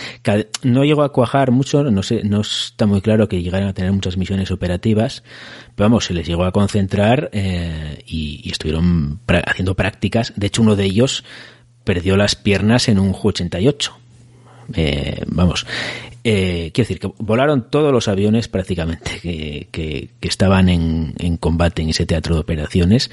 No 0.63 0.85
llegó 0.85 1.03
a 1.03 1.11
cuajar 1.11 1.51
mucho, 1.51 1.83
no 1.83 2.01
sé, 2.01 2.23
no 2.23 2.41
está 2.41 2.85
muy 2.85 3.01
claro 3.01 3.27
que 3.27 3.41
llegaran 3.41 3.67
a 3.67 3.73
tener 3.73 3.91
muchas 3.91 4.17
misiones 4.17 4.51
operativas, 4.51 5.23
pero 5.75 5.89
vamos, 5.89 6.05
se 6.05 6.13
les 6.13 6.25
llegó 6.25 6.45
a 6.45 6.51
concentrar 6.51 7.29
eh, 7.33 8.03
y, 8.07 8.41
y, 8.43 8.51
estuvieron 8.51 9.19
haciendo 9.45 9.75
prácticas. 9.75 10.33
De 10.37 10.47
hecho, 10.47 10.61
uno 10.61 10.75
de 10.75 10.85
ellos 10.85 11.25
perdió 11.83 12.15
las 12.15 12.35
piernas 12.35 12.87
en 12.87 12.99
un 12.99 13.11
Ju-88. 13.11 13.91
Eh, 14.73 15.23
vamos, 15.27 15.65
eh, 16.23 16.71
quiero 16.73 16.87
decir 16.87 16.99
que 16.99 17.11
volaron 17.17 17.69
todos 17.69 17.91
los 17.91 18.07
aviones 18.07 18.47
prácticamente 18.47 19.19
que, 19.21 19.67
que, 19.71 20.09
estaban 20.21 20.69
en, 20.69 21.13
en, 21.19 21.37
combate 21.37 21.81
en 21.81 21.89
ese 21.89 22.05
teatro 22.05 22.35
de 22.35 22.41
operaciones 22.41 23.09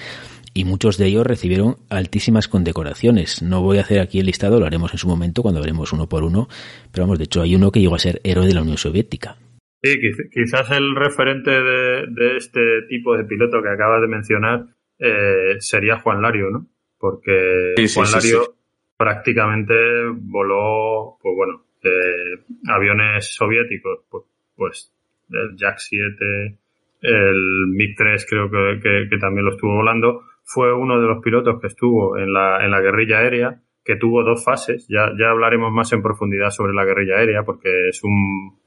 y 0.55 0.65
muchos 0.65 0.99
de 0.99 1.07
ellos 1.07 1.27
recibieron 1.27 1.77
altísimas 1.89 2.49
condecoraciones. 2.49 3.43
No 3.43 3.63
voy 3.63 3.79
a 3.79 3.83
hacer 3.83 4.01
aquí 4.01 4.19
el 4.21 4.27
listado, 4.27 4.59
lo 4.61 4.67
haremos 4.67 4.93
en 4.93 4.99
su 4.99 5.09
momento 5.09 5.43
cuando 5.43 5.61
veremos 5.61 5.93
uno 5.93 6.09
por 6.09 6.25
uno, 6.25 6.49
pero 6.93 7.05
vamos, 7.05 7.19
de 7.19 7.25
hecho 7.25 7.43
hay 7.43 7.55
uno 7.55 7.71
que 7.71 7.81
llegó 7.81 7.95
a 7.95 8.01
ser 8.01 8.21
héroe 8.25 8.47
de 8.47 8.55
la 8.55 8.63
Unión 8.63 8.77
Soviética. 8.77 9.37
Sí, 9.83 9.97
quizás 10.33 10.71
el 10.73 10.97
referente 10.97 11.51
de, 11.51 12.07
de 12.09 12.37
este 12.37 12.83
tipo 12.89 13.17
de 13.17 13.25
piloto 13.25 13.63
que 13.63 13.69
acabas 13.69 14.01
de 14.01 14.09
mencionar 14.09 14.67
eh, 14.99 15.57
sería 15.61 16.01
Juan 16.01 16.21
Lario, 16.21 16.51
¿no? 16.51 16.67
Porque 16.99 17.75
Juan 17.95 18.11
Lario 18.11 18.57
prácticamente 18.97 19.75
voló, 20.13 21.17
pues 21.23 21.35
bueno, 21.37 21.68
eh, 21.83 22.41
aviones 22.69 23.35
soviéticos, 23.35 24.01
pues, 24.11 24.25
pues, 24.57 24.93
el 25.31 25.57
Jack 25.57 25.79
7, 25.79 26.59
el 27.03 27.67
MiG-3 27.69 28.27
creo 28.29 28.51
que, 28.51 29.09
que, 29.09 29.19
también 29.19 29.45
lo 29.45 29.53
estuvo 29.53 29.75
volando, 29.75 30.23
fue 30.45 30.73
uno 30.73 31.01
de 31.01 31.07
los 31.07 31.23
pilotos 31.23 31.61
que 31.61 31.69
estuvo 31.69 32.17
en 32.19 32.33
la, 32.33 32.65
en 32.65 32.71
la 32.71 32.81
guerrilla 32.81 33.19
aérea, 33.19 33.61
que 33.85 33.97
tuvo 33.97 34.23
dos 34.23 34.45
fases. 34.45 34.87
Ya, 34.89 35.13
ya 35.19 35.31
hablaremos 35.31 35.73
más 35.73 35.93
en 35.93 36.03
profundidad 36.03 36.51
sobre 36.51 36.75
la 36.75 36.85
guerrilla 36.85 37.17
aérea, 37.17 37.43
porque 37.43 37.89
es 37.89 38.03
un, 38.03 38.59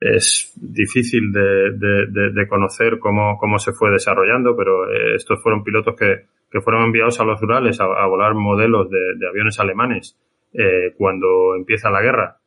es 0.00 0.52
difícil 0.56 1.30
de, 1.32 1.72
de, 1.72 2.30
de, 2.32 2.48
conocer 2.48 2.98
cómo, 2.98 3.36
cómo 3.38 3.58
se 3.58 3.72
fue 3.72 3.90
desarrollando, 3.90 4.56
pero 4.56 4.90
eh, 4.90 5.14
estos 5.16 5.42
fueron 5.42 5.62
pilotos 5.62 5.94
que, 5.94 6.24
que 6.50 6.60
fueron 6.60 6.84
enviados 6.84 7.20
a 7.20 7.24
los 7.24 7.40
Urales 7.42 7.80
a, 7.80 8.06
volar 8.06 8.34
modelos 8.34 8.88
de, 8.90 9.26
aviones 9.28 9.60
alemanes 9.60 10.18
eh, 10.52 10.94
cuando 10.96 11.54
empieza 11.54 11.90
la 11.90 12.02
guerra 12.02 12.39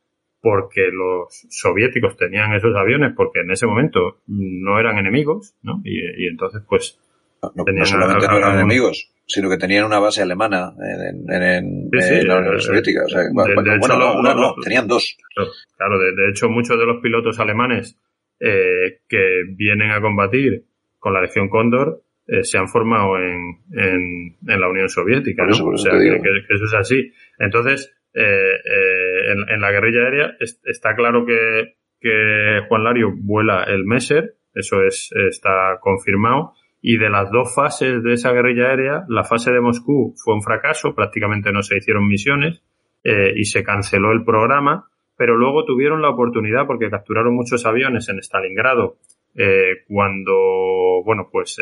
porque 0.44 0.90
los 0.92 1.48
soviéticos 1.50 2.18
tenían 2.18 2.52
esos 2.54 2.76
aviones 2.76 3.14
porque 3.16 3.40
en 3.40 3.52
ese 3.52 3.66
momento 3.66 4.20
no 4.28 4.78
eran 4.78 4.98
enemigos, 4.98 5.56
¿no? 5.64 5.80
Y, 5.86 6.28
entonces, 6.28 6.62
pues... 6.68 7.00
No, 7.42 7.64
solamente 7.86 8.28
no 8.28 8.38
eran 8.38 8.56
enemigos, 8.56 9.10
sino 9.26 9.50
que 9.50 9.58
tenían 9.58 9.86
una 9.86 10.00
base 10.00 10.22
alemana 10.22 10.74
en, 10.80 11.90
la 12.28 12.40
Unión 12.40 12.60
Soviética. 12.60 13.04
O 13.06 13.10
sea, 13.10 13.22
bueno, 13.32 14.22
no, 14.22 14.36
no, 14.36 14.56
tenían 14.62 14.86
dos. 14.86 15.18
Claro, 15.78 15.98
de, 15.98 16.30
hecho, 16.30 16.50
muchos 16.50 16.78
de 16.78 16.86
los 16.86 17.02
pilotos 17.02 17.40
alemanes 17.40 17.98
eh, 18.42 19.00
que 19.08 19.44
vienen 19.48 19.92
a 19.92 20.02
combatir 20.02 20.66
con 21.00 21.14
la 21.14 21.22
Legión 21.22 21.48
Cóndor 21.48 22.02
eh, 22.28 22.44
se 22.44 22.58
han 22.58 22.68
formado 22.68 23.18
en, 23.18 23.60
en, 23.72 24.60
la 24.60 24.70
Unión 24.70 24.90
Soviética, 24.90 25.46
¿no? 25.46 25.68
o 25.68 25.78
sea, 25.78 25.92
que, 25.94 26.54
eso 26.54 26.66
es 26.66 26.74
así. 26.74 27.14
Entonces, 27.40 27.94
eh, 28.14 28.22
eh, 28.22 29.32
en, 29.50 29.60
la 29.60 29.72
guerrilla 29.72 30.04
aérea 30.04 30.36
está 30.40 30.96
claro 30.96 31.26
que, 31.26 31.76
Juan 32.68 32.84
Lario 32.84 33.14
vuela 33.16 33.64
el 33.64 33.86
Messer, 33.86 34.36
eso 34.54 34.84
es, 34.84 35.10
está 35.30 35.78
confirmado, 35.80 36.54
y 36.82 36.98
de 36.98 37.10
las 37.10 37.32
dos 37.32 37.56
fases 37.56 38.04
de 38.04 38.14
esa 38.14 38.34
guerrilla 38.34 38.72
aérea, 38.72 39.06
la 39.08 39.24
fase 39.24 39.54
de 39.54 39.62
Moscú 39.62 40.14
fue 40.22 40.34
un 40.34 40.42
fracaso, 40.42 40.94
prácticamente 40.94 41.54
no 41.54 41.64
se 41.64 41.78
hicieron 41.78 42.06
misiones, 42.06 42.62
eh, 43.06 43.32
y 43.38 43.46
se 43.46 43.64
canceló 43.64 44.12
el 44.12 44.26
programa, 44.26 44.90
pero 45.16 45.38
luego 45.38 45.64
tuvieron 45.64 46.02
la 46.02 46.10
oportunidad 46.10 46.68
porque 46.68 46.90
capturaron 46.90 47.34
muchos 47.34 47.66
aviones 47.66 48.10
en 48.10 48.22
Stalingrado 48.22 48.98
cuando, 49.88 51.02
bueno, 51.04 51.30
pues 51.32 51.60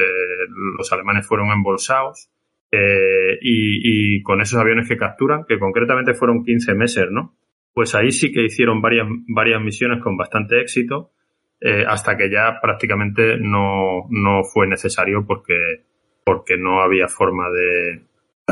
los 0.78 0.92
alemanes 0.92 1.26
fueron 1.26 1.52
embolsados 1.52 2.30
eh, 2.72 3.38
y, 3.42 4.16
y, 4.18 4.24
con 4.24 4.42
esos 4.42 4.60
aviones 4.60 4.88
que 4.88 4.98
capturan, 4.98 5.46
que 5.48 5.60
concretamente 5.60 6.14
fueron 6.14 6.44
15 6.44 6.74
meses, 6.74 7.06
¿no? 7.12 7.36
Pues 7.74 7.96
ahí 7.96 8.12
sí 8.12 8.32
que 8.32 8.46
hicieron 8.46 8.82
varias, 8.82 9.08
varias 9.28 9.62
misiones 9.62 10.02
con 10.02 10.18
bastante 10.18 10.62
éxito, 10.62 11.12
eh, 11.60 11.84
hasta 11.88 12.18
que 12.18 12.30
ya 12.30 12.60
prácticamente 12.62 13.38
no, 13.38 14.08
no 14.10 14.44
fue 14.44 14.68
necesario 14.68 15.26
porque, 15.26 15.84
porque 16.24 16.58
no 16.58 16.82
había 16.82 17.08
forma 17.08 17.50
de, 17.50 18.04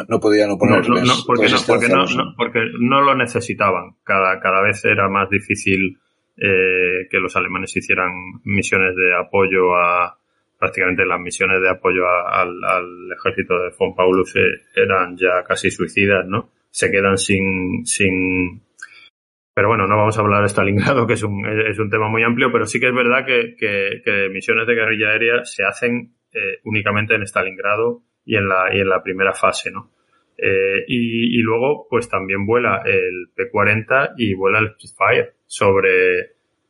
no 0.08 0.20
podían 0.20 0.52
oponer 0.52 0.88
no, 0.88 0.96
no, 0.96 1.14
porque, 1.26 1.50
no, 1.50 1.58
porque, 1.66 1.90
no, 1.90 2.06
porque 2.38 2.60
no 2.80 3.02
lo 3.02 3.16
necesitaban. 3.16 3.96
Cada, 4.04 4.40
cada 4.40 4.62
vez 4.62 4.86
era 4.86 5.10
más 5.10 5.30
difícil 5.30 5.98
eh, 6.38 7.08
que 7.10 7.18
los 7.18 7.36
alemanes 7.36 7.76
hicieran 7.76 8.12
misiones 8.44 8.96
de 8.96 9.16
apoyo 9.16 9.76
a 9.76 10.19
prácticamente 10.60 11.06
las 11.06 11.20
misiones 11.20 11.62
de 11.62 11.70
apoyo 11.70 12.06
a, 12.06 12.42
al, 12.42 13.12
ejército 13.18 13.58
de 13.60 13.72
von 13.78 13.96
Paulus 13.96 14.34
eran 14.76 15.16
ya 15.18 15.44
casi 15.48 15.72
suicidas, 15.72 16.26
¿no? 16.28 16.52
Se 16.70 16.92
quedan 16.92 17.18
sin, 17.18 17.86
sin, 17.86 18.62
pero 19.54 19.70
bueno, 19.70 19.88
no 19.88 19.98
vamos 19.98 20.18
a 20.18 20.22
hablar 20.22 20.42
de 20.42 20.50
Stalingrado, 20.50 21.08
que 21.08 21.14
es 21.14 21.24
un, 21.24 21.46
es 21.46 21.80
un 21.80 21.90
tema 21.90 22.10
muy 22.10 22.24
amplio, 22.24 22.52
pero 22.52 22.66
sí 22.66 22.80
que 22.80 22.88
es 22.88 22.94
verdad 22.94 23.26
que, 23.26 23.56
que, 23.58 24.30
misiones 24.30 24.68
de 24.68 24.76
guerrilla 24.76 25.10
aérea 25.10 25.46
se 25.46 25.64
hacen 25.64 26.14
eh, 26.34 26.60
únicamente 26.64 27.16
en 27.16 27.24
Stalingrado 27.24 28.04
y 28.26 28.36
en 28.36 28.48
la, 28.48 28.74
y 28.74 28.80
en 28.80 28.90
la 28.90 29.02
primera 29.02 29.34
fase, 29.34 29.72
¿no? 29.72 29.92
Eh, 30.38 30.86
y, 30.88 31.38
y, 31.38 31.42
luego, 31.42 31.88
pues 31.90 32.08
también 32.08 32.46
vuela 32.46 32.82
el 32.86 33.30
P-40 33.36 34.14
y 34.18 34.34
vuela 34.34 34.60
el 34.60 34.70
Spitfire 34.80 35.34
sobre, 35.46 36.20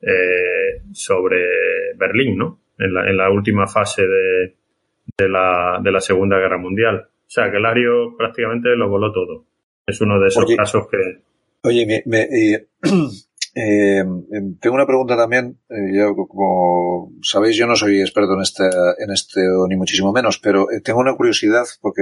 eh, 0.01 0.81
sobre 0.91 1.93
Berlín, 1.95 2.37
¿no? 2.37 2.58
En 2.79 2.93
la, 2.93 3.09
en 3.09 3.17
la 3.17 3.29
última 3.29 3.67
fase 3.67 4.03
de, 4.03 4.55
de, 5.17 5.29
la, 5.29 5.79
de 5.83 5.91
la 5.91 5.99
Segunda 5.99 6.37
Guerra 6.37 6.57
Mundial. 6.57 6.95
O 6.95 7.29
sea, 7.29 7.51
que 7.51 7.57
el 7.57 7.65
Ario 7.65 8.15
prácticamente 8.17 8.69
lo 8.75 8.89
voló 8.89 9.11
todo. 9.11 9.45
Es 9.85 9.99
uno 10.01 10.19
de 10.19 10.27
esos 10.27 10.45
Oye, 10.45 10.55
casos 10.55 10.87
que... 10.87 10.97
Oye, 11.63 11.85
me, 11.85 12.03
me, 12.05 12.23
eh, 12.31 12.67
eh, 13.55 14.03
tengo 14.59 14.75
una 14.75 14.85
pregunta 14.85 15.17
también. 15.17 15.59
Eh, 15.69 15.93
yo, 15.93 16.15
como 16.15 17.11
sabéis, 17.21 17.57
yo 17.57 17.67
no 17.67 17.75
soy 17.75 17.99
experto 18.01 18.33
en 18.33 18.41
este, 18.41 18.63
en 18.63 19.11
este 19.11 19.41
ni 19.67 19.75
muchísimo 19.75 20.11
menos, 20.11 20.39
pero 20.39 20.71
eh, 20.71 20.81
tengo 20.81 20.99
una 20.99 21.15
curiosidad 21.15 21.65
porque 21.81 22.01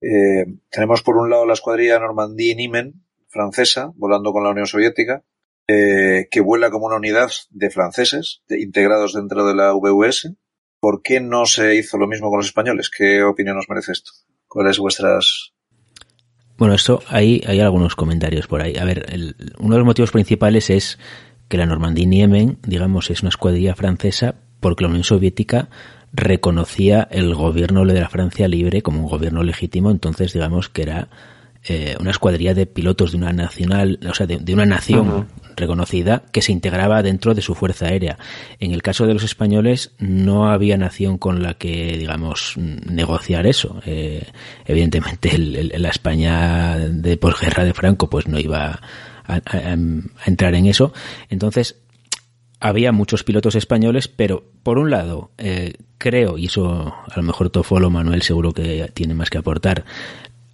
eh, 0.00 0.46
tenemos 0.70 1.02
por 1.02 1.16
un 1.16 1.30
lado 1.30 1.46
la 1.46 1.54
escuadrilla 1.54 1.98
Normandie-Niemen 1.98 2.94
francesa 3.28 3.92
volando 3.96 4.32
con 4.32 4.44
la 4.44 4.50
Unión 4.50 4.66
Soviética 4.66 5.22
eh, 5.68 6.28
que 6.30 6.40
vuela 6.40 6.70
como 6.70 6.86
una 6.86 6.96
unidad 6.96 7.30
de 7.50 7.70
franceses 7.70 8.42
integrados 8.48 9.14
dentro 9.14 9.46
de 9.46 9.54
la 9.54 9.72
VUS. 9.72 10.32
¿Por 10.80 11.02
qué 11.02 11.20
no 11.20 11.46
se 11.46 11.76
hizo 11.76 11.96
lo 11.96 12.08
mismo 12.08 12.28
con 12.28 12.38
los 12.38 12.46
españoles? 12.46 12.90
¿Qué 12.90 13.22
opinión 13.22 13.58
os 13.58 13.68
merece 13.68 13.92
esto? 13.92 14.10
¿Cuáles 14.48 14.78
vuestras 14.78 15.52
bueno, 16.58 16.74
esto 16.74 17.02
hay, 17.08 17.42
hay 17.46 17.58
algunos 17.58 17.96
comentarios 17.96 18.46
por 18.46 18.62
ahí. 18.62 18.76
A 18.76 18.84
ver, 18.84 19.06
uno 19.58 19.74
de 19.74 19.78
los 19.78 19.86
motivos 19.86 20.12
principales 20.12 20.70
es 20.70 20.98
que 21.48 21.56
la 21.56 21.66
Normandía 21.66 22.06
Niemen, 22.06 22.58
digamos, 22.62 23.10
es 23.10 23.22
una 23.22 23.30
escuadrilla 23.30 23.74
francesa 23.74 24.36
porque 24.60 24.84
la 24.84 24.90
Unión 24.90 25.02
Soviética 25.02 25.70
reconocía 26.12 27.08
el 27.10 27.34
gobierno 27.34 27.84
de 27.84 28.00
la 28.00 28.08
Francia 28.08 28.46
libre 28.46 28.82
como 28.82 29.00
un 29.00 29.08
gobierno 29.08 29.42
legítimo, 29.42 29.90
entonces 29.90 30.32
digamos 30.32 30.68
que 30.68 30.82
era 30.82 31.08
eh, 31.64 31.96
una 32.00 32.10
escuadrilla 32.10 32.54
de 32.54 32.66
pilotos 32.66 33.12
de 33.12 33.18
una 33.18 33.32
nacional, 33.32 33.98
o 34.08 34.14
sea, 34.14 34.26
de, 34.26 34.38
de 34.38 34.52
una 34.52 34.66
nación 34.66 35.08
uh 35.08 35.12
-huh. 35.20 35.26
reconocida 35.56 36.24
que 36.32 36.42
se 36.42 36.52
integraba 36.52 37.02
dentro 37.02 37.34
de 37.34 37.42
su 37.42 37.54
fuerza 37.54 37.86
aérea. 37.86 38.18
En 38.58 38.72
el 38.72 38.82
caso 38.82 39.06
de 39.06 39.14
los 39.14 39.22
españoles 39.22 39.92
no 39.98 40.50
había 40.50 40.76
nación 40.76 41.18
con 41.18 41.42
la 41.42 41.54
que, 41.54 41.96
digamos, 41.96 42.54
negociar 42.56 43.46
eso. 43.46 43.80
Eh, 43.86 44.26
evidentemente 44.66 45.34
el, 45.34 45.56
el, 45.56 45.82
la 45.82 45.90
España 45.90 46.78
de 46.78 47.16
posguerra 47.16 47.64
de 47.64 47.74
Franco 47.74 48.10
pues 48.10 48.26
no 48.26 48.38
iba 48.38 48.80
a, 49.24 49.34
a, 49.34 49.40
a 49.44 49.76
entrar 50.26 50.54
en 50.54 50.66
eso. 50.66 50.92
Entonces 51.28 51.76
había 52.58 52.92
muchos 52.92 53.24
pilotos 53.24 53.54
españoles, 53.56 54.06
pero 54.08 54.44
por 54.62 54.78
un 54.78 54.90
lado, 54.90 55.30
eh, 55.38 55.74
creo, 55.98 56.38
y 56.38 56.46
eso 56.46 56.94
a 57.08 57.16
lo 57.16 57.22
mejor 57.22 57.50
Tofolo 57.50 57.90
Manuel 57.90 58.22
seguro 58.22 58.52
que 58.52 58.88
tiene 58.94 59.14
más 59.14 59.30
que 59.30 59.38
aportar, 59.38 59.84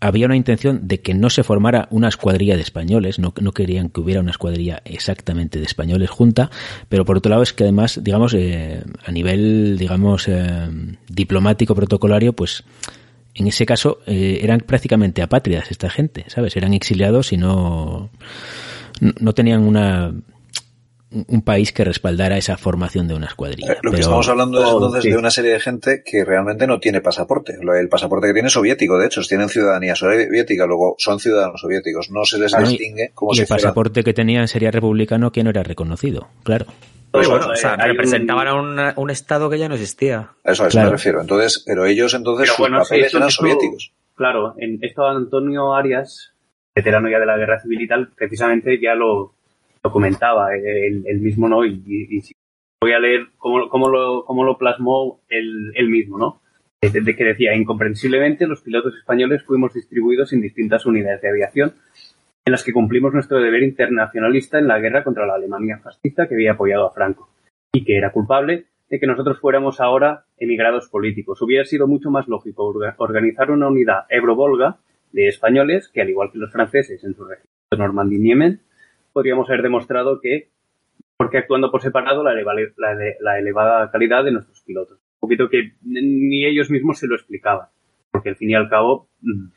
había 0.01 0.27
una 0.27 0.37
intención 0.37 0.87
de 0.87 1.01
que 1.01 1.15
no 1.15 1.31
se 1.31 1.43
formara 1.43 1.89
una 1.91 2.09
escuadrilla 2.09 2.57
de 2.57 2.63
españoles, 2.63 3.19
no, 3.19 3.35
no 3.41 3.53
querían 3.53 3.89
que 3.89 4.01
hubiera 4.01 4.21
una 4.21 4.31
escuadrilla 4.31 4.81
exactamente 4.85 5.59
de 5.59 5.65
españoles 5.65 6.11
junta, 6.11 6.51
pero 6.89 7.05
por 7.05 7.17
otro 7.17 7.31
lado 7.31 7.43
es 7.43 7.53
que 7.53 7.65
además, 7.65 8.01
digamos, 8.03 8.35
eh, 8.35 8.83
a 9.05 9.11
nivel, 9.11 9.77
digamos, 9.79 10.29
eh, 10.29 10.69
diplomático, 11.09 11.75
protocolario, 11.75 12.33
pues 12.33 12.65
en 13.35 13.49
ese 13.49 13.67
caso 13.67 13.99
eh, 14.07 14.41
eran 14.43 14.61
prácticamente 14.61 15.23
apátridas 15.23 15.71
esta 15.71 15.91
gente, 15.91 16.25
¿sabes? 16.29 16.57
Eran 16.57 16.75
exiliados 16.75 17.33
y 17.33 17.37
no, 17.37 18.11
no 19.01 19.33
tenían 19.33 19.63
una 19.63 20.13
un 21.11 21.43
país 21.43 21.73
que 21.73 21.85
respaldara 21.85 22.37
esa 22.37 22.57
formación 22.57 23.09
de 23.09 23.15
una 23.15 23.27
escuadrilla. 23.27 23.73
Eh, 23.73 23.79
lo 23.83 23.93
que 23.93 24.01
estamos 24.01 24.29
hablando 24.29 24.63
es 24.63 24.69
entonces 24.69 25.03
sí. 25.03 25.11
de 25.11 25.17
una 25.17 25.31
serie 25.31 25.53
de 25.53 25.61
gente 25.61 26.03
que 26.05 26.25
realmente 26.25 26.67
no 26.67 26.81
tiene 26.81 27.01
pasaporte. 27.01 27.55
El 27.55 27.89
pasaporte 27.89 28.27
que 28.27 28.35
tiene 28.35 28.49
es 28.49 28.53
soviético, 28.53 28.99
de 28.99 29.07
hecho, 29.07 29.23
tienen 29.23 29.49
ciudadanía 29.49 29.95
soviética, 29.95 30.67
luego 30.67 30.97
son 30.99 31.19
ciudadanos 31.19 31.61
soviéticos, 31.61 32.11
no 32.11 32.25
se 32.25 32.39
les 32.39 32.57
distingue 32.57 33.13
como 33.15 33.33
y 33.33 33.37
si 33.37 33.43
el 33.43 33.49
pasaporte 33.49 34.01
fueran... 34.01 34.05
que 34.05 34.15
tenían 34.15 34.49
sería 34.49 34.71
republicano 34.71 35.33
que 35.33 35.43
no 35.43 35.51
era 35.51 35.63
reconocido, 35.63 36.29
claro. 36.43 36.67
Pues 37.11 37.27
bueno, 37.27 37.49
o 37.49 37.57
sea, 37.57 37.77
representaban 37.77 38.49
un... 38.49 38.79
a 38.79 38.91
un, 38.91 39.05
un, 39.05 39.11
estado 39.11 39.49
que 39.49 39.59
ya 39.59 39.69
no 39.69 39.77
existía. 39.77 40.33
Eso, 40.45 40.65
a 40.65 40.67
eso 40.67 40.75
claro. 40.75 40.89
me 40.89 40.93
refiero. 40.93 41.21
Entonces, 41.23 41.65
pero 41.67 41.87
ellos 41.87 42.13
entonces 42.13 42.43
pero 42.45 42.53
sus 42.53 42.59
bueno, 42.59 42.83
papeles 42.83 43.11
sí, 43.11 43.17
eran 43.17 43.29
esto, 43.29 43.41
soviéticos. 43.43 43.93
Claro, 44.15 44.55
en 44.59 44.79
esto 44.83 45.07
Antonio 45.07 45.75
Arias, 45.75 46.35
veterano 46.75 47.09
ya 47.09 47.19
de 47.19 47.27
la 47.27 47.39
guerra 47.39 47.61
civil 47.61 47.81
y 47.81 47.89
tal, 47.89 48.11
precisamente 48.15 48.79
ya 48.79 48.95
lo, 48.95 49.38
lo 49.83 49.93
comentaba 49.93 50.55
él, 50.55 51.05
él 51.07 51.21
mismo, 51.21 51.49
¿no? 51.49 51.65
Y, 51.65 51.83
y, 51.87 52.23
voy 52.81 52.93
a 52.93 52.99
leer 52.99 53.29
cómo, 53.39 53.69
cómo, 53.69 53.89
lo, 53.89 54.25
cómo 54.25 54.45
lo 54.45 54.57
plasmó 54.57 55.21
él, 55.29 55.73
él 55.75 55.89
mismo, 55.89 56.19
¿no? 56.19 56.41
De, 56.81 57.01
de, 57.01 57.17
que 57.17 57.25
decía, 57.25 57.55
incomprensiblemente, 57.57 58.47
los 58.47 58.63
pilotos 58.63 58.95
españoles 58.97 59.43
fuimos 59.43 59.75
distribuidos 59.75 60.33
en 60.33 60.41
distintas 60.41 60.87
unidades 60.87 61.21
de 61.21 61.29
aviación 61.29 61.75
en 62.49 62.53
las 62.53 62.65
que 62.65 62.73
cumplimos 62.73 63.13
nuestro 63.13 63.41
deber 63.41 63.63
internacionalista 63.63 64.59
en 64.59 64.69
la 64.69 64.79
guerra 64.79 65.05
contra 65.05 65.27
la 65.27 65.35
Alemania 65.35 65.81
fascista 65.83 66.27
que 66.27 66.35
había 66.35 66.53
apoyado 66.53 66.87
a 66.87 66.93
Franco 66.93 67.29
y 67.73 67.85
que 67.85 67.99
era 67.99 68.11
culpable 68.11 68.65
de 68.89 68.99
que 68.99 69.07
nosotros 69.07 69.39
fuéramos 69.39 69.81
ahora 69.81 70.25
emigrados 70.39 70.89
políticos. 70.89 71.43
Hubiera 71.43 71.65
sido 71.65 71.87
mucho 71.87 72.11
más 72.11 72.27
lógico 72.27 72.75
organizar 72.97 73.51
una 73.51 73.69
unidad 73.69 74.07
Ebro-Volga 74.09 74.79
de 75.13 75.29
españoles 75.29 75.91
que, 75.93 76.01
al 76.01 76.09
igual 76.09 76.31
que 76.33 76.39
los 76.39 76.51
franceses 76.51 77.05
en 77.05 77.15
su 77.15 77.25
región 77.25 77.47
de 77.71 77.77
Normandía 77.77 78.19
y 78.19 78.23
Niemen, 78.23 78.61
podríamos 79.19 79.49
haber 79.49 79.63
demostrado 79.63 80.21
que, 80.21 80.51
porque 81.17 81.39
actuando 81.39 81.73
por 81.73 81.83
separado, 81.83 82.23
la, 82.23 82.31
eleva, 82.31 82.55
la, 82.55 82.97
la, 83.19 83.39
elevada 83.41 83.91
calidad 83.91 84.23
de 84.23 84.31
nuestros 84.31 84.63
pilotos. 84.63 84.97
Un 84.97 85.19
poquito 85.19 85.49
que 85.49 85.73
ni 85.83 86.47
ellos 86.47 86.71
mismos 86.71 87.01
se 87.01 87.09
lo 87.09 87.17
explicaban, 87.17 87.67
porque 88.13 88.29
al 88.29 88.37
fin 88.37 88.51
y 88.51 88.55
al 88.55 88.69
cabo 88.69 89.09
mm, 89.23 89.49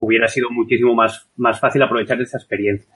hubiera 0.00 0.28
sido 0.28 0.50
muchísimo 0.50 0.94
más, 0.94 1.30
más 1.36 1.58
fácil 1.58 1.82
aprovechar 1.82 2.20
esa 2.20 2.36
experiencia. 2.36 2.94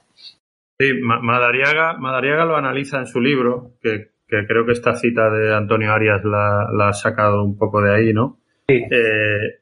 Sí, 0.79 0.93
Madariaga, 1.01 1.97
Madariaga 1.97 2.45
lo 2.45 2.55
analiza 2.55 2.99
en 2.99 3.07
su 3.07 3.19
libro, 3.19 3.71
que, 3.81 4.11
que 4.27 4.45
creo 4.45 4.63
que 4.63 4.73
esta 4.73 4.93
cita 4.93 5.31
de 5.31 5.55
Antonio 5.55 5.91
Arias 5.91 6.23
la, 6.23 6.67
la 6.71 6.89
ha 6.89 6.93
sacado 6.93 7.43
un 7.43 7.57
poco 7.57 7.81
de 7.81 7.95
ahí, 7.95 8.13
¿no? 8.13 8.37
Sí. 8.69 8.75
Eh, 8.91 9.59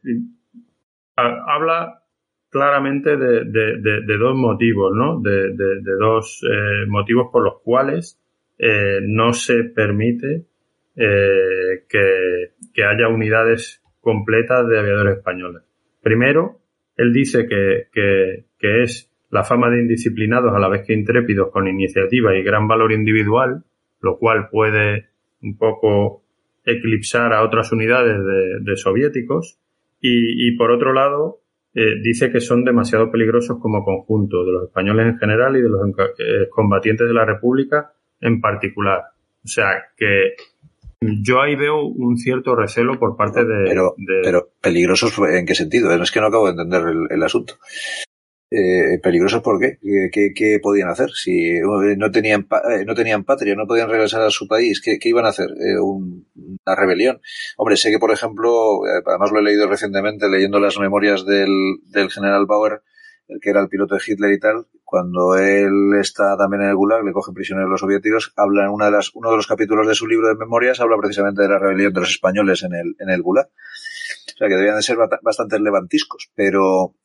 habla 1.15 2.03
claramente 2.49 3.15
de, 3.17 3.45
de, 3.45 3.77
de, 3.77 4.01
de, 4.05 4.17
dos 4.17 4.35
motivos, 4.35 4.91
¿no? 4.95 5.19
De, 5.21 5.53
dos 5.99 6.41
eh, 6.43 6.85
motivos 6.87 7.29
por 7.31 7.43
los 7.43 7.61
cuales 7.63 8.19
eh, 8.57 8.99
no 9.01 9.33
se 9.33 9.63
permite 9.65 10.45
eh, 10.95 11.83
que, 11.87 12.51
que, 12.73 12.83
haya 12.83 13.07
unidades 13.07 13.81
completas 14.01 14.67
de 14.67 14.79
aviadores 14.79 15.17
españoles. 15.17 15.63
Primero, 16.01 16.59
él 16.97 17.13
dice 17.13 17.47
que, 17.47 17.87
que, 17.93 18.45
que 18.57 18.83
es 18.83 19.11
la 19.29 19.43
fama 19.43 19.69
de 19.69 19.79
indisciplinados 19.79 20.53
a 20.53 20.59
la 20.59 20.69
vez 20.69 20.85
que 20.85 20.93
intrépidos 20.93 21.51
con 21.51 21.67
iniciativa 21.67 22.35
y 22.35 22.43
gran 22.43 22.67
valor 22.67 22.91
individual, 22.91 23.63
lo 24.01 24.17
cual 24.17 24.49
puede 24.49 25.09
un 25.41 25.57
poco 25.57 26.23
eclipsar 26.65 27.33
a 27.33 27.43
otras 27.43 27.71
unidades 27.71 28.17
de, 28.17 28.59
de 28.61 28.75
soviéticos. 28.75 29.59
Y, 30.01 30.47
y, 30.47 30.57
por 30.57 30.71
otro 30.71 30.93
lado, 30.93 31.41
eh, 31.73 32.01
dice 32.01 32.31
que 32.31 32.39
son 32.39 32.63
demasiado 32.63 33.11
peligrosos 33.11 33.57
como 33.61 33.83
conjunto, 33.83 34.43
de 34.43 34.51
los 34.51 34.63
españoles 34.63 35.07
en 35.07 35.17
general 35.19 35.55
y 35.55 35.61
de 35.61 35.69
los 35.69 35.81
eh, 35.87 36.49
combatientes 36.49 37.07
de 37.07 37.13
la 37.13 37.25
República 37.25 37.93
en 38.21 38.41
particular. 38.41 39.03
O 39.43 39.47
sea, 39.47 39.71
que 39.95 40.35
yo 41.01 41.41
ahí 41.41 41.55
veo 41.55 41.83
un 41.85 42.17
cierto 42.17 42.55
recelo 42.55 42.99
por 42.99 43.15
parte 43.15 43.45
de... 43.45 43.65
Pero, 43.65 43.93
de... 43.97 44.21
pero 44.23 44.49
peligrosos 44.61 45.17
en 45.31 45.45
qué 45.45 45.55
sentido? 45.55 45.93
Es 45.93 46.11
que 46.11 46.19
no 46.19 46.27
acabo 46.27 46.45
de 46.45 46.51
entender 46.51 46.81
el, 46.81 47.07
el 47.09 47.23
asunto. 47.23 47.55
Eh, 48.51 48.97
¿Peligrosos 49.03 49.43
por 49.43 49.59
qué? 49.59 49.77
¿Qué, 50.11 50.59
podían 50.61 50.89
hacer? 50.89 51.11
Si 51.11 51.57
eh, 51.57 51.61
no 51.97 52.09
tenían, 52.09 52.47
eh, 52.71 52.83
no 52.83 52.95
tenían 52.95 53.23
patria, 53.23 53.53
no 53.55 53.67
podían 53.67 53.89
regresar 53.89 54.21
a 54.21 54.31
su 54.31 54.47
país, 54.47 54.81
¿qué, 54.81 54.97
iban 55.03 55.25
a 55.25 55.29
hacer? 55.29 55.49
¿Una 55.81 56.75
rebelión? 56.75 57.21
Hombre, 57.57 57.77
sé 57.77 57.91
que, 57.91 57.99
por 57.99 58.11
ejemplo, 58.11 58.79
además 59.05 59.31
lo 59.31 59.39
he 59.39 59.43
leído 59.43 59.67
recientemente, 59.67 60.27
leyendo 60.29 60.59
las 60.59 60.79
memorias 60.79 61.25
del, 61.25 61.77
del 61.85 62.09
general 62.09 62.47
Bauer, 62.47 62.81
el 63.27 63.39
que 63.39 63.51
era 63.51 63.61
el 63.61 63.69
piloto 63.69 63.93
de 63.93 64.01
Hitler 64.05 64.33
y 64.33 64.39
tal, 64.39 64.65
cuando 64.83 65.37
él 65.37 65.93
está 65.99 66.35
también 66.35 66.63
en 66.63 66.69
el 66.69 66.75
Gulag, 66.75 67.03
le 67.03 67.13
cogen 67.13 67.35
prisioneros 67.35 67.69
los 67.69 67.81
soviéticos, 67.81 68.33
habla 68.35 68.63
en 68.63 68.71
una 68.71 68.85
de 68.85 68.91
las, 68.91 69.11
uno 69.13 69.29
de 69.29 69.35
los 69.35 69.45
capítulos 69.45 69.87
de 69.87 69.93
su 69.93 70.07
libro 70.07 70.27
de 70.27 70.33
memorias, 70.33 70.79
habla 70.79 70.97
precisamente 70.97 71.43
de 71.43 71.49
la 71.49 71.59
rebelión 71.59 71.93
de 71.93 71.99
los 71.99 72.09
españoles 72.09 72.63
en 72.63 72.73
el, 72.73 72.95
en 72.97 73.09
el 73.11 73.21
Gulag. 73.21 73.45
O 73.45 74.37
sea, 74.39 74.47
que 74.47 74.55
debían 74.55 74.77
de 74.77 74.81
ser 74.81 74.97
bastante 75.21 75.59
levantiscos, 75.59 76.31
pero 76.33 76.95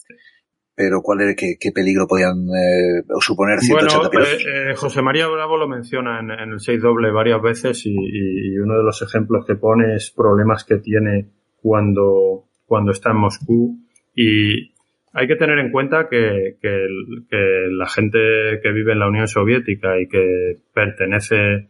pero 0.77 1.01
¿cuál 1.03 1.21
era, 1.23 1.35
qué, 1.35 1.55
qué 1.59 1.71
peligro 1.73 2.07
podían 2.07 2.49
eh, 2.49 3.03
suponer 3.21 3.61
180 3.61 4.09
bueno, 4.09 4.25
eh, 4.25 4.71
eh, 4.71 4.75
José 4.75 5.03
María 5.03 5.29
Bravo 5.29 5.57
lo 5.57 5.69
menciona 5.69 6.21
en, 6.21 6.31
el 6.31 6.61
6 6.61 6.83
doble 6.83 7.11
varias 7.11 7.41
veces 7.41 7.87
y, 7.87 7.95
y, 7.95 8.59
uno 8.59 8.77
de 8.77 8.83
los 8.83 9.01
ejemplos 9.03 9.45
que 9.47 9.55
pone 9.55 9.95
es 9.95 10.11
problemas 10.11 10.65
que 10.65 10.79
tiene 10.79 11.29
cuando, 11.63 12.45
cuando 12.67 12.93
está 12.93 13.11
en 13.11 13.17
Moscú. 13.17 13.79
Y 14.15 14.75
hay 15.13 15.29
que 15.29 15.37
tener 15.37 15.59
en 15.59 15.71
cuenta 15.71 16.09
que, 16.09 16.57
que, 16.61 16.87
que 17.31 17.67
la 17.71 17.87
gente 17.87 18.19
que 18.63 18.73
vive 18.73 18.93
en 18.93 18.99
la 18.99 19.09
Unión 19.09 19.29
Soviética 19.29 19.99
y 19.99 20.09
que 20.09 20.59
pertenece 20.75 21.69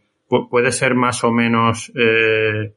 puede 0.51 0.72
ser 0.72 0.94
más 0.94 1.22
o 1.24 1.31
menos 1.31 1.93
eh, 1.94 2.72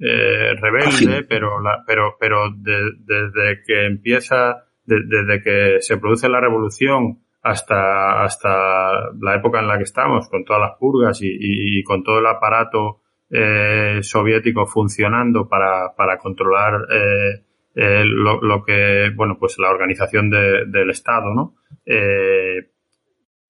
eh, 0.00 0.54
rebelde, 0.60 1.24
pero, 1.24 1.60
la, 1.60 1.84
pero, 1.86 2.16
pero 2.20 2.50
desde 2.52 3.62
que 3.66 3.86
empieza 3.86 4.67
desde 4.88 5.42
que 5.42 5.76
se 5.80 5.98
produce 5.98 6.28
la 6.28 6.40
revolución 6.40 7.18
hasta, 7.42 8.22
hasta 8.22 9.12
la 9.20 9.36
época 9.36 9.60
en 9.60 9.68
la 9.68 9.76
que 9.76 9.84
estamos, 9.84 10.28
con 10.28 10.44
todas 10.44 10.62
las 10.62 10.78
purgas 10.78 11.18
y, 11.22 11.82
con 11.82 12.02
todo 12.02 12.18
el 12.18 12.26
aparato 12.26 13.00
eh, 13.30 13.98
soviético 14.02 14.66
funcionando 14.66 15.48
para, 15.48 15.94
para 15.94 16.18
controlar 16.18 16.86
eh, 16.90 17.42
eh, 17.74 18.04
lo, 18.04 18.64
que, 18.64 19.10
bueno, 19.14 19.36
pues 19.38 19.58
la 19.58 19.70
organización 19.70 20.30
del 20.30 20.90
Estado, 20.90 21.34
¿no? 21.34 21.54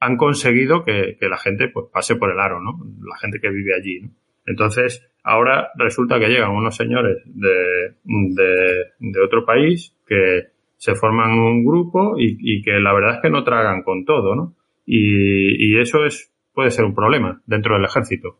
han 0.01 0.17
conseguido 0.17 0.85
que, 0.85 1.17
la 1.21 1.39
gente 1.39 1.69
pues 1.69 1.87
pase 1.93 2.15
por 2.15 2.31
el 2.31 2.39
aro, 2.39 2.61
¿no? 2.61 2.79
La 3.05 3.17
gente 3.19 3.41
que 3.41 3.51
vive 3.51 3.75
allí, 3.75 4.01
¿no? 4.01 4.11
Entonces, 4.47 5.05
ahora 5.25 5.71
resulta 5.77 6.21
que 6.21 6.29
llegan 6.29 6.53
unos 6.53 6.77
señores 6.77 7.19
de, 7.27 7.97
de, 8.05 8.85
de 8.99 9.21
otro 9.21 9.45
país 9.45 9.95
que, 10.07 10.53
se 10.79 10.95
forman 10.95 11.33
un 11.33 11.65
grupo 11.65 12.15
y, 12.17 12.63
que 12.63 12.79
la 12.81 12.95
verdad 12.95 13.17
es 13.17 13.21
que 13.21 13.31
no 13.31 13.45
tragan 13.45 13.83
con 13.83 14.05
todo, 14.05 14.35
¿no? 14.35 14.55
Y, 14.87 15.79
eso 15.79 16.05
es 16.05 16.33
puede 16.55 16.71
ser 16.71 16.85
un 16.85 16.95
problema 16.95 17.41
dentro 17.47 17.75
del 17.75 17.85
ejército. 17.85 18.39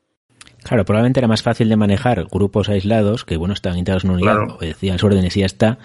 Claro, 0.65 0.85
probablemente 0.85 1.21
era 1.21 1.29
más 1.29 1.43
fácil 1.43 1.69
de 1.69 1.77
manejar 1.77 2.27
grupos 2.31 2.69
aislados 2.69 3.25
que, 3.25 3.37
bueno, 3.37 3.55
están 3.55 3.79
integrados 3.79 4.05
en 4.05 4.11
unidad, 4.11 4.51
obedecían 4.51 4.95
las 4.95 5.05
órdenes 5.05 5.37
y 5.37 5.41
ya 5.41 5.47
está, 5.47 5.79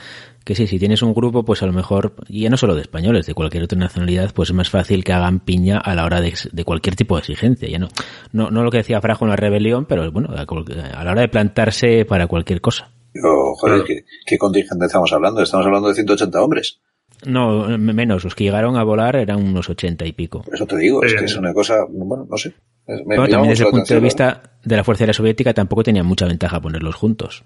que 0.44 0.56
sí, 0.56 0.66
si 0.66 0.80
tienes 0.80 1.04
un 1.04 1.14
grupo, 1.14 1.46
pues 1.46 1.62
a 1.62 1.68
lo 1.68 1.74
mejor, 1.74 2.16
y 2.28 2.42
ya 2.42 2.50
no 2.50 2.58
solo 2.58 2.76
de 2.76 2.82
españoles, 2.82 3.28
de 3.28 3.34
cualquier 3.34 3.64
otra 3.64 3.78
nacionalidad, 3.78 4.34
pues 4.34 4.50
es 4.50 4.56
más 4.56 4.70
fácil 4.70 5.04
que 5.04 5.14
hagan 5.14 5.40
piña 5.40 5.78
a 5.78 5.94
la 5.96 6.06
hora 6.06 6.22
de, 6.22 6.34
cualquier 6.66 6.96
tipo 6.96 7.16
de 7.16 7.20
exigencia. 7.20 7.70
Ya 7.70 7.80
no, 7.80 7.88
no, 8.32 8.50
no 8.50 8.64
lo 8.64 8.72
que 8.72 8.78
decía 8.78 9.00
Frajo, 9.00 9.26
una 9.26 9.36
rebelión, 9.36 9.86
pero 9.86 10.12
bueno, 10.12 10.30
a 10.32 11.04
la 11.04 11.12
hora 11.12 11.22
de 11.22 11.30
plantarse 11.30 12.06
para 12.06 12.28
cualquier 12.28 12.62
cosa. 12.62 12.90
Pero, 13.14 13.54
joder, 13.56 13.84
¿qué, 14.26 14.38
contingente 14.38 14.86
estamos 14.86 15.14
hablando? 15.14 15.42
Estamos 15.42 15.66
hablando 15.66 15.90
de 15.90 15.96
180 15.96 16.42
hombres. 16.42 16.82
No, 17.26 17.78
menos. 17.78 18.24
Los 18.24 18.36
que 18.36 18.44
llegaron 18.44 18.76
a 18.76 18.84
volar 18.84 19.16
eran 19.16 19.42
unos 19.42 19.70
80 19.70 20.06
y 20.06 20.12
pico. 20.14 20.42
Por 20.42 20.56
eso 20.56 20.66
te 20.66 20.78
digo, 20.78 21.04
es 21.04 21.14
que 21.14 21.26
es 21.26 21.38
una 21.38 21.54
cosa, 21.54 21.86
bueno, 21.88 22.28
no 22.30 22.38
sé. 22.38 22.54
también 22.86 23.50
desde 23.50 23.66
el 23.66 23.72
punto 23.72 23.94
de 23.94 24.00
vista 24.00 24.42
de 24.64 24.76
la 24.76 24.84
Fuerza 24.84 25.04
Aérea 25.04 25.14
Soviética 25.14 25.54
tampoco 25.54 25.84
tenía 25.84 26.04
mucha 26.04 26.26
ventaja 26.26 26.60
ponerlos 26.60 26.96
juntos. 26.96 27.44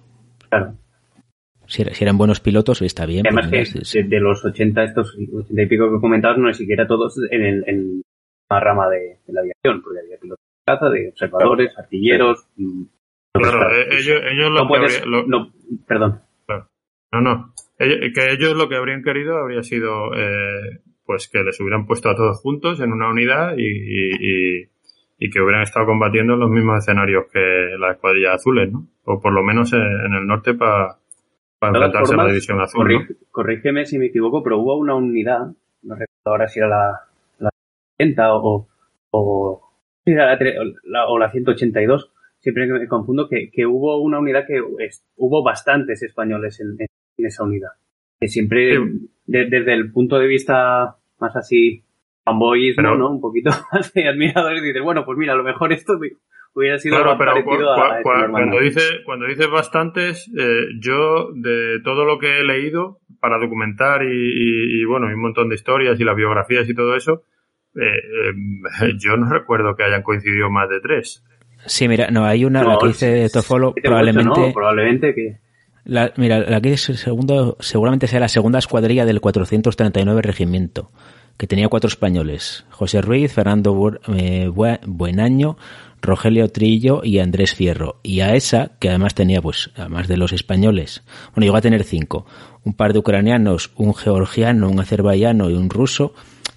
Claro. 0.49 0.73
Si, 1.67 1.83
eran 1.99 2.17
buenos 2.17 2.39
pilotos, 2.39 2.81
está 2.81 3.05
bien. 3.05 3.27
Además 3.27 3.51
de, 3.51 4.19
los 4.19 4.43
80, 4.45 4.83
estos 4.83 5.15
80 5.15 5.61
y 5.61 5.65
pico 5.65 5.91
que 5.91 5.99
comentabas, 5.99 6.37
no 6.37 6.47
ni 6.47 6.53
siquiera 6.53 6.87
todos 6.87 7.15
en, 7.29 7.43
el, 7.43 7.63
en 7.67 8.01
la 8.49 8.59
rama 8.61 8.89
de, 8.89 9.19
la 9.27 9.41
aviación, 9.41 9.81
porque 9.83 9.99
había 9.99 10.17
pilotos 10.17 10.45
de 10.45 10.73
caza, 10.73 10.89
de 10.89 11.09
observadores, 11.09 11.77
artilleros, 11.77 12.47
mm, 12.55 12.83
Claro, 13.37 13.71
eh, 13.71 13.87
ellos, 13.91 14.21
ellos 14.31 14.51
lo 14.51 14.67
que 14.67 15.27
no, 15.27 15.51
perdón. 15.87 16.21
No, 17.11 17.21
no. 17.21 17.53
que 17.77 18.31
ellos 18.31 18.55
lo 18.55 18.67
que 18.67 18.75
habrían 18.75 19.01
querido 19.01 19.37
habría 19.37 19.63
sido 19.63 20.13
eh, 20.13 20.81
pues 21.07 21.29
que 21.29 21.41
les 21.43 21.59
hubieran 21.61 21.87
puesto 21.87 22.09
a 22.09 22.15
todos 22.15 22.41
juntos 22.41 22.79
en 22.81 22.91
una 22.91 23.09
unidad 23.09 23.55
y, 23.57 24.67
y, 25.19 25.29
que 25.31 25.41
hubieran 25.41 25.63
estado 25.63 25.87
combatiendo 25.87 26.33
en 26.33 26.41
los 26.41 26.49
mismos 26.49 26.79
escenarios 26.79 27.25
que 27.31 27.39
la 27.79 27.93
escuadrilla 27.93 28.33
azules, 28.33 28.71
¿no? 28.71 28.87
O 29.05 29.19
por 29.19 29.33
lo 29.33 29.41
menos 29.41 29.73
en, 29.73 29.81
el 29.81 30.27
norte 30.27 30.53
para 30.53 30.97
enfrentarse 31.61 32.13
a 32.13 32.17
la 32.17 32.27
división 32.27 32.61
azul. 32.61 33.17
Corrígeme 33.31 33.85
si 33.85 33.97
me 33.97 34.07
equivoco, 34.07 34.43
pero 34.43 34.59
hubo 34.59 34.77
una 34.77 34.95
unidad, 34.95 35.47
no 35.81 35.95
recuerdo 35.95 36.25
ahora 36.25 36.47
si 36.47 36.59
era 36.59 36.67
la, 36.67 37.01
la 37.39 37.49
30 37.97 38.33
o, 38.35 38.67
o, 39.11 39.71
la, 40.05 41.07
o 41.07 41.17
la 41.17 41.31
182, 41.31 42.11
siempre 42.47 42.65
me 42.65 42.87
confundo 42.87 43.27
que, 43.27 43.49
que 43.51 43.65
hubo 43.65 44.01
una 44.01 44.19
unidad 44.19 44.45
que 44.47 44.61
hubo 45.17 45.43
bastantes 45.43 46.01
españoles 46.01 46.61
en, 46.61 46.77
esa 47.17 47.43
unidad. 47.43 47.71
Que 48.21 48.29
siempre, 48.29 48.79
desde 49.25 49.73
el 49.73 49.91
punto 49.91 50.17
de 50.17 50.27
vista 50.27 50.95
más 51.19 51.35
así, 51.35 51.83
fanboyismo, 52.23 52.95
¿no? 52.95 53.11
Un 53.11 53.19
poquito 53.19 53.49
más 53.73 53.93
de 53.93 54.07
admiradores, 54.07 54.63
dices, 54.63 54.81
bueno, 54.81 55.03
pues 55.03 55.17
mira, 55.17 55.33
a 55.33 55.35
lo 55.35 55.43
mejor 55.43 55.73
esto 55.73 55.99
hubiera 56.53 56.77
sido 56.77 56.95
claro, 56.95 57.17
pero 57.17 57.33
parecido 57.33 57.73
a, 57.73 58.01
cuando 58.31 58.59
dice 58.61 58.81
cuando 59.05 59.27
dices 59.27 59.49
bastantes 59.51 60.31
eh, 60.35 60.67
yo 60.79 61.31
de 61.33 61.81
todo 61.83 62.05
lo 62.05 62.17
que 62.17 62.39
he 62.39 62.43
leído 62.43 62.97
para 63.19 63.37
documentar 63.37 64.01
y, 64.03 64.83
bueno 64.85 65.07
y 65.09 65.13
un 65.13 65.21
montón 65.21 65.49
de 65.49 65.55
historias 65.55 65.99
y 65.99 66.03
las 66.03 66.15
biografías 66.15 66.67
y 66.67 66.73
todo 66.73 66.95
eso 66.95 67.21
eh, 67.75 67.81
eh, 67.85 68.93
yo 68.97 69.17
no 69.17 69.31
recuerdo 69.31 69.75
que 69.75 69.83
hayan 69.83 70.01
coincidido 70.01 70.49
más 70.49 70.67
de 70.69 70.79
tres 70.79 71.23
Sí, 71.67 71.87
mira, 71.87 72.09
no, 72.09 72.25
hay 72.25 72.45
una, 72.45 72.63
la 72.63 72.77
que 72.79 72.87
dice 72.87 73.29
Tofolo, 73.29 73.73
probablemente... 73.75 74.51
probablemente 74.53 75.13
que... 75.13 75.37
La, 75.83 76.11
mira, 76.17 76.39
la 76.39 76.59
que 76.59 76.71
el 76.71 76.77
segundo, 76.77 77.55
seguramente 77.61 78.07
sea 78.07 78.19
la 78.19 78.27
segunda 78.27 78.59
escuadrilla 78.59 79.05
del 79.05 79.21
439 79.21 80.21
regimiento, 80.21 80.91
que 81.37 81.47
tenía 81.47 81.69
cuatro 81.69 81.87
españoles, 81.87 82.65
José 82.69 83.01
Ruiz, 83.01 83.31
Fernando 83.31 83.97
eh, 84.13 84.49
Buenaño, 84.85 85.57
Rogelio 86.01 86.49
Trillo 86.49 87.01
y 87.05 87.19
Andrés 87.19 87.53
Fierro. 87.53 88.01
Y 88.03 88.19
a 88.19 88.35
esa, 88.35 88.71
que 88.79 88.89
además 88.89 89.15
tenía, 89.15 89.41
pues, 89.41 89.71
además 89.77 90.09
de 90.09 90.17
los 90.17 90.33
españoles, 90.33 91.03
bueno, 91.33 91.45
llegó 91.45 91.57
a 91.57 91.61
tener 91.61 91.85
cinco, 91.85 92.25
un 92.65 92.73
par 92.73 92.91
de 92.91 92.99
ucranianos, 92.99 93.71
un 93.77 93.93
georgiano, 93.93 94.69
un 94.69 94.81
azerbaiyano 94.81 95.49
y 95.49 95.53
un 95.53 95.69
ruso, 95.69 96.13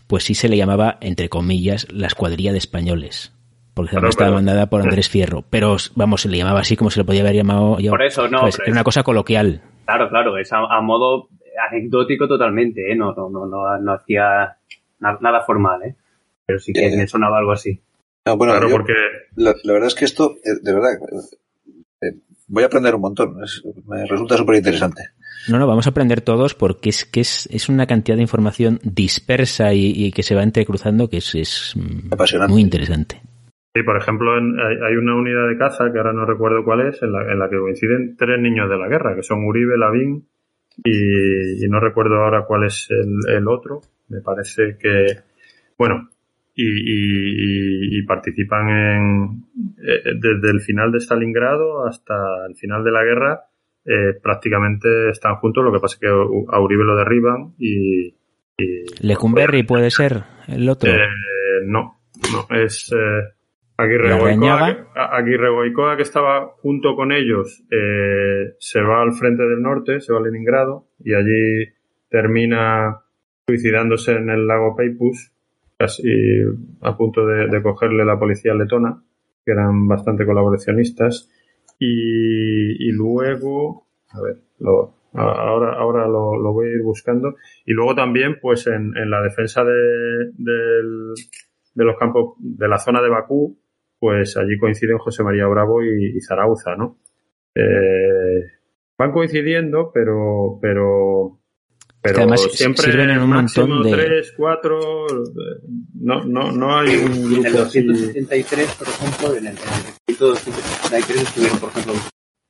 pues 0.09 0.25
sí 0.25 0.35
se 0.35 0.49
le 0.49 0.57
llamaba, 0.57 0.99
entre 1.01 1.29
comillas, 1.29 1.87
la 1.93 2.09
escuadrilla 2.09 2.51
de 2.51 2.59
españoles 2.59 3.33
porque 3.75 3.93
claro, 3.93 4.09
estaba 4.09 4.33
mandada 4.33 4.69
por 4.69 4.83
Andrés 4.83 5.09
Fierro, 5.09 5.45
pero 5.49 5.77
vamos, 5.95 6.23
se 6.23 6.29
le 6.29 6.39
llamaba 6.39 6.61
así 6.61 6.77
como 6.77 6.91
se 6.91 7.01
le 7.01 7.05
podía 7.05 7.21
haber 7.23 7.37
llamado 7.37 7.79
yo. 7.79 7.91
Por 7.91 8.03
eso, 8.03 8.29
no. 8.29 8.41
Pues, 8.41 8.59
era 8.59 8.73
una 8.73 8.85
cosa 8.85 9.03
coloquial. 9.03 9.63
Claro, 9.85 10.09
claro, 10.09 10.39
es 10.39 10.53
a, 10.53 10.81
modo 10.81 11.29
anecdótico 11.69 12.29
totalmente, 12.29 12.93
¿eh? 12.93 12.97
No, 12.97 13.13
no, 13.13 13.29
no, 13.29 13.79
no, 13.79 13.93
hacía 13.93 14.57
nada 15.01 15.43
formal, 15.43 15.83
¿eh? 15.83 15.97
Pero 16.47 16.59
sí 16.59 16.73
que 16.73 16.97
me 16.97 17.07
sonaba 17.07 17.39
algo 17.39 17.53
así. 17.53 17.81
bueno, 18.25 18.53
claro, 18.53 18.71
porque... 18.71 18.93
La, 19.37 19.55
verdad 19.65 19.89
es 19.89 19.95
que 19.95 20.05
esto, 20.05 20.37
eh, 20.45 20.59
de 20.63 20.73
verdad, 20.73 20.91
eh, 22.03 22.15
voy 22.49 22.63
a 22.65 22.67
aprender 22.67 22.95
un 22.95 23.01
montón, 23.01 23.37
me 23.87 24.07
resulta 24.07 24.37
súper 24.37 24.57
interesante. 24.57 25.03
No, 25.49 25.59
no, 25.59 25.67
vamos 25.67 25.87
a 25.87 25.91
aprender 25.91 26.21
todos 26.21 26.55
porque 26.55 26.91
es 26.91 27.05
que 27.05 27.21
es, 27.21 27.49
es 27.51 27.69
una 27.69 27.87
cantidad 27.87 28.17
de 28.17 28.23
información 28.23 28.79
dispersa 28.83 29.73
y, 29.73 30.13
que 30.13 30.23
se 30.23 30.35
va 30.35 30.43
entrecruzando 30.43 31.09
que 31.09 31.19
es, 31.19 31.35
es 31.35 31.75
muy 32.49 32.61
interesante. 32.61 33.23
Sí, 33.73 33.85
por 33.85 33.97
ejemplo, 33.97 34.35
hay 34.35 34.97
una 34.97 35.15
unidad 35.15 35.49
de 35.49 35.57
caza, 35.57 35.93
que 35.93 35.99
ahora 35.99 36.13
no 36.13 36.27
recuerdo 36.27 36.65
cuál 36.65 36.89
es, 36.89 37.01
en 37.03 37.13
la, 37.13 37.49
que 37.49 37.57
coinciden 37.57 38.17
tres 38.17 38.41
niños 38.41 38.69
de 38.69 38.77
la 38.77 38.89
guerra, 38.89 39.15
que 39.15 39.23
son 39.23 39.45
Uribe, 39.45 39.79
Lavín 39.79 40.27
y, 40.83 41.69
no 41.69 41.79
recuerdo 41.79 42.17
ahora 42.17 42.45
cuál 42.47 42.65
es 42.65 42.89
el, 42.91 43.47
otro. 43.47 43.81
Me 44.09 44.21
parece 44.23 44.77
que, 44.77 45.07
bueno, 45.79 46.09
y, 46.57 48.03
participan 48.09 48.69
en, 48.69 49.45
eh, 49.79 50.15
desde 50.17 50.51
el 50.51 50.61
final 50.63 50.91
de 50.91 50.99
Stalingrado 50.99 51.87
hasta 51.87 52.47
el 52.49 52.57
final 52.57 52.83
de 52.83 52.91
la 52.91 53.05
guerra, 53.05 53.41
eh, 53.85 54.19
prácticamente 54.21 55.11
están 55.11 55.37
juntos, 55.37 55.63
lo 55.63 55.73
que 55.73 55.79
pasa 55.79 55.95
es 55.95 56.01
que 56.01 56.09
a 56.09 56.61
Uribe 56.61 56.85
lo 56.85 56.97
derriban 56.97 57.55
y... 57.57 58.09
y 58.59 58.85
¿Lecumberri 59.01 59.63
puede 59.63 59.93
ser 59.93 60.25
el 60.49 60.69
otro? 60.69 60.91
Eh, 60.91 61.63
no, 61.67 62.01
no, 62.33 62.57
es... 62.57 62.93
Aguirre 64.95 65.51
Goicoa, 65.51 65.97
que 65.97 66.03
estaba 66.03 66.49
junto 66.61 66.95
con 66.95 67.13
ellos, 67.13 67.63
eh, 67.71 68.55
se 68.59 68.81
va 68.83 69.03
al 69.03 69.13
frente 69.13 69.43
del 69.45 69.63
norte, 69.63 70.01
se 70.01 70.13
va 70.13 70.19
a 70.19 70.23
Leningrado 70.23 70.87
y 71.03 71.15
allí 71.15 71.69
termina 72.09 73.01
suicidándose 73.47 74.13
en 74.13 74.31
el 74.31 74.47
lago 74.47 74.77
Peipus, 74.77 75.33
casi 75.79 76.13
a 76.83 76.97
punto 76.97 77.27
de, 77.27 77.63
cogerle 77.63 78.05
la 78.05 78.19
policía 78.19 78.55
letona, 78.55 79.03
que 79.45 79.53
eran 79.53 79.89
bastante 79.89 80.27
colaboracionistas. 80.27 81.31
Y, 81.79 82.93
luego, 82.93 83.87
a 84.11 84.21
ver, 84.21 84.37
ahora, 85.15 85.73
ahora 85.73 86.07
lo, 86.07 86.53
voy 86.53 86.69
a 86.69 86.73
ir 86.73 86.83
buscando. 86.83 87.37
Y 87.65 87.73
luego 87.73 87.95
también, 87.95 88.39
pues 88.41 88.67
en, 88.67 88.93
la 89.09 89.23
defensa 89.23 89.65
de, 89.65 90.33
de 91.75 91.85
los 91.85 91.97
campos, 91.99 92.35
de 92.39 92.69
la 92.69 92.79
zona 92.79 93.01
de 93.01 93.09
Bakú, 93.09 93.57
pues 94.01 94.37
allí 94.39 94.59
coinciden 94.59 94.99
José 94.99 95.23
María 95.23 95.47
Bravo 95.47 95.85
y, 95.85 96.17
y 96.17 96.21
Zarauza, 96.23 96.75
¿no? 96.75 96.99
Eh, 97.55 98.51
van 98.99 99.13
coincidiendo, 99.13 99.91
pero, 99.93 100.59
pero, 100.61 101.39
pero 102.01 102.19
además 102.19 102.43
siempre 102.53 102.85
sirven 102.85 103.11
en 103.11 103.21
un 103.21 103.31
montón 103.31 103.83
de 103.83 103.91
tres, 103.91 104.33
cuatro, 104.37 105.07
no, 105.95 106.25
no, 106.25 106.51
no 106.51 106.79
hay 106.79 106.97
un 106.97 107.25
grupo. 107.25 107.41
En 107.41 107.47
el 107.47 107.53
273, 107.53 108.75
por 108.77 108.89
ejemplo, 108.89 109.37
en 109.37 109.47
el, 109.49 109.57
en 110.09 110.17
273 110.19 111.23
estuvieron, 111.23 111.59
por 111.61 111.69
ejemplo, 111.71 111.93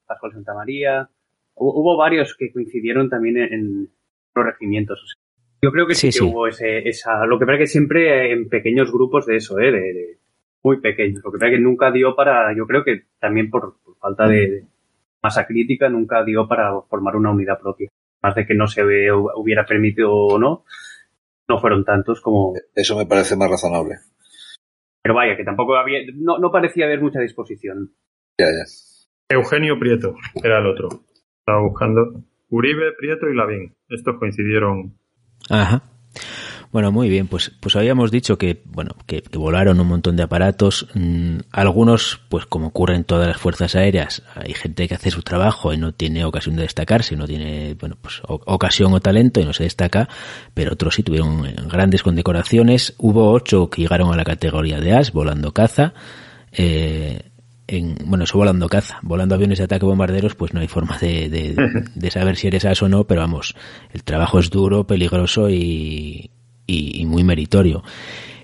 Pascual 0.06 0.32
Santa 0.32 0.54
María. 0.54 1.10
Hubo, 1.54 1.96
varios 1.96 2.36
que 2.38 2.52
coincidieron 2.52 3.10
también 3.10 3.36
en, 3.38 3.90
los 4.34 4.46
regimientos. 4.46 5.18
yo 5.60 5.70
creo 5.72 5.86
que 5.86 5.94
sí, 5.94 6.10
que 6.10 6.24
hubo 6.24 6.46
ese, 6.46 6.88
esa, 6.88 7.26
lo 7.26 7.38
que 7.38 7.44
pasa 7.44 7.58
que 7.58 7.66
siempre 7.66 8.32
en 8.32 8.48
pequeños 8.48 8.90
grupos 8.92 9.26
de 9.26 9.36
eso, 9.36 9.58
¿eh? 9.58 9.72
de 9.72 10.19
muy 10.62 10.80
pequeños. 10.80 11.22
Lo 11.24 11.32
que 11.32 11.38
pasa 11.38 11.50
que 11.50 11.58
nunca 11.58 11.90
dio 11.90 12.14
para, 12.14 12.54
yo 12.56 12.66
creo 12.66 12.84
que 12.84 13.04
también 13.18 13.50
por, 13.50 13.76
falta 14.00 14.26
de, 14.26 14.64
masa 15.22 15.46
crítica, 15.46 15.88
nunca 15.88 16.24
dio 16.24 16.48
para 16.48 16.80
formar 16.88 17.16
una 17.16 17.30
unidad 17.30 17.58
propia. 17.60 17.88
Más 18.22 18.34
de 18.34 18.46
que 18.46 18.54
no 18.54 18.66
se 18.66 18.82
hubiera 18.82 19.64
permitido 19.64 20.12
o 20.12 20.38
no, 20.38 20.64
no 21.48 21.58
fueron 21.58 21.84
tantos 21.84 22.20
como. 22.20 22.54
Eso 22.74 22.96
me 22.96 23.06
parece 23.06 23.36
más 23.36 23.50
razonable. 23.50 23.96
Pero 25.02 25.14
vaya, 25.14 25.36
que 25.36 25.44
tampoco 25.44 25.76
había, 25.76 26.00
no, 26.14 26.38
no 26.38 26.50
parecía 26.50 26.84
haber 26.84 27.00
mucha 27.00 27.20
disposición. 27.20 27.94
Ya, 28.38 28.46
ya. 28.46 28.64
Eugenio 29.30 29.78
Prieto 29.78 30.14
era 30.42 30.58
el 30.58 30.66
otro. 30.66 30.88
Estaba 31.38 31.62
buscando 31.62 32.22
Uribe, 32.50 32.92
Prieto 32.98 33.28
y 33.28 33.34
Lavín. 33.34 33.74
Estos 33.88 34.18
coincidieron. 34.18 34.98
Ajá. 35.48 35.82
Bueno, 36.72 36.92
muy 36.92 37.08
bien, 37.08 37.26
pues, 37.26 37.50
pues 37.58 37.74
habíamos 37.74 38.12
dicho 38.12 38.38
que, 38.38 38.62
bueno, 38.64 38.94
que, 39.06 39.24
volaron 39.34 39.80
un 39.80 39.88
montón 39.88 40.14
de 40.14 40.22
aparatos, 40.22 40.86
mm, 40.94 41.38
algunos, 41.50 42.20
pues 42.28 42.46
como 42.46 42.68
ocurre 42.68 42.94
en 42.94 43.02
todas 43.02 43.26
las 43.26 43.38
fuerzas 43.38 43.74
aéreas, 43.74 44.22
hay 44.36 44.54
gente 44.54 44.86
que 44.86 44.94
hace 44.94 45.10
su 45.10 45.22
trabajo 45.22 45.72
y 45.72 45.78
no 45.78 45.92
tiene 45.92 46.24
ocasión 46.24 46.54
de 46.54 46.62
destacarse, 46.62 47.16
no 47.16 47.26
tiene, 47.26 47.74
bueno, 47.74 47.96
pues 48.00 48.22
ocasión 48.28 48.92
o 48.92 49.00
talento 49.00 49.40
y 49.40 49.44
no 49.44 49.52
se 49.52 49.64
destaca, 49.64 50.08
pero 50.54 50.74
otros 50.74 50.94
sí 50.94 51.02
tuvieron 51.02 51.42
grandes 51.68 52.04
condecoraciones, 52.04 52.94
hubo 52.98 53.32
ocho 53.32 53.68
que 53.68 53.82
llegaron 53.82 54.12
a 54.12 54.16
la 54.16 54.24
categoría 54.24 54.78
de 54.78 54.92
AS, 54.92 55.12
volando 55.12 55.52
caza, 55.52 55.92
eh, 56.52 57.30
en, 57.66 57.96
bueno, 58.04 58.24
eso 58.24 58.38
volando 58.38 58.68
caza, 58.68 59.00
volando 59.02 59.34
aviones 59.34 59.58
de 59.58 59.64
ataque 59.64 59.86
bombarderos, 59.86 60.36
pues 60.36 60.54
no 60.54 60.60
hay 60.60 60.68
forma 60.68 60.98
de, 60.98 61.28
de, 61.28 61.56
de, 61.96 62.10
saber 62.12 62.36
si 62.36 62.46
eres 62.46 62.64
as 62.64 62.80
o 62.80 62.88
no, 62.88 63.08
pero 63.08 63.22
vamos, 63.22 63.56
el 63.92 64.04
trabajo 64.04 64.38
es 64.38 64.50
duro, 64.50 64.86
peligroso 64.86 65.50
y, 65.50 66.30
y, 66.70 67.06
muy 67.06 67.24
meritorio. 67.24 67.82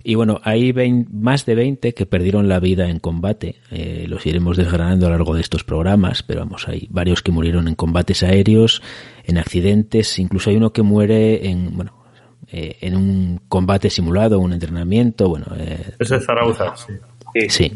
Y 0.03 0.15
bueno, 0.15 0.41
hay 0.45 0.73
más 1.11 1.47
de 1.47 1.57
20 1.57 1.93
que 1.93 2.07
perdieron 2.07 2.49
la 2.49 2.61
vida 2.61 2.89
en 2.89 3.01
combate. 3.01 3.57
Eh, 3.73 4.07
los 4.09 4.25
iremos 4.25 4.57
desgranando 4.57 5.07
a 5.07 5.11
lo 5.11 5.17
largo 5.17 5.35
de 5.35 5.41
estos 5.41 5.65
programas, 5.65 6.23
pero 6.23 6.41
vamos, 6.41 6.69
hay 6.69 6.87
varios 6.91 7.23
que 7.23 7.33
murieron 7.33 7.67
en 7.67 7.75
combates 7.75 8.23
aéreos, 8.23 8.83
en 9.25 9.39
accidentes, 9.39 10.19
incluso 10.21 10.51
hay 10.51 10.57
uno 10.57 10.73
que 10.73 10.83
muere 10.83 11.49
en, 11.49 11.77
bueno, 11.77 12.05
eh, 12.53 12.77
en 12.83 12.97
un 12.97 13.41
combate 13.49 13.91
simulado, 13.91 14.39
un 14.39 14.53
entrenamiento, 14.53 15.29
bueno. 15.29 15.47
Eh, 15.59 15.95
Ese 15.99 16.17
es 16.17 16.25
Zarauza, 16.25 16.77
sí. 16.77 16.93
Sí. 17.49 17.73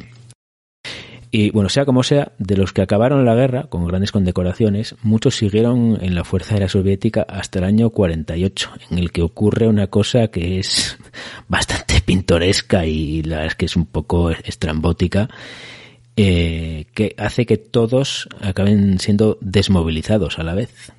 Y 1.32 1.50
bueno, 1.50 1.68
sea 1.68 1.84
como 1.84 2.02
sea, 2.02 2.32
de 2.38 2.56
los 2.56 2.72
que 2.72 2.82
acabaron 2.82 3.24
la 3.24 3.36
guerra 3.36 3.64
con 3.68 3.86
grandes 3.86 4.10
condecoraciones, 4.10 4.96
muchos 5.02 5.36
siguieron 5.36 5.98
en 6.00 6.16
la 6.16 6.24
Fuerza 6.24 6.54
Aérea 6.54 6.68
Soviética 6.68 7.22
hasta 7.22 7.60
el 7.60 7.66
año 7.66 7.90
48, 7.90 8.70
en 8.90 8.98
el 8.98 9.12
que 9.12 9.22
ocurre 9.22 9.68
una 9.68 9.86
cosa 9.86 10.28
que 10.28 10.58
es 10.58 10.98
bastante 11.48 12.00
pintoresca 12.04 12.84
y 12.84 13.22
la 13.22 13.36
verdad 13.36 13.46
es 13.46 13.54
que 13.54 13.66
es 13.66 13.76
un 13.76 13.86
poco 13.86 14.30
estrambótica, 14.30 15.28
eh, 16.16 16.86
que 16.94 17.14
hace 17.16 17.46
que 17.46 17.58
todos 17.58 18.28
acaben 18.40 18.98
siendo 18.98 19.38
desmovilizados 19.40 20.40
a 20.40 20.42
la 20.42 20.54
vez. 20.54 20.92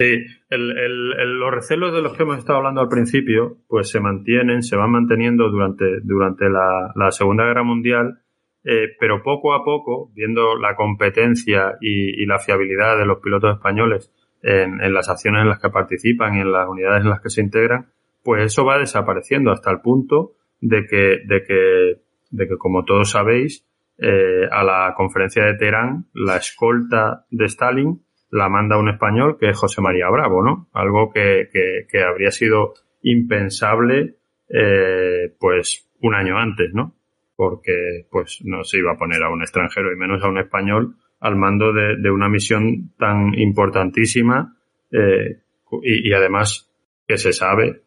Sí, 0.00 0.26
los 0.50 1.54
recelos 1.54 1.94
de 1.94 2.02
los 2.02 2.16
que 2.16 2.24
hemos 2.24 2.38
estado 2.38 2.58
hablando 2.58 2.80
al 2.80 2.88
principio, 2.88 3.58
pues 3.68 3.90
se 3.90 4.00
mantienen, 4.00 4.64
se 4.64 4.74
van 4.74 4.90
manteniendo 4.90 5.48
durante, 5.48 6.00
durante 6.02 6.46
la 6.50 7.12
Segunda 7.12 7.44
Guerra 7.44 7.62
Mundial 7.62 8.21
eh, 8.64 8.88
pero 8.98 9.22
poco 9.22 9.54
a 9.54 9.64
poco, 9.64 10.10
viendo 10.14 10.56
la 10.56 10.76
competencia 10.76 11.76
y, 11.80 12.24
la 12.26 12.38
fiabilidad 12.38 12.96
de 12.96 13.06
los 13.06 13.18
pilotos 13.20 13.56
españoles 13.56 14.12
en, 14.42 14.78
las 14.92 15.08
acciones 15.08 15.42
en 15.42 15.48
las 15.48 15.60
que 15.60 15.70
participan 15.70 16.36
y 16.36 16.40
en 16.40 16.52
las 16.52 16.68
unidades 16.68 17.02
en 17.02 17.10
las 17.10 17.20
que 17.20 17.30
se 17.30 17.40
integran, 17.40 17.86
pues 18.22 18.44
eso 18.44 18.64
va 18.64 18.78
desapareciendo 18.78 19.50
hasta 19.50 19.70
el 19.70 19.80
punto 19.80 20.32
de 20.60 20.86
que, 20.86 21.18
de 21.26 21.42
que, 21.46 22.00
de 22.30 22.48
que 22.48 22.56
como 22.56 22.84
todos 22.84 23.10
sabéis, 23.10 23.66
eh, 23.98 24.48
a 24.50 24.64
la 24.64 24.94
conferencia 24.96 25.44
de 25.44 25.54
Teherán, 25.54 26.06
la 26.14 26.36
escolta 26.36 27.26
de 27.30 27.44
Stalin 27.46 28.00
la 28.32 28.48
manda 28.48 28.78
un 28.78 28.88
español 28.88 29.36
que 29.38 29.50
es 29.50 29.56
José 29.56 29.82
María 29.82 30.08
Bravo, 30.08 30.42
¿no? 30.42 30.68
Algo 30.72 31.12
que, 31.12 31.48
que, 31.52 32.02
habría 32.02 32.30
sido 32.30 32.72
impensable, 33.02 34.16
eh, 34.48 35.34
pues, 35.38 35.90
un 36.00 36.14
año 36.14 36.38
antes, 36.38 36.72
¿no? 36.72 36.96
Porque 37.42 38.06
pues 38.08 38.38
no 38.44 38.62
se 38.62 38.78
iba 38.78 38.92
a 38.92 38.96
poner 38.96 39.20
a 39.20 39.28
un 39.28 39.42
extranjero 39.42 39.92
y 39.92 39.96
menos 39.96 40.22
a 40.22 40.28
un 40.28 40.38
español 40.38 40.94
al 41.18 41.34
mando 41.34 41.72
de, 41.72 42.08
una 42.08 42.28
misión 42.28 42.92
tan 42.96 43.36
importantísima 43.36 44.56
eh, 44.92 45.40
y, 45.82 46.12
además 46.12 46.70
que 47.04 47.18
se 47.18 47.32
sabe 47.32 47.82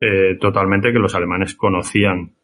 eh, 0.00 0.36
totalmente 0.40 0.92
que 0.92 0.98
los 0.98 1.14
alemanes 1.14 1.54
conocían 1.54 2.34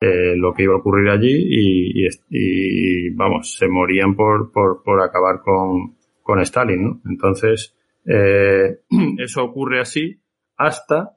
eh, 0.00 0.36
lo 0.36 0.54
que 0.54 0.62
iba 0.62 0.74
a 0.74 0.76
ocurrir 0.76 1.08
allí 1.08 2.06
y, 2.30 3.10
vamos, 3.16 3.56
se 3.56 3.66
morían 3.66 4.14
por, 4.14 4.52
por, 4.52 4.84
por 4.84 5.02
acabar 5.02 5.40
con, 5.40 5.96
con 6.22 6.38
Stalin, 6.42 6.84
¿no? 6.84 7.00
Entonces, 7.10 7.76
eso 8.04 9.44
ocurre 9.44 9.80
así 9.80 10.16
hasta 10.56 11.16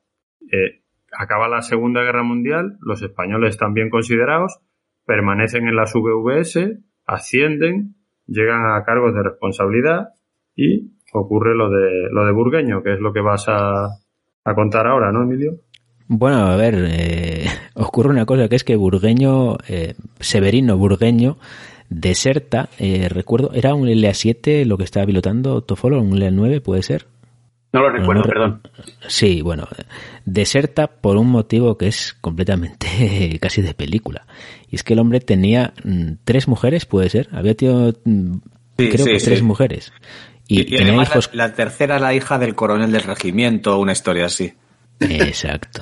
acaba 1.17 1.47
la 1.47 1.61
Segunda 1.61 2.01
Guerra 2.01 2.23
Mundial, 2.23 2.77
los 2.81 3.01
españoles 3.01 3.51
están 3.51 3.73
bien 3.73 3.89
considerados, 3.89 4.59
permanecen 5.05 5.67
en 5.67 5.75
las 5.75 5.93
VVS, 5.93 6.79
ascienden, 7.05 7.95
llegan 8.27 8.65
a 8.65 8.83
cargos 8.83 9.13
de 9.13 9.23
responsabilidad 9.23 10.09
y 10.55 10.91
ocurre 11.13 11.55
lo 11.55 11.69
de, 11.69 12.09
lo 12.11 12.25
de 12.25 12.31
Burgueño, 12.31 12.83
que 12.83 12.93
es 12.93 12.99
lo 12.99 13.13
que 13.13 13.21
vas 13.21 13.45
a, 13.47 13.99
contar 14.55 14.87
ahora, 14.87 15.11
¿no, 15.11 15.23
Emilio? 15.23 15.59
Bueno, 16.07 16.37
a 16.45 16.55
ver, 16.55 16.75
eh, 16.87 17.45
ocurre 17.75 18.09
una 18.09 18.25
cosa 18.25 18.47
que 18.47 18.55
es 18.55 18.63
que 18.63 18.75
Burgueño, 18.75 19.57
eh, 19.67 19.95
Severino 20.19 20.77
Burgueño, 20.77 21.37
deserta, 21.89 22.69
eh, 22.79 23.09
recuerdo, 23.09 23.51
era 23.53 23.73
un 23.73 23.87
LA7 23.87 24.65
lo 24.65 24.77
que 24.77 24.83
estaba 24.83 25.05
pilotando 25.05 25.61
Tofolo, 25.61 26.01
un 26.01 26.19
LA9, 26.19 26.61
puede 26.61 26.83
ser. 26.83 27.07
No 27.75 27.81
lo 27.81 27.89
recuerdo, 27.89 28.23
perdón. 28.23 28.61
Sí, 29.05 29.41
bueno, 29.41 29.67
deserta 30.23 30.87
por 30.87 31.17
un 31.17 31.27
motivo 31.27 31.77
que 31.77 31.87
es 31.87 32.15
completamente 32.21 33.37
casi 33.41 33.61
de 33.61 33.73
película. 33.73 34.25
Y 34.71 34.77
es 34.77 34.83
que 34.83 34.93
el 34.93 34.99
hombre 34.99 35.19
tenía 35.19 35.73
mm, 35.83 36.13
tres 36.23 36.47
mujeres, 36.47 36.85
puede 36.85 37.09
ser. 37.09 37.27
Había 37.33 37.53
tenido, 37.53 37.93
mm, 38.05 38.37
creo 38.77 39.05
que 39.05 39.17
tres 39.17 39.41
mujeres. 39.41 39.91
Y, 40.47 40.63
tenía 40.73 41.03
hijos... 41.03 41.29
la, 41.33 41.53
tercera 41.53 41.99
la 41.99 42.13
hija 42.13 42.39
del 42.39 42.55
coronel 42.55 42.93
del 42.93 43.03
regimiento, 43.03 43.77
una 43.77 43.91
historia 43.91 44.27
así. 44.27 44.53
Exacto. 45.01 45.81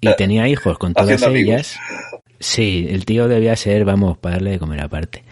Y 0.00 0.16
tenía 0.16 0.48
hijos 0.48 0.78
con 0.78 0.94
todas 0.94 1.22
ellas. 1.22 1.78
Sí, 2.38 2.86
el 2.90 3.04
tío 3.06 3.28
debía 3.28 3.56
ser, 3.56 3.84
vamos, 3.84 4.18
para 4.18 4.36
darle 4.36 4.52
de 4.52 4.58
comer 4.58 4.80
aparte. 4.80 5.24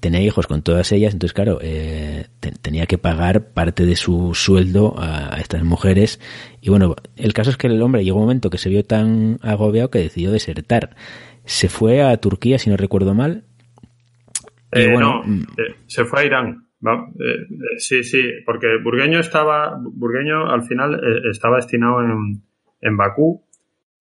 Tenía 0.00 0.20
hijos 0.20 0.46
con 0.46 0.62
todas 0.62 0.90
ellas, 0.92 1.12
entonces, 1.12 1.32
claro, 1.32 1.58
eh, 1.62 2.26
tenía 2.62 2.86
que 2.86 2.98
pagar 2.98 3.52
parte 3.52 3.86
de 3.86 3.94
su 3.94 4.34
sueldo 4.34 4.94
a, 4.98 5.36
estas 5.40 5.62
mujeres. 5.62 6.20
Y 6.60 6.70
bueno, 6.70 6.96
el 7.16 7.32
caso 7.32 7.50
es 7.50 7.56
que 7.56 7.68
el 7.68 7.80
hombre 7.82 8.04
llegó 8.04 8.18
un 8.18 8.24
momento 8.24 8.50
que 8.50 8.58
se 8.58 8.68
vio 8.68 8.84
tan 8.84 9.38
agobiado 9.42 9.90
que 9.90 10.00
decidió 10.00 10.32
desertar. 10.32 10.96
Se 11.44 11.68
fue 11.68 12.02
a 12.02 12.16
Turquía, 12.16 12.58
si 12.58 12.68
no 12.68 12.76
recuerdo 12.76 13.14
mal. 13.14 13.44
Eh, 14.72 14.92
no, 14.98 15.22
mm. 15.24 15.42
eh, 15.56 15.74
se 15.86 16.04
fue 16.04 16.22
a 16.22 16.24
Irán. 16.24 16.66
sí, 17.78 18.02
sí, 18.02 18.22
porque 18.44 18.66
Burgueño 18.82 19.20
estaba, 19.20 19.78
Burgueño 19.80 20.50
al 20.50 20.62
final 20.62 21.00
estaba 21.30 21.56
destinado 21.56 22.02
en, 22.02 22.42
en 22.80 22.96
Bakú 22.96 23.44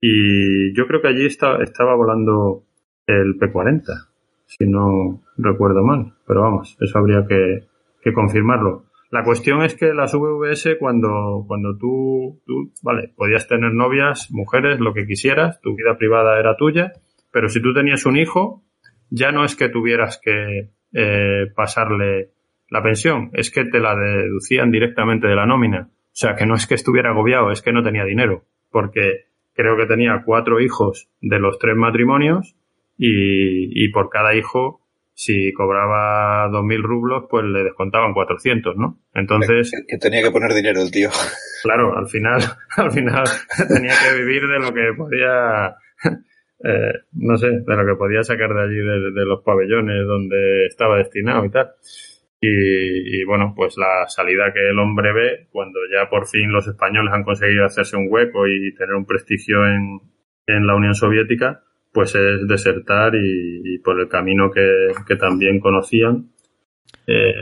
y 0.02 0.74
yo 0.76 0.88
creo 0.88 1.02
que 1.02 1.10
allí 1.10 1.26
estaba 1.26 1.96
volando 1.96 2.64
el 3.06 3.38
P-40, 3.38 4.10
si 4.46 4.66
no 4.66 5.22
recuerdo 5.38 5.84
mal. 5.84 6.14
Pero 6.28 6.42
vamos, 6.42 6.78
eso 6.80 6.98
habría 6.98 7.26
que, 7.28 7.68
confirmarlo. 8.14 8.86
La 9.12 9.24
cuestión 9.24 9.64
es 9.64 9.76
que 9.76 9.94
las 9.94 10.14
VVS, 10.14 10.78
cuando, 10.80 11.44
cuando 11.48 11.78
tú, 11.78 12.42
tú, 12.46 12.72
vale, 12.82 13.12
podías 13.16 13.48
tener 13.48 13.74
novias, 13.74 14.30
mujeres, 14.32 14.80
lo 14.80 14.94
que 14.94 15.06
quisieras, 15.06 15.60
tu 15.62 15.76
vida 15.76 15.98
privada 15.98 16.40
era 16.40 16.56
tuya, 16.58 16.94
pero 17.32 17.50
si 17.50 17.62
tú 17.62 17.74
tenías 17.74 18.06
un 18.06 18.18
hijo, 18.18 18.64
ya 19.10 19.32
no 19.32 19.44
es 19.44 19.56
que 19.56 19.70
tuvieras 19.70 20.20
que 20.24 20.70
eh, 20.94 21.46
pasarle 21.56 22.32
la 22.70 22.84
pensión, 22.84 23.32
es 23.34 23.52
que 23.52 23.66
te 23.66 23.80
la 23.80 23.96
deducían 23.96 24.72
directamente 24.72 25.28
de 25.28 25.36
la 25.36 25.46
nómina. 25.46 25.90
O 25.92 26.16
sea, 26.20 26.36
que 26.36 26.46
no 26.46 26.56
es 26.56 26.68
que 26.68 26.76
estuviera 26.76 27.12
agobiado, 27.12 27.52
es 27.52 27.62
que 27.62 27.72
no 27.72 27.84
tenía 27.84 28.06
dinero, 28.06 28.46
porque 28.72 29.29
creo 29.60 29.76
que 29.76 29.86
tenía 29.86 30.24
cuatro 30.26 30.62
hijos 30.62 31.10
de 31.20 31.38
los 31.38 31.60
tres 31.60 31.76
matrimonios 31.76 32.56
y, 32.98 33.84
y 33.84 33.90
por 33.90 34.10
cada 34.10 34.34
hijo 34.34 34.80
si 35.20 35.52
cobraba 35.52 36.48
2.000 36.48 36.82
rublos, 36.82 37.26
pues 37.30 37.44
le 37.44 37.66
descontaban 37.66 38.14
400, 38.14 38.78
¿no? 38.78 39.02
Entonces... 39.14 39.70
Que, 39.86 39.98
tenía 39.98 40.24
que 40.24 40.32
poner 40.32 40.54
dinero 40.54 40.82
el 40.82 40.92
tío. 40.92 41.10
Claro, 41.62 41.98
al 41.98 42.08
final, 42.08 42.40
al 42.78 42.90
final 42.90 43.26
tenía 43.68 43.92
que 44.02 44.18
vivir 44.18 44.44
de 44.48 44.60
lo 44.60 44.74
que 44.74 44.94
podía, 44.96 45.76
eh, 46.64 46.94
no 47.12 47.36
sé, 47.36 47.48
de 47.48 47.76
lo 47.76 47.86
que 47.86 47.98
podía 47.98 48.24
sacar 48.24 48.54
de 48.54 48.62
allí, 48.62 48.78
de, 48.78 49.26
los 49.26 49.44
pabellones 49.44 50.08
donde 50.08 50.68
estaba 50.68 50.96
destinado 51.00 51.44
y 51.44 51.50
tal. 51.50 51.72
Y, 52.42 53.20
y, 53.20 53.26
bueno, 53.26 53.54
pues 53.54 53.78
la 53.78 54.08
salida 54.08 54.54
que 54.54 54.70
el 54.70 54.80
hombre 54.80 55.12
ve 55.12 55.48
cuando 55.52 55.80
ya 55.94 56.10
por 56.10 56.26
fin 56.26 56.52
los 56.52 56.68
españoles 56.68 57.14
han 57.14 57.24
conseguido 57.24 57.66
hacerse 57.66 57.98
un 57.98 58.08
hueco 58.10 58.48
y 58.48 58.74
tener 58.76 58.96
un 58.96 59.06
prestigio 59.06 59.66
en, 59.68 60.00
en 60.48 60.66
la 60.66 60.76
Unión 60.76 60.96
Soviética, 60.96 61.62
pues 61.92 62.16
es 62.16 62.48
desertar 62.48 63.14
y, 63.16 63.80
por 63.80 64.00
el 64.00 64.08
camino 64.08 64.50
que, 64.52 64.92
que 65.06 65.16
también 65.16 65.60
conocían. 65.60 66.32
Eh, 67.08 67.34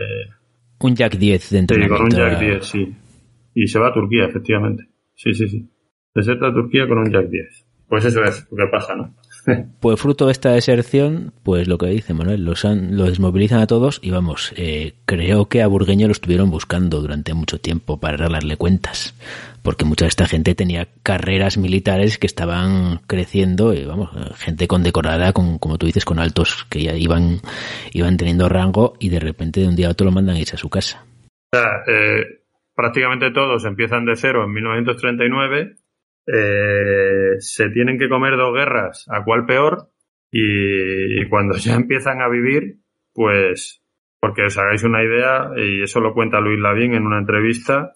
un 0.79 0.95
Jack 0.95 1.17
10 1.17 1.49
de 1.49 1.59
Sí, 1.59 1.87
con 1.87 2.01
un 2.03 2.09
Jack 2.09 2.39
10, 2.39 2.65
sí. 2.65 2.95
Y 3.53 3.67
se 3.67 3.79
va 3.79 3.89
a 3.89 3.93
Turquía, 3.93 4.25
efectivamente. 4.25 4.87
Sí, 5.15 5.33
sí, 5.33 5.47
sí. 5.47 5.69
Deserta 6.13 6.47
a 6.47 6.53
Turquía 6.53 6.87
con 6.87 6.99
un 6.99 7.11
Jack 7.11 7.29
10. 7.29 7.65
Pues 7.87 8.05
eso 8.05 8.23
es 8.23 8.47
lo 8.51 8.65
que 8.65 8.71
pasa, 8.71 8.95
¿no? 8.95 9.15
Pues 9.79 10.01
fruto 10.01 10.25
de 10.25 10.33
esta 10.33 10.51
deserción, 10.51 11.31
pues 11.43 11.69
lo 11.69 11.77
que 11.77 11.85
dice 11.85 12.13
Manuel, 12.13 12.43
los, 12.43 12.65
han, 12.65 12.97
los 12.97 13.07
desmovilizan 13.07 13.61
a 13.61 13.67
todos 13.67 13.99
y 14.03 14.11
vamos, 14.11 14.53
eh, 14.57 14.95
creo 15.05 15.47
que 15.47 15.61
a 15.61 15.67
Burgueño 15.67 16.07
lo 16.07 16.11
estuvieron 16.11 16.51
buscando 16.51 16.99
durante 16.99 17.33
mucho 17.33 17.57
tiempo 17.57 17.97
para 17.97 18.15
arreglarle 18.15 18.57
cuentas, 18.57 19.15
porque 19.63 19.85
mucha 19.85 20.03
de 20.03 20.09
esta 20.09 20.27
gente 20.27 20.53
tenía 20.53 20.89
carreras 21.01 21.57
militares 21.57 22.17
que 22.17 22.27
estaban 22.27 22.99
creciendo 23.07 23.73
y 23.73 23.85
vamos, 23.85 24.09
gente 24.37 24.67
condecorada, 24.67 25.31
con, 25.31 25.59
como 25.59 25.77
tú 25.77 25.85
dices, 25.85 26.03
con 26.03 26.19
altos 26.19 26.65
que 26.69 26.83
ya 26.83 26.95
iban, 26.97 27.39
iban 27.93 28.17
teniendo 28.17 28.49
rango 28.49 28.95
y 28.99 29.07
de 29.07 29.21
repente 29.21 29.61
de 29.61 29.69
un 29.69 29.77
día 29.77 29.87
a 29.87 29.91
otro 29.91 30.03
lo 30.03 30.11
mandan 30.11 30.35
a 30.35 30.39
irse 30.39 30.57
a 30.57 30.59
su 30.59 30.69
casa. 30.69 31.05
O 31.53 31.57
sea, 31.57 31.83
eh, 31.87 32.41
prácticamente 32.75 33.31
todos 33.31 33.63
empiezan 33.63 34.03
de 34.03 34.17
cero 34.17 34.43
en 34.43 34.51
1939 34.51 35.75
eh, 36.29 37.26
se 37.39 37.69
tienen 37.69 37.97
que 37.97 38.09
comer 38.09 38.35
dos 38.35 38.53
guerras, 38.53 39.05
a 39.09 39.23
cuál 39.23 39.45
peor, 39.45 39.89
y, 40.31 41.25
cuando 41.27 41.55
ya 41.55 41.75
empiezan 41.75 42.21
a 42.21 42.29
vivir, 42.29 42.77
pues, 43.13 43.81
porque 44.19 44.43
os 44.43 44.57
hagáis 44.57 44.83
una 44.83 45.03
idea, 45.03 45.51
y 45.55 45.81
eso 45.81 45.99
lo 45.99 46.13
cuenta 46.13 46.41
Luis 46.41 46.59
Lavín 46.59 46.93
en 46.93 47.05
una 47.05 47.19
entrevista, 47.19 47.93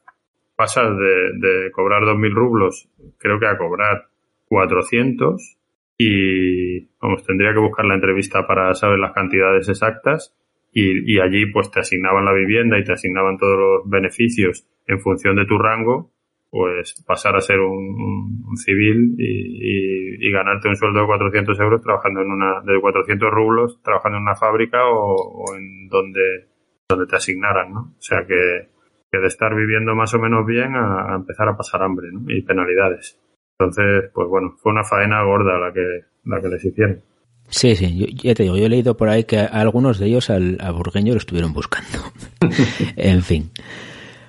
pasas 0.56 0.96
de, 0.98 1.34
de 1.40 1.72
cobrar 1.72 2.04
2.000 2.04 2.34
rublos, 2.34 2.90
creo 3.18 3.40
que 3.40 3.48
a 3.48 3.58
cobrar 3.58 4.08
400, 4.46 5.58
y 5.98 6.88
vamos, 7.00 7.24
tendría 7.26 7.54
que 7.54 7.60
buscar 7.60 7.86
la 7.86 7.96
entrevista 7.96 8.48
para 8.48 8.74
saber 8.74 9.00
las 9.00 9.14
cantidades 9.14 9.70
exactas, 9.70 10.36
y, 10.74 11.14
y 11.14 11.20
allí 11.20 11.48
pues 11.48 11.70
te 11.70 11.82
asignaban 11.82 12.26
la 12.26 12.34
vivienda 12.34 12.80
y 12.80 12.84
te 12.84 12.94
asignaban 12.94 13.38
todos 13.38 13.60
los 13.60 13.90
beneficios 13.90 14.66
en 14.88 15.00
función 15.00 15.36
de 15.36 15.46
tu 15.46 15.58
rango, 15.58 16.12
pues 16.52 17.02
pasar 17.08 17.38
a 17.38 17.42
ser 17.42 17.60
un, 17.60 18.44
civil 18.58 19.16
y, 19.18 20.30
ganarte 20.32 20.70
un 20.70 20.76
sueldo 20.76 21.02
de 21.02 21.08
400 21.08 21.60
euros 21.60 21.82
trabajando 21.82 22.22
en 22.22 22.32
una, 22.32 22.62
de 22.62 22.80
400 22.80 23.30
rublos, 23.32 23.82
trabajando 23.82 24.18
en 24.18 24.24
una 24.24 24.36
fábrica 24.36 24.80
o, 24.86 25.46
en 25.56 25.88
donde, 25.88 26.48
donde 26.88 27.06
te 27.06 27.16
asignaran, 27.16 27.74
¿no? 27.74 27.80
O 27.98 28.02
sea 28.02 28.26
que, 28.26 28.70
que 29.12 29.18
de 29.18 29.28
estar 29.28 29.56
viviendo 29.56 29.96
más 29.96 30.14
o 30.14 30.20
menos 30.20 30.46
bien 30.46 30.76
a, 30.76 31.16
empezar 31.16 31.50
a 31.50 31.58
pasar 31.58 31.84
hambre, 31.84 32.10
¿no? 32.12 32.22
Y 32.28 32.42
penalidades. 32.44 33.20
Entonces, 33.58 34.12
pues 34.14 34.28
bueno, 34.28 34.56
fue 34.62 34.74
una 34.74 34.84
faena 34.84 35.24
gorda 35.24 35.58
la 35.58 35.74
que, 35.74 36.06
la 36.26 36.42
que 36.42 36.48
les 36.50 36.66
hicieron. 36.66 37.02
Sí, 37.48 37.76
sí, 37.76 37.98
yo, 37.98 38.06
ya 38.08 38.34
te 38.34 38.44
digo, 38.44 38.58
yo 38.58 38.66
he 38.66 38.70
leído 38.70 38.96
por 38.96 39.10
ahí 39.10 39.24
que 39.24 39.40
algunos 39.40 40.00
de 40.00 40.08
ellos 40.08 40.30
al, 40.30 40.58
a 40.62 40.72
Burgueño 40.72 41.14
lo 41.14 41.18
estuvieron 41.18 41.54
buscando. 41.54 42.00
en 42.96 43.22
fin. 43.22 43.52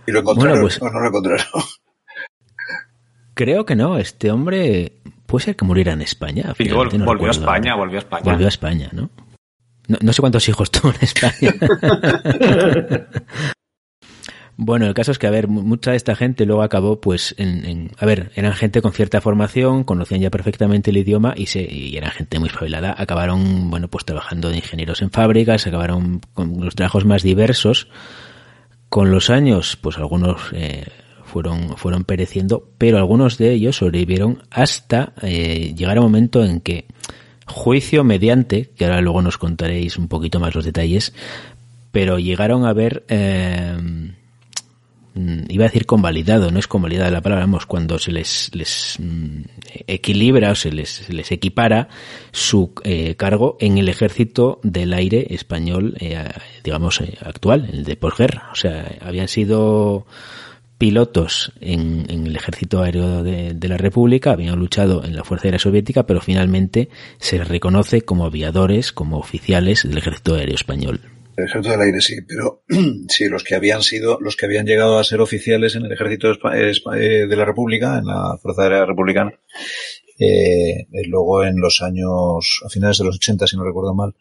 ¿Y 0.07 0.13
lo 0.13 0.21
encontraron 0.21 0.61
pues 0.61 0.81
o 0.83 0.91
no 0.91 1.01
lo 1.01 1.07
encontraron? 1.09 1.47
Creo 3.35 3.65
que 3.65 3.77
no. 3.77 3.99
Este 3.99 4.31
hombre 4.31 4.93
puede 5.27 5.45
ser 5.45 5.57
que 5.57 5.65
muriera 5.65 5.93
en 5.93 6.03
España. 6.03 6.55
volvió 7.05 7.29
a 7.29 7.31
España, 7.31 7.75
volvió 7.75 7.97
a 7.97 8.01
España. 8.01 8.23
Volvió 8.25 8.47
a 8.47 8.49
España, 8.49 8.91
¿no? 8.93 9.11
No, 9.89 10.13
sé 10.13 10.21
cuántos 10.21 10.49
hijos 10.49 10.71
tuvo 10.71 10.93
en 10.93 10.99
España. 11.01 11.55
bueno, 14.57 14.87
el 14.87 14.95
caso 14.95 15.11
es 15.11 15.19
que, 15.19 15.27
a 15.27 15.31
ver, 15.31 15.49
mucha 15.49 15.91
de 15.91 15.97
esta 15.97 16.15
gente 16.15 16.47
luego 16.47 16.63
acabó, 16.63 17.01
pues, 17.01 17.35
en, 17.37 17.91
a 17.99 18.07
ver, 18.07 18.31
eran 18.37 18.53
gente 18.53 18.81
con 18.81 18.93
cierta 18.93 19.21
formación, 19.21 19.83
conocían 19.85 20.21
ya 20.21 20.31
perfectamente 20.31 20.91
el 20.91 20.99
idioma 20.99 21.35
y, 21.37 21.47
se, 21.47 21.63
y 21.63 21.97
eran 21.97 22.13
gente 22.13 22.39
muy 22.39 22.49
espabilada. 22.49 22.95
Acabaron, 22.97 23.71
bueno, 23.71 23.89
pues 23.89 24.05
trabajando 24.05 24.51
de 24.51 24.57
ingenieros 24.57 25.03
en 25.03 25.11
fábricas, 25.11 25.67
acabaron 25.67 26.21
con 26.33 26.65
los 26.65 26.75
trabajos 26.75 27.05
más 27.05 27.23
diversos. 27.23 27.89
Con 28.89 29.11
los 29.11 29.31
años, 29.31 29.77
pues 29.81 29.97
algunos 29.99 30.53
eh, 30.53 30.85
fueron, 31.33 31.79
fueron 31.79 32.05
pereciendo, 32.05 32.69
pero 32.77 32.99
algunos 32.99 33.39
de 33.39 33.53
ellos 33.53 33.77
sobrevivieron 33.77 34.43
hasta 34.51 35.15
eh, 35.23 35.73
llegar 35.75 35.97
a 35.97 36.01
un 36.01 36.07
momento 36.07 36.45
en 36.45 36.61
que 36.61 36.85
juicio 37.47 38.05
mediante, 38.05 38.71
que 38.77 38.85
ahora 38.85 39.01
luego 39.01 39.23
nos 39.23 39.39
contaréis 39.39 39.97
un 39.97 40.09
poquito 40.09 40.41
más 40.41 40.55
los 40.55 40.65
detalles, 40.65 41.15
pero 41.91 42.19
llegaron 42.19 42.67
a 42.67 42.75
ver, 42.75 43.05
eh, 43.09 43.75
iba 45.49 45.65
a 45.65 45.69
decir 45.69 45.87
convalidado, 45.87 46.51
no 46.51 46.59
es 46.59 46.67
convalidada 46.67 47.11
la 47.11 47.21
palabra, 47.21 47.45
vamos, 47.45 47.65
cuando 47.67 47.99
se 47.99 48.13
les, 48.13 48.51
les 48.55 48.97
mm, 48.99 49.43
equilibra 49.87 50.51
o 50.51 50.55
se 50.55 50.71
les, 50.71 50.91
se 50.91 51.13
les 51.13 51.33
equipara 51.33 51.89
su 52.31 52.73
eh, 52.85 53.15
cargo 53.17 53.57
en 53.61 53.79
el 53.79 53.89
ejército 53.89 54.61
del 54.63 54.93
aire 54.93 55.27
español, 55.31 55.97
eh, 55.99 56.25
digamos, 56.63 57.01
eh, 57.01 57.17
actual, 57.23 57.71
el 57.73 57.85
de 57.85 57.97
posguerra. 57.97 58.51
O 58.53 58.55
sea, 58.55 58.97
habían 59.01 59.29
sido 59.29 60.07
pilotos 60.83 61.53
en, 61.61 62.11
el 62.11 62.35
ejército 62.35 62.83
aéreo 62.83 63.23
de, 63.23 63.69
la 63.69 63.77
República, 63.77 64.33
habían 64.33 64.59
luchado 64.59 65.05
en 65.05 65.15
la 65.15 65.23
Fuerza 65.23 65.47
Aérea 65.47 65.61
Soviética, 65.61 66.07
pero 66.07 66.21
finalmente 66.21 66.89
se 67.21 67.39
les 67.39 67.47
reconoce 67.47 68.03
como 68.03 68.27
aviadores, 68.27 68.93
como 68.93 69.19
oficiales 69.19 69.85
del 69.85 69.99
ejército 69.99 70.35
aéreo 70.35 70.57
español. 70.57 71.01
El 71.37 71.45
ejército 71.45 71.71
del 71.71 71.83
aire 71.83 72.01
sí, 72.01 72.17
pero 72.27 72.65
sí, 73.09 73.29
los 73.29 73.45
que 73.45 73.55
habían 73.55 73.85
sido, 73.85 74.19
los 74.21 74.35
que 74.35 74.47
habían 74.47 74.67
llegado 74.67 74.99
a 74.99 75.05
ser 75.05 75.21
oficiales 75.21 75.77
en 75.77 75.85
el 75.85 75.93
ejército 75.93 76.33
eh, 76.53 77.27
de 77.29 77.37
la 77.37 77.45
República, 77.45 77.99
en 77.99 78.07
la 78.07 78.37
Fuerza 78.43 78.63
Aérea 78.63 78.85
Republicana, 78.85 79.33
eh, 80.19 80.89
luego 81.07 81.45
en 81.45 81.61
los 81.61 81.81
años, 81.81 82.61
a 82.67 82.69
finales 82.69 82.99
de 82.99 83.05
los 83.05 83.15
80, 83.19 83.47
si 83.47 83.57
no 83.57 83.63
recuerdo 83.63 83.95
mal, 83.95 84.17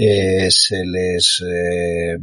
eh, 0.00 0.48
se 0.50 0.84
les 0.86 1.42
eh, 1.44 2.16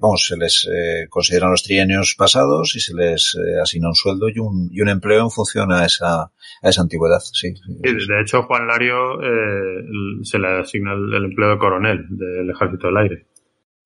vamos 0.00 0.26
se 0.26 0.38
les 0.38 0.66
eh, 0.72 1.06
consideran 1.10 1.50
los 1.50 1.62
trienios 1.62 2.14
pasados 2.16 2.74
y 2.76 2.80
se 2.80 2.94
les 2.94 3.36
eh, 3.36 3.60
asigna 3.62 3.88
un 3.88 3.94
sueldo 3.94 4.30
y 4.30 4.38
un, 4.38 4.70
y 4.72 4.80
un 4.80 4.88
empleo 4.88 5.24
en 5.24 5.30
función 5.30 5.70
a 5.70 5.84
esa 5.84 6.22
a 6.22 6.68
esa 6.68 6.80
antigüedad 6.80 7.20
sí, 7.20 7.52
de 7.82 8.20
hecho 8.22 8.44
Juan 8.44 8.66
Lario 8.66 9.20
eh, 9.22 9.84
se 10.22 10.38
le 10.38 10.60
asigna 10.60 10.94
el, 10.94 11.24
empleo 11.24 11.50
de 11.50 11.58
coronel 11.58 12.06
del 12.08 12.50
ejército 12.50 12.86
del 12.86 12.96
aire. 12.96 13.26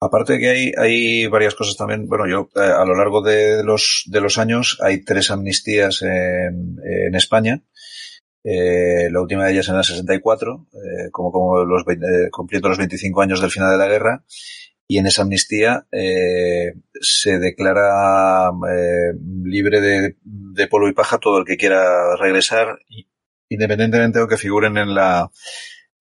Aparte 0.01 0.39
que 0.39 0.49
hay, 0.49 0.73
hay 0.77 1.27
varias 1.29 1.55
cosas 1.55 1.77
también, 1.77 2.09
bueno, 2.09 2.27
yo 2.27 2.49
a 2.61 2.85
lo 2.85 2.97
largo 2.97 3.23
de 3.23 3.62
los, 3.62 4.03
de 4.07 4.20
los 4.20 4.37
años 4.37 4.79
hay 4.83 5.05
tres 5.05 5.31
amnistías 5.31 6.03
en, 6.03 6.77
en 6.85 7.15
España, 7.15 7.62
eh, 8.44 9.09
la 9.10 9.20
última 9.20 9.44
de 9.44 9.52
ellas 9.52 9.69
en 9.69 9.77
el 9.77 9.85
64, 9.85 10.66
eh, 10.73 11.10
como, 11.10 11.31
como 11.31 11.64
los, 11.64 11.82
eh, 11.89 12.31
cumpliendo 12.31 12.69
los 12.69 12.78
25 12.78 13.23
años 13.23 13.40
del 13.40 13.51
final 13.51 13.70
de 13.70 13.78
la 13.78 13.89
guerra. 13.89 14.24
Y 14.89 14.98
en 14.98 15.06
esa 15.06 15.23
amnistía 15.23 15.86
eh, 15.90 16.74
se 17.01 17.39
declara 17.39 18.51
eh, 18.51 19.12
libre 19.44 19.81
de, 19.81 20.16
de, 20.23 20.66
polvo 20.66 20.89
y 20.89 20.93
paja 20.93 21.19
todo 21.19 21.39
el 21.39 21.47
que 21.47 21.56
quiera 21.56 22.16
regresar, 22.16 22.78
independientemente 23.48 24.19
de 24.19 24.27
que 24.27 24.36
figuren 24.36 24.77
en 24.77 24.94
la, 24.94 25.31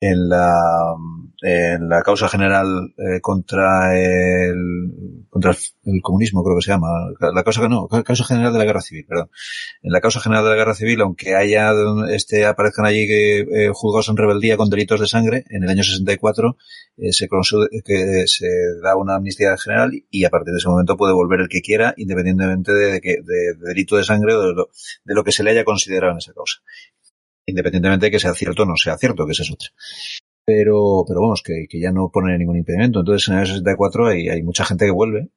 en 0.01 0.29
la 0.29 0.95
en 1.43 1.89
la 1.89 2.01
causa 2.01 2.27
general 2.27 2.93
eh, 2.97 3.21
contra 3.21 3.95
el 3.95 5.25
contra 5.29 5.51
el, 5.83 6.01
comunismo 6.01 6.43
creo 6.43 6.55
que 6.57 6.63
se 6.63 6.71
llama. 6.71 6.87
La 7.33 7.43
causa 7.43 7.67
no 7.67 7.87
causa 7.87 8.23
general 8.23 8.51
de 8.51 8.59
la 8.59 8.65
guerra 8.65 8.81
civil 8.81 9.05
perdón. 9.07 9.29
En 9.83 9.91
la 9.91 10.01
causa 10.01 10.19
general 10.19 10.43
de 10.43 10.49
la 10.49 10.55
guerra 10.55 10.73
civil 10.73 11.01
aunque 11.01 11.35
haya 11.35 11.71
este 12.09 12.45
aparezcan 12.45 12.85
allí 12.85 13.07
que 13.07 13.39
eh, 13.41 13.71
juzgados 13.73 14.09
en 14.09 14.17
rebeldía 14.17 14.57
con 14.57 14.71
delitos 14.71 14.99
de 14.99 15.07
sangre 15.07 15.45
en 15.49 15.63
el 15.63 15.69
año 15.69 15.83
64 15.83 16.57
eh, 16.97 17.13
se 17.13 17.27
que 17.85 18.23
se 18.25 18.47
da 18.83 18.95
una 18.95 19.15
amnistía 19.15 19.55
general 19.57 19.91
y 20.09 20.25
a 20.25 20.31
partir 20.31 20.51
de 20.51 20.57
ese 20.57 20.69
momento 20.69 20.97
puede 20.97 21.13
volver 21.13 21.41
el 21.41 21.47
que 21.47 21.61
quiera 21.61 21.93
independientemente 21.95 22.73
de, 22.73 23.01
que 23.01 23.17
de, 23.23 23.53
delito 23.67 23.97
de 23.97 24.03
sangre 24.03 24.33
o 24.33 24.41
de 24.41 24.53
lo, 24.53 24.69
de 25.05 25.13
lo 25.13 25.23
que 25.23 25.31
se 25.31 25.43
le 25.43 25.51
haya 25.51 25.63
considerado 25.63 26.13
en 26.13 26.17
esa 26.17 26.33
causa 26.33 26.61
independientemente 27.45 28.07
de 28.07 28.11
que 28.11 28.19
sea 28.19 28.33
cierto 28.33 28.63
o 28.63 28.65
no 28.65 28.75
sea 28.75 28.97
cierto, 28.97 29.25
que 29.25 29.31
esa 29.31 29.43
es 29.43 29.51
otra 29.51 29.69
pero, 30.45 31.03
pero 31.07 31.21
vamos, 31.21 31.43
que, 31.43 31.65
que 31.69 31.79
ya 31.79 31.91
no 31.91 32.09
pone 32.11 32.37
ningún 32.37 32.57
impedimento. 32.57 32.99
Entonces 32.99 33.29
en 33.29 33.39
el 33.39 33.45
64 33.45 34.07
hay, 34.07 34.29
hay 34.29 34.43
mucha 34.43 34.65
gente 34.65 34.85
que 34.85 34.91
vuelve. 34.91 35.29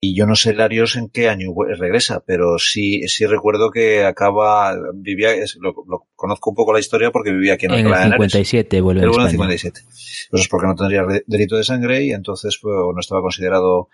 Y 0.00 0.14
yo 0.14 0.26
no 0.26 0.36
sé 0.36 0.54
Larios 0.54 0.94
en 0.94 1.08
qué 1.08 1.28
año 1.28 1.50
regresa, 1.76 2.22
pero 2.24 2.56
sí, 2.58 3.02
sí 3.08 3.26
recuerdo 3.26 3.72
que 3.72 4.04
acaba, 4.04 4.72
vivía, 4.94 5.30
lo, 5.58 5.74
conozco 6.14 6.50
un 6.50 6.54
poco 6.54 6.72
la 6.72 6.78
historia 6.78 7.10
porque 7.10 7.32
vivía 7.32 7.54
aquí 7.54 7.66
en, 7.66 7.72
en 7.72 7.86
el 7.88 8.12
57 8.12 8.80
vuelve 8.80 9.02
en 9.02 9.08
el 9.08 9.28
57. 9.28 9.80
Pues 10.30 10.42
es 10.42 10.48
porque 10.48 10.68
no 10.68 10.76
tendría 10.76 11.04
delito 11.26 11.56
de 11.56 11.64
sangre 11.64 12.04
y 12.04 12.12
entonces 12.12 12.60
pues, 12.62 12.72
no 12.72 13.00
estaba 13.00 13.22
considerado, 13.22 13.88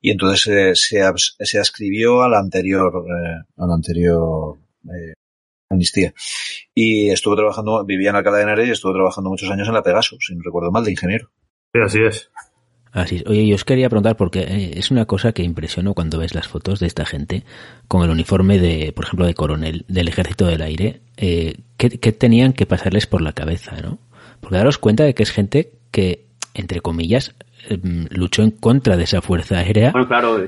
y 0.00 0.12
entonces 0.12 0.46
eh, 0.46 0.72
se, 0.74 1.02
se 1.44 1.58
ascribió 1.58 2.22
al 2.22 2.32
anterior, 2.32 3.04
eh, 3.06 3.44
al 3.58 3.70
anterior, 3.70 4.56
eh, 4.86 5.12
amnistía. 5.70 6.12
Y 6.74 7.10
estuve 7.10 7.36
trabajando, 7.36 7.84
vivía 7.84 8.10
en 8.10 8.16
Alcalá 8.16 8.38
de 8.38 8.42
Henares 8.42 8.68
y 8.68 8.72
estuve 8.72 8.92
trabajando 8.92 9.30
muchos 9.30 9.50
años 9.50 9.68
en 9.68 9.74
la 9.74 9.82
Pegasus, 9.82 10.18
si 10.26 10.34
no 10.34 10.42
recuerdo 10.44 10.70
mal, 10.70 10.84
de 10.84 10.90
ingeniero. 10.90 11.30
Sí, 11.72 11.80
así 11.82 11.98
es. 12.02 12.30
Así 12.92 13.16
es. 13.16 13.26
Oye, 13.26 13.46
yo 13.46 13.54
os 13.54 13.64
quería 13.64 13.88
preguntar 13.88 14.16
porque 14.16 14.40
eh, 14.40 14.72
es 14.74 14.90
una 14.90 15.06
cosa 15.06 15.32
que 15.32 15.44
impresionó 15.44 15.94
cuando 15.94 16.18
ves 16.18 16.34
las 16.34 16.48
fotos 16.48 16.80
de 16.80 16.88
esta 16.88 17.06
gente 17.06 17.44
con 17.86 18.02
el 18.02 18.10
uniforme 18.10 18.58
de, 18.58 18.92
por 18.92 19.04
ejemplo, 19.04 19.26
de 19.26 19.34
coronel 19.34 19.84
del 19.88 20.08
Ejército 20.08 20.46
del 20.46 20.62
Aire. 20.62 21.00
Eh, 21.16 21.54
¿qué, 21.76 22.12
tenían 22.12 22.52
que 22.52 22.66
pasarles 22.66 23.06
por 23.06 23.22
la 23.22 23.32
cabeza, 23.32 23.76
no? 23.80 23.98
Porque 24.40 24.56
daros 24.56 24.78
cuenta 24.78 25.04
de 25.04 25.14
que 25.14 25.22
es 25.22 25.30
gente 25.30 25.70
que, 25.92 26.26
entre 26.54 26.80
comillas, 26.80 27.36
em, 27.68 28.06
luchó 28.10 28.42
en 28.42 28.50
contra 28.50 28.96
de 28.96 29.04
esa 29.04 29.20
fuerza 29.20 29.58
aérea. 29.58 29.92
Bueno, 29.92 30.08
claro, 30.08 30.38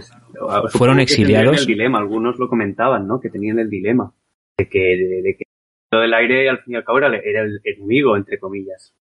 fueron 0.71 0.99
exiliados. 0.99 1.61
El 1.61 1.67
dilema, 1.67 1.99
algunos 1.99 2.39
lo 2.39 2.49
comentaban, 2.49 3.07
¿no? 3.07 3.21
Que 3.21 3.31
tenían 3.31 3.61
el 3.61 3.71
dilema 3.71 4.13
de 4.59 4.69
que, 4.69 4.79
de, 4.79 5.37
que 5.37 5.45
todo 5.91 6.03
el 6.03 6.15
aire 6.15 6.49
al 6.49 6.63
fin 6.63 6.75
y 6.75 6.77
al 6.77 6.85
cabo 6.85 6.99
era, 6.99 7.09
el 7.09 7.61
enemigo, 7.65 8.17
entre 8.17 8.39
comillas. 8.39 8.95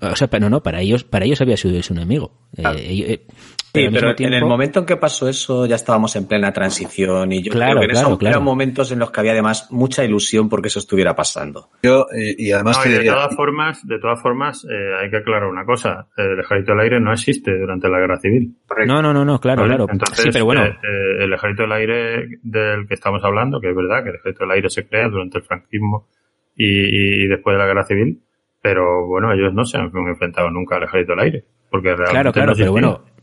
O 0.00 0.16
sea, 0.16 0.28
pero 0.28 0.50
no, 0.50 0.62
para 0.62 0.80
ellos, 0.80 1.04
para 1.04 1.24
ellos 1.24 1.40
había 1.40 1.56
sido 1.56 1.74
un 1.90 1.96
enemigo. 1.96 2.48
Eh, 2.56 3.26
eh, 3.74 3.88
sí, 3.88 3.88
pero 3.92 4.14
en 4.16 4.34
el 4.34 4.44
momento 4.44 4.78
en 4.78 4.86
que 4.86 4.96
pasó 4.96 5.28
eso 5.28 5.66
ya 5.66 5.74
estábamos 5.74 6.14
en 6.14 6.28
plena 6.28 6.52
transición 6.52 7.32
y 7.32 7.42
yo 7.42 7.52
creo 7.52 7.80
que 7.80 7.84
en 7.86 7.90
esos 7.90 8.22
eran 8.22 8.44
momentos 8.44 8.92
en 8.92 9.00
los 9.00 9.10
que 9.10 9.20
había 9.20 9.32
además 9.32 9.68
mucha 9.72 10.04
ilusión 10.04 10.48
porque 10.48 10.68
eso 10.68 10.78
estuviera 10.78 11.16
pasando. 11.16 11.70
Yo, 11.82 12.06
y, 12.12 12.52
además 12.52 12.82
de 12.84 13.04
todas 13.04 13.34
formas, 13.34 13.86
de 13.86 13.98
todas 13.98 14.22
formas, 14.22 14.64
eh, 14.64 15.02
hay 15.02 15.10
que 15.10 15.16
aclarar 15.16 15.48
una 15.48 15.64
cosa. 15.64 16.06
El 16.16 16.38
ejército 16.38 16.72
del 16.72 16.80
aire 16.82 17.00
no 17.00 17.12
existe 17.12 17.58
durante 17.58 17.88
la 17.88 17.98
guerra 17.98 18.18
civil. 18.18 18.54
No, 18.86 19.02
no, 19.02 19.12
no, 19.12 19.24
no, 19.24 19.40
claro, 19.40 19.64
claro. 19.64 19.86
Entonces, 19.90 20.22
sí, 20.22 20.30
pero 20.32 20.44
bueno. 20.44 20.62
el 20.62 21.32
ejército 21.32 21.64
del 21.64 21.72
aire 21.72 22.28
del 22.42 22.86
que 22.86 22.94
estamos 22.94 23.24
hablando, 23.24 23.60
que 23.60 23.70
es 23.70 23.76
verdad 23.76 24.04
que 24.04 24.10
el 24.10 24.16
ejército 24.16 24.44
del 24.44 24.52
aire 24.52 24.70
se 24.70 24.86
crea 24.86 25.08
durante 25.08 25.38
el 25.38 25.44
franquismo 25.44 26.06
y, 26.54 27.24
y 27.24 27.26
después 27.26 27.54
de 27.54 27.58
la 27.58 27.66
guerra 27.66 27.84
civil, 27.84 28.20
pero 28.62 29.06
bueno, 29.06 29.32
ellos 29.32 29.52
no 29.52 29.64
se 29.64 29.78
han 29.78 29.90
enfrentado 29.94 30.48
nunca 30.50 30.76
al 30.76 30.84
ejército 30.84 31.12
del 31.12 31.24
aire. 31.24 31.44
Porque 31.70 31.88
realmente 31.88 32.12
claro, 32.12 32.32
claro, 32.32 32.52
pero 32.56 32.70
bueno. 32.70 33.13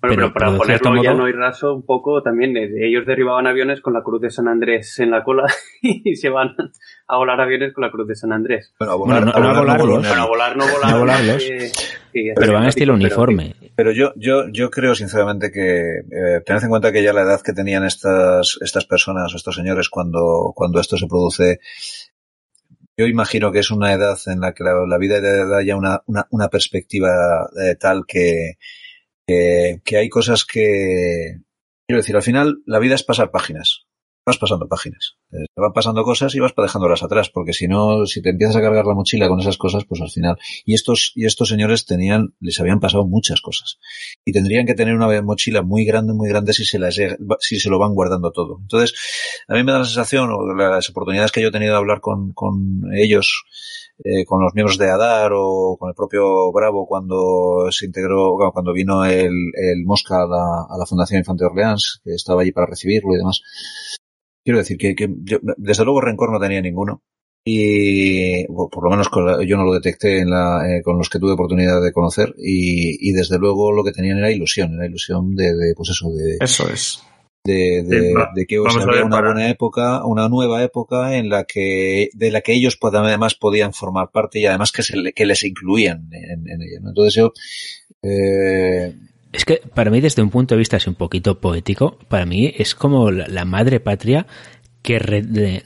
Pero, 0.00 0.32
para 0.32 0.56
ponerlo 0.56 1.02
ya 1.02 1.12
no 1.12 1.28
y 1.28 1.32
raso 1.32 1.74
un 1.74 1.82
poco, 1.84 2.22
también 2.22 2.56
eh, 2.56 2.70
ellos 2.82 3.04
derribaban 3.04 3.48
aviones 3.48 3.80
con 3.80 3.92
la 3.92 4.02
cruz 4.02 4.20
de 4.20 4.30
San 4.30 4.46
Andrés 4.46 4.98
en 5.00 5.10
la 5.10 5.24
cola 5.24 5.44
y 5.82 6.14
se 6.14 6.28
van 6.28 6.54
a 7.08 7.16
volar 7.16 7.40
aviones 7.40 7.72
con 7.72 7.82
la 7.82 7.90
cruz 7.90 8.06
de 8.06 8.14
San 8.14 8.32
Andrés. 8.32 8.72
Bueno, 8.78 8.92
a 8.92 8.96
volar, 8.96 9.24
no, 9.24 9.32
a 9.34 9.60
volarlos. 9.60 10.06
a 10.06 10.26
volar 10.26 10.56
no 10.56 10.66
volar. 10.68 10.92
No 10.92 10.98
volarlos. 11.00 11.44
pero 12.12 12.52
van 12.52 12.64
a 12.64 12.68
estilo 12.68 12.94
uniforme. 12.94 13.56
Pero, 13.74 13.90
yo, 13.90 14.12
yo, 14.14 14.44
yo 14.52 14.70
creo 14.70 14.94
sinceramente 14.94 15.50
que 15.50 15.98
eh, 15.98 16.40
tened 16.46 16.62
en 16.62 16.70
cuenta 16.70 16.92
que 16.92 17.02
ya 17.02 17.12
la 17.12 17.22
edad 17.22 17.40
que 17.42 17.52
tenían 17.52 17.84
estas, 17.84 18.58
estas 18.60 18.84
personas, 18.86 19.34
estos 19.34 19.56
señores, 19.56 19.88
cuando, 19.88 20.52
cuando 20.54 20.80
esto 20.80 20.96
se 20.96 21.08
produce, 21.08 21.58
yo 22.96 23.06
imagino 23.06 23.50
que 23.50 23.60
es 23.60 23.70
una 23.72 23.92
edad 23.92 24.16
en 24.26 24.40
la 24.40 24.52
que 24.52 24.62
la, 24.62 24.98
vida 24.98 25.20
da 25.20 25.62
ya 25.62 25.76
una, 25.76 26.02
una, 26.06 26.26
una 26.30 26.48
perspectiva 26.48 27.48
eh, 27.60 27.74
tal 27.74 28.04
que, 28.06 28.58
que, 29.28 29.80
que, 29.84 29.96
hay 29.98 30.08
cosas 30.08 30.44
que, 30.44 31.42
quiero 31.86 32.00
decir, 32.00 32.16
al 32.16 32.22
final 32.22 32.62
la 32.66 32.80
vida 32.80 32.96
es 32.96 33.04
pasar 33.04 33.30
páginas 33.30 33.86
vas 34.28 34.38
pasando 34.38 34.68
páginas. 34.68 35.16
Eh, 35.32 35.46
van 35.56 35.72
pasando 35.72 36.04
cosas 36.04 36.34
y 36.34 36.40
vas 36.40 36.52
dejándolas 36.56 37.02
atrás, 37.02 37.30
porque 37.30 37.52
si 37.52 37.66
no, 37.66 38.06
si 38.06 38.20
te 38.22 38.30
empiezas 38.30 38.56
a 38.56 38.60
cargar 38.60 38.84
la 38.84 38.94
mochila 38.94 39.28
con 39.28 39.40
esas 39.40 39.56
cosas, 39.56 39.84
pues 39.88 40.00
al 40.00 40.10
final. 40.10 40.36
Y 40.64 40.74
estos, 40.74 41.12
y 41.14 41.24
estos 41.24 41.48
señores 41.48 41.86
tenían, 41.86 42.34
les 42.40 42.60
habían 42.60 42.78
pasado 42.78 43.06
muchas 43.06 43.40
cosas. 43.40 43.78
Y 44.24 44.32
tendrían 44.32 44.66
que 44.66 44.74
tener 44.74 44.94
una 44.94 45.22
mochila 45.22 45.62
muy 45.62 45.84
grande, 45.84 46.12
muy 46.12 46.28
grande 46.28 46.52
si 46.52 46.64
se 46.64 46.78
las, 46.78 46.96
si 47.40 47.58
se 47.58 47.70
lo 47.70 47.78
van 47.78 47.94
guardando 47.94 48.30
todo. 48.30 48.58
Entonces, 48.60 48.94
a 49.48 49.54
mí 49.54 49.64
me 49.64 49.72
da 49.72 49.78
la 49.78 49.84
sensación, 49.84 50.30
o 50.30 50.54
las 50.54 50.88
oportunidades 50.90 51.32
que 51.32 51.40
yo 51.40 51.48
he 51.48 51.52
tenido 51.52 51.72
de 51.72 51.78
hablar 51.78 52.00
con, 52.00 52.32
con 52.32 52.82
ellos, 52.94 53.44
eh, 54.04 54.24
con 54.24 54.40
los 54.42 54.54
miembros 54.54 54.78
de 54.78 54.90
ADAR 54.90 55.32
o 55.34 55.76
con 55.78 55.88
el 55.88 55.94
propio 55.94 56.52
Bravo 56.52 56.86
cuando 56.86 57.66
se 57.70 57.86
integró, 57.86 58.36
cuando 58.52 58.72
vino 58.72 59.04
el, 59.04 59.32
el 59.54 59.84
Mosca 59.84 60.22
a 60.22 60.26
la, 60.26 60.66
a 60.68 60.78
la 60.78 60.86
Fundación 60.86 61.18
Infante 61.18 61.44
Orleans, 61.44 62.00
que 62.04 62.14
estaba 62.14 62.42
allí 62.42 62.52
para 62.52 62.66
recibirlo 62.66 63.14
y 63.14 63.18
demás. 63.18 63.40
Quiero 64.44 64.58
decir 64.58 64.78
que, 64.78 64.94
que 64.94 65.08
yo, 65.24 65.38
desde 65.56 65.84
luego 65.84 66.00
rencor 66.00 66.32
no 66.32 66.40
tenía 66.40 66.60
ninguno. 66.60 67.02
Y 67.44 68.46
por 68.46 68.84
lo 68.84 68.90
menos 68.90 69.08
yo 69.46 69.56
no 69.56 69.64
lo 69.64 69.72
detecté 69.72 70.18
en 70.20 70.30
la, 70.30 70.68
eh, 70.68 70.82
con 70.82 70.98
los 70.98 71.08
que 71.08 71.18
tuve 71.18 71.32
oportunidad 71.32 71.82
de 71.82 71.92
conocer. 71.92 72.34
Y, 72.36 73.08
y, 73.08 73.12
desde 73.12 73.38
luego 73.38 73.72
lo 73.72 73.82
que 73.84 73.92
tenían 73.92 74.18
era 74.18 74.30
ilusión, 74.30 74.74
era 74.74 74.86
ilusión 74.86 75.34
de, 75.34 75.54
de 75.54 75.74
pues 75.74 75.88
eso, 75.90 76.10
de. 76.10 76.36
Eso 76.40 76.68
es. 76.68 77.02
De, 77.44 77.82
de, 77.82 78.14
de, 78.34 78.46
que 78.46 78.56
había 78.56 79.04
una 79.04 79.22
buena 79.22 79.48
época, 79.48 80.04
una 80.04 80.28
nueva 80.28 80.62
época 80.62 81.16
en 81.16 81.30
la 81.30 81.44
que, 81.44 82.10
de 82.12 82.30
la 82.30 82.42
que 82.42 82.52
ellos 82.52 82.78
además 82.82 83.34
podían 83.36 83.72
formar 83.72 84.10
parte 84.10 84.38
y 84.38 84.44
además 84.44 84.70
que, 84.70 84.82
se, 84.82 85.12
que 85.14 85.24
les 85.24 85.44
incluían 85.44 86.10
en, 86.12 86.46
en 86.46 86.60
ella. 86.60 86.80
¿no? 86.82 86.90
Entonces 86.90 87.14
yo, 87.14 87.32
eh, 88.02 88.94
es 89.32 89.44
que 89.44 89.60
para 89.74 89.90
mí, 89.90 90.00
desde 90.00 90.22
un 90.22 90.30
punto 90.30 90.54
de 90.54 90.58
vista 90.58 90.78
así 90.78 90.88
un 90.88 90.94
poquito 90.94 91.40
poético, 91.40 91.98
para 92.08 92.24
mí 92.24 92.52
es 92.56 92.74
como 92.74 93.10
la, 93.10 93.44
madre 93.44 93.78
patria 93.78 94.26
que 94.88 94.98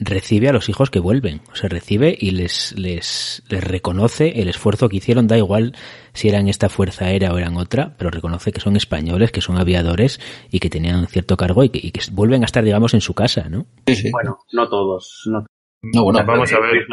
recibe 0.00 0.48
a 0.48 0.52
los 0.52 0.68
hijos 0.68 0.90
que 0.90 0.98
vuelven. 0.98 1.42
O 1.52 1.54
sea, 1.54 1.68
recibe 1.68 2.12
y 2.18 2.32
les, 2.32 2.76
les, 2.76 3.44
les 3.48 3.62
reconoce 3.62 4.40
el 4.40 4.48
esfuerzo 4.48 4.88
que 4.88 4.96
hicieron, 4.96 5.28
da 5.28 5.38
igual 5.38 5.76
si 6.12 6.28
eran 6.28 6.48
esta 6.48 6.68
fuerza 6.68 7.04
aérea 7.04 7.32
o 7.32 7.38
eran 7.38 7.56
otra, 7.56 7.94
pero 7.96 8.10
reconoce 8.10 8.50
que 8.50 8.58
son 8.58 8.74
españoles, 8.74 9.30
que 9.30 9.40
son 9.40 9.58
aviadores 9.58 10.18
y 10.50 10.58
que 10.58 10.70
tenían 10.70 11.06
cierto 11.06 11.36
cargo 11.36 11.62
y 11.62 11.68
que, 11.68 11.78
y 11.80 11.92
que 11.92 12.00
vuelven 12.10 12.42
a 12.42 12.46
estar, 12.46 12.64
digamos, 12.64 12.94
en 12.94 13.00
su 13.00 13.14
casa, 13.14 13.48
¿no? 13.48 13.66
Sí, 13.86 13.94
sí. 13.94 14.10
Bueno, 14.10 14.38
no 14.52 14.68
todos. 14.68 15.22
No, 15.30 15.46
no 15.82 16.02
bueno, 16.02 16.24
vamos 16.26 16.52
a 16.52 16.58
ver. 16.58 16.84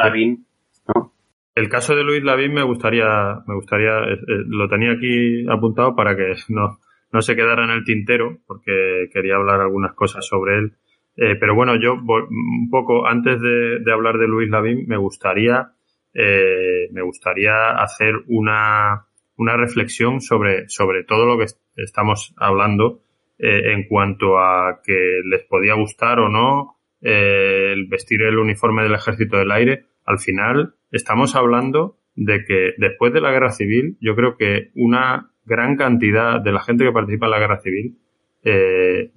El 1.56 1.68
caso 1.68 1.96
de 1.96 2.04
Luis 2.04 2.22
Lavín 2.22 2.54
me 2.54 2.62
gustaría, 2.62 3.42
me 3.44 3.56
gustaría, 3.56 4.04
eh, 4.04 4.12
eh, 4.12 4.44
lo 4.46 4.68
tenía 4.68 4.92
aquí 4.92 5.44
apuntado 5.50 5.96
para 5.96 6.14
que 6.14 6.34
no, 6.48 6.78
no 7.12 7.22
se 7.22 7.34
quedara 7.34 7.64
en 7.64 7.70
el 7.70 7.82
tintero, 7.82 8.38
porque 8.46 9.08
quería 9.12 9.34
hablar 9.34 9.60
algunas 9.60 9.94
cosas 9.94 10.24
sobre 10.24 10.58
él. 10.58 10.76
Eh, 11.22 11.36
pero 11.38 11.54
bueno, 11.54 11.76
yo 11.76 11.94
un 11.94 12.70
poco 12.70 13.06
antes 13.06 13.38
de, 13.42 13.92
hablar 13.92 14.16
de 14.16 14.26
Luis 14.26 14.48
Lavín, 14.48 14.86
me 14.88 14.96
gustaría, 14.96 15.72
me 16.14 17.02
gustaría 17.02 17.72
hacer 17.72 18.14
una, 18.26 19.06
una 19.36 19.56
reflexión 19.58 20.22
sobre, 20.22 20.66
sobre 20.68 21.04
todo 21.04 21.26
lo 21.26 21.38
que 21.38 21.52
estamos 21.76 22.34
hablando 22.38 23.02
en 23.38 23.86
cuanto 23.86 24.38
a 24.38 24.80
que 24.82 25.20
les 25.24 25.44
podía 25.44 25.74
gustar 25.74 26.20
o 26.20 26.30
no 26.30 26.78
el 27.02 27.86
vestir 27.86 28.22
el 28.22 28.38
uniforme 28.38 28.82
del 28.82 28.94
Ejército 28.94 29.36
del 29.36 29.52
Aire. 29.52 29.84
Al 30.06 30.18
final, 30.20 30.74
estamos 30.90 31.36
hablando 31.36 31.98
de 32.14 32.44
que 32.46 32.74
después 32.78 33.12
de 33.12 33.20
la 33.20 33.30
guerra 33.30 33.50
civil, 33.50 33.98
yo 34.00 34.14
creo 34.16 34.36
que 34.36 34.70
una 34.74 35.30
gran 35.44 35.76
cantidad 35.76 36.40
de 36.40 36.52
la 36.52 36.62
gente 36.62 36.84
que 36.84 36.92
participa 36.92 37.26
en 37.26 37.32
la 37.32 37.38
guerra 37.38 37.60
civil 37.60 37.98
eh, 38.42 39.10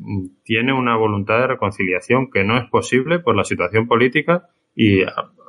tiene 0.43 0.73
una 0.73 0.97
voluntad 0.97 1.39
de 1.39 1.47
reconciliación 1.47 2.29
que 2.29 2.43
no 2.43 2.57
es 2.57 2.69
posible 2.69 3.19
por 3.19 3.35
la 3.35 3.43
situación 3.43 3.87
política 3.87 4.49
y 4.75 5.03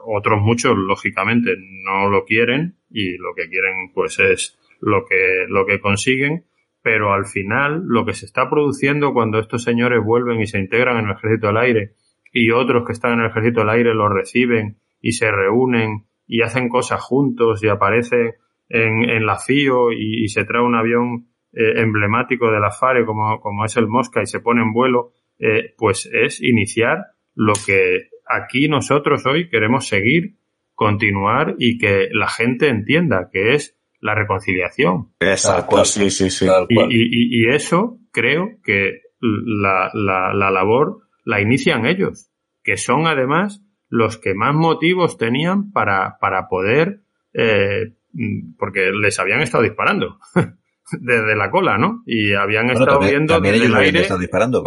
otros 0.07 0.41
muchos 0.41 0.77
lógicamente 0.77 1.55
no 1.59 2.09
lo 2.09 2.25
quieren 2.25 2.77
y 2.91 3.17
lo 3.17 3.35
que 3.35 3.49
quieren 3.49 3.93
pues 3.93 4.19
es 4.21 4.59
lo 4.81 5.05
que 5.07 5.47
lo 5.49 5.67
que 5.67 5.81
consiguen. 5.81 6.45
Pero 6.83 7.15
al 7.15 7.25
final 7.25 7.83
lo 7.87 8.05
que 8.05 8.13
se 8.13 8.27
está 8.27 8.51
produciendo 8.51 9.15
cuando 9.15 9.39
estos 9.39 9.63
señores 9.63 10.05
vuelven 10.05 10.41
y 10.41 10.47
se 10.47 10.59
integran 10.59 10.99
en 10.99 11.07
el 11.07 11.17
ejército 11.17 11.47
del 11.47 11.57
aire 11.57 11.93
y 12.31 12.51
otros 12.51 12.85
que 12.85 12.93
están 12.93 13.15
en 13.15 13.21
el 13.21 13.31
ejército 13.31 13.61
del 13.61 13.71
aire 13.71 13.95
los 13.95 14.13
reciben 14.13 14.77
y 15.01 15.13
se 15.13 15.31
reúnen 15.31 16.05
y 16.27 16.43
hacen 16.43 16.69
cosas 16.69 17.01
juntos 17.01 17.63
y 17.63 17.69
aparece 17.69 18.35
en, 18.69 19.09
en 19.09 19.25
la 19.25 19.39
FIO 19.39 19.93
y, 19.93 20.29
se 20.29 20.45
trae 20.45 20.63
un 20.63 20.75
avión 20.75 21.29
eh, 21.57 21.81
emblemático 21.81 22.51
de 22.51 22.61
la 22.61 22.71
FARE 22.71 23.05
como, 23.05 23.41
como 23.41 23.65
es 23.65 23.77
el 23.77 23.87
Mosca 23.87 24.23
y 24.23 24.27
se 24.27 24.41
pone 24.41 24.63
en 24.63 24.73
vuelo, 24.73 25.13
eh, 25.39 25.75
pues 25.77 26.09
es 26.13 26.43
iniciar 26.43 27.07
lo 27.35 27.53
que 27.67 28.09
aquí 28.27 28.69
nosotros 28.69 29.27
hoy 29.27 29.49
queremos 29.49 29.87
seguir, 29.87 30.37
continuar 30.75 31.55
y 31.59 31.79
que 31.79 32.09
la 32.13 32.29
gente 32.29 32.69
entienda 32.69 33.29
que 33.33 33.55
es 33.55 33.77
la 34.01 34.15
reconciliación. 34.15 35.13
Exacto, 35.21 35.85
sí, 35.85 36.11
sí, 36.11 36.31
sí. 36.31 36.47
Y, 36.69 36.81
y, 36.81 37.45
y, 37.45 37.55
eso 37.55 37.99
creo 38.11 38.59
que 38.63 39.01
la, 39.21 39.91
la, 39.95 40.35
la 40.35 40.51
labor 40.51 40.99
la 41.25 41.41
inician 41.41 41.87
ellos, 41.87 42.31
que 42.63 42.77
son 42.77 43.07
además 43.07 43.63
los 43.89 44.19
que 44.19 44.35
más 44.35 44.55
motivos 44.55 45.19
tenían 45.19 45.71
para, 45.73 46.19
para 46.19 46.49
poder, 46.49 47.03
eh, 47.33 47.93
porque 48.59 48.91
les 48.91 49.19
habían 49.19 49.41
estado 49.41 49.65
disparando. 49.65 50.19
desde 50.93 51.35
la 51.35 51.51
cola, 51.51 51.79
¿no? 51.79 52.03
Y 52.07 52.35
habían 52.35 52.71
estado 52.71 53.01
viendo 53.01 53.35
también 53.35 53.55
desde 53.55 53.67
ellos 53.67 53.79
el 53.79 53.85
aire. 53.85 54.01
Estado 54.01 54.21
disparando, 54.21 54.63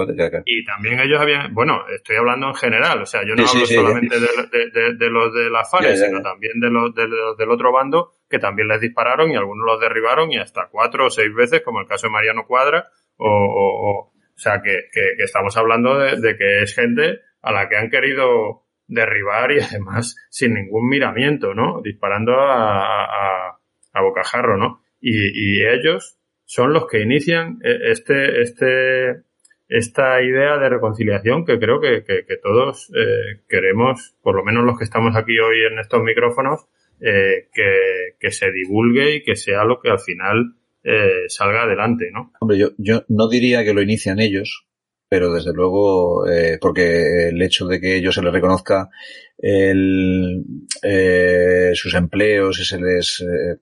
y 0.45 0.65
también 0.65 0.99
ellos 0.99 1.22
habían, 1.22 1.53
bueno, 1.53 1.81
estoy 1.94 2.15
hablando 2.15 2.48
en 2.48 2.56
general, 2.56 3.02
o 3.02 3.06
sea, 3.06 3.22
yo 3.23 3.35
no 3.35 3.45
sí, 3.45 3.56
hablo 3.56 3.68
sí, 3.68 3.76
solamente. 3.76 4.19
De, 4.19 4.72
de, 4.72 4.95
de, 4.95 5.10
los 5.10 5.34
de 5.34 5.49
la 5.49 5.64
FARC, 5.64 5.95
sino 5.95 6.22
también 6.22 6.60
de 6.60 6.69
los, 6.69 6.94
de 6.95 7.07
los 7.07 7.38
del 7.38 7.52
otro 7.52 7.72
bando, 7.72 8.14
que 8.30 8.39
también 8.39 8.68
les 8.68 8.81
dispararon 8.81 9.31
y 9.31 9.35
algunos 9.35 9.65
los 9.65 9.80
derribaron 9.80 10.31
y 10.31 10.38
hasta 10.38 10.69
cuatro 10.72 11.06
o 11.06 11.10
seis 11.10 11.34
veces, 11.34 11.61
como 11.61 11.81
el 11.81 11.88
caso 11.88 12.07
de 12.07 12.14
Mariano 12.14 12.45
Cuadra, 12.48 12.88
o, 13.18 13.30
o, 13.30 13.89
o, 13.89 13.99
o 14.10 14.39
sea, 14.39 14.61
que, 14.61 14.85
que, 14.91 15.02
que, 15.18 15.23
estamos 15.23 15.56
hablando 15.57 15.98
de, 15.98 16.38
que 16.38 16.61
es 16.61 16.76
gente 16.76 17.19
a 17.41 17.52
la 17.52 17.69
que 17.69 17.77
han 17.77 17.89
querido 17.89 18.64
derribar 18.88 19.52
y 19.52 19.60
además 19.60 20.15
sin 20.30 20.53
ningún 20.53 20.88
miramiento, 20.88 21.53
¿no? 21.53 21.81
Disparando 21.81 22.34
a, 22.39 23.03
a, 23.03 23.60
a 23.94 24.02
bocajarro, 24.02 24.57
¿no? 24.57 24.81
Y, 24.99 25.60
y, 25.60 25.65
ellos 25.65 26.18
son 26.45 26.74
los 26.74 26.88
que 26.88 27.02
inician 27.02 27.60
este, 27.61 28.41
este, 28.41 29.24
esta 29.68 30.22
idea 30.24 30.57
de 30.57 30.69
reconciliación 30.69 31.45
que 31.45 31.60
creo 31.60 31.80
que, 31.80 32.03
que, 32.03 32.38
todos 32.41 32.91
eh, 32.95 33.41
queremos, 33.48 34.15
por 34.22 34.36
lo 34.36 34.44
menos 34.44 34.64
los 34.64 34.78
que 34.78 34.86
estamos 34.86 35.15
aquí 35.15 35.38
hoy 35.40 35.57
en 35.72 35.80
estos 35.80 36.02
micrófonos, 36.02 36.68
eh, 36.99 37.49
que, 37.53 38.15
que, 38.19 38.32
se 38.32 38.52
divulgue 38.52 39.15
y 39.15 39.24
que 39.24 39.36
sea 39.36 39.64
lo 39.65 39.80
que 39.80 39.90
al 39.91 39.99
final 39.99 40.56
eh, 40.84 41.26
salga 41.28 41.64
adelante, 41.64 42.10
¿no? 42.11 42.32
Hombre, 42.40 42.57
yo, 42.57 42.69
yo 42.78 43.03
no 43.10 43.28
diría 43.28 43.64
que 43.64 43.74
lo 43.74 43.82
inician 43.82 44.19
ellos, 44.19 44.68
pero 45.10 45.32
desde 45.32 45.53
luego, 45.53 46.28
eh, 46.28 46.57
porque 46.60 47.30
el 47.30 47.41
hecho 47.41 47.65
de 47.68 47.80
que 47.80 47.95
ellos 47.95 48.15
se 48.15 48.22
les 48.22 48.34
reconozca 48.34 48.90
el, 49.38 50.44
eh, 50.84 51.72
sus 51.74 51.94
empleos 51.94 52.60
y 52.60 52.65
se 52.65 52.80
les, 52.80 53.22
eh, 53.22 53.60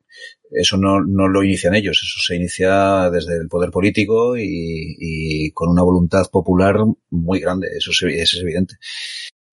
eso 0.56 0.78
no, 0.78 1.02
no 1.02 1.28
lo 1.28 1.44
inician 1.44 1.76
ellos, 1.76 2.02
eso 2.04 2.20
se 2.26 2.36
inicia 2.36 3.10
desde 3.10 3.38
el 3.38 3.48
poder 3.48 3.72
político 3.72 4.38
y, 4.38 4.96
y 5.00 5.52
con 5.52 5.70
una 5.70 5.84
voluntad 5.84 6.26
popular 6.32 6.78
muy 7.10 7.40
grande, 7.40 7.68
eso 7.78 7.92
es, 7.92 8.04
es 8.04 8.42
evidente. 8.42 8.76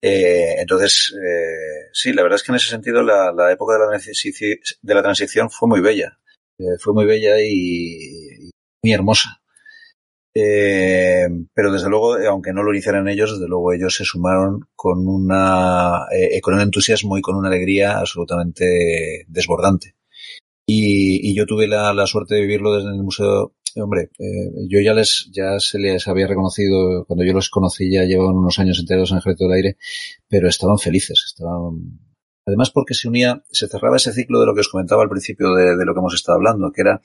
Eh, 0.00 0.56
entonces, 0.58 1.14
eh, 1.14 1.88
sí, 1.92 2.12
la 2.12 2.22
verdad 2.22 2.36
es 2.36 2.42
que 2.42 2.52
en 2.52 2.56
ese 2.56 2.70
sentido 2.70 3.02
la, 3.02 3.32
la 3.32 3.52
época 3.52 3.74
de 3.74 3.80
la, 3.80 4.66
de 4.82 4.94
la 4.94 5.02
transición 5.02 5.50
fue 5.50 5.68
muy 5.68 5.80
bella, 5.80 6.18
eh, 6.58 6.78
fue 6.78 6.92
muy 6.92 7.04
bella 7.04 7.40
y, 7.40 8.48
y 8.48 8.50
muy 8.82 8.92
hermosa. 8.92 9.42
Eh, 10.34 11.28
pero 11.52 11.70
desde 11.70 11.90
luego, 11.90 12.16
aunque 12.16 12.54
no 12.54 12.62
lo 12.62 12.72
iniciaran 12.72 13.06
ellos, 13.06 13.32
desde 13.32 13.48
luego 13.48 13.72
ellos 13.72 13.94
se 13.94 14.04
sumaron 14.04 14.60
con 14.74 15.06
una, 15.06 16.06
eh, 16.10 16.40
con 16.40 16.54
un 16.54 16.60
entusiasmo 16.60 17.18
y 17.18 17.20
con 17.20 17.36
una 17.36 17.48
alegría 17.48 17.98
absolutamente 17.98 19.26
desbordante. 19.28 19.94
Y, 20.74 21.30
y 21.30 21.34
yo 21.34 21.44
tuve 21.44 21.68
la, 21.68 21.92
la, 21.92 22.06
suerte 22.06 22.34
de 22.34 22.40
vivirlo 22.42 22.74
desde 22.74 22.88
el 22.88 23.02
museo. 23.02 23.54
Hombre, 23.76 24.10
eh, 24.18 24.66
yo 24.68 24.80
ya 24.80 24.94
les, 24.94 25.28
ya 25.30 25.58
se 25.58 25.78
les 25.78 26.08
había 26.08 26.26
reconocido, 26.26 27.04
cuando 27.06 27.24
yo 27.24 27.34
los 27.34 27.50
conocí 27.50 27.90
ya 27.90 28.04
llevaban 28.04 28.36
unos 28.36 28.58
años 28.58 28.78
enteros 28.78 29.10
en 29.10 29.16
el 29.16 29.20
Ejército 29.20 29.44
del 29.44 29.54
Aire, 29.54 29.76
pero 30.28 30.48
estaban 30.48 30.78
felices, 30.78 31.24
estaban, 31.26 31.98
además 32.46 32.70
porque 32.70 32.94
se 32.94 33.08
unía, 33.08 33.42
se 33.50 33.68
cerraba 33.68 33.96
ese 33.96 34.12
ciclo 34.12 34.40
de 34.40 34.46
lo 34.46 34.54
que 34.54 34.60
os 34.60 34.68
comentaba 34.68 35.02
al 35.02 35.10
principio 35.10 35.54
de, 35.54 35.76
de 35.76 35.84
lo 35.84 35.94
que 35.94 36.00
hemos 36.00 36.14
estado 36.14 36.36
hablando, 36.36 36.72
que 36.72 36.80
era 36.80 37.02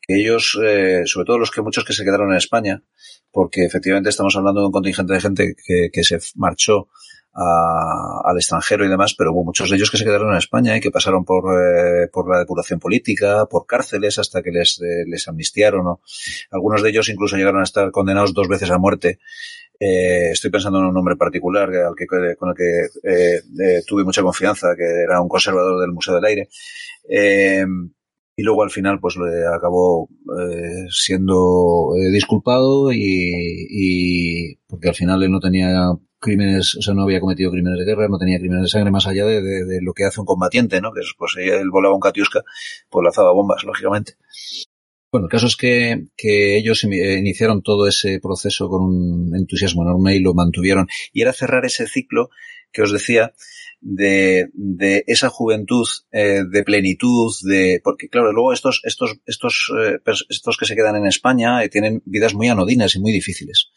que 0.00 0.20
ellos, 0.20 0.58
eh, 0.62 1.02
sobre 1.06 1.24
todo 1.26 1.38
los 1.38 1.50
que 1.50 1.62
muchos 1.62 1.84
que 1.84 1.94
se 1.94 2.04
quedaron 2.04 2.30
en 2.30 2.36
España, 2.36 2.82
porque 3.30 3.64
efectivamente 3.64 4.10
estamos 4.10 4.36
hablando 4.36 4.60
de 4.60 4.66
un 4.66 4.72
contingente 4.72 5.14
de 5.14 5.20
gente 5.20 5.54
que, 5.66 5.88
que 5.92 6.04
se 6.04 6.18
marchó 6.34 6.88
a, 7.36 8.22
al 8.24 8.36
extranjero 8.36 8.84
y 8.84 8.88
demás, 8.88 9.14
pero 9.16 9.32
hubo 9.32 9.44
muchos 9.44 9.68
de 9.68 9.76
ellos 9.76 9.90
que 9.90 9.98
se 9.98 10.04
quedaron 10.04 10.30
en 10.32 10.38
España 10.38 10.76
y 10.76 10.80
que 10.80 10.90
pasaron 10.90 11.24
por, 11.24 11.44
eh, 11.52 12.08
por 12.08 12.30
la 12.30 12.38
depuración 12.38 12.80
política, 12.80 13.46
por 13.46 13.66
cárceles 13.66 14.18
hasta 14.18 14.42
que 14.42 14.50
les, 14.50 14.80
eh, 14.80 15.04
les 15.06 15.28
amnistiaron. 15.28 15.84
¿no? 15.84 16.00
Algunos 16.50 16.82
de 16.82 16.90
ellos 16.90 17.08
incluso 17.08 17.36
llegaron 17.36 17.60
a 17.60 17.64
estar 17.64 17.90
condenados 17.90 18.32
dos 18.32 18.48
veces 18.48 18.70
a 18.70 18.78
muerte. 18.78 19.18
Eh, 19.78 20.30
estoy 20.32 20.50
pensando 20.50 20.78
en 20.78 20.86
un 20.86 20.94
nombre 20.94 21.16
particular 21.16 21.68
al 21.68 21.94
que, 21.94 22.06
con 22.06 22.48
el 22.48 22.56
que 22.56 22.86
eh, 23.04 23.82
tuve 23.86 24.04
mucha 24.04 24.22
confianza, 24.22 24.74
que 24.74 24.84
era 24.84 25.20
un 25.20 25.28
conservador 25.28 25.80
del 25.80 25.92
Museo 25.92 26.14
del 26.14 26.24
Aire. 26.24 26.48
Y 28.36 28.42
luego 28.42 28.62
al 28.62 28.70
final 28.70 29.00
pues 29.00 29.16
le 29.16 29.46
acabó 29.46 30.08
siendo 30.90 31.92
disculpado 32.12 32.92
y, 32.92 33.32
y 33.70 34.56
porque 34.66 34.90
al 34.90 34.94
final 34.94 35.22
él 35.22 35.30
no 35.30 35.40
tenía 35.40 35.92
crímenes, 36.18 36.74
o 36.76 36.82
sea, 36.82 36.94
no 36.94 37.02
había 37.02 37.20
cometido 37.20 37.50
crímenes 37.50 37.78
de 37.78 37.84
guerra, 37.84 38.08
no 38.08 38.18
tenía 38.18 38.38
crímenes 38.38 38.64
de 38.64 38.68
sangre, 38.68 38.90
más 38.90 39.06
allá 39.06 39.24
de, 39.24 39.42
de, 39.42 39.64
de 39.64 39.80
lo 39.80 39.92
que 39.92 40.04
hace 40.04 40.20
un 40.20 40.26
combatiente, 40.26 40.80
¿no? 40.80 40.92
Que 40.92 41.00
es, 41.00 41.14
pues 41.16 41.34
él 41.38 41.70
volaba 41.70 41.94
un 41.94 42.00
Katiuska, 42.00 42.42
pues 42.90 43.04
lanzaba 43.04 43.32
bombas, 43.32 43.64
lógicamente. 43.64 44.14
Bueno, 45.12 45.26
el 45.26 45.30
caso 45.30 45.46
es 45.46 45.56
que, 45.56 46.08
que 46.16 46.58
ellos 46.58 46.84
iniciaron 46.84 47.62
todo 47.62 47.86
ese 47.86 48.18
proceso 48.20 48.68
con 48.68 48.82
un 48.82 49.36
entusiasmo 49.36 49.82
enorme 49.82 50.16
y 50.16 50.20
lo 50.20 50.34
mantuvieron. 50.34 50.88
Y 51.12 51.22
era 51.22 51.32
cerrar 51.32 51.64
ese 51.64 51.86
ciclo 51.86 52.28
que 52.72 52.82
os 52.82 52.92
decía 52.92 53.32
de, 53.80 54.48
de 54.54 55.04
esa 55.06 55.28
juventud 55.28 55.86
eh, 56.12 56.42
de 56.50 56.62
plenitud, 56.64 57.32
de 57.42 57.80
porque 57.84 58.08
claro, 58.08 58.32
luego 58.32 58.52
estos 58.52 58.80
estos 58.84 59.16
estos 59.26 59.72
eh, 59.80 59.98
estos 60.28 60.56
que 60.56 60.66
se 60.66 60.74
quedan 60.74 60.96
en 60.96 61.06
España 61.06 61.62
eh, 61.62 61.68
tienen 61.68 62.02
vidas 62.04 62.34
muy 62.34 62.48
anodinas 62.48 62.94
y 62.94 63.00
muy 63.00 63.12
difíciles 63.12 63.70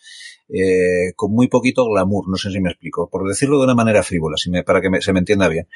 eh, 0.49 1.13
con 1.15 1.31
muy 1.31 1.47
poquito 1.47 1.85
glamour, 1.87 2.27
no 2.27 2.35
sé 2.35 2.51
si 2.51 2.59
me 2.59 2.71
explico, 2.71 3.09
por 3.09 3.27
decirlo 3.27 3.59
de 3.59 3.65
una 3.65 3.75
manera 3.75 4.03
frívola, 4.03 4.35
si 4.37 4.49
me, 4.49 4.63
para 4.63 4.81
que 4.81 4.89
me, 4.89 5.01
se 5.01 5.13
me 5.13 5.19
entienda 5.19 5.47
bien. 5.47 5.67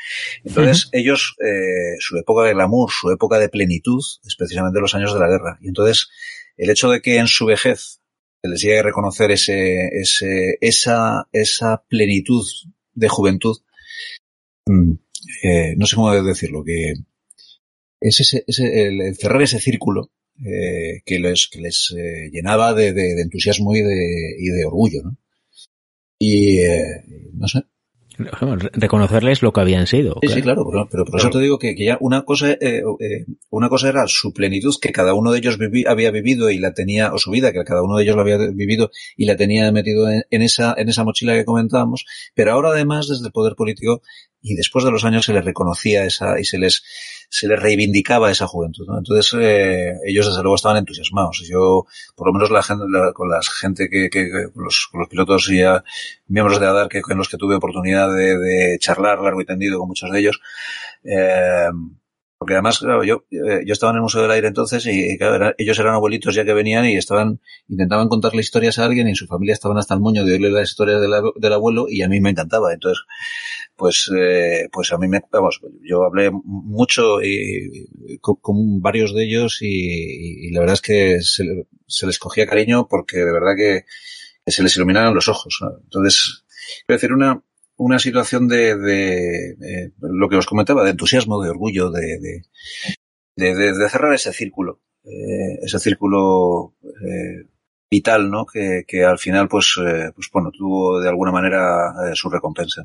Entonces, 0.44 0.86
uh 0.86 0.90
-huh. 0.90 1.00
ellos, 1.00 1.36
eh, 1.46 1.96
su 2.00 2.18
época 2.18 2.44
de 2.44 2.54
glamour, 2.54 2.90
su 2.92 3.12
época 3.12 3.40
de 3.40 3.50
plenitud, 3.50 4.02
es 4.26 4.36
precisamente 4.36 4.80
los 4.80 4.96
años 4.96 5.14
de 5.14 5.20
la 5.20 5.30
guerra. 5.30 5.60
Y 5.62 5.68
entonces, 5.68 6.10
el 6.58 6.70
hecho 6.70 6.90
de 6.90 7.02
que 7.02 7.18
en 7.18 7.28
su 7.28 7.46
vejez 7.46 8.00
se 8.42 8.50
les 8.50 8.62
llegue 8.62 8.80
a 8.80 8.84
reconocer 8.84 9.32
ese, 9.32 9.90
ese, 9.94 10.58
esa, 10.60 11.28
esa 11.32 11.84
plenitud 11.88 12.46
de 12.94 13.10
juventud, 13.10 13.58
eh, 14.66 15.76
no 15.78 15.86
sé 15.86 15.96
cómo 15.96 16.12
decirlo, 16.24 16.64
que 16.64 16.94
es 18.00 18.20
ese, 18.20 18.44
el, 18.48 19.02
el 19.02 19.16
cerrar 19.16 19.42
ese 19.42 19.60
círculo 19.60 20.12
eh, 20.44 21.02
que 21.06 21.20
les, 21.20 21.48
que 21.48 21.60
les 21.62 21.94
eh, 21.98 22.30
llenaba 22.32 22.74
de, 22.74 22.94
de, 22.94 23.16
de, 23.16 23.22
entusiasmo 23.22 23.76
y 23.76 23.82
de, 23.82 24.36
y 24.40 24.48
de 24.50 24.66
orgullo, 24.66 25.04
¿no? 25.04 25.18
Y 26.20 26.60
eh, 26.60 27.04
no 27.34 27.48
sé. 27.48 27.62
Reconocerles 28.18 29.42
lo 29.42 29.54
que 29.54 29.62
habían 29.62 29.88
sido. 29.88 30.20
Sí, 30.22 30.28
claro. 30.28 30.36
sí, 30.36 30.42
claro, 30.42 30.66
pero, 30.70 30.88
pero 30.90 31.06
por 31.06 31.20
eso 31.20 31.30
te 31.30 31.40
digo 31.40 31.58
que, 31.58 31.76
que 31.76 31.86
ya 31.86 31.98
una 32.00 32.24
cosa, 32.24 32.52
eh, 32.52 32.84
eh, 33.00 33.26
una 33.50 33.70
cosa 33.70 33.90
era 33.90 34.08
su 34.08 34.34
plenitud, 34.34 34.74
que 34.82 34.92
cada 34.92 35.14
uno 35.14 35.32
de 35.32 35.40
ellos 35.40 35.58
viví, 35.58 35.86
había 35.88 36.12
vivido 36.12 36.50
y 36.50 36.60
la 36.60 36.74
tenía, 36.74 37.14
o 37.14 37.18
su 37.18 37.32
vida, 37.32 37.52
que 37.52 37.64
cada 37.64 37.82
uno 37.84 37.98
de 37.98 38.04
ellos 38.04 38.16
lo 38.16 38.22
había 38.22 38.38
vivido 38.38 38.92
y 39.18 39.26
la 39.26 39.36
tenía 39.36 39.72
metido 39.72 40.10
en, 40.10 40.24
en 40.30 40.42
esa, 40.42 40.74
en 40.78 40.90
esa 40.90 41.04
mochila 41.04 41.34
que 41.34 41.46
comentábamos, 41.46 42.06
pero 42.36 42.54
ahora 42.54 42.70
además 42.70 43.08
desde 43.08 43.26
el 43.26 43.32
poder 43.32 43.56
político 43.56 44.02
y 44.44 44.56
después 44.56 44.84
de 44.84 44.92
los 44.92 45.06
años 45.06 45.26
se 45.26 45.34
les 45.34 45.46
reconocía 45.46 46.06
esa 46.06 46.40
y 46.40 46.44
se 46.44 46.60
les 46.60 46.84
se 47.30 47.48
les 47.48 47.60
reivindicaba 47.60 48.32
esa 48.32 48.48
juventud 48.48 48.86
¿no? 48.88 48.98
entonces 48.98 49.34
eh, 49.40 49.94
ellos 50.06 50.28
desde 50.28 50.42
luego 50.42 50.56
estaban 50.56 50.78
entusiasmados 50.78 51.44
yo 51.50 51.86
por 52.16 52.28
lo 52.28 52.34
menos 52.34 52.52
la 52.52 52.64
gente 52.64 52.86
la, 52.90 53.14
con 53.14 53.30
la 53.30 53.42
gente 53.42 53.90
que, 53.90 54.10
que, 54.10 54.26
que 54.26 54.48
los, 54.56 54.88
con 54.92 55.02
los, 55.02 55.10
pilotos 55.10 55.50
y 55.50 55.60
ya 55.60 55.84
miembros 56.28 56.60
de 56.60 56.68
ADAR 56.68 56.90
que 56.90 57.02
con 57.02 57.18
los 57.18 57.30
que 57.30 57.38
tuve 57.38 57.56
oportunidad 57.56 58.14
de, 58.14 58.38
de 58.38 58.78
charlar 58.80 59.20
largo 59.20 59.42
y 59.42 59.46
tendido 59.46 59.80
con 59.80 59.88
muchos 59.88 60.12
de 60.12 60.20
ellos 60.20 60.40
eh, 61.04 61.70
porque 62.44 62.56
además, 62.56 62.80
claro, 62.80 63.06
yo, 63.06 63.24
yo 63.32 63.72
estaba 63.72 63.92
en 63.92 63.96
el 63.96 64.02
Museo 64.02 64.22
del 64.22 64.32
Aire 64.32 64.50
entonces 64.50 64.86
y, 64.86 65.18
claro, 65.18 65.36
era, 65.36 65.56
ellos 65.58 65.80
eran 65.80 65.94
abuelitos 65.94 66.36
ya 66.36 66.44
que 66.44 66.54
venían 66.54 66.84
y 66.84 66.98
estaban, 66.98 67.40
intentaban 67.70 68.10
contarle 68.10 68.42
historias 68.42 68.80
a 68.80 68.84
alguien 68.84 69.08
y 69.08 69.16
su 69.16 69.28
familia 69.28 69.54
estaban 69.54 69.78
hasta 69.78 69.94
el 69.94 70.02
moño 70.02 70.26
de 70.26 70.34
oírle 70.34 70.52
las 70.52 70.70
historias 70.70 71.00
de 71.00 71.08
la, 71.08 71.22
del 71.38 71.54
abuelo 71.54 71.86
y 71.88 72.02
a 72.02 72.10
mí 72.10 72.20
me 72.20 72.32
encantaba. 72.32 72.74
Entonces, 72.74 73.06
pues, 73.78 74.12
eh, 74.14 74.68
pues 74.74 74.92
a 74.92 74.98
mí 74.98 75.08
me, 75.08 75.22
vamos, 75.32 75.62
yo 75.82 76.04
hablé 76.04 76.32
mucho 76.34 77.22
y, 77.24 77.88
con, 78.20 78.82
varios 78.82 79.16
de 79.16 79.24
ellos 79.24 79.60
y, 79.62 80.52
la 80.52 80.60
verdad 80.60 80.74
es 80.74 80.82
que 80.82 81.22
se, 81.22 81.66
se, 81.88 82.06
les 82.06 82.20
cogía 82.20 82.46
cariño 82.46 82.90
porque 82.90 83.20
de 83.20 83.32
verdad 83.32 83.54
que, 83.56 83.86
se 84.52 84.64
les 84.64 84.76
iluminaron 84.76 85.16
los 85.16 85.30
ojos. 85.30 85.62
Entonces, 85.86 86.44
quiero 86.86 86.98
decir, 86.98 87.14
una, 87.14 87.42
una 87.84 88.00
situación 88.00 88.48
de, 88.48 88.78
de, 88.78 89.56
de, 89.58 89.92
lo 90.00 90.30
que 90.30 90.38
os 90.38 90.46
comentaba, 90.46 90.84
de 90.84 90.92
entusiasmo, 90.92 91.42
de 91.44 91.50
orgullo, 91.50 91.92
de, 91.92 92.18
de, 93.36 93.56
de, 93.56 93.90
cerrar 93.90 94.14
ese 94.14 94.32
círculo, 94.32 94.80
eh, 95.04 95.60
ese 95.62 95.80
círculo 95.80 96.76
eh, 96.84 97.46
vital, 97.92 98.32
¿no? 98.32 98.46
Que, 98.46 98.84
que, 98.88 99.04
al 99.04 99.20
final, 99.20 99.50
pues, 99.50 99.78
eh, 99.86 100.12
pues 100.16 100.30
bueno, 100.32 100.52
tuvo 100.52 101.02
de 101.02 101.10
alguna 101.10 101.32
manera 101.32 101.94
su 102.14 102.30
recompensa. 102.30 102.84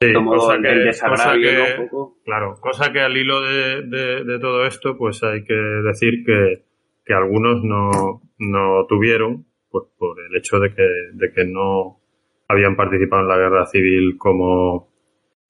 Sí, 0.00 0.12
cosa 0.12 0.58
que, 0.60 1.88
claro, 2.24 2.58
cosa 2.60 2.92
que 2.92 3.00
al 3.00 3.16
hilo 3.16 3.40
de, 3.40 3.82
de, 4.24 4.38
todo 4.38 4.66
esto, 4.66 4.96
pues 4.96 5.22
hay 5.22 5.42
que 5.42 5.54
decir 5.54 6.22
que, 6.24 6.66
que 7.04 7.14
algunos 7.14 7.64
no, 7.64 8.20
no 8.38 8.86
tuvieron, 8.86 9.46
pues 9.70 9.86
por 9.98 10.18
el 10.20 10.36
hecho 10.36 10.60
de 10.60 10.74
que, 10.74 10.86
de 11.14 11.32
que 11.32 11.44
no 11.46 12.02
habían 12.48 12.76
participado 12.76 13.22
en 13.22 13.28
la 13.28 13.36
guerra 13.36 13.66
civil 13.66 14.16
como, 14.18 14.88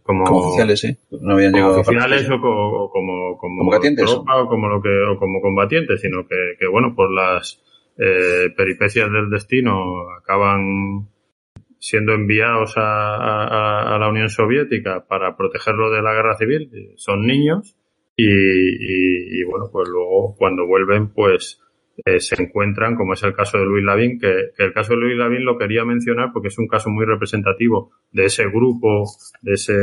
como, 0.03 0.25
oficiales, 0.25 0.81
sí. 0.81 0.97
No 1.11 1.35
habían 1.35 1.53
llegado 1.53 1.81
oficiales 1.81 2.29
o, 2.31 2.41
como, 2.41 2.89
como, 2.89 3.39
como 3.39 3.59
combatientes. 3.59 4.11
o 4.11 4.25
como 4.49 4.69
lo 4.69 4.83
que, 4.83 4.89
o 4.89 5.19
como 5.19 5.41
combatientes, 5.41 6.01
sino 6.01 6.27
que, 6.27 6.55
que 6.59 6.67
bueno, 6.67 6.95
por 6.95 7.11
las 7.13 7.63
eh, 7.99 8.51
peripecias 8.57 9.11
del 9.11 9.31
destino 9.31 10.11
acaban 10.21 11.09
siendo 11.79 12.13
enviados 12.13 12.75
a, 12.77 13.97
la 13.99 14.09
Unión 14.09 14.29
Soviética 14.29 15.07
para 15.07 15.37
protegerlo 15.37 15.91
de 15.91 16.03
la 16.03 16.13
guerra 16.13 16.37
civil, 16.37 16.71
son 16.97 17.27
niños 17.27 17.77
y, 18.17 19.45
bueno, 19.45 19.71
pues 19.71 19.89
luego 19.89 20.35
cuando 20.37 20.67
vuelven 20.67 21.13
pues 21.13 21.61
eh, 22.05 22.21
se 22.21 22.43
encuentran, 22.43 22.95
como 22.95 23.15
es 23.15 23.23
el 23.23 23.35
caso 23.35 23.59
de 23.59 23.65
Luis 23.65 23.85
Lavín, 23.85 24.19
que, 24.19 24.51
el 24.59 24.73
caso 24.73 24.95
de 24.95 25.01
Luis 25.01 25.17
Lavín 25.17 25.45
lo 25.45 25.57
quería 25.57 25.85
mencionar 25.85 26.31
porque 26.33 26.49
es 26.49 26.59
un 26.59 26.69
caso 26.69 26.91
muy 26.91 27.05
representativo 27.05 27.93
de 28.13 28.27
ese 28.27 28.47
grupo, 28.47 29.05
de 29.43 29.53
ese 29.53 29.75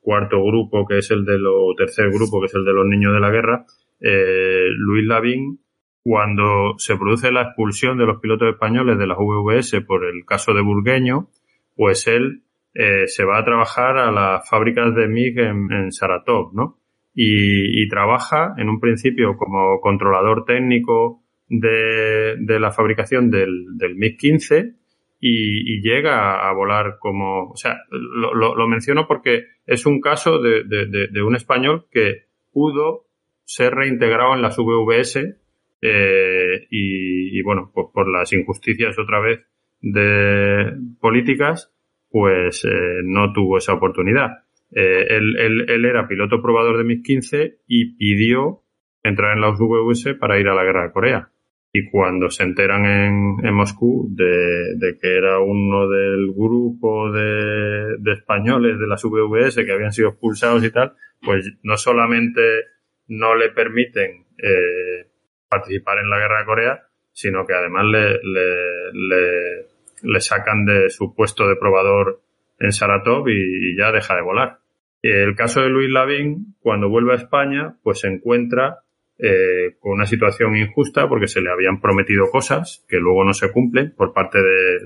cuarto 0.00 0.42
grupo 0.42 0.86
que 0.86 0.98
es 0.98 1.10
el 1.10 1.24
de 1.24 1.38
lo 1.38 1.74
tercer 1.76 2.10
grupo 2.10 2.40
que 2.40 2.46
es 2.46 2.54
el 2.54 2.64
de 2.64 2.72
los 2.72 2.86
niños 2.86 3.14
de 3.14 3.20
la 3.20 3.30
guerra. 3.30 3.64
Eh, 4.00 4.66
Luis 4.76 5.06
Lavín 5.06 5.60
cuando 6.02 6.74
se 6.78 6.96
produce 6.96 7.30
la 7.30 7.42
expulsión 7.42 7.96
de 7.96 8.06
los 8.06 8.20
pilotos 8.20 8.48
españoles 8.48 8.98
de 8.98 9.06
las 9.06 9.18
VVS 9.18 9.82
por 9.86 10.04
el 10.04 10.24
caso 10.24 10.52
de 10.52 10.60
Burgueño, 10.60 11.28
pues 11.76 12.08
él 12.08 12.42
eh, 12.74 13.06
se 13.06 13.24
va 13.24 13.38
a 13.38 13.44
trabajar 13.44 13.98
a 13.98 14.10
las 14.10 14.48
fábricas 14.48 14.94
de 14.94 15.06
MiG 15.06 15.38
en, 15.38 15.92
Saratov, 15.92 16.54
¿no? 16.54 16.78
Y, 17.14 17.88
trabaja 17.88 18.54
en 18.56 18.70
un 18.70 18.80
principio 18.80 19.36
como 19.36 19.80
controlador 19.80 20.44
técnico 20.46 21.22
de, 21.48 22.36
la 22.58 22.70
fabricación 22.72 23.30
del, 23.30 23.66
MiG-15 23.78 24.74
y, 25.20 25.82
llega 25.82 26.48
a 26.48 26.52
volar 26.54 26.96
como, 26.98 27.50
o 27.50 27.56
sea, 27.56 27.76
lo, 27.90 28.68
menciono 28.68 29.06
porque 29.06 29.44
es 29.66 29.84
un 29.84 30.00
caso 30.00 30.38
de, 30.38 30.64
de, 30.64 31.22
un 31.22 31.36
español 31.36 31.86
que 31.90 32.26
pudo 32.52 33.06
ser 33.44 33.74
reintegrado 33.74 34.34
en 34.34 34.42
las 34.42 34.56
VVS 34.56 35.36
eh, 35.82 36.66
y, 36.70 37.42
bueno, 37.42 37.70
pues 37.74 37.88
por 37.92 38.08
las 38.08 38.32
injusticias 38.32 38.96
otra 38.98 39.20
vez 39.20 39.40
de 39.80 40.76
políticas, 41.00 41.74
pues 42.08 42.64
eh, 42.64 43.00
no 43.04 43.32
tuvo 43.32 43.58
esa 43.58 43.74
oportunidad. 43.74 44.44
Eh, 44.74 45.06
él, 45.10 45.36
él, 45.38 45.70
él, 45.70 45.84
era 45.84 46.08
piloto 46.08 46.40
probador 46.40 46.78
de 46.78 46.84
MiG-15 46.84 47.58
y 47.66 47.96
pidió 47.96 48.62
entrar 49.02 49.34
en 49.34 49.40
la 49.40 49.50
UVS 49.50 50.14
para 50.18 50.38
ir 50.38 50.48
a 50.48 50.54
la 50.54 50.64
guerra 50.64 50.84
de 50.84 50.92
Corea. 50.92 51.28
Y 51.74 51.90
cuando 51.90 52.30
se 52.30 52.42
enteran 52.42 52.84
en, 52.84 53.46
en 53.46 53.54
Moscú 53.54 54.08
de, 54.10 54.74
de, 54.76 54.98
que 54.98 55.16
era 55.16 55.40
uno 55.40 55.88
del 55.88 56.32
grupo 56.32 57.10
de, 57.10 57.96
de 57.98 58.12
españoles 58.12 58.78
de 58.78 58.86
las 58.86 59.02
VVS 59.02 59.64
que 59.64 59.72
habían 59.72 59.92
sido 59.92 60.10
expulsados 60.10 60.62
y 60.64 60.70
tal, 60.70 60.94
pues 61.22 61.50
no 61.62 61.76
solamente 61.76 62.40
no 63.08 63.34
le 63.34 63.50
permiten 63.50 64.26
eh, 64.38 65.06
participar 65.48 65.98
en 65.98 66.10
la 66.10 66.18
guerra 66.18 66.40
de 66.40 66.46
Corea, 66.46 66.82
sino 67.12 67.46
que 67.46 67.54
además 67.54 67.84
le, 67.84 68.20
le, 68.22 69.66
le, 70.02 70.20
sacan 70.20 70.64
de 70.64 70.88
su 70.90 71.14
puesto 71.14 71.46
de 71.46 71.56
probador 71.56 72.20
en 72.58 72.72
Saratov 72.72 73.28
y, 73.28 73.76
ya 73.76 73.92
deja 73.92 74.16
de 74.16 74.22
volar. 74.22 74.58
El 75.02 75.34
caso 75.34 75.60
de 75.60 75.68
Luis 75.68 75.90
Lavín, 75.90 76.54
cuando 76.60 76.88
vuelve 76.88 77.12
a 77.12 77.16
España, 77.16 77.76
pues 77.82 78.00
se 78.00 78.08
encuentra 78.08 78.78
eh, 79.18 79.76
con 79.80 79.92
una 79.92 80.06
situación 80.06 80.56
injusta 80.56 81.08
porque 81.08 81.26
se 81.26 81.40
le 81.40 81.50
habían 81.50 81.80
prometido 81.80 82.30
cosas 82.30 82.84
que 82.88 82.98
luego 82.98 83.24
no 83.24 83.34
se 83.34 83.50
cumplen 83.50 83.94
por 83.96 84.12
parte 84.12 84.38
de, 84.38 84.78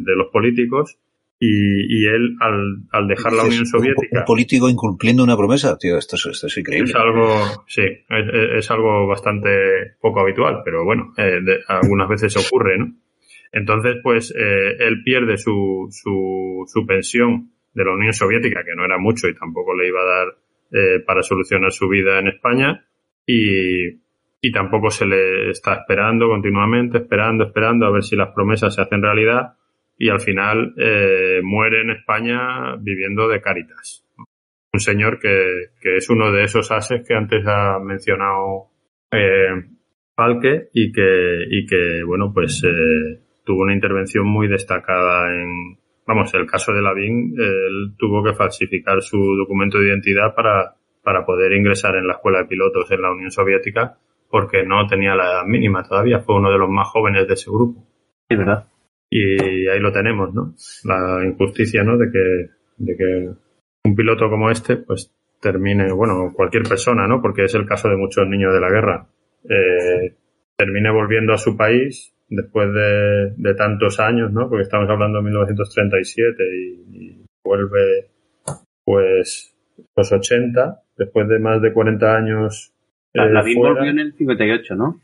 de 0.00 0.16
los 0.16 0.28
políticos 0.32 0.98
y, 1.38 1.48
y 1.48 2.06
él, 2.06 2.36
al, 2.40 2.78
al 2.92 3.08
dejar 3.08 3.32
la 3.32 3.44
Unión 3.44 3.66
Soviética. 3.66 4.20
Un, 4.20 4.24
político 4.24 4.68
incumpliendo 4.68 5.22
una 5.22 5.36
promesa, 5.36 5.76
tío, 5.78 5.98
esto 5.98 6.16
es, 6.16 6.26
esto 6.26 6.46
es 6.46 6.56
increíble. 6.56 6.88
Es 6.90 6.96
algo, 6.96 7.64
sí, 7.66 7.82
es, 7.82 8.54
es 8.56 8.70
algo 8.70 9.06
bastante 9.06 9.50
poco 10.00 10.20
habitual, 10.20 10.62
pero 10.64 10.84
bueno, 10.84 11.12
eh, 11.18 11.40
algunas 11.68 12.08
veces 12.08 12.36
ocurre, 12.36 12.78
¿no? 12.78 12.94
Entonces, 13.52 13.96
pues, 14.02 14.34
eh, 14.36 14.76
él 14.80 15.02
pierde 15.04 15.36
su, 15.36 15.88
su, 15.90 16.64
su 16.66 16.86
pensión 16.86 17.52
de 17.76 17.84
la 17.84 17.92
Unión 17.92 18.14
Soviética, 18.14 18.64
que 18.64 18.74
no 18.74 18.84
era 18.84 18.96
mucho 18.96 19.28
y 19.28 19.34
tampoco 19.34 19.74
le 19.74 19.86
iba 19.86 20.00
a 20.00 20.04
dar 20.04 20.26
eh, 20.72 21.00
para 21.06 21.22
solucionar 21.22 21.70
su 21.70 21.88
vida 21.88 22.18
en 22.18 22.28
España, 22.28 22.88
y, 23.26 23.88
y 24.40 24.52
tampoco 24.52 24.90
se 24.90 25.04
le 25.04 25.50
está 25.50 25.74
esperando 25.74 26.26
continuamente, 26.26 26.98
esperando, 26.98 27.44
esperando 27.44 27.86
a 27.86 27.90
ver 27.90 28.02
si 28.02 28.16
las 28.16 28.32
promesas 28.34 28.74
se 28.74 28.80
hacen 28.80 29.02
realidad 29.02 29.56
y 29.98 30.08
al 30.08 30.20
final 30.20 30.74
eh, 30.78 31.40
muere 31.42 31.82
en 31.82 31.90
España 31.90 32.76
viviendo 32.80 33.28
de 33.28 33.40
Cáritas. 33.42 34.04
Un 34.72 34.80
señor 34.80 35.18
que, 35.18 35.70
que, 35.80 35.96
es 35.96 36.08
uno 36.08 36.32
de 36.32 36.44
esos 36.44 36.70
ases 36.70 37.06
que 37.06 37.14
antes 37.14 37.44
ha 37.46 37.78
mencionado 37.78 38.70
eh, 39.10 39.64
Falque 40.14 40.70
y 40.72 40.92
que, 40.92 41.44
y 41.50 41.66
que 41.66 42.02
bueno, 42.04 42.32
pues 42.32 42.62
eh, 42.64 43.20
tuvo 43.44 43.62
una 43.62 43.74
intervención 43.74 44.26
muy 44.26 44.48
destacada 44.48 45.30
en, 45.34 45.78
vamos, 46.06 46.32
el 46.34 46.46
caso 46.46 46.72
de 46.72 46.82
Lavín, 46.82 47.34
él 47.38 47.94
tuvo 47.98 48.22
que 48.22 48.34
falsificar 48.34 49.02
su 49.02 49.18
documento 49.36 49.78
de 49.78 49.88
identidad 49.88 50.34
para, 50.34 50.74
para 51.02 51.24
poder 51.24 51.52
ingresar 51.52 51.96
en 51.96 52.06
la 52.06 52.14
escuela 52.14 52.38
de 52.38 52.46
pilotos 52.46 52.90
en 52.90 53.02
la 53.02 53.12
Unión 53.12 53.30
Soviética 53.30 53.98
porque 54.30 54.64
no 54.64 54.86
tenía 54.86 55.14
la 55.14 55.24
edad 55.24 55.44
mínima 55.44 55.82
todavía, 55.82 56.20
fue 56.20 56.36
uno 56.36 56.50
de 56.50 56.58
los 56.58 56.68
más 56.68 56.88
jóvenes 56.88 57.26
de 57.26 57.34
ese 57.34 57.50
grupo. 57.50 57.84
Es 58.28 58.38
verdad. 58.38 58.66
Y 59.08 59.68
ahí 59.68 59.78
lo 59.78 59.92
tenemos, 59.92 60.34
¿no? 60.34 60.54
La 60.84 61.24
injusticia, 61.24 61.84
¿no? 61.84 61.96
De 61.96 62.10
que, 62.10 62.50
de 62.76 62.96
que 62.96 63.30
un 63.84 63.94
piloto 63.94 64.28
como 64.28 64.50
este, 64.50 64.76
pues 64.76 65.14
termine, 65.40 65.92
bueno, 65.92 66.32
cualquier 66.34 66.64
persona, 66.64 67.06
¿no? 67.06 67.22
Porque 67.22 67.44
es 67.44 67.54
el 67.54 67.66
caso 67.66 67.88
de 67.88 67.96
muchos 67.96 68.26
niños 68.26 68.52
de 68.52 68.60
la 68.60 68.68
guerra, 68.68 69.06
eh, 69.44 70.16
termine 70.56 70.90
volviendo 70.90 71.32
a 71.32 71.38
su 71.38 71.56
país 71.56 72.15
después 72.28 72.72
de, 72.72 73.34
de, 73.36 73.54
tantos 73.54 74.00
años, 74.00 74.32
¿no? 74.32 74.48
Porque 74.48 74.62
estamos 74.62 74.88
hablando 74.90 75.18
de 75.18 75.24
1937 75.24 76.42
y, 76.44 76.96
y 76.96 77.26
vuelve, 77.44 78.10
pues, 78.84 79.54
los 79.96 80.12
80, 80.12 80.82
después 80.96 81.28
de 81.28 81.38
más 81.38 81.60
de 81.62 81.72
40 81.72 82.16
años. 82.16 82.72
Eh, 83.14 83.30
la 83.30 83.42
volvió 83.42 83.90
en 83.90 83.98
el 83.98 84.14
58, 84.14 84.74
¿no? 84.74 85.00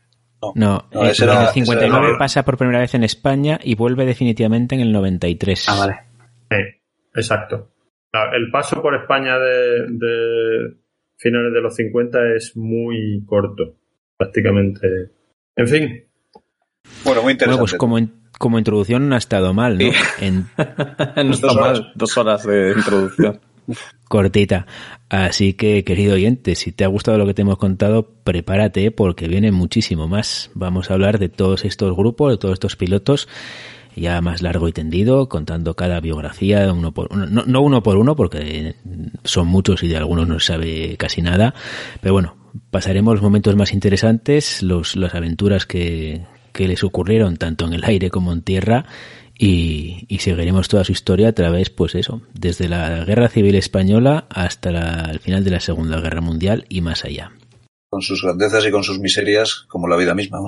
No, 0.55 0.89
en 0.91 1.05
el 1.07 1.15
59 1.15 2.15
pasa 2.19 2.43
por 2.43 2.57
primera 2.57 2.79
vez 2.79 2.93
en 2.95 3.03
España 3.03 3.59
y 3.63 3.75
vuelve 3.75 4.05
definitivamente 4.05 4.75
en 4.75 4.81
el 4.81 4.91
93. 4.91 5.65
Ah, 5.69 5.75
vale. 5.79 5.99
Sí, 6.51 6.79
exacto. 7.15 7.69
El 8.33 8.51
paso 8.51 8.81
por 8.81 8.93
España 8.93 9.37
de, 9.39 10.75
finales 11.17 11.53
de 11.53 11.61
los 11.61 11.75
50 11.75 12.35
es 12.35 12.57
muy 12.57 13.23
corto, 13.25 13.75
prácticamente. 14.17 15.11
En 15.55 15.67
fin. 15.67 16.03
Bueno, 17.03 17.23
muy 17.23 17.33
interesante. 17.33 17.59
pues 17.59 17.73
como, 17.75 17.99
como 18.37 18.57
introducción 18.57 19.09
no 19.09 19.15
ha 19.15 19.17
estado 19.17 19.53
mal, 19.53 19.77
¿no? 19.77 19.85
no 21.23 21.33
está 21.33 21.53
mal, 21.53 21.91
dos 21.95 22.17
horas 22.17 22.45
de 22.45 22.73
introducción. 22.75 23.39
Cortita. 24.07 24.67
Así 25.09 25.53
que, 25.53 25.83
querido 25.83 26.15
oyente, 26.15 26.55
si 26.55 26.71
te 26.71 26.83
ha 26.83 26.87
gustado 26.87 27.17
lo 27.17 27.25
que 27.25 27.33
te 27.33 27.43
hemos 27.43 27.57
contado, 27.57 28.09
prepárate 28.23 28.91
porque 28.91 29.27
viene 29.27 29.51
muchísimo 29.51 30.07
más. 30.07 30.51
Vamos 30.53 30.89
a 30.89 30.93
hablar 30.93 31.19
de 31.19 31.29
todos 31.29 31.65
estos 31.65 31.95
grupos, 31.95 32.31
de 32.31 32.37
todos 32.37 32.53
estos 32.53 32.75
pilotos, 32.75 33.27
ya 33.95 34.21
más 34.21 34.41
largo 34.41 34.67
y 34.67 34.71
tendido, 34.71 35.29
contando 35.29 35.75
cada 35.75 35.99
biografía 35.99 36.71
uno 36.73 36.93
por 36.93 37.09
uno. 37.11 37.25
No, 37.25 37.61
uno 37.61 37.83
por 37.83 37.97
uno, 37.97 38.15
porque 38.15 38.75
son 39.23 39.47
muchos 39.47 39.83
y 39.83 39.87
de 39.87 39.97
algunos 39.97 40.27
no 40.27 40.39
se 40.39 40.47
sabe 40.47 40.97
casi 40.97 41.21
nada. 41.21 41.53
Pero 42.01 42.13
bueno, 42.13 42.35
pasaremos 42.71 43.15
los 43.15 43.23
momentos 43.23 43.55
más 43.55 43.73
interesantes, 43.73 44.63
los, 44.63 44.95
las 44.95 45.15
aventuras 45.15 45.65
que, 45.65 46.21
que 46.53 46.67
les 46.67 46.83
ocurrieron 46.83 47.37
tanto 47.37 47.65
en 47.65 47.73
el 47.73 47.83
aire 47.83 48.09
como 48.09 48.31
en 48.31 48.41
tierra 48.41 48.85
y, 49.37 50.07
seguiremos 50.19 50.69
toda 50.69 50.83
su 50.83 50.91
historia 50.91 51.29
a 51.29 51.33
través, 51.33 51.69
pues 51.69 51.95
eso, 51.95 52.21
desde 52.33 52.69
la 52.69 53.03
Guerra 53.03 53.27
Civil 53.27 53.55
Española 53.55 54.25
hasta 54.29 55.11
el 55.11 55.19
final 55.19 55.43
de 55.43 55.51
la 55.51 55.59
Segunda 55.59 55.99
Guerra 55.99 56.21
Mundial 56.21 56.65
y 56.69 56.81
más 56.81 57.03
allá. 57.03 57.31
Con 57.89 58.01
sus 58.01 58.21
grandezas 58.23 58.65
y 58.65 58.71
con 58.71 58.83
sus 58.83 58.99
miserias, 58.99 59.65
como 59.67 59.87
la 59.87 59.97
vida 59.97 60.13
misma. 60.13 60.39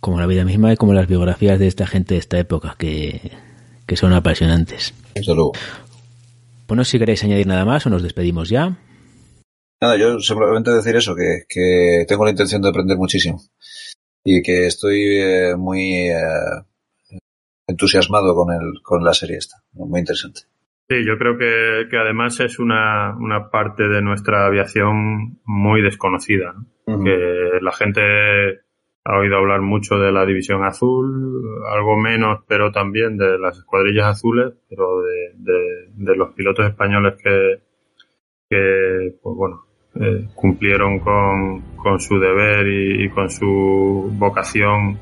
Como 0.00 0.18
la 0.18 0.26
vida 0.26 0.44
misma 0.44 0.72
y 0.72 0.76
como 0.76 0.94
las 0.94 1.08
biografías 1.08 1.58
de 1.58 1.66
esta 1.66 1.86
gente 1.86 2.14
de 2.14 2.20
esta 2.20 2.38
época, 2.38 2.76
que, 2.78 3.32
que 3.86 3.96
son 3.96 4.12
apasionantes. 4.12 4.94
Desde 5.14 5.34
luego. 5.34 5.52
Bueno, 6.66 6.84
si 6.84 6.98
queréis 6.98 7.22
añadir 7.24 7.46
nada 7.46 7.64
más 7.64 7.84
o 7.86 7.90
nos 7.90 8.02
despedimos 8.02 8.48
ya. 8.48 8.78
Nada, 9.82 9.96
yo 9.96 10.20
simplemente 10.20 10.70
decir 10.70 10.94
eso, 10.96 11.14
que, 11.14 11.42
que 11.48 12.04
tengo 12.06 12.24
la 12.24 12.30
intención 12.30 12.62
de 12.62 12.68
aprender 12.68 12.96
muchísimo 12.96 13.42
y 14.24 14.42
que 14.42 14.66
estoy 14.66 15.00
eh, 15.20 15.54
muy 15.56 16.08
eh, 16.08 16.14
entusiasmado 17.66 18.34
con, 18.34 18.52
el, 18.52 18.82
con 18.82 19.04
la 19.04 19.14
serie 19.14 19.36
esta, 19.36 19.56
muy 19.72 20.00
interesante. 20.00 20.42
Sí, 20.88 21.04
yo 21.06 21.16
creo 21.18 21.38
que, 21.38 21.88
que 21.88 21.96
además 21.96 22.40
es 22.40 22.58
una, 22.58 23.16
una, 23.16 23.48
parte 23.50 23.88
de 23.88 24.02
nuestra 24.02 24.46
aviación 24.46 25.38
muy 25.44 25.82
desconocida, 25.82 26.54
que 26.84 27.60
la 27.60 27.70
gente 27.70 28.00
ha 29.04 29.18
oído 29.18 29.36
hablar 29.36 29.60
mucho 29.60 30.00
de 30.00 30.10
la 30.10 30.26
división 30.26 30.64
azul, 30.64 31.62
algo 31.72 31.96
menos, 31.96 32.40
pero 32.48 32.72
también 32.72 33.16
de 33.16 33.38
las 33.38 33.58
escuadrillas 33.58 34.06
azules, 34.06 34.52
pero 34.68 35.00
de, 35.02 35.32
de, 35.36 35.86
de 35.94 36.16
los 36.16 36.34
pilotos 36.34 36.66
españoles 36.66 37.14
que, 37.22 37.62
que 38.48 39.14
pues 39.22 39.36
bueno, 39.36 39.69
eh, 39.94 40.28
cumplieron 40.34 41.00
con, 41.00 41.62
con, 41.76 41.98
su 41.98 42.18
deber 42.18 42.66
y, 42.68 43.08
con 43.10 43.28
su 43.28 44.08
vocación 44.12 44.98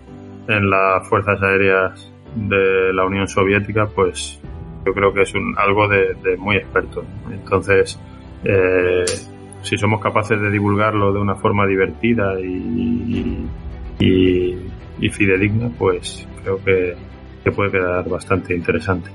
en 0.49 0.71
las 0.71 1.07
fuerzas 1.09 1.41
aéreas 1.43 2.11
de 2.35 2.93
la 2.95 3.05
Unión 3.05 3.29
Soviética, 3.29 3.87
pues 3.87 4.41
yo 4.87 4.95
creo 4.95 5.13
que 5.13 5.23
es 5.23 5.35
un, 5.35 5.55
algo 5.59 5.89
de, 5.89 6.37
muy 6.39 6.57
experto. 6.57 7.05
Entonces, 7.31 8.01
eh, 8.45 9.05
si 9.63 9.77
somos 9.77 10.01
capaces 10.01 10.41
de 10.41 10.51
divulgarlo 10.51 11.13
de 11.13 11.21
una 11.21 11.35
forma 11.35 11.67
divertida 11.67 12.41
y, 12.41 13.47
y, 14.01 14.59
y 15.01 15.09
fidedigna, 15.11 15.69
pues 15.79 16.27
creo 16.43 16.65
que, 16.65 16.95
que, 17.45 17.53
puede 17.53 17.73
quedar 17.73 18.09
bastante 18.09 18.55
interesante. 18.55 19.11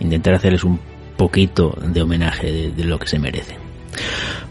Intentar 0.00 0.34
hacerles 0.34 0.64
un 0.64 0.80
poquito 1.16 1.78
de 1.80 2.02
homenaje 2.02 2.50
de, 2.50 2.72
de 2.72 2.84
lo 2.84 2.98
que 2.98 3.06
se 3.06 3.20
merecen. 3.20 3.71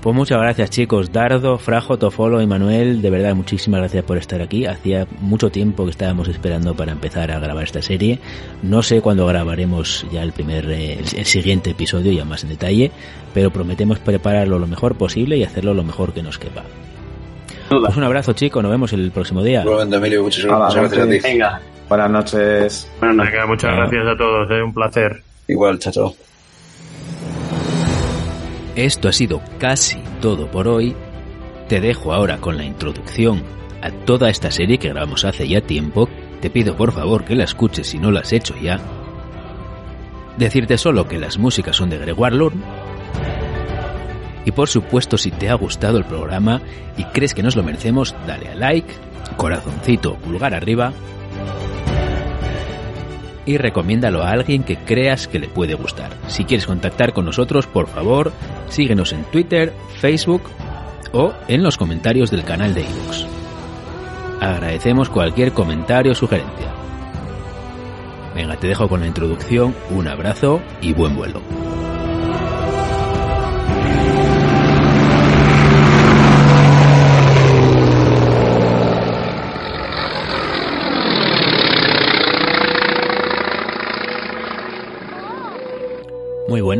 Pues 0.02 0.16
muchas 0.16 0.40
gracias 0.40 0.70
chicos, 0.70 1.12
Dardo, 1.12 1.58
Frajo, 1.58 1.98
Tofolo 1.98 2.42
y 2.42 2.48
Manuel, 2.48 3.02
de 3.02 3.10
verdad 3.10 3.36
muchísimas 3.36 3.82
gracias 3.82 4.04
por 4.04 4.18
estar 4.18 4.42
aquí. 4.42 4.66
Hacía 4.66 5.08
mucho 5.20 5.50
tiempo 5.52 5.86
que 5.86 5.92
estábamos 5.92 6.28
esperando 6.28 6.76
para 6.76 6.92
empezar 6.92 7.32
a 7.32 7.40
grabar 7.40 7.64
esta 7.64 7.82
serie. 7.82 8.20
No 8.64 8.82
sé 8.82 9.02
cuándo 9.02 9.26
grabaremos 9.28 10.06
ya 10.12 10.24
el 10.24 10.32
primer, 10.32 10.70
eh, 10.72 11.00
el 11.16 11.26
siguiente 11.26 11.72
episodio 11.72 12.12
ya 12.12 12.26
más 12.26 12.44
en 12.44 12.50
detalle, 12.50 12.92
pero 13.34 13.52
prometemos 13.52 14.00
prepararlo 14.00 14.60
lo 14.60 14.68
mejor 14.68 14.96
posible 14.96 15.38
y 15.38 15.44
hacerlo 15.44 15.74
lo 15.74 15.84
mejor 15.84 16.14
que 16.14 16.24
nos 16.24 16.38
quepa. 16.38 16.64
Pues 17.70 17.96
un 17.96 18.04
abrazo 18.04 18.34
chicos, 18.34 18.62
nos 18.62 18.72
vemos 18.72 18.92
el 18.92 19.12
próximo 19.12 19.44
día. 19.44 19.64
Bueno, 19.64 19.96
Emilio, 19.96 20.24
muchas, 20.24 20.46
muchas 20.46 20.76
gracias 20.76 21.08
a 21.08 21.10
ti. 21.10 21.20
Venga, 21.20 21.62
buenas 21.88 22.10
noches. 22.10 22.90
Buenas 23.00 23.18
noches. 23.18 23.34
Venga, 23.34 23.46
muchas 23.46 23.76
gracias 23.76 24.08
a 24.08 24.18
todos, 24.18 24.52
es 24.52 24.58
eh, 24.58 24.64
un 24.64 24.74
placer. 24.74 25.24
Igual, 25.48 25.80
chao. 25.80 26.16
Esto 28.76 29.10
ha 29.10 29.12
sido 29.12 29.42
casi 29.60 30.00
todo 30.22 30.48
por 30.50 30.68
hoy. 30.68 30.96
Te 31.68 31.82
dejo 31.82 32.14
ahora 32.14 32.38
con 32.38 32.58
la 32.58 32.64
introducción 32.64 33.44
a 33.82 33.92
toda 33.92 34.30
esta 34.30 34.50
serie 34.50 34.78
que 34.78 34.90
grabamos 34.90 35.26
hace 35.26 35.48
ya 35.48 35.62
tiempo. 35.62 36.08
Te 36.40 36.50
pido 36.50 36.76
por 36.78 36.94
favor 36.94 37.26
que 37.26 37.36
la 37.36 37.44
escuches 37.44 37.88
si 37.88 38.00
no 38.00 38.12
la 38.12 38.22
has 38.22 38.32
hecho 38.32 38.56
ya. 38.58 38.80
Decirte 40.38 40.78
solo 40.78 41.08
que 41.08 41.20
las 41.20 41.38
músicas 41.38 41.76
son 41.76 41.90
de 41.90 41.98
Gregoire 41.98 42.36
Lurn. 42.36 42.64
Y 44.46 44.52
por 44.52 44.70
supuesto, 44.70 45.18
si 45.18 45.32
te 45.32 45.50
ha 45.50 45.54
gustado 45.56 45.98
el 45.98 46.06
programa 46.06 46.62
y 46.98 47.04
crees 47.06 47.34
que 47.34 47.44
nos 47.44 47.56
lo 47.56 47.64
merecemos, 47.64 48.16
dale 48.26 48.48
a 48.48 48.56
like, 48.56 48.94
corazoncito, 49.38 50.16
pulgar 50.16 50.54
arriba 50.56 50.94
y 53.46 53.58
recomiéndalo 53.58 54.24
a 54.24 54.32
alguien 54.32 54.64
que 54.64 54.78
creas 54.78 55.28
que 55.28 55.40
le 55.40 55.48
puede 55.48 55.74
gustar. 55.74 56.12
Si 56.28 56.46
quieres 56.46 56.68
contactar 56.68 57.14
con 57.14 57.26
nosotros, 57.26 57.68
por 57.68 57.88
favor, 57.88 58.32
síguenos 58.70 59.14
en 59.14 59.24
Twitter, 59.26 59.74
Facebook 60.00 60.44
o 61.12 61.34
en 61.48 61.64
los 61.64 61.78
comentarios 61.78 62.32
del 62.32 62.44
canal 62.44 62.74
de 62.74 62.82
iVoox. 62.82 63.26
Agradecemos 64.40 65.10
cualquier 65.10 65.52
comentario 65.52 66.14
o 66.14 66.16
sugerencia. 66.16 66.74
Venga, 68.34 68.56
te 68.56 68.68
dejo 68.68 68.88
con 68.88 69.02
la 69.02 69.08
introducción, 69.08 69.76
un 69.90 70.08
abrazo 70.08 70.62
y 70.82 70.94
buen 70.94 71.16
vuelo. 71.16 71.42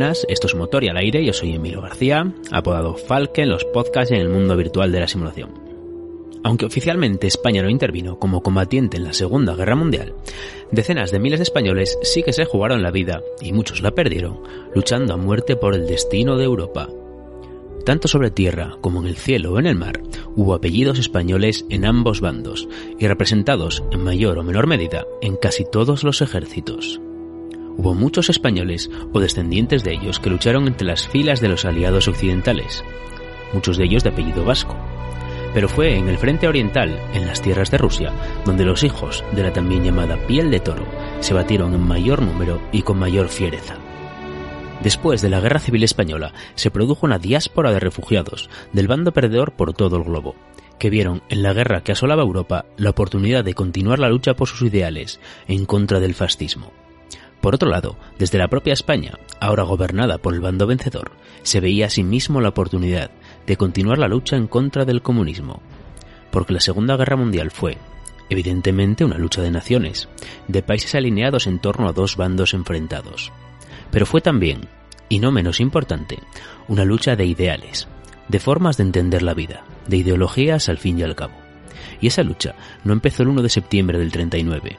Buenas, 0.02 0.26
esto 0.28 0.48
es 0.48 0.56
Motor 0.56 0.82
y 0.82 0.88
al 0.88 0.96
aire, 0.96 1.24
yo 1.24 1.32
soy 1.32 1.54
Emilio 1.54 1.80
García, 1.80 2.32
apodado 2.50 2.96
Falke 2.96 3.42
en 3.42 3.50
los 3.50 3.64
podcasts 3.66 4.10
en 4.10 4.20
el 4.20 4.28
mundo 4.28 4.56
virtual 4.56 4.90
de 4.90 4.98
la 4.98 5.06
simulación. 5.06 5.50
Aunque 6.42 6.66
oficialmente 6.66 7.28
España 7.28 7.62
no 7.62 7.70
intervino 7.70 8.18
como 8.18 8.42
combatiente 8.42 8.96
en 8.96 9.04
la 9.04 9.12
Segunda 9.12 9.54
Guerra 9.54 9.76
Mundial, 9.76 10.14
decenas 10.72 11.12
de 11.12 11.20
miles 11.20 11.38
de 11.38 11.44
españoles 11.44 12.00
sí 12.02 12.24
que 12.24 12.32
se 12.32 12.44
jugaron 12.44 12.82
la 12.82 12.90
vida, 12.90 13.22
y 13.40 13.52
muchos 13.52 13.80
la 13.80 13.92
perdieron, 13.92 14.40
luchando 14.74 15.14
a 15.14 15.16
muerte 15.16 15.54
por 15.54 15.72
el 15.72 15.86
destino 15.86 16.36
de 16.36 16.46
Europa. 16.46 16.88
Tanto 17.84 18.08
sobre 18.08 18.32
tierra 18.32 18.76
como 18.80 19.02
en 19.02 19.06
el 19.06 19.16
cielo 19.16 19.52
o 19.52 19.60
en 19.60 19.66
el 19.66 19.76
mar, 19.76 20.02
hubo 20.34 20.54
apellidos 20.54 20.98
españoles 20.98 21.64
en 21.70 21.84
ambos 21.84 22.20
bandos, 22.20 22.66
y 22.98 23.06
representados 23.06 23.84
en 23.92 24.02
mayor 24.02 24.36
o 24.38 24.42
menor 24.42 24.66
medida 24.66 25.06
en 25.20 25.36
casi 25.36 25.64
todos 25.64 26.02
los 26.02 26.22
ejércitos. 26.22 27.00
Hubo 27.76 27.94
muchos 27.94 28.28
españoles 28.28 28.90
o 29.12 29.20
descendientes 29.20 29.82
de 29.82 29.94
ellos 29.94 30.18
que 30.18 30.30
lucharon 30.30 30.66
entre 30.66 30.86
las 30.86 31.08
filas 31.08 31.40
de 31.40 31.48
los 31.48 31.64
aliados 31.64 32.06
occidentales, 32.06 32.84
muchos 33.52 33.76
de 33.76 33.84
ellos 33.84 34.02
de 34.02 34.10
apellido 34.10 34.44
vasco. 34.44 34.76
Pero 35.54 35.68
fue 35.68 35.96
en 35.96 36.08
el 36.08 36.18
frente 36.18 36.48
oriental, 36.48 36.98
en 37.14 37.26
las 37.26 37.42
tierras 37.42 37.70
de 37.70 37.78
Rusia, 37.78 38.12
donde 38.44 38.64
los 38.64 38.84
hijos 38.84 39.24
de 39.32 39.42
la 39.42 39.52
también 39.52 39.84
llamada 39.84 40.16
piel 40.26 40.50
de 40.50 40.60
toro 40.60 40.86
se 41.20 41.34
batieron 41.34 41.74
en 41.74 41.86
mayor 41.86 42.22
número 42.22 42.60
y 42.72 42.82
con 42.82 42.98
mayor 42.98 43.28
fiereza. 43.28 43.76
Después 44.82 45.22
de 45.22 45.30
la 45.30 45.40
Guerra 45.40 45.60
Civil 45.60 45.84
Española 45.84 46.32
se 46.54 46.70
produjo 46.70 47.06
una 47.06 47.18
diáspora 47.18 47.70
de 47.72 47.80
refugiados 47.80 48.50
del 48.72 48.88
bando 48.88 49.12
perdedor 49.12 49.52
por 49.52 49.74
todo 49.74 49.96
el 49.96 50.04
globo, 50.04 50.34
que 50.78 50.90
vieron 50.90 51.22
en 51.28 51.42
la 51.42 51.52
guerra 51.52 51.82
que 51.82 51.92
asolaba 51.92 52.22
Europa 52.22 52.64
la 52.76 52.90
oportunidad 52.90 53.44
de 53.44 53.54
continuar 53.54 53.98
la 54.00 54.08
lucha 54.08 54.34
por 54.34 54.48
sus 54.48 54.62
ideales 54.62 55.20
en 55.46 55.66
contra 55.66 56.00
del 56.00 56.14
fascismo. 56.14 56.72
Por 57.42 57.56
otro 57.56 57.68
lado, 57.68 57.96
desde 58.20 58.38
la 58.38 58.46
propia 58.46 58.72
España, 58.72 59.18
ahora 59.40 59.64
gobernada 59.64 60.18
por 60.18 60.32
el 60.32 60.40
bando 60.40 60.68
vencedor, 60.68 61.10
se 61.42 61.58
veía 61.58 61.86
asimismo 61.86 62.40
la 62.40 62.50
oportunidad 62.50 63.10
de 63.48 63.56
continuar 63.56 63.98
la 63.98 64.06
lucha 64.06 64.36
en 64.36 64.46
contra 64.46 64.84
del 64.84 65.02
comunismo. 65.02 65.60
Porque 66.30 66.52
la 66.52 66.60
Segunda 66.60 66.96
Guerra 66.96 67.16
Mundial 67.16 67.50
fue, 67.50 67.78
evidentemente, 68.30 69.04
una 69.04 69.18
lucha 69.18 69.42
de 69.42 69.50
naciones, 69.50 70.08
de 70.46 70.62
países 70.62 70.94
alineados 70.94 71.48
en 71.48 71.58
torno 71.58 71.88
a 71.88 71.92
dos 71.92 72.16
bandos 72.16 72.54
enfrentados. 72.54 73.32
Pero 73.90 74.06
fue 74.06 74.20
también, 74.20 74.68
y 75.08 75.18
no 75.18 75.32
menos 75.32 75.58
importante, 75.58 76.20
una 76.68 76.84
lucha 76.84 77.16
de 77.16 77.26
ideales, 77.26 77.88
de 78.28 78.38
formas 78.38 78.76
de 78.76 78.84
entender 78.84 79.22
la 79.22 79.34
vida, 79.34 79.64
de 79.88 79.96
ideologías 79.96 80.68
al 80.68 80.78
fin 80.78 80.96
y 80.96 81.02
al 81.02 81.16
cabo. 81.16 81.34
Y 82.00 82.06
esa 82.06 82.22
lucha 82.22 82.54
no 82.84 82.92
empezó 82.92 83.24
el 83.24 83.30
1 83.30 83.42
de 83.42 83.48
septiembre 83.48 83.98
del 83.98 84.12
39, 84.12 84.78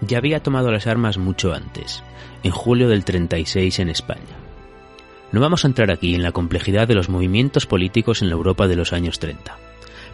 ya 0.00 0.18
había 0.18 0.42
tomado 0.42 0.70
las 0.70 0.86
armas 0.86 1.18
mucho 1.18 1.52
antes, 1.52 2.02
en 2.42 2.50
julio 2.50 2.88
del 2.88 3.04
36 3.04 3.78
en 3.78 3.88
España. 3.88 4.36
No 5.32 5.40
vamos 5.40 5.64
a 5.64 5.68
entrar 5.68 5.90
aquí 5.90 6.14
en 6.14 6.22
la 6.22 6.32
complejidad 6.32 6.88
de 6.88 6.94
los 6.94 7.08
movimientos 7.08 7.66
políticos 7.66 8.22
en 8.22 8.28
la 8.28 8.34
Europa 8.34 8.66
de 8.66 8.76
los 8.76 8.92
años 8.92 9.18
30, 9.18 9.58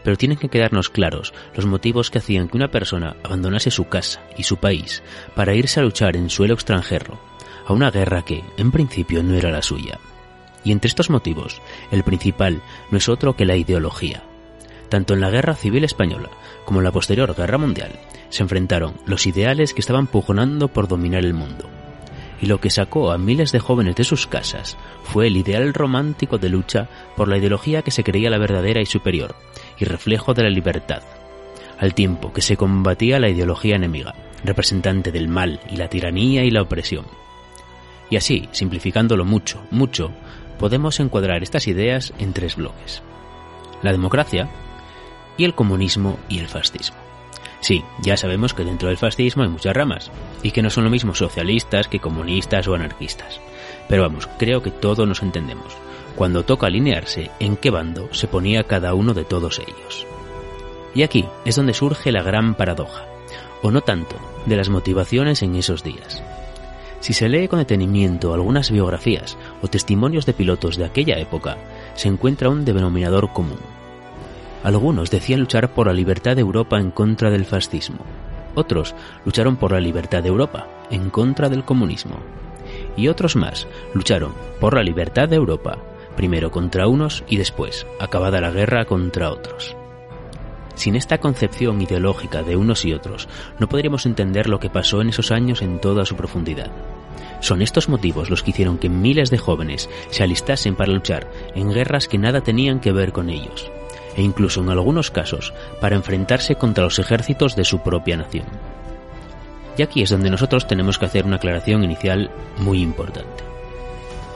pero 0.02 0.16
tienen 0.16 0.39
que 0.39 0.48
quedarnos 0.48 0.90
claros 0.90 1.32
los 1.55 1.66
motivos 1.66 2.11
que 2.11 2.19
hacían 2.19 2.48
que 2.48 2.56
una 2.56 2.70
persona 2.70 3.16
abandonase 3.23 3.70
su 3.70 3.86
casa 3.86 4.23
y 4.36 4.43
su 4.43 4.56
país 4.56 5.02
para 5.35 5.55
irse 5.55 5.81
a 5.81 5.82
luchar 5.85 6.16
en 6.16 6.31
suelo 6.31 6.55
extranjero, 6.55 7.19
a 7.66 7.73
una 7.73 7.90
guerra 7.90 8.23
que, 8.23 8.44
en 8.56 8.73
principio, 8.73 9.23
no 9.23 9.35
era 9.35 9.51
la 9.51 9.62
suya. 9.62 9.98
Y 10.65 10.73
entre 10.73 10.89
estos 10.89 11.11
motivos, 11.11 11.61
el 11.90 12.02
principal 12.05 12.62
no 12.90 12.98
es 12.98 13.09
otro 13.09 13.36
que 13.36 13.44
la 13.44 13.56
ideología. 13.56 14.23
Tanto 14.94 15.14
en 15.14 15.20
la 15.20 15.30
Guerra 15.30 15.56
Civil 15.56 15.82
Española 15.82 16.30
como 16.64 16.78
en 16.78 16.84
la 16.84 16.92
posterior 16.92 17.34
Guerra 17.34 17.58
Mundial, 17.58 17.90
se 18.28 18.44
enfrentaron 18.44 18.94
los 19.06 19.26
ideales 19.26 19.74
que 19.74 19.80
estaban 19.80 20.06
pujonando 20.06 20.68
por 20.68 20.86
dominar 20.86 21.24
el 21.24 21.34
mundo. 21.34 21.68
Y 22.40 22.46
lo 22.46 22.60
que 22.60 22.70
sacó 22.70 23.10
a 23.10 23.18
miles 23.18 23.50
de 23.50 23.58
jóvenes 23.58 23.96
de 23.96 24.04
sus 24.04 24.28
casas 24.28 24.76
fue 25.02 25.26
el 25.26 25.36
ideal 25.36 25.74
romántico 25.74 26.38
de 26.38 26.48
lucha 26.48 26.88
por 27.16 27.26
la 27.26 27.38
ideología 27.38 27.82
que 27.82 27.90
se 27.90 28.04
creía 28.04 28.30
la 28.30 28.38
verdadera 28.38 28.80
y 28.80 28.86
superior, 28.86 29.34
y 29.80 29.84
reflejo 29.84 30.32
de 30.32 30.44
la 30.44 30.48
libertad, 30.48 31.02
al 31.80 31.92
tiempo 31.92 32.32
que 32.32 32.40
se 32.40 32.56
combatía 32.56 33.18
la 33.18 33.30
ideología 33.30 33.74
enemiga, 33.74 34.14
representante 34.44 35.10
del 35.10 35.26
mal 35.26 35.58
y 35.68 35.74
la 35.74 35.88
tiranía 35.88 36.44
y 36.44 36.52
la 36.52 36.62
opresión. 36.62 37.06
Y 38.10 38.16
así, 38.16 38.48
simplificándolo 38.52 39.24
mucho, 39.24 39.60
mucho, 39.72 40.12
podemos 40.56 41.00
encuadrar 41.00 41.42
estas 41.42 41.66
ideas 41.66 42.14
en 42.20 42.32
tres 42.32 42.54
bloques. 42.54 43.02
La 43.82 43.90
democracia, 43.90 44.48
y 45.36 45.44
el 45.44 45.55
comunismo 45.55 46.19
y 46.28 46.39
el 46.39 46.48
fascismo. 46.48 46.97
Sí, 47.61 47.82
ya 48.02 48.16
sabemos 48.16 48.52
que 48.52 48.65
dentro 48.65 48.89
del 48.89 48.98
fascismo 48.98 49.43
hay 49.43 49.48
muchas 49.48 49.74
ramas, 49.74 50.11
y 50.43 50.51
que 50.51 50.62
no 50.62 50.69
son 50.69 50.85
lo 50.85 50.90
mismo 50.90 51.15
socialistas 51.15 51.89
que 51.89 51.98
comunistas 51.98 52.69
o 52.69 52.74
anarquistas. 52.74 53.40
Pero 53.89 54.02
vamos, 54.02 54.28
creo 54.39 54.62
que 54.62 54.70
todos 54.70 55.09
nos 55.09 55.23
entendemos. 55.23 55.74
cuando 56.15 56.44
toca 56.44 56.69
alinearse, 56.69 57.31
en 57.40 57.56
qué 57.56 57.70
bando 57.70 58.09
se 58.12 58.28
ponía 58.28 58.65
cada 58.65 58.94
uno 58.94 59.15
de 59.15 59.24
todos 59.24 59.59
ellos. 59.59 60.06
Y 60.94 61.02
aquí 61.02 61.24
es 61.44 61.56
donde 61.56 61.74
surge 61.74 62.12
la 62.12 62.23
gran 62.23 62.55
paradoja, 62.55 63.05
o 63.62 63.70
no 63.70 63.81
tanto, 63.81 64.16
de 64.47 64.56
las 64.56 64.69
motivaciones 64.69 65.43
en 65.43 65.56
esos 65.56 65.82
días. 65.82 66.23
Si 67.01 67.12
se 67.12 67.28
lee 67.28 67.48
con 67.48 67.59
detenimiento 67.59 68.32
algunas 68.32 68.70
biografías 68.70 69.36
o 69.61 69.69
testimonios 69.69 70.24
de 70.24 70.35
pilotos 70.35 70.77
de 70.77 70.85
aquella 70.85 71.19
época, 71.19 71.59
se 71.94 72.09
encuentra 72.09 72.48
un 72.48 72.65
denominador 72.65 73.32
común. 73.32 73.59
Algunos 74.65 75.11
decían 75.11 75.41
luchar 75.41 75.74
por 75.74 75.89
la 75.89 75.93
libertad 75.93 76.36
de 76.36 76.41
Europa 76.41 76.81
en 76.81 76.91
contra 76.91 77.31
del 77.31 77.45
fascismo. 77.45 77.99
Otros 78.55 78.95
lucharon 79.27 79.57
por 79.57 79.73
la 79.73 79.81
libertad 79.81 80.23
de 80.23 80.31
Europa 80.31 80.66
en 80.91 81.11
contra 81.11 81.51
del 81.51 81.65
comunismo. 81.65 82.16
Y 82.97 83.09
otros 83.09 83.36
más 83.36 83.69
lucharon 83.93 84.32
por 84.61 84.74
la 84.74 84.82
libertad 84.82 85.28
de 85.28 85.36
Europa, 85.36 85.77
primero 86.16 86.51
contra 86.51 86.89
unos 86.89 87.24
y 87.28 87.36
después, 87.36 87.86
acabada 88.01 88.41
la 88.41 88.51
guerra, 88.51 88.86
contra 88.86 89.31
otros. 89.31 89.77
Sin 90.77 90.97
esta 90.97 91.19
concepción 91.19 91.82
ideológica 91.82 92.43
de 92.43 92.57
unos 92.57 92.86
y 92.86 92.95
otros, 92.95 93.28
no 93.59 93.69
podríamos 93.69 94.07
entender 94.07 94.49
lo 94.49 94.61
que 94.61 94.70
pasó 94.70 95.03
en 95.03 95.11
esos 95.11 95.31
años 95.31 95.61
en 95.61 95.78
toda 95.78 96.07
su 96.07 96.16
profundidad. 96.16 96.70
Son 97.41 97.61
estos 97.61 97.91
motivos 97.91 98.31
los 98.31 98.43
que 98.43 98.53
hicieron 98.53 98.78
que 98.78 98.89
miles 98.89 99.28
de 99.28 99.36
jóvenes 99.36 99.91
se 100.09 100.23
alistasen 100.23 100.74
para 100.74 100.93
luchar 100.93 101.31
en 101.55 101.70
guerras 101.70 102.09
que 102.09 102.16
nada 102.16 102.41
tenían 102.41 102.81
que 102.81 102.93
ver 102.93 103.12
con 103.12 103.28
ellos, 103.28 103.70
e 104.16 104.23
incluso 104.23 104.61
en 104.61 104.70
algunos 104.70 105.11
casos 105.11 105.53
para 105.81 105.97
enfrentarse 105.97 106.55
contra 106.55 106.85
los 106.85 106.99
ejércitos 106.99 107.57
de 107.57 107.65
su 107.65 107.81
propia 107.81 108.16
nación. 108.16 108.47
Y 109.77 109.82
aquí 109.82 110.03
es 110.03 110.11
donde 110.11 110.31
nosotros 110.31 110.66
tenemos 110.66 110.99
que 110.99 111.07
hacer 111.07 111.24
una 111.27 111.36
aclaración 111.36 111.82
inicial 111.85 112.31
muy 112.59 112.81
importante. 112.81 113.45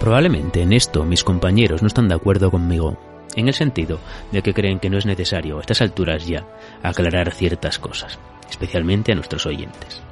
Probablemente 0.00 0.62
en 0.62 0.72
esto 0.72 1.04
mis 1.04 1.24
compañeros 1.24 1.82
no 1.82 1.88
están 1.88 2.08
de 2.08 2.14
acuerdo 2.14 2.50
conmigo, 2.50 2.98
en 3.36 3.48
el 3.48 3.54
sentido 3.54 3.98
de 4.32 4.42
que 4.42 4.54
creen 4.54 4.80
que 4.80 4.90
no 4.90 4.98
es 4.98 5.06
necesario 5.06 5.58
a 5.58 5.60
estas 5.60 5.80
alturas 5.80 6.26
ya 6.26 6.44
aclarar 6.82 7.32
ciertas 7.32 7.78
cosas, 7.78 8.18
especialmente 8.50 9.12
a 9.12 9.14
nuestros 9.14 9.46
oyentes. 9.46 10.02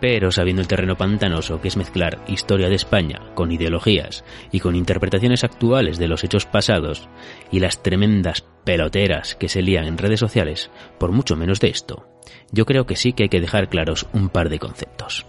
Pero 0.00 0.30
sabiendo 0.30 0.60
el 0.60 0.68
terreno 0.68 0.96
pantanoso 0.96 1.60
que 1.60 1.68
es 1.68 1.76
mezclar 1.76 2.22
historia 2.28 2.68
de 2.68 2.74
España 2.74 3.20
con 3.34 3.50
ideologías 3.50 4.24
y 4.52 4.60
con 4.60 4.76
interpretaciones 4.76 5.42
actuales 5.42 5.98
de 5.98 6.08
los 6.08 6.22
hechos 6.22 6.44
pasados 6.44 7.08
y 7.50 7.60
las 7.60 7.82
tremendas 7.82 8.44
peloteras 8.64 9.36
que 9.36 9.48
se 9.48 9.62
lían 9.62 9.86
en 9.86 9.96
redes 9.96 10.20
sociales, 10.20 10.70
por 10.98 11.12
mucho 11.12 11.36
menos 11.36 11.60
de 11.60 11.68
esto, 11.68 12.06
yo 12.52 12.66
creo 12.66 12.86
que 12.86 12.96
sí 12.96 13.12
que 13.12 13.24
hay 13.24 13.28
que 13.28 13.40
dejar 13.40 13.68
claros 13.68 14.06
un 14.12 14.28
par 14.28 14.48
de 14.48 14.58
conceptos. 14.58 15.24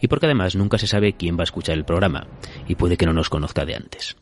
Y 0.00 0.08
porque 0.08 0.26
además 0.26 0.54
nunca 0.54 0.78
se 0.78 0.86
sabe 0.86 1.14
quién 1.14 1.36
va 1.36 1.42
a 1.42 1.44
escuchar 1.44 1.76
el 1.76 1.84
programa, 1.84 2.26
y 2.66 2.74
puede 2.74 2.96
que 2.96 3.06
no 3.06 3.12
nos 3.12 3.30
conozca 3.30 3.64
de 3.64 3.74
antes. 3.74 4.16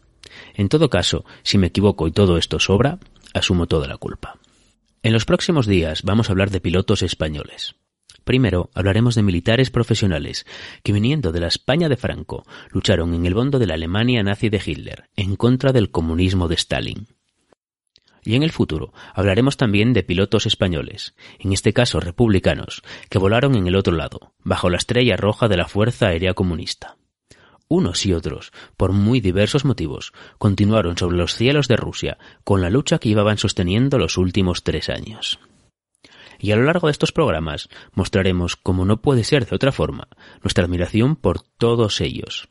En 0.54 0.68
todo 0.68 0.90
caso, 0.90 1.24
si 1.42 1.58
me 1.58 1.68
equivoco 1.68 2.06
y 2.06 2.12
todo 2.12 2.38
esto 2.38 2.58
sobra, 2.58 2.98
asumo 3.34 3.66
toda 3.66 3.88
la 3.88 3.96
culpa. 3.96 4.38
En 5.02 5.12
los 5.12 5.24
próximos 5.24 5.66
días 5.66 6.02
vamos 6.02 6.28
a 6.28 6.32
hablar 6.32 6.50
de 6.50 6.60
pilotos 6.60 7.02
españoles. 7.02 7.76
Primero 8.26 8.70
hablaremos 8.74 9.14
de 9.14 9.22
militares 9.22 9.70
profesionales 9.70 10.46
que 10.82 10.92
viniendo 10.92 11.30
de 11.30 11.38
la 11.38 11.46
España 11.46 11.88
de 11.88 11.96
Franco 11.96 12.44
lucharon 12.70 13.14
en 13.14 13.24
el 13.24 13.34
bondo 13.34 13.60
de 13.60 13.68
la 13.68 13.74
Alemania 13.74 14.24
nazi 14.24 14.48
de 14.48 14.60
Hitler 14.66 15.08
en 15.14 15.36
contra 15.36 15.72
del 15.72 15.92
comunismo 15.92 16.48
de 16.48 16.56
Stalin. 16.56 17.06
Y 18.24 18.34
en 18.34 18.42
el 18.42 18.50
futuro 18.50 18.92
hablaremos 19.14 19.56
también 19.56 19.92
de 19.92 20.02
pilotos 20.02 20.44
españoles, 20.46 21.14
en 21.38 21.52
este 21.52 21.72
caso 21.72 22.00
republicanos, 22.00 22.82
que 23.10 23.18
volaron 23.18 23.54
en 23.54 23.68
el 23.68 23.76
otro 23.76 23.94
lado, 23.94 24.32
bajo 24.42 24.70
la 24.70 24.78
estrella 24.78 25.16
roja 25.16 25.46
de 25.46 25.58
la 25.58 25.68
Fuerza 25.68 26.08
Aérea 26.08 26.34
Comunista 26.34 26.96
unos 27.68 28.06
y 28.06 28.12
otros, 28.12 28.52
por 28.76 28.92
muy 28.92 29.20
diversos 29.20 29.64
motivos, 29.64 30.12
continuaron 30.38 30.96
sobre 30.96 31.16
los 31.16 31.34
cielos 31.34 31.66
de 31.66 31.74
Rusia 31.74 32.16
con 32.44 32.60
la 32.60 32.70
lucha 32.70 32.98
que 32.98 33.08
llevaban 33.08 33.38
sosteniendo 33.38 33.98
los 33.98 34.18
últimos 34.18 34.62
tres 34.62 34.88
años. 34.88 35.40
Y 36.38 36.52
a 36.52 36.56
lo 36.56 36.64
largo 36.64 36.88
de 36.88 36.92
estos 36.92 37.12
programas 37.12 37.68
mostraremos, 37.92 38.56
como 38.56 38.84
no 38.84 39.00
puede 39.00 39.24
ser 39.24 39.46
de 39.46 39.56
otra 39.56 39.72
forma, 39.72 40.08
nuestra 40.42 40.64
admiración 40.64 41.16
por 41.16 41.42
todos 41.42 42.00
ellos. 42.00 42.48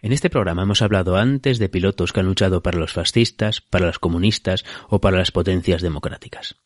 En 0.00 0.12
este 0.12 0.30
programa 0.30 0.62
hemos 0.62 0.82
hablado 0.82 1.16
antes 1.16 1.58
de 1.58 1.68
pilotos 1.68 2.12
que 2.12 2.20
han 2.20 2.26
luchado 2.26 2.62
para 2.62 2.78
los 2.78 2.92
fascistas, 2.92 3.60
para 3.60 3.86
los 3.86 3.98
comunistas 3.98 4.64
o 4.88 5.00
para 5.00 5.18
las 5.18 5.30
potencias 5.30 5.80
democráticas 5.80 6.56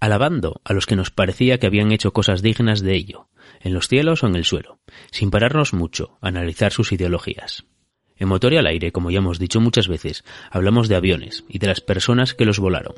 alabando 0.00 0.60
a 0.64 0.72
los 0.72 0.86
que 0.86 0.96
nos 0.96 1.10
parecía 1.10 1.58
que 1.58 1.66
habían 1.66 1.92
hecho 1.92 2.12
cosas 2.12 2.42
dignas 2.42 2.82
de 2.82 2.94
ello, 2.94 3.28
en 3.60 3.74
los 3.74 3.88
cielos 3.88 4.22
o 4.22 4.26
en 4.26 4.36
el 4.36 4.44
suelo, 4.44 4.80
sin 5.10 5.30
pararnos 5.30 5.72
mucho 5.72 6.18
a 6.20 6.28
analizar 6.28 6.72
sus 6.72 6.92
ideologías. 6.92 7.64
En 8.16 8.28
motor 8.28 8.52
y 8.52 8.56
al 8.56 8.66
aire, 8.66 8.90
como 8.90 9.10
ya 9.10 9.18
hemos 9.18 9.38
dicho 9.38 9.60
muchas 9.60 9.86
veces, 9.88 10.24
hablamos 10.50 10.88
de 10.88 10.96
aviones 10.96 11.44
y 11.48 11.58
de 11.58 11.68
las 11.68 11.80
personas 11.80 12.34
que 12.34 12.44
los 12.44 12.58
volaron, 12.58 12.94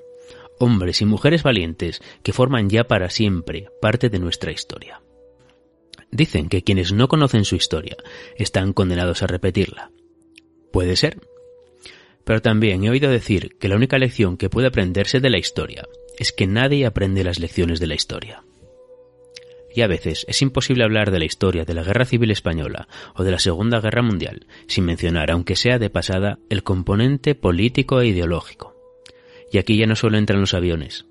hombres 0.61 1.01
y 1.01 1.07
mujeres 1.07 1.43
valientes 1.43 2.01
que 2.23 2.33
forman 2.33 2.69
ya 2.69 2.85
para 2.85 3.11
siempre 3.11 3.69
parte 3.81 4.11
de 4.11 4.19
nuestra 4.19 4.53
historia. 4.53 5.01
Dicen 6.13 6.49
que 6.49 6.63
quienes 6.63 6.93
no 6.93 7.09
conocen 7.09 7.45
su 7.45 7.57
historia 7.57 7.97
están 8.37 8.73
condenados 8.73 9.23
a 9.23 9.27
repetirla. 9.27 9.91
Puede 10.71 10.97
ser. 10.97 11.19
Pero 12.25 12.43
también 12.43 12.85
he 12.85 12.91
oído 12.91 13.11
decir 13.11 13.57
que 13.59 13.69
la 13.69 13.77
única 13.77 13.99
lección 13.99 14.37
que 14.37 14.51
puede 14.51 14.69
aprenderse 14.69 15.21
de 15.21 15.31
la 15.31 15.39
historia 15.39 15.89
es 16.19 16.33
que 16.33 16.47
nadie 16.47 16.85
aprende 16.85 17.25
las 17.25 17.41
lecciones 17.41 17.81
de 17.81 17.87
la 17.87 17.95
historia. 17.95 18.45
Y 19.75 19.83
a 19.83 19.87
veces 19.87 20.27
es 20.29 20.43
imposible 20.43 20.85
hablar 20.85 21.11
de 21.11 21.21
la 21.21 21.25
historia 21.25 21.65
de 21.65 21.75
la 21.75 21.85
Guerra 21.85 22.05
Civil 22.05 22.31
Española 22.33 22.89
o 23.15 23.25
de 23.25 23.31
la 23.31 23.39
Segunda 23.39 23.81
Guerra 23.81 24.03
Mundial 24.03 24.47
sin 24.67 24.85
mencionar, 24.85 25.31
aunque 25.31 25.57
sea 25.57 25.79
de 25.79 25.91
pasada, 25.91 26.39
el 26.51 26.65
componente 26.65 27.35
político 27.35 28.01
e 28.01 28.09
ideológico. 28.09 28.70
Y 29.53 29.59
aquí 29.59 29.77
ya 29.77 29.87
no 29.87 29.97
solo 29.97 30.19
entran 30.19 30.41
los 30.41 30.55
aviones. 30.55 31.07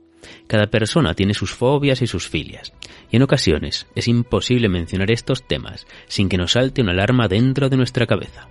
Cada 0.47 0.67
persona 0.67 1.13
tiene 1.13 1.33
sus 1.33 1.51
fobias 1.51 2.01
y 2.01 2.07
sus 2.07 2.27
filias, 2.27 2.73
y 3.09 3.15
en 3.15 3.23
ocasiones 3.23 3.87
es 3.95 4.07
imposible 4.07 4.67
mencionar 4.67 5.11
estos 5.11 5.47
temas 5.47 5.87
sin 6.07 6.27
que 6.29 6.37
nos 6.37 6.53
salte 6.53 6.81
una 6.81 6.91
alarma 6.91 7.27
dentro 7.27 7.69
de 7.69 7.77
nuestra 7.77 8.05
cabeza. 8.05 8.47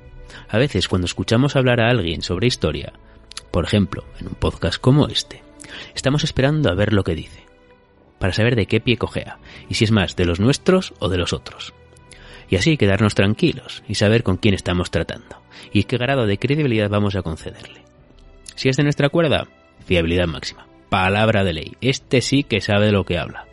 A 0.48 0.58
veces 0.58 0.88
cuando 0.88 1.06
escuchamos 1.06 1.56
hablar 1.56 1.80
a 1.80 1.90
alguien 1.90 2.22
sobre 2.22 2.46
historia, 2.46 2.92
por 3.50 3.64
ejemplo, 3.64 4.04
en 4.18 4.28
un 4.28 4.34
podcast 4.34 4.80
como 4.80 5.08
este, 5.08 5.42
Estamos 5.94 6.24
esperando 6.24 6.70
a 6.70 6.74
ver 6.74 6.92
lo 6.92 7.04
que 7.04 7.14
dice, 7.14 7.44
para 8.18 8.32
saber 8.32 8.56
de 8.56 8.66
qué 8.66 8.80
pie 8.80 8.96
cojea, 8.96 9.38
y 9.68 9.74
si 9.74 9.84
es 9.84 9.90
más 9.90 10.16
de 10.16 10.24
los 10.24 10.40
nuestros 10.40 10.94
o 10.98 11.08
de 11.08 11.18
los 11.18 11.32
otros. 11.32 11.74
Y 12.48 12.56
así 12.56 12.76
quedarnos 12.76 13.14
tranquilos 13.14 13.82
y 13.88 13.94
saber 13.96 14.22
con 14.22 14.38
quién 14.38 14.54
estamos 14.54 14.90
tratando, 14.90 15.42
y 15.72 15.84
qué 15.84 15.98
grado 15.98 16.26
de 16.26 16.38
credibilidad 16.38 16.88
vamos 16.88 17.14
a 17.16 17.22
concederle. 17.22 17.82
Si 18.54 18.68
es 18.68 18.76
de 18.76 18.82
nuestra 18.82 19.08
cuerda, 19.08 19.48
fiabilidad 19.84 20.26
máxima. 20.26 20.66
Palabra 20.88 21.44
de 21.44 21.52
ley. 21.52 21.76
Este 21.80 22.20
sí 22.20 22.44
que 22.44 22.60
sabe 22.60 22.86
de 22.86 22.92
lo 22.92 23.04
que 23.04 23.18
habla. 23.18 23.46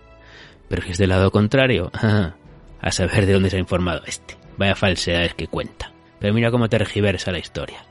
Pero 0.70 0.82
si 0.82 0.92
es 0.92 0.98
del 0.98 1.10
lado 1.10 1.32
contrario, 1.32 1.92
a 2.82 2.92
saber 2.92 3.26
de 3.26 3.34
dónde 3.34 3.50
se 3.50 3.58
ha 3.58 3.60
informado 3.60 4.02
este. 4.06 4.38
Vaya 4.58 4.76
falsedades 4.76 5.34
que 5.34 5.48
cuenta. 5.48 5.92
Pero 6.20 6.34
mira 6.34 6.52
cómo 6.52 6.70
tergiversa 6.70 7.32
la 7.32 7.40
historia. 7.40 7.84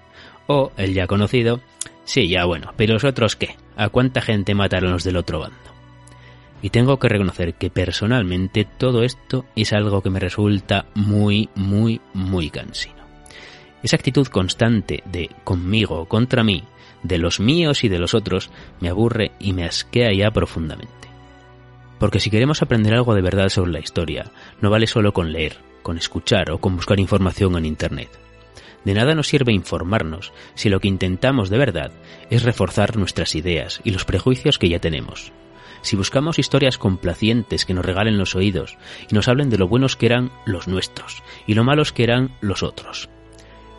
O 0.47 0.73
el 0.77 0.94
ya 0.94 1.06
conocido, 1.06 1.61
Sí, 2.05 2.28
ya 2.28 2.44
bueno, 2.44 2.73
pero 2.77 2.94
los 2.94 3.05
otros 3.05 3.35
qué? 3.35 3.56
¿A 3.77 3.89
cuánta 3.89 4.20
gente 4.20 4.55
mataron 4.55 4.93
los 4.93 5.05
del 5.05 5.16
otro 5.16 5.40
bando? 5.40 5.56
Y 6.61 6.70
tengo 6.70 6.98
que 6.98 7.09
reconocer 7.09 7.55
que 7.55 7.70
personalmente 7.70 8.66
todo 8.78 9.02
esto 9.02 9.47
es 9.56 9.73
algo 9.73 10.02
que 10.02 10.11
me 10.11 10.20
resulta 10.20 10.86
muy, 10.94 11.48
muy, 11.55 12.01
muy 12.12 12.51
cansino. 12.51 13.05
Esa 13.82 13.97
actitud 13.97 14.27
constante 14.28 15.02
de 15.05 15.31
conmigo 15.44 16.01
o 16.01 16.09
contra 16.09 16.43
mí, 16.43 16.65
de 17.05 17.18
los 17.18 17.39
míos 17.39 17.85
y 17.85 17.89
de 17.89 18.01
los 18.01 18.14
otros, 18.14 18.51
me 18.81 18.89
aburre 18.89 19.31
y 19.39 19.52
me 19.52 19.64
asquea 19.64 20.12
ya 20.12 20.32
profundamente. 20.32 21.09
Porque 22.01 22.18
si 22.18 22.31
queremos 22.31 22.62
aprender 22.62 22.94
algo 22.94 23.14
de 23.14 23.22
verdad 23.22 23.48
sobre 23.48 23.70
la 23.70 23.78
historia, 23.78 24.32
no 24.60 24.70
vale 24.70 24.89
solo 24.89 25.12
con 25.12 25.32
leer, 25.32 25.59
con 25.82 25.97
escuchar 25.97 26.51
o 26.51 26.59
con 26.59 26.74
buscar 26.74 26.98
información 26.98 27.56
en 27.56 27.66
Internet. 27.66 28.09
De 28.85 28.94
nada 28.94 29.14
nos 29.14 29.28
sirve 29.28 29.52
informarnos 29.52 30.32
si 30.55 30.68
lo 30.68 30.81
que 30.81 30.89
intentamos 30.89 31.48
de 31.48 31.59
verdad 31.59 31.93
es 32.31 32.43
reforzar 32.43 32.97
nuestras 32.97 33.35
ideas 33.35 33.81
y 33.85 33.93
los 33.93 34.05
prejuicios 34.05 34.59
que 34.59 34.68
ya 34.68 34.78
tenemos. 34.78 35.32
Si 35.82 35.97
buscamos 35.97 36.39
historias 36.39 36.78
complacientes 36.78 37.64
que 37.64 37.74
nos 37.74 37.85
regalen 37.85 38.18
los 38.18 38.35
oídos 38.35 38.76
y 39.10 39.14
nos 39.14 39.28
hablen 39.28 39.51
de 39.51 39.59
lo 39.59 39.68
buenos 39.68 39.97
que 39.97 40.06
eran 40.06 40.32
los 40.47 40.66
nuestros 40.66 41.22
y 41.47 41.55
lo 41.55 41.64
malos 41.64 41.93
que 41.93 42.05
eran 42.05 42.32
los 42.40 42.62
otros. 42.62 43.09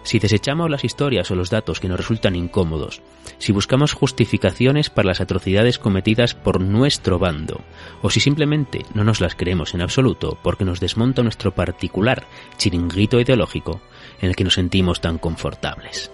Si 0.06 0.20
desechamos 0.20 0.70
las 0.70 0.84
historias 0.84 1.32
o 1.32 1.36
los 1.36 1.50
datos 1.50 1.80
que 1.80 1.88
nos 1.88 1.98
resultan 1.98 2.36
incómodos, 2.36 3.02
si 3.40 3.52
buscamos 3.52 3.94
justificaciones 3.94 4.92
para 4.92 5.08
las 5.08 5.20
atrocidades 5.20 5.80
cometidas 5.80 6.36
por 6.36 6.62
nuestro 6.62 7.18
bando, 7.18 7.62
o 8.04 8.12
si 8.12 8.20
simplemente 8.20 8.86
no 8.94 9.04
nos 9.04 9.20
las 9.20 9.34
creemos 9.34 9.74
en 9.74 9.82
absoluto 9.82 10.38
porque 10.44 10.64
nos 10.64 10.80
desmonta 10.80 11.24
nuestro 11.24 11.56
particular 11.56 12.24
chiringuito 12.58 13.20
ideológico, 13.20 13.82
en 14.22 14.30
el 14.30 14.36
que 14.36 14.44
nos 14.44 14.54
sentimos 14.54 15.02
tan 15.02 15.18
confortables. 15.18 16.12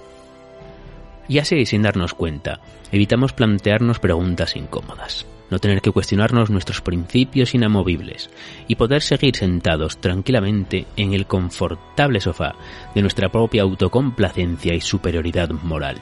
Y 1.27 1.39
así, 1.39 1.65
sin 1.65 1.81
darnos 1.81 2.13
cuenta, 2.13 2.61
evitamos 2.93 3.34
plantearnos 3.34 3.99
preguntas 3.99 4.55
incómodas, 4.55 5.26
no 5.51 5.59
tener 5.59 5.81
que 5.81 5.91
cuestionarnos 5.91 6.49
nuestros 6.49 6.81
principios 6.81 7.53
inamovibles 7.53 8.31
y 8.67 8.75
poder 8.75 9.03
seguir 9.03 9.35
sentados 9.35 9.97
tranquilamente 9.97 10.87
en 10.95 11.13
el 11.13 11.27
confortable 11.27 12.19
sofá 12.19 12.55
de 12.95 13.01
nuestra 13.01 13.29
propia 13.29 13.61
autocomplacencia 13.61 14.73
y 14.73 14.81
superioridad 14.81 15.51
moral. 15.51 16.01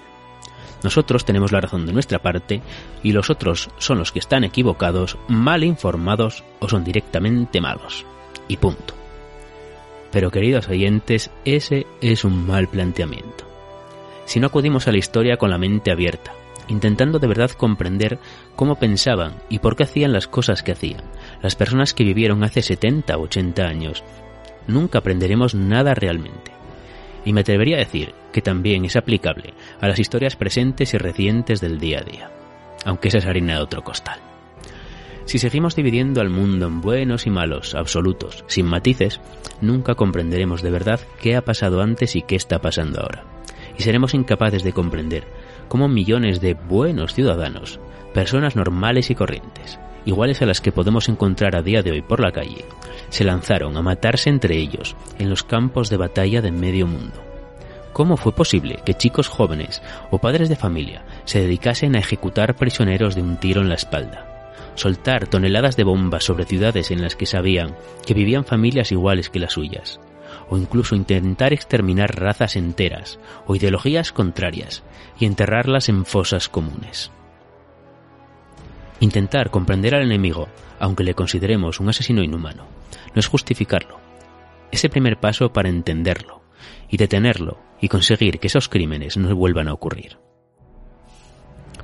Nosotros 0.84 1.26
tenemos 1.26 1.52
la 1.52 1.60
razón 1.60 1.86
de 1.86 1.92
nuestra 1.92 2.20
parte 2.20 2.62
y 3.04 3.12
los 3.12 3.30
otros 3.30 3.70
son 3.80 3.98
los 3.98 4.12
que 4.14 4.20
están 4.20 4.46
equivocados, 4.46 5.18
mal 5.28 5.64
informados 5.64 6.44
o 6.60 6.70
son 6.70 6.86
directamente 6.86 7.60
malos. 7.60 8.06
Y 8.48 8.58
punto. 8.58 8.94
Pero 10.12 10.32
queridos 10.32 10.70
oyentes, 10.70 11.32
ese 11.44 11.86
es 12.02 12.24
un 12.24 12.48
mal 12.48 12.68
planteamiento. 12.68 13.46
Si 14.26 14.40
no 14.40 14.48
acudimos 14.48 14.88
a 14.88 14.92
la 14.92 15.00
historia 15.00 15.38
con 15.38 15.50
la 15.50 15.58
mente 15.58 15.92
abierta, 15.92 16.34
intentando 16.70 17.20
de 17.20 17.28
verdad 17.28 17.52
comprender 17.52 18.20
cómo 18.56 18.76
pensaban 18.76 19.36
y 19.50 19.60
por 19.60 19.76
qué 19.76 19.84
hacían 19.84 20.14
las 20.14 20.28
cosas 20.28 20.64
que 20.64 20.72
hacían, 20.72 21.02
las 21.42 21.56
personas 21.56 21.94
que 21.94 22.04
vivieron 22.04 22.44
hace 22.44 22.62
70 22.62 23.18
o 23.18 23.24
80 23.24 23.64
años, 23.66 24.04
nunca 24.68 25.00
aprenderemos 25.00 25.56
nada 25.56 25.94
realmente. 25.94 26.52
Y 27.26 27.34
me 27.34 27.42
atrevería 27.42 27.76
a 27.76 27.80
decir 27.80 28.14
que 28.32 28.42
también 28.42 28.86
es 28.86 28.96
aplicable 28.96 29.54
a 29.82 29.88
las 29.88 30.00
historias 30.00 30.36
presentes 30.36 30.94
y 30.94 30.98
recientes 30.98 31.60
del 31.60 31.80
día 31.80 32.00
a 32.00 32.04
día, 32.04 32.32
aunque 32.86 33.10
esa 33.10 33.18
es 33.18 33.26
harina 33.26 33.56
de 33.56 33.62
otro 33.62 33.84
costal. 33.84 34.20
Si 35.26 35.38
seguimos 35.38 35.76
dividiendo 35.76 36.22
al 36.22 36.32
mundo 36.32 36.66
en 36.66 36.82
buenos 36.82 37.28
y 37.28 37.30
malos, 37.30 37.76
absolutos, 37.76 38.44
sin 38.48 38.66
matices, 38.66 39.20
nunca 39.62 39.94
comprenderemos 39.94 40.64
de 40.64 40.72
verdad 40.72 41.00
qué 41.22 41.36
ha 41.36 41.44
pasado 41.44 41.82
antes 41.82 42.16
y 42.16 42.24
qué 42.24 42.36
está 42.36 42.62
pasando 42.62 43.02
ahora. 43.02 43.26
Y 43.78 43.84
seremos 43.84 44.16
incapaces 44.16 44.64
de 44.64 44.74
comprender 44.74 45.28
cómo 45.70 45.88
millones 45.88 46.42
de 46.42 46.56
buenos 46.56 47.14
ciudadanos, 47.14 47.80
personas 48.14 48.58
normales 48.58 49.10
y 49.10 49.16
corrientes, 49.16 49.80
iguales 50.06 50.42
a 50.42 50.46
las 50.46 50.60
que 50.60 50.74
podemos 50.74 51.08
encontrar 51.08 51.56
a 51.56 51.62
día 51.62 51.82
de 51.82 51.92
hoy 51.92 52.02
por 52.02 52.20
la 52.20 52.32
calle, 52.32 52.66
se 53.10 53.24
lanzaron 53.24 53.78
a 53.78 53.82
matarse 53.82 54.30
entre 54.30 54.58
ellos 54.58 54.98
en 55.18 55.30
los 55.30 55.44
campos 55.44 55.90
de 55.90 55.98
batalla 55.98 56.42
de 56.42 56.52
medio 56.52 56.88
mundo. 56.88 57.24
¿Cómo 57.94 58.18
fue 58.18 58.34
posible 58.34 58.80
que 58.86 58.94
chicos 58.94 59.28
jóvenes 59.28 59.82
o 60.12 60.20
padres 60.20 60.50
de 60.50 60.56
familia 60.56 61.04
se 61.26 61.42
dedicasen 61.42 61.96
a 61.96 62.00
ejecutar 62.00 62.56
prisioneros 62.56 63.16
de 63.16 63.22
un 63.22 63.38
tiro 63.38 63.62
en 63.62 63.70
la 63.70 63.76
espalda? 63.76 64.26
Soltar 64.76 65.28
toneladas 65.28 65.76
de 65.76 65.84
bombas 65.84 66.24
sobre 66.24 66.46
ciudades 66.46 66.92
en 66.92 67.02
las 67.02 67.16
que 67.16 67.26
sabían 67.26 67.76
que 68.06 68.14
vivían 68.14 68.46
familias 68.46 68.92
iguales 68.92 69.30
que 69.30 69.40
las 69.40 69.54
suyas, 69.54 70.00
o 70.50 70.58
incluso 70.58 70.96
intentar 70.96 71.54
exterminar 71.54 72.20
razas 72.20 72.56
enteras 72.56 73.20
o 73.46 73.56
ideologías 73.56 74.12
contrarias 74.12 74.84
y 75.20 75.26
enterrarlas 75.26 75.90
en 75.90 76.06
fosas 76.06 76.50
comunes. 76.50 77.12
Intentar 79.00 79.50
comprender 79.50 79.96
al 79.96 80.04
enemigo, 80.04 80.50
aunque 80.80 81.04
le 81.04 81.14
consideremos 81.14 81.80
un 81.80 81.90
asesino 81.90 82.24
inhumano, 82.24 82.66
no 83.14 83.20
es 83.20 83.28
justificarlo. 83.28 84.00
Es 84.72 84.84
el 84.84 84.90
primer 84.90 85.18
paso 85.20 85.54
para 85.54 85.70
entenderlo 85.70 86.42
y 86.90 86.98
detenerlo 86.98 87.60
y 87.80 87.88
conseguir 87.88 88.40
que 88.40 88.48
esos 88.48 88.68
crímenes 88.70 89.18
no 89.18 89.34
vuelvan 89.36 89.68
a 89.68 89.74
ocurrir. 89.74 90.18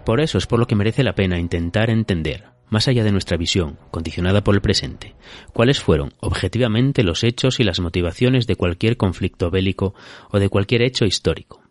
Por 0.06 0.20
eso 0.20 0.38
es 0.38 0.46
por 0.46 0.60
lo 0.60 0.68
que 0.68 0.76
merece 0.76 1.04
la 1.04 1.16
pena 1.16 1.40
intentar 1.40 1.90
entender, 1.90 2.55
más 2.70 2.88
allá 2.88 3.04
de 3.04 3.12
nuestra 3.12 3.38
visión, 3.38 3.78
condicionada 3.92 4.44
por 4.44 4.56
el 4.56 4.62
presente, 4.62 5.16
cuáles 5.54 5.80
fueron 5.80 6.14
objetivamente 6.20 7.04
los 7.04 7.24
hechos 7.24 7.60
y 7.60 7.64
las 7.64 7.80
motivaciones 7.80 8.48
de 8.48 8.56
cualquier 8.56 8.98
conflicto 8.98 9.52
bélico 9.52 9.94
o 10.32 10.40
de 10.40 10.50
cualquier 10.50 10.82
hecho 10.82 11.06
histórico. 11.06 11.62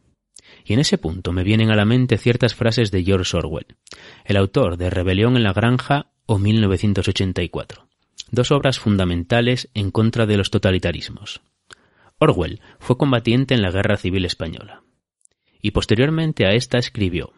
Y 0.65 0.73
en 0.73 0.81
ese 0.81 0.99
punto 0.99 1.33
me 1.33 1.45
vienen 1.45 1.71
a 1.71 1.77
la 1.77 1.85
mente 1.85 2.17
ciertas 2.17 2.55
frases 2.55 2.91
de 2.91 3.05
George 3.05 3.37
Orwell, 3.37 3.77
el 4.25 4.37
autor 4.37 4.77
de 4.77 4.91
Rebelión 4.91 5.37
en 5.37 5.43
la 5.43 5.53
Granja 5.53 6.13
o 6.27 6.39
1984, 6.39 7.87
dos 8.31 8.51
obras 8.51 8.79
fundamentales 8.79 9.69
en 9.75 9.91
contra 9.91 10.27
de 10.27 10.37
los 10.37 10.51
totalitarismos. 10.51 11.43
Orwell 12.19 12.61
fue 12.79 12.97
combatiente 12.97 13.55
en 13.55 13.63
la 13.63 13.71
Guerra 13.71 13.97
Civil 13.97 14.25
Española 14.25 14.83
y 15.61 15.71
posteriormente 15.71 16.47
a 16.47 16.51
esta 16.51 16.79
escribió 16.79 17.33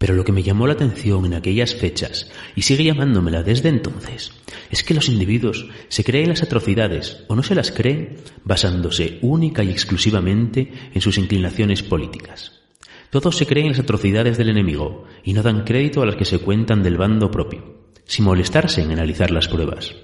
pero 0.00 0.14
lo 0.14 0.24
que 0.24 0.32
me 0.32 0.42
llamó 0.42 0.66
la 0.66 0.72
atención 0.72 1.26
en 1.26 1.34
aquellas 1.34 1.74
fechas, 1.74 2.30
y 2.56 2.62
sigue 2.62 2.84
llamándomela 2.84 3.42
desde 3.42 3.68
entonces, 3.68 4.32
es 4.70 4.82
que 4.82 4.94
los 4.94 5.10
individuos 5.10 5.68
se 5.88 6.04
creen 6.04 6.30
las 6.30 6.42
atrocidades 6.42 7.18
o 7.28 7.36
no 7.36 7.42
se 7.42 7.54
las 7.54 7.70
creen 7.70 8.16
basándose 8.42 9.18
única 9.20 9.62
y 9.62 9.68
exclusivamente 9.68 10.72
en 10.94 11.02
sus 11.02 11.18
inclinaciones 11.18 11.82
políticas. 11.82 12.62
Todos 13.10 13.36
se 13.36 13.44
creen 13.44 13.68
las 13.68 13.78
atrocidades 13.78 14.38
del 14.38 14.48
enemigo 14.48 15.04
y 15.22 15.34
no 15.34 15.42
dan 15.42 15.64
crédito 15.64 16.00
a 16.00 16.06
las 16.06 16.16
que 16.16 16.24
se 16.24 16.38
cuentan 16.38 16.82
del 16.82 16.96
bando 16.96 17.30
propio, 17.30 17.90
sin 18.06 18.24
molestarse 18.24 18.80
en 18.80 18.92
analizar 18.92 19.30
las 19.30 19.48
pruebas. 19.48 19.94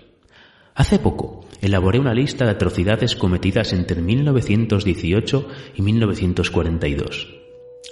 Hace 0.74 0.98
poco 0.98 1.46
elaboré 1.62 1.98
una 1.98 2.12
lista 2.12 2.44
de 2.44 2.50
atrocidades 2.50 3.16
cometidas 3.16 3.72
entre 3.72 4.02
1918 4.02 5.48
y 5.74 5.80
1942 5.80 7.35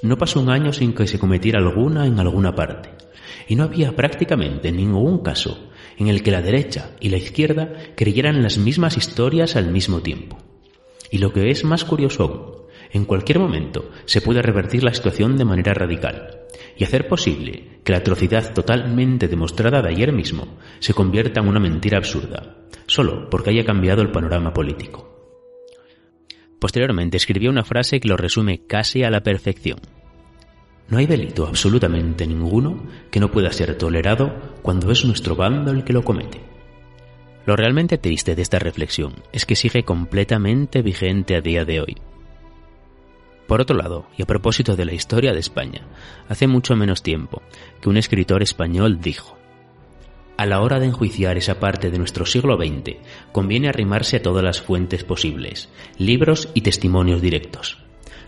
no 0.02 0.18
pasó 0.18 0.40
un 0.40 0.50
año 0.50 0.72
sin 0.72 0.92
que 0.92 1.06
se 1.06 1.18
cometiera 1.18 1.58
alguna 1.58 2.06
en 2.06 2.18
alguna 2.18 2.54
parte, 2.54 2.90
y 3.48 3.56
no 3.56 3.64
había 3.64 3.94
prácticamente 3.94 4.72
ningún 4.72 5.22
caso 5.22 5.70
en 5.96 6.08
el 6.08 6.22
que 6.22 6.30
la 6.30 6.42
derecha 6.42 6.90
y 7.00 7.08
la 7.08 7.16
izquierda 7.16 7.72
creyeran 7.96 8.42
las 8.42 8.58
mismas 8.58 8.96
historias 8.96 9.56
al 9.56 9.70
mismo 9.70 10.00
tiempo. 10.00 10.38
Y 11.10 11.18
lo 11.18 11.32
que 11.32 11.50
es 11.50 11.64
más 11.64 11.84
curioso 11.84 12.24
aún, 12.24 12.64
en 12.92 13.04
cualquier 13.04 13.38
momento 13.38 13.90
se 14.04 14.20
puede 14.20 14.42
revertir 14.42 14.84
la 14.84 14.94
situación 14.94 15.36
de 15.36 15.44
manera 15.44 15.74
radical 15.74 16.40
y 16.76 16.84
hacer 16.84 17.08
posible 17.08 17.80
que 17.84 17.92
la 17.92 17.98
atrocidad 17.98 18.52
totalmente 18.52 19.28
demostrada 19.28 19.82
de 19.82 19.90
ayer 19.90 20.12
mismo 20.12 20.58
se 20.80 20.94
convierta 20.94 21.40
en 21.40 21.48
una 21.48 21.60
mentira 21.60 21.98
absurda, 21.98 22.56
solo 22.86 23.28
porque 23.30 23.50
haya 23.50 23.64
cambiado 23.64 24.02
el 24.02 24.10
panorama 24.10 24.52
político. 24.52 25.13
Posteriormente 26.64 27.18
escribió 27.18 27.50
una 27.50 27.62
frase 27.62 28.00
que 28.00 28.08
lo 28.08 28.16
resume 28.16 28.62
casi 28.66 29.02
a 29.02 29.10
la 29.10 29.22
perfección. 29.22 29.78
No 30.88 30.96
hay 30.96 31.04
delito 31.04 31.46
absolutamente 31.46 32.26
ninguno 32.26 32.86
que 33.10 33.20
no 33.20 33.30
pueda 33.30 33.52
ser 33.52 33.76
tolerado 33.76 34.54
cuando 34.62 34.90
es 34.90 35.04
nuestro 35.04 35.36
bando 35.36 35.72
el 35.72 35.84
que 35.84 35.92
lo 35.92 36.02
comete. 36.02 36.40
Lo 37.44 37.54
realmente 37.54 37.98
triste 37.98 38.34
de 38.34 38.40
esta 38.40 38.58
reflexión 38.58 39.12
es 39.30 39.44
que 39.44 39.56
sigue 39.56 39.82
completamente 39.82 40.80
vigente 40.80 41.36
a 41.36 41.42
día 41.42 41.66
de 41.66 41.82
hoy. 41.82 41.96
Por 43.46 43.60
otro 43.60 43.76
lado, 43.76 44.06
y 44.16 44.22
a 44.22 44.26
propósito 44.26 44.74
de 44.74 44.86
la 44.86 44.94
historia 44.94 45.34
de 45.34 45.40
España, 45.40 45.82
hace 46.30 46.46
mucho 46.46 46.74
menos 46.76 47.02
tiempo 47.02 47.42
que 47.82 47.90
un 47.90 47.98
escritor 47.98 48.42
español 48.42 49.02
dijo, 49.02 49.36
a 50.36 50.46
la 50.46 50.60
hora 50.60 50.80
de 50.80 50.86
enjuiciar 50.86 51.36
esa 51.36 51.60
parte 51.60 51.90
de 51.90 51.98
nuestro 51.98 52.26
siglo 52.26 52.56
XX, 52.56 52.96
conviene 53.32 53.68
arrimarse 53.68 54.16
a 54.16 54.22
todas 54.22 54.42
las 54.42 54.60
fuentes 54.60 55.04
posibles, 55.04 55.68
libros 55.98 56.48
y 56.54 56.62
testimonios 56.62 57.22
directos. 57.22 57.78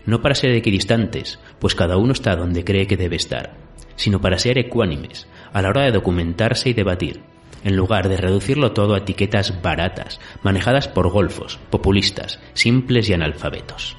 No 0.05 0.21
para 0.21 0.35
ser 0.35 0.51
equidistantes, 0.51 1.39
pues 1.59 1.75
cada 1.75 1.97
uno 1.97 2.13
está 2.13 2.35
donde 2.35 2.63
cree 2.63 2.87
que 2.87 2.97
debe 2.97 3.17
estar, 3.17 3.57
sino 3.95 4.21
para 4.21 4.39
ser 4.39 4.57
ecuánimes 4.57 5.27
a 5.51 5.61
la 5.61 5.69
hora 5.69 5.83
de 5.83 5.91
documentarse 5.91 6.69
y 6.69 6.73
debatir, 6.73 7.21
en 7.63 7.75
lugar 7.75 8.07
de 8.07 8.17
reducirlo 8.17 8.71
todo 8.71 8.95
a 8.95 8.99
etiquetas 8.99 9.61
baratas, 9.61 10.21
manejadas 10.43 10.87
por 10.87 11.09
golfos, 11.09 11.59
populistas, 11.69 12.39
simples 12.53 13.09
y 13.09 13.13
analfabetos. 13.13 13.97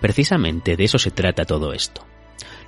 Precisamente 0.00 0.76
de 0.76 0.84
eso 0.84 0.98
se 0.98 1.10
trata 1.10 1.44
todo 1.44 1.72
esto. 1.72 2.04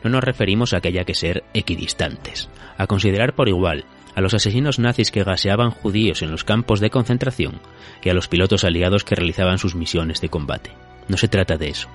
No 0.02 0.10
nos 0.10 0.24
referimos 0.24 0.74
a 0.74 0.80
que 0.80 0.88
haya 0.88 1.04
que 1.04 1.14
ser 1.14 1.44
equidistantes, 1.54 2.48
a 2.76 2.86
considerar 2.86 3.34
por 3.34 3.48
igual 3.48 3.84
a 4.14 4.20
los 4.20 4.34
asesinos 4.34 4.78
nazis 4.78 5.10
que 5.10 5.24
gaseaban 5.24 5.70
judíos 5.70 6.22
en 6.22 6.30
los 6.30 6.44
campos 6.44 6.80
de 6.80 6.90
concentración 6.90 7.60
que 8.00 8.10
a 8.10 8.14
los 8.14 8.28
pilotos 8.28 8.64
aliados 8.64 9.04
que 9.04 9.14
realizaban 9.14 9.58
sus 9.58 9.74
misiones 9.74 10.20
de 10.20 10.28
combate. 10.28 10.70
No 11.08 11.16
se 11.16 11.28
trata 11.28 11.56
de 11.56 11.68
eso. 11.68 11.88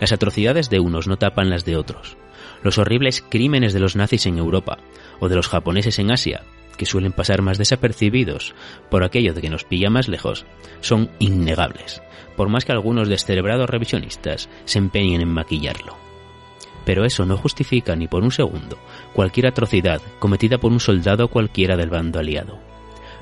Las 0.00 0.12
atrocidades 0.12 0.70
de 0.70 0.80
unos 0.80 1.08
no 1.08 1.16
tapan 1.16 1.50
las 1.50 1.64
de 1.64 1.76
otros. 1.76 2.16
Los 2.62 2.78
horribles 2.78 3.22
crímenes 3.28 3.72
de 3.72 3.80
los 3.80 3.96
nazis 3.96 4.26
en 4.26 4.38
Europa 4.38 4.78
o 5.20 5.28
de 5.28 5.36
los 5.36 5.48
japoneses 5.48 5.98
en 5.98 6.10
Asia, 6.10 6.42
que 6.76 6.86
suelen 6.86 7.12
pasar 7.12 7.42
más 7.42 7.58
desapercibidos 7.58 8.54
por 8.90 9.04
aquello 9.04 9.34
de 9.34 9.40
que 9.40 9.50
nos 9.50 9.64
pilla 9.64 9.90
más 9.90 10.08
lejos, 10.08 10.46
son 10.80 11.10
innegables, 11.18 12.02
por 12.36 12.48
más 12.48 12.64
que 12.64 12.72
algunos 12.72 13.08
descerebrados 13.08 13.68
revisionistas 13.68 14.48
se 14.64 14.78
empeñen 14.78 15.20
en 15.20 15.28
maquillarlo 15.28 16.08
pero 16.88 17.04
eso 17.04 17.26
no 17.26 17.36
justifica 17.36 17.94
ni 17.96 18.08
por 18.08 18.24
un 18.24 18.32
segundo 18.32 18.78
cualquier 19.18 19.48
atrocidad 19.48 20.00
cometida 20.20 20.58
por 20.58 20.70
un 20.70 20.78
soldado 20.78 21.26
cualquiera 21.26 21.76
del 21.76 21.90
bando 21.90 22.20
aliado. 22.20 22.60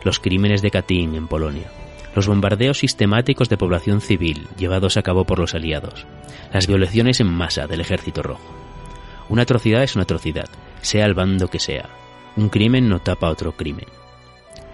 Los 0.05 0.20
crímenes 0.20 0.60
de 0.60 0.70
Katyn 0.70 1.14
en 1.14 1.27
Polonia, 1.27 1.70
los 2.14 2.27
bombardeos 2.27 2.81
sistemáticos 2.81 3.48
de 3.48 3.56
población 3.56 4.02
civil 4.02 4.47
llevados 4.59 4.98
a 4.98 5.02
cabo 5.02 5.24
por 5.24 5.39
los 5.39 5.55
aliados, 5.55 6.06
las 6.52 6.66
violaciones 6.66 7.20
en 7.20 7.28
masa 7.28 7.66
del 7.66 7.81
ejército 7.81 8.23
rojo. 8.23 8.44
Una 9.31 9.44
atrocidad 9.44 9.82
es 9.82 9.94
una 9.94 10.02
atrocidad, 10.02 10.51
sea 10.82 11.06
el 11.06 11.14
bando 11.14 11.48
que 11.48 11.60
sea. 11.60 11.89
Un 12.36 12.51
crimen 12.51 12.90
no 12.90 12.98
tapa 12.98 13.31
otro 13.31 13.52
crimen. 13.52 13.86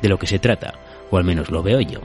De 0.02 0.08
lo 0.08 0.18
que 0.18 0.26
se 0.26 0.40
trata, 0.40 0.74
o 1.12 1.18
al 1.18 1.22
menos 1.22 1.52
lo 1.52 1.62
veo 1.62 1.80
yo, 1.80 2.00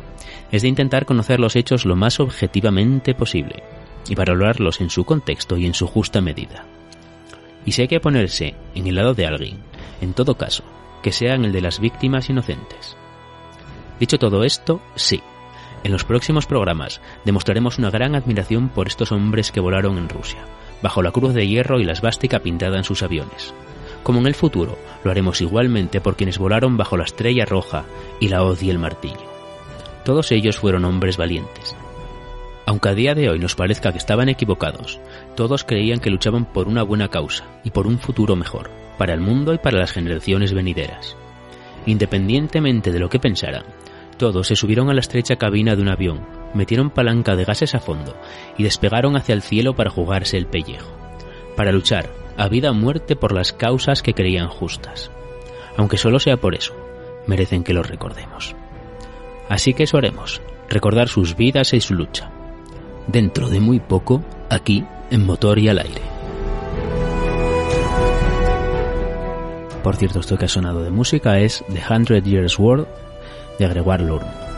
es 0.52 0.62
de 0.62 0.68
intentar 0.68 1.08
conocer 1.08 1.40
los 1.40 1.56
hechos 1.56 1.86
lo 1.86 1.96
más 1.96 2.20
objetivamente 2.20 3.16
posible 3.16 3.64
y 4.08 4.14
valorarlos 4.14 4.80
en 4.80 4.92
su 4.92 5.06
contexto 5.06 5.58
y 5.58 5.66
en 5.66 5.74
su 5.74 5.88
justa 5.88 6.22
medida. 6.22 6.68
Y 7.68 7.74
si 7.74 7.84
hay 7.84 7.88
que 7.90 8.00
ponerse 8.00 8.56
en 8.74 8.88
el 8.88 8.96
lado 8.96 9.14
de 9.14 9.28
alguien, 9.28 9.58
en 10.02 10.14
todo 10.14 10.36
caso, 10.36 10.64
que 11.04 11.12
sea 11.12 11.36
en 11.36 11.44
el 11.44 11.52
de 11.52 11.62
las 11.62 11.80
víctimas 11.80 12.30
inocentes. 12.30 12.96
Dicho 14.00 14.18
todo 14.18 14.46
esto, 14.46 14.82
sí, 14.96 15.22
en 15.84 15.92
los 15.92 16.06
próximos 16.06 16.46
programas 16.46 17.02
demostraremos 17.26 17.78
una 17.78 17.92
gran 17.92 18.16
admiración 18.16 18.70
por 18.70 18.88
estos 18.88 19.12
hombres 19.12 19.52
que 19.52 19.60
volaron 19.60 19.98
en 19.98 20.08
Rusia, 20.08 20.40
bajo 20.82 21.02
la 21.02 21.12
cruz 21.12 21.34
de 21.34 21.46
hierro 21.46 21.82
y 21.82 21.84
la 21.84 21.92
esvástica 21.92 22.40
pintada 22.40 22.78
en 22.78 22.86
sus 22.86 23.04
aviones. 23.04 23.54
Como 24.02 24.20
en 24.22 24.28
el 24.28 24.36
futuro, 24.36 24.78
lo 25.04 25.12
haremos 25.12 25.42
igualmente 25.42 26.00
por 26.00 26.16
quienes 26.16 26.38
volaron 26.38 26.78
bajo 26.78 26.96
la 26.96 27.04
estrella 27.04 27.46
roja 27.46 27.84
y 28.22 28.30
la 28.30 28.44
hoz 28.44 28.64
y 28.64 28.70
el 28.70 28.80
martillo. 28.80 29.28
Todos 30.06 30.32
ellos 30.32 30.58
fueron 30.58 30.86
hombres 30.86 31.18
valientes. 31.18 31.76
Aunque 32.68 32.90
a 32.90 32.94
día 32.94 33.16
de 33.16 33.30
hoy 33.30 33.40
nos 33.40 33.56
parezca 33.56 33.94
que 33.94 33.98
estaban 33.98 34.28
equivocados, 34.28 35.00
todos 35.38 35.64
creían 35.64 36.02
que 36.02 36.10
luchaban 36.10 36.44
por 36.44 36.68
una 36.68 36.84
buena 36.84 37.08
causa 37.08 37.46
y 37.64 37.72
por 37.72 37.88
un 37.88 37.98
futuro 37.98 38.36
mejor, 38.36 38.70
para 38.98 39.14
el 39.14 39.22
mundo 39.22 39.54
y 39.54 39.58
para 39.58 39.80
las 39.80 39.94
generaciones 39.94 40.54
venideras. 40.54 41.16
Independientemente 41.86 42.92
de 42.92 43.00
lo 43.00 43.10
que 43.10 43.20
pensaran, 43.20 43.64
todos 44.18 44.48
se 44.48 44.58
subieron 44.58 44.90
a 44.90 44.94
la 44.94 45.00
estrecha 45.00 45.38
cabina 45.38 45.78
de 45.78 45.82
un 45.82 45.88
avión, 45.88 46.28
metieron 46.54 46.90
palanca 46.90 47.38
de 47.38 47.46
gases 47.46 47.74
a 47.74 47.80
fondo 47.80 48.18
y 48.58 48.64
despegaron 48.64 49.16
hacia 49.16 49.34
el 49.34 49.44
cielo 49.44 49.74
para 49.74 49.90
jugarse 49.90 50.36
el 50.36 50.48
pellejo, 50.48 50.92
para 51.56 51.72
luchar 51.72 52.10
a 52.36 52.50
vida 52.50 52.72
o 52.72 52.74
muerte 52.74 53.16
por 53.16 53.32
las 53.32 53.54
causas 53.54 54.04
que 54.04 54.14
creían 54.14 54.50
justas. 54.50 55.10
Aunque 55.78 55.98
solo 55.98 56.20
sea 56.20 56.36
por 56.36 56.54
eso, 56.54 56.76
merecen 57.28 57.64
que 57.64 57.74
los 57.74 57.88
recordemos. 57.88 58.58
Así 59.48 59.74
que 59.74 59.84
eso 59.84 59.98
haremos, 59.98 60.42
recordar 60.68 61.08
sus 61.08 61.38
vidas 61.38 61.74
y 61.74 61.80
su 61.80 61.94
lucha. 61.94 62.30
Dentro 63.08 63.50
de 63.50 63.62
muy 63.62 63.80
poco, 63.80 64.22
aquí, 64.50 64.86
en 65.10 65.26
Motor 65.26 65.60
y 65.60 65.70
al 65.70 65.80
Aire. 65.80 66.02
Por 69.82 69.96
cierto, 69.96 70.20
esto 70.20 70.38
que 70.38 70.46
ha 70.46 70.50
sonado 70.50 70.84
de 70.84 70.92
música 70.92 71.40
es 71.40 71.64
The 71.72 71.82
Hundred 71.94 72.26
Years 72.26 72.60
War 72.60 72.86
de 73.58 73.68
Gregoire 73.68 74.04
Lourdes. 74.04 74.57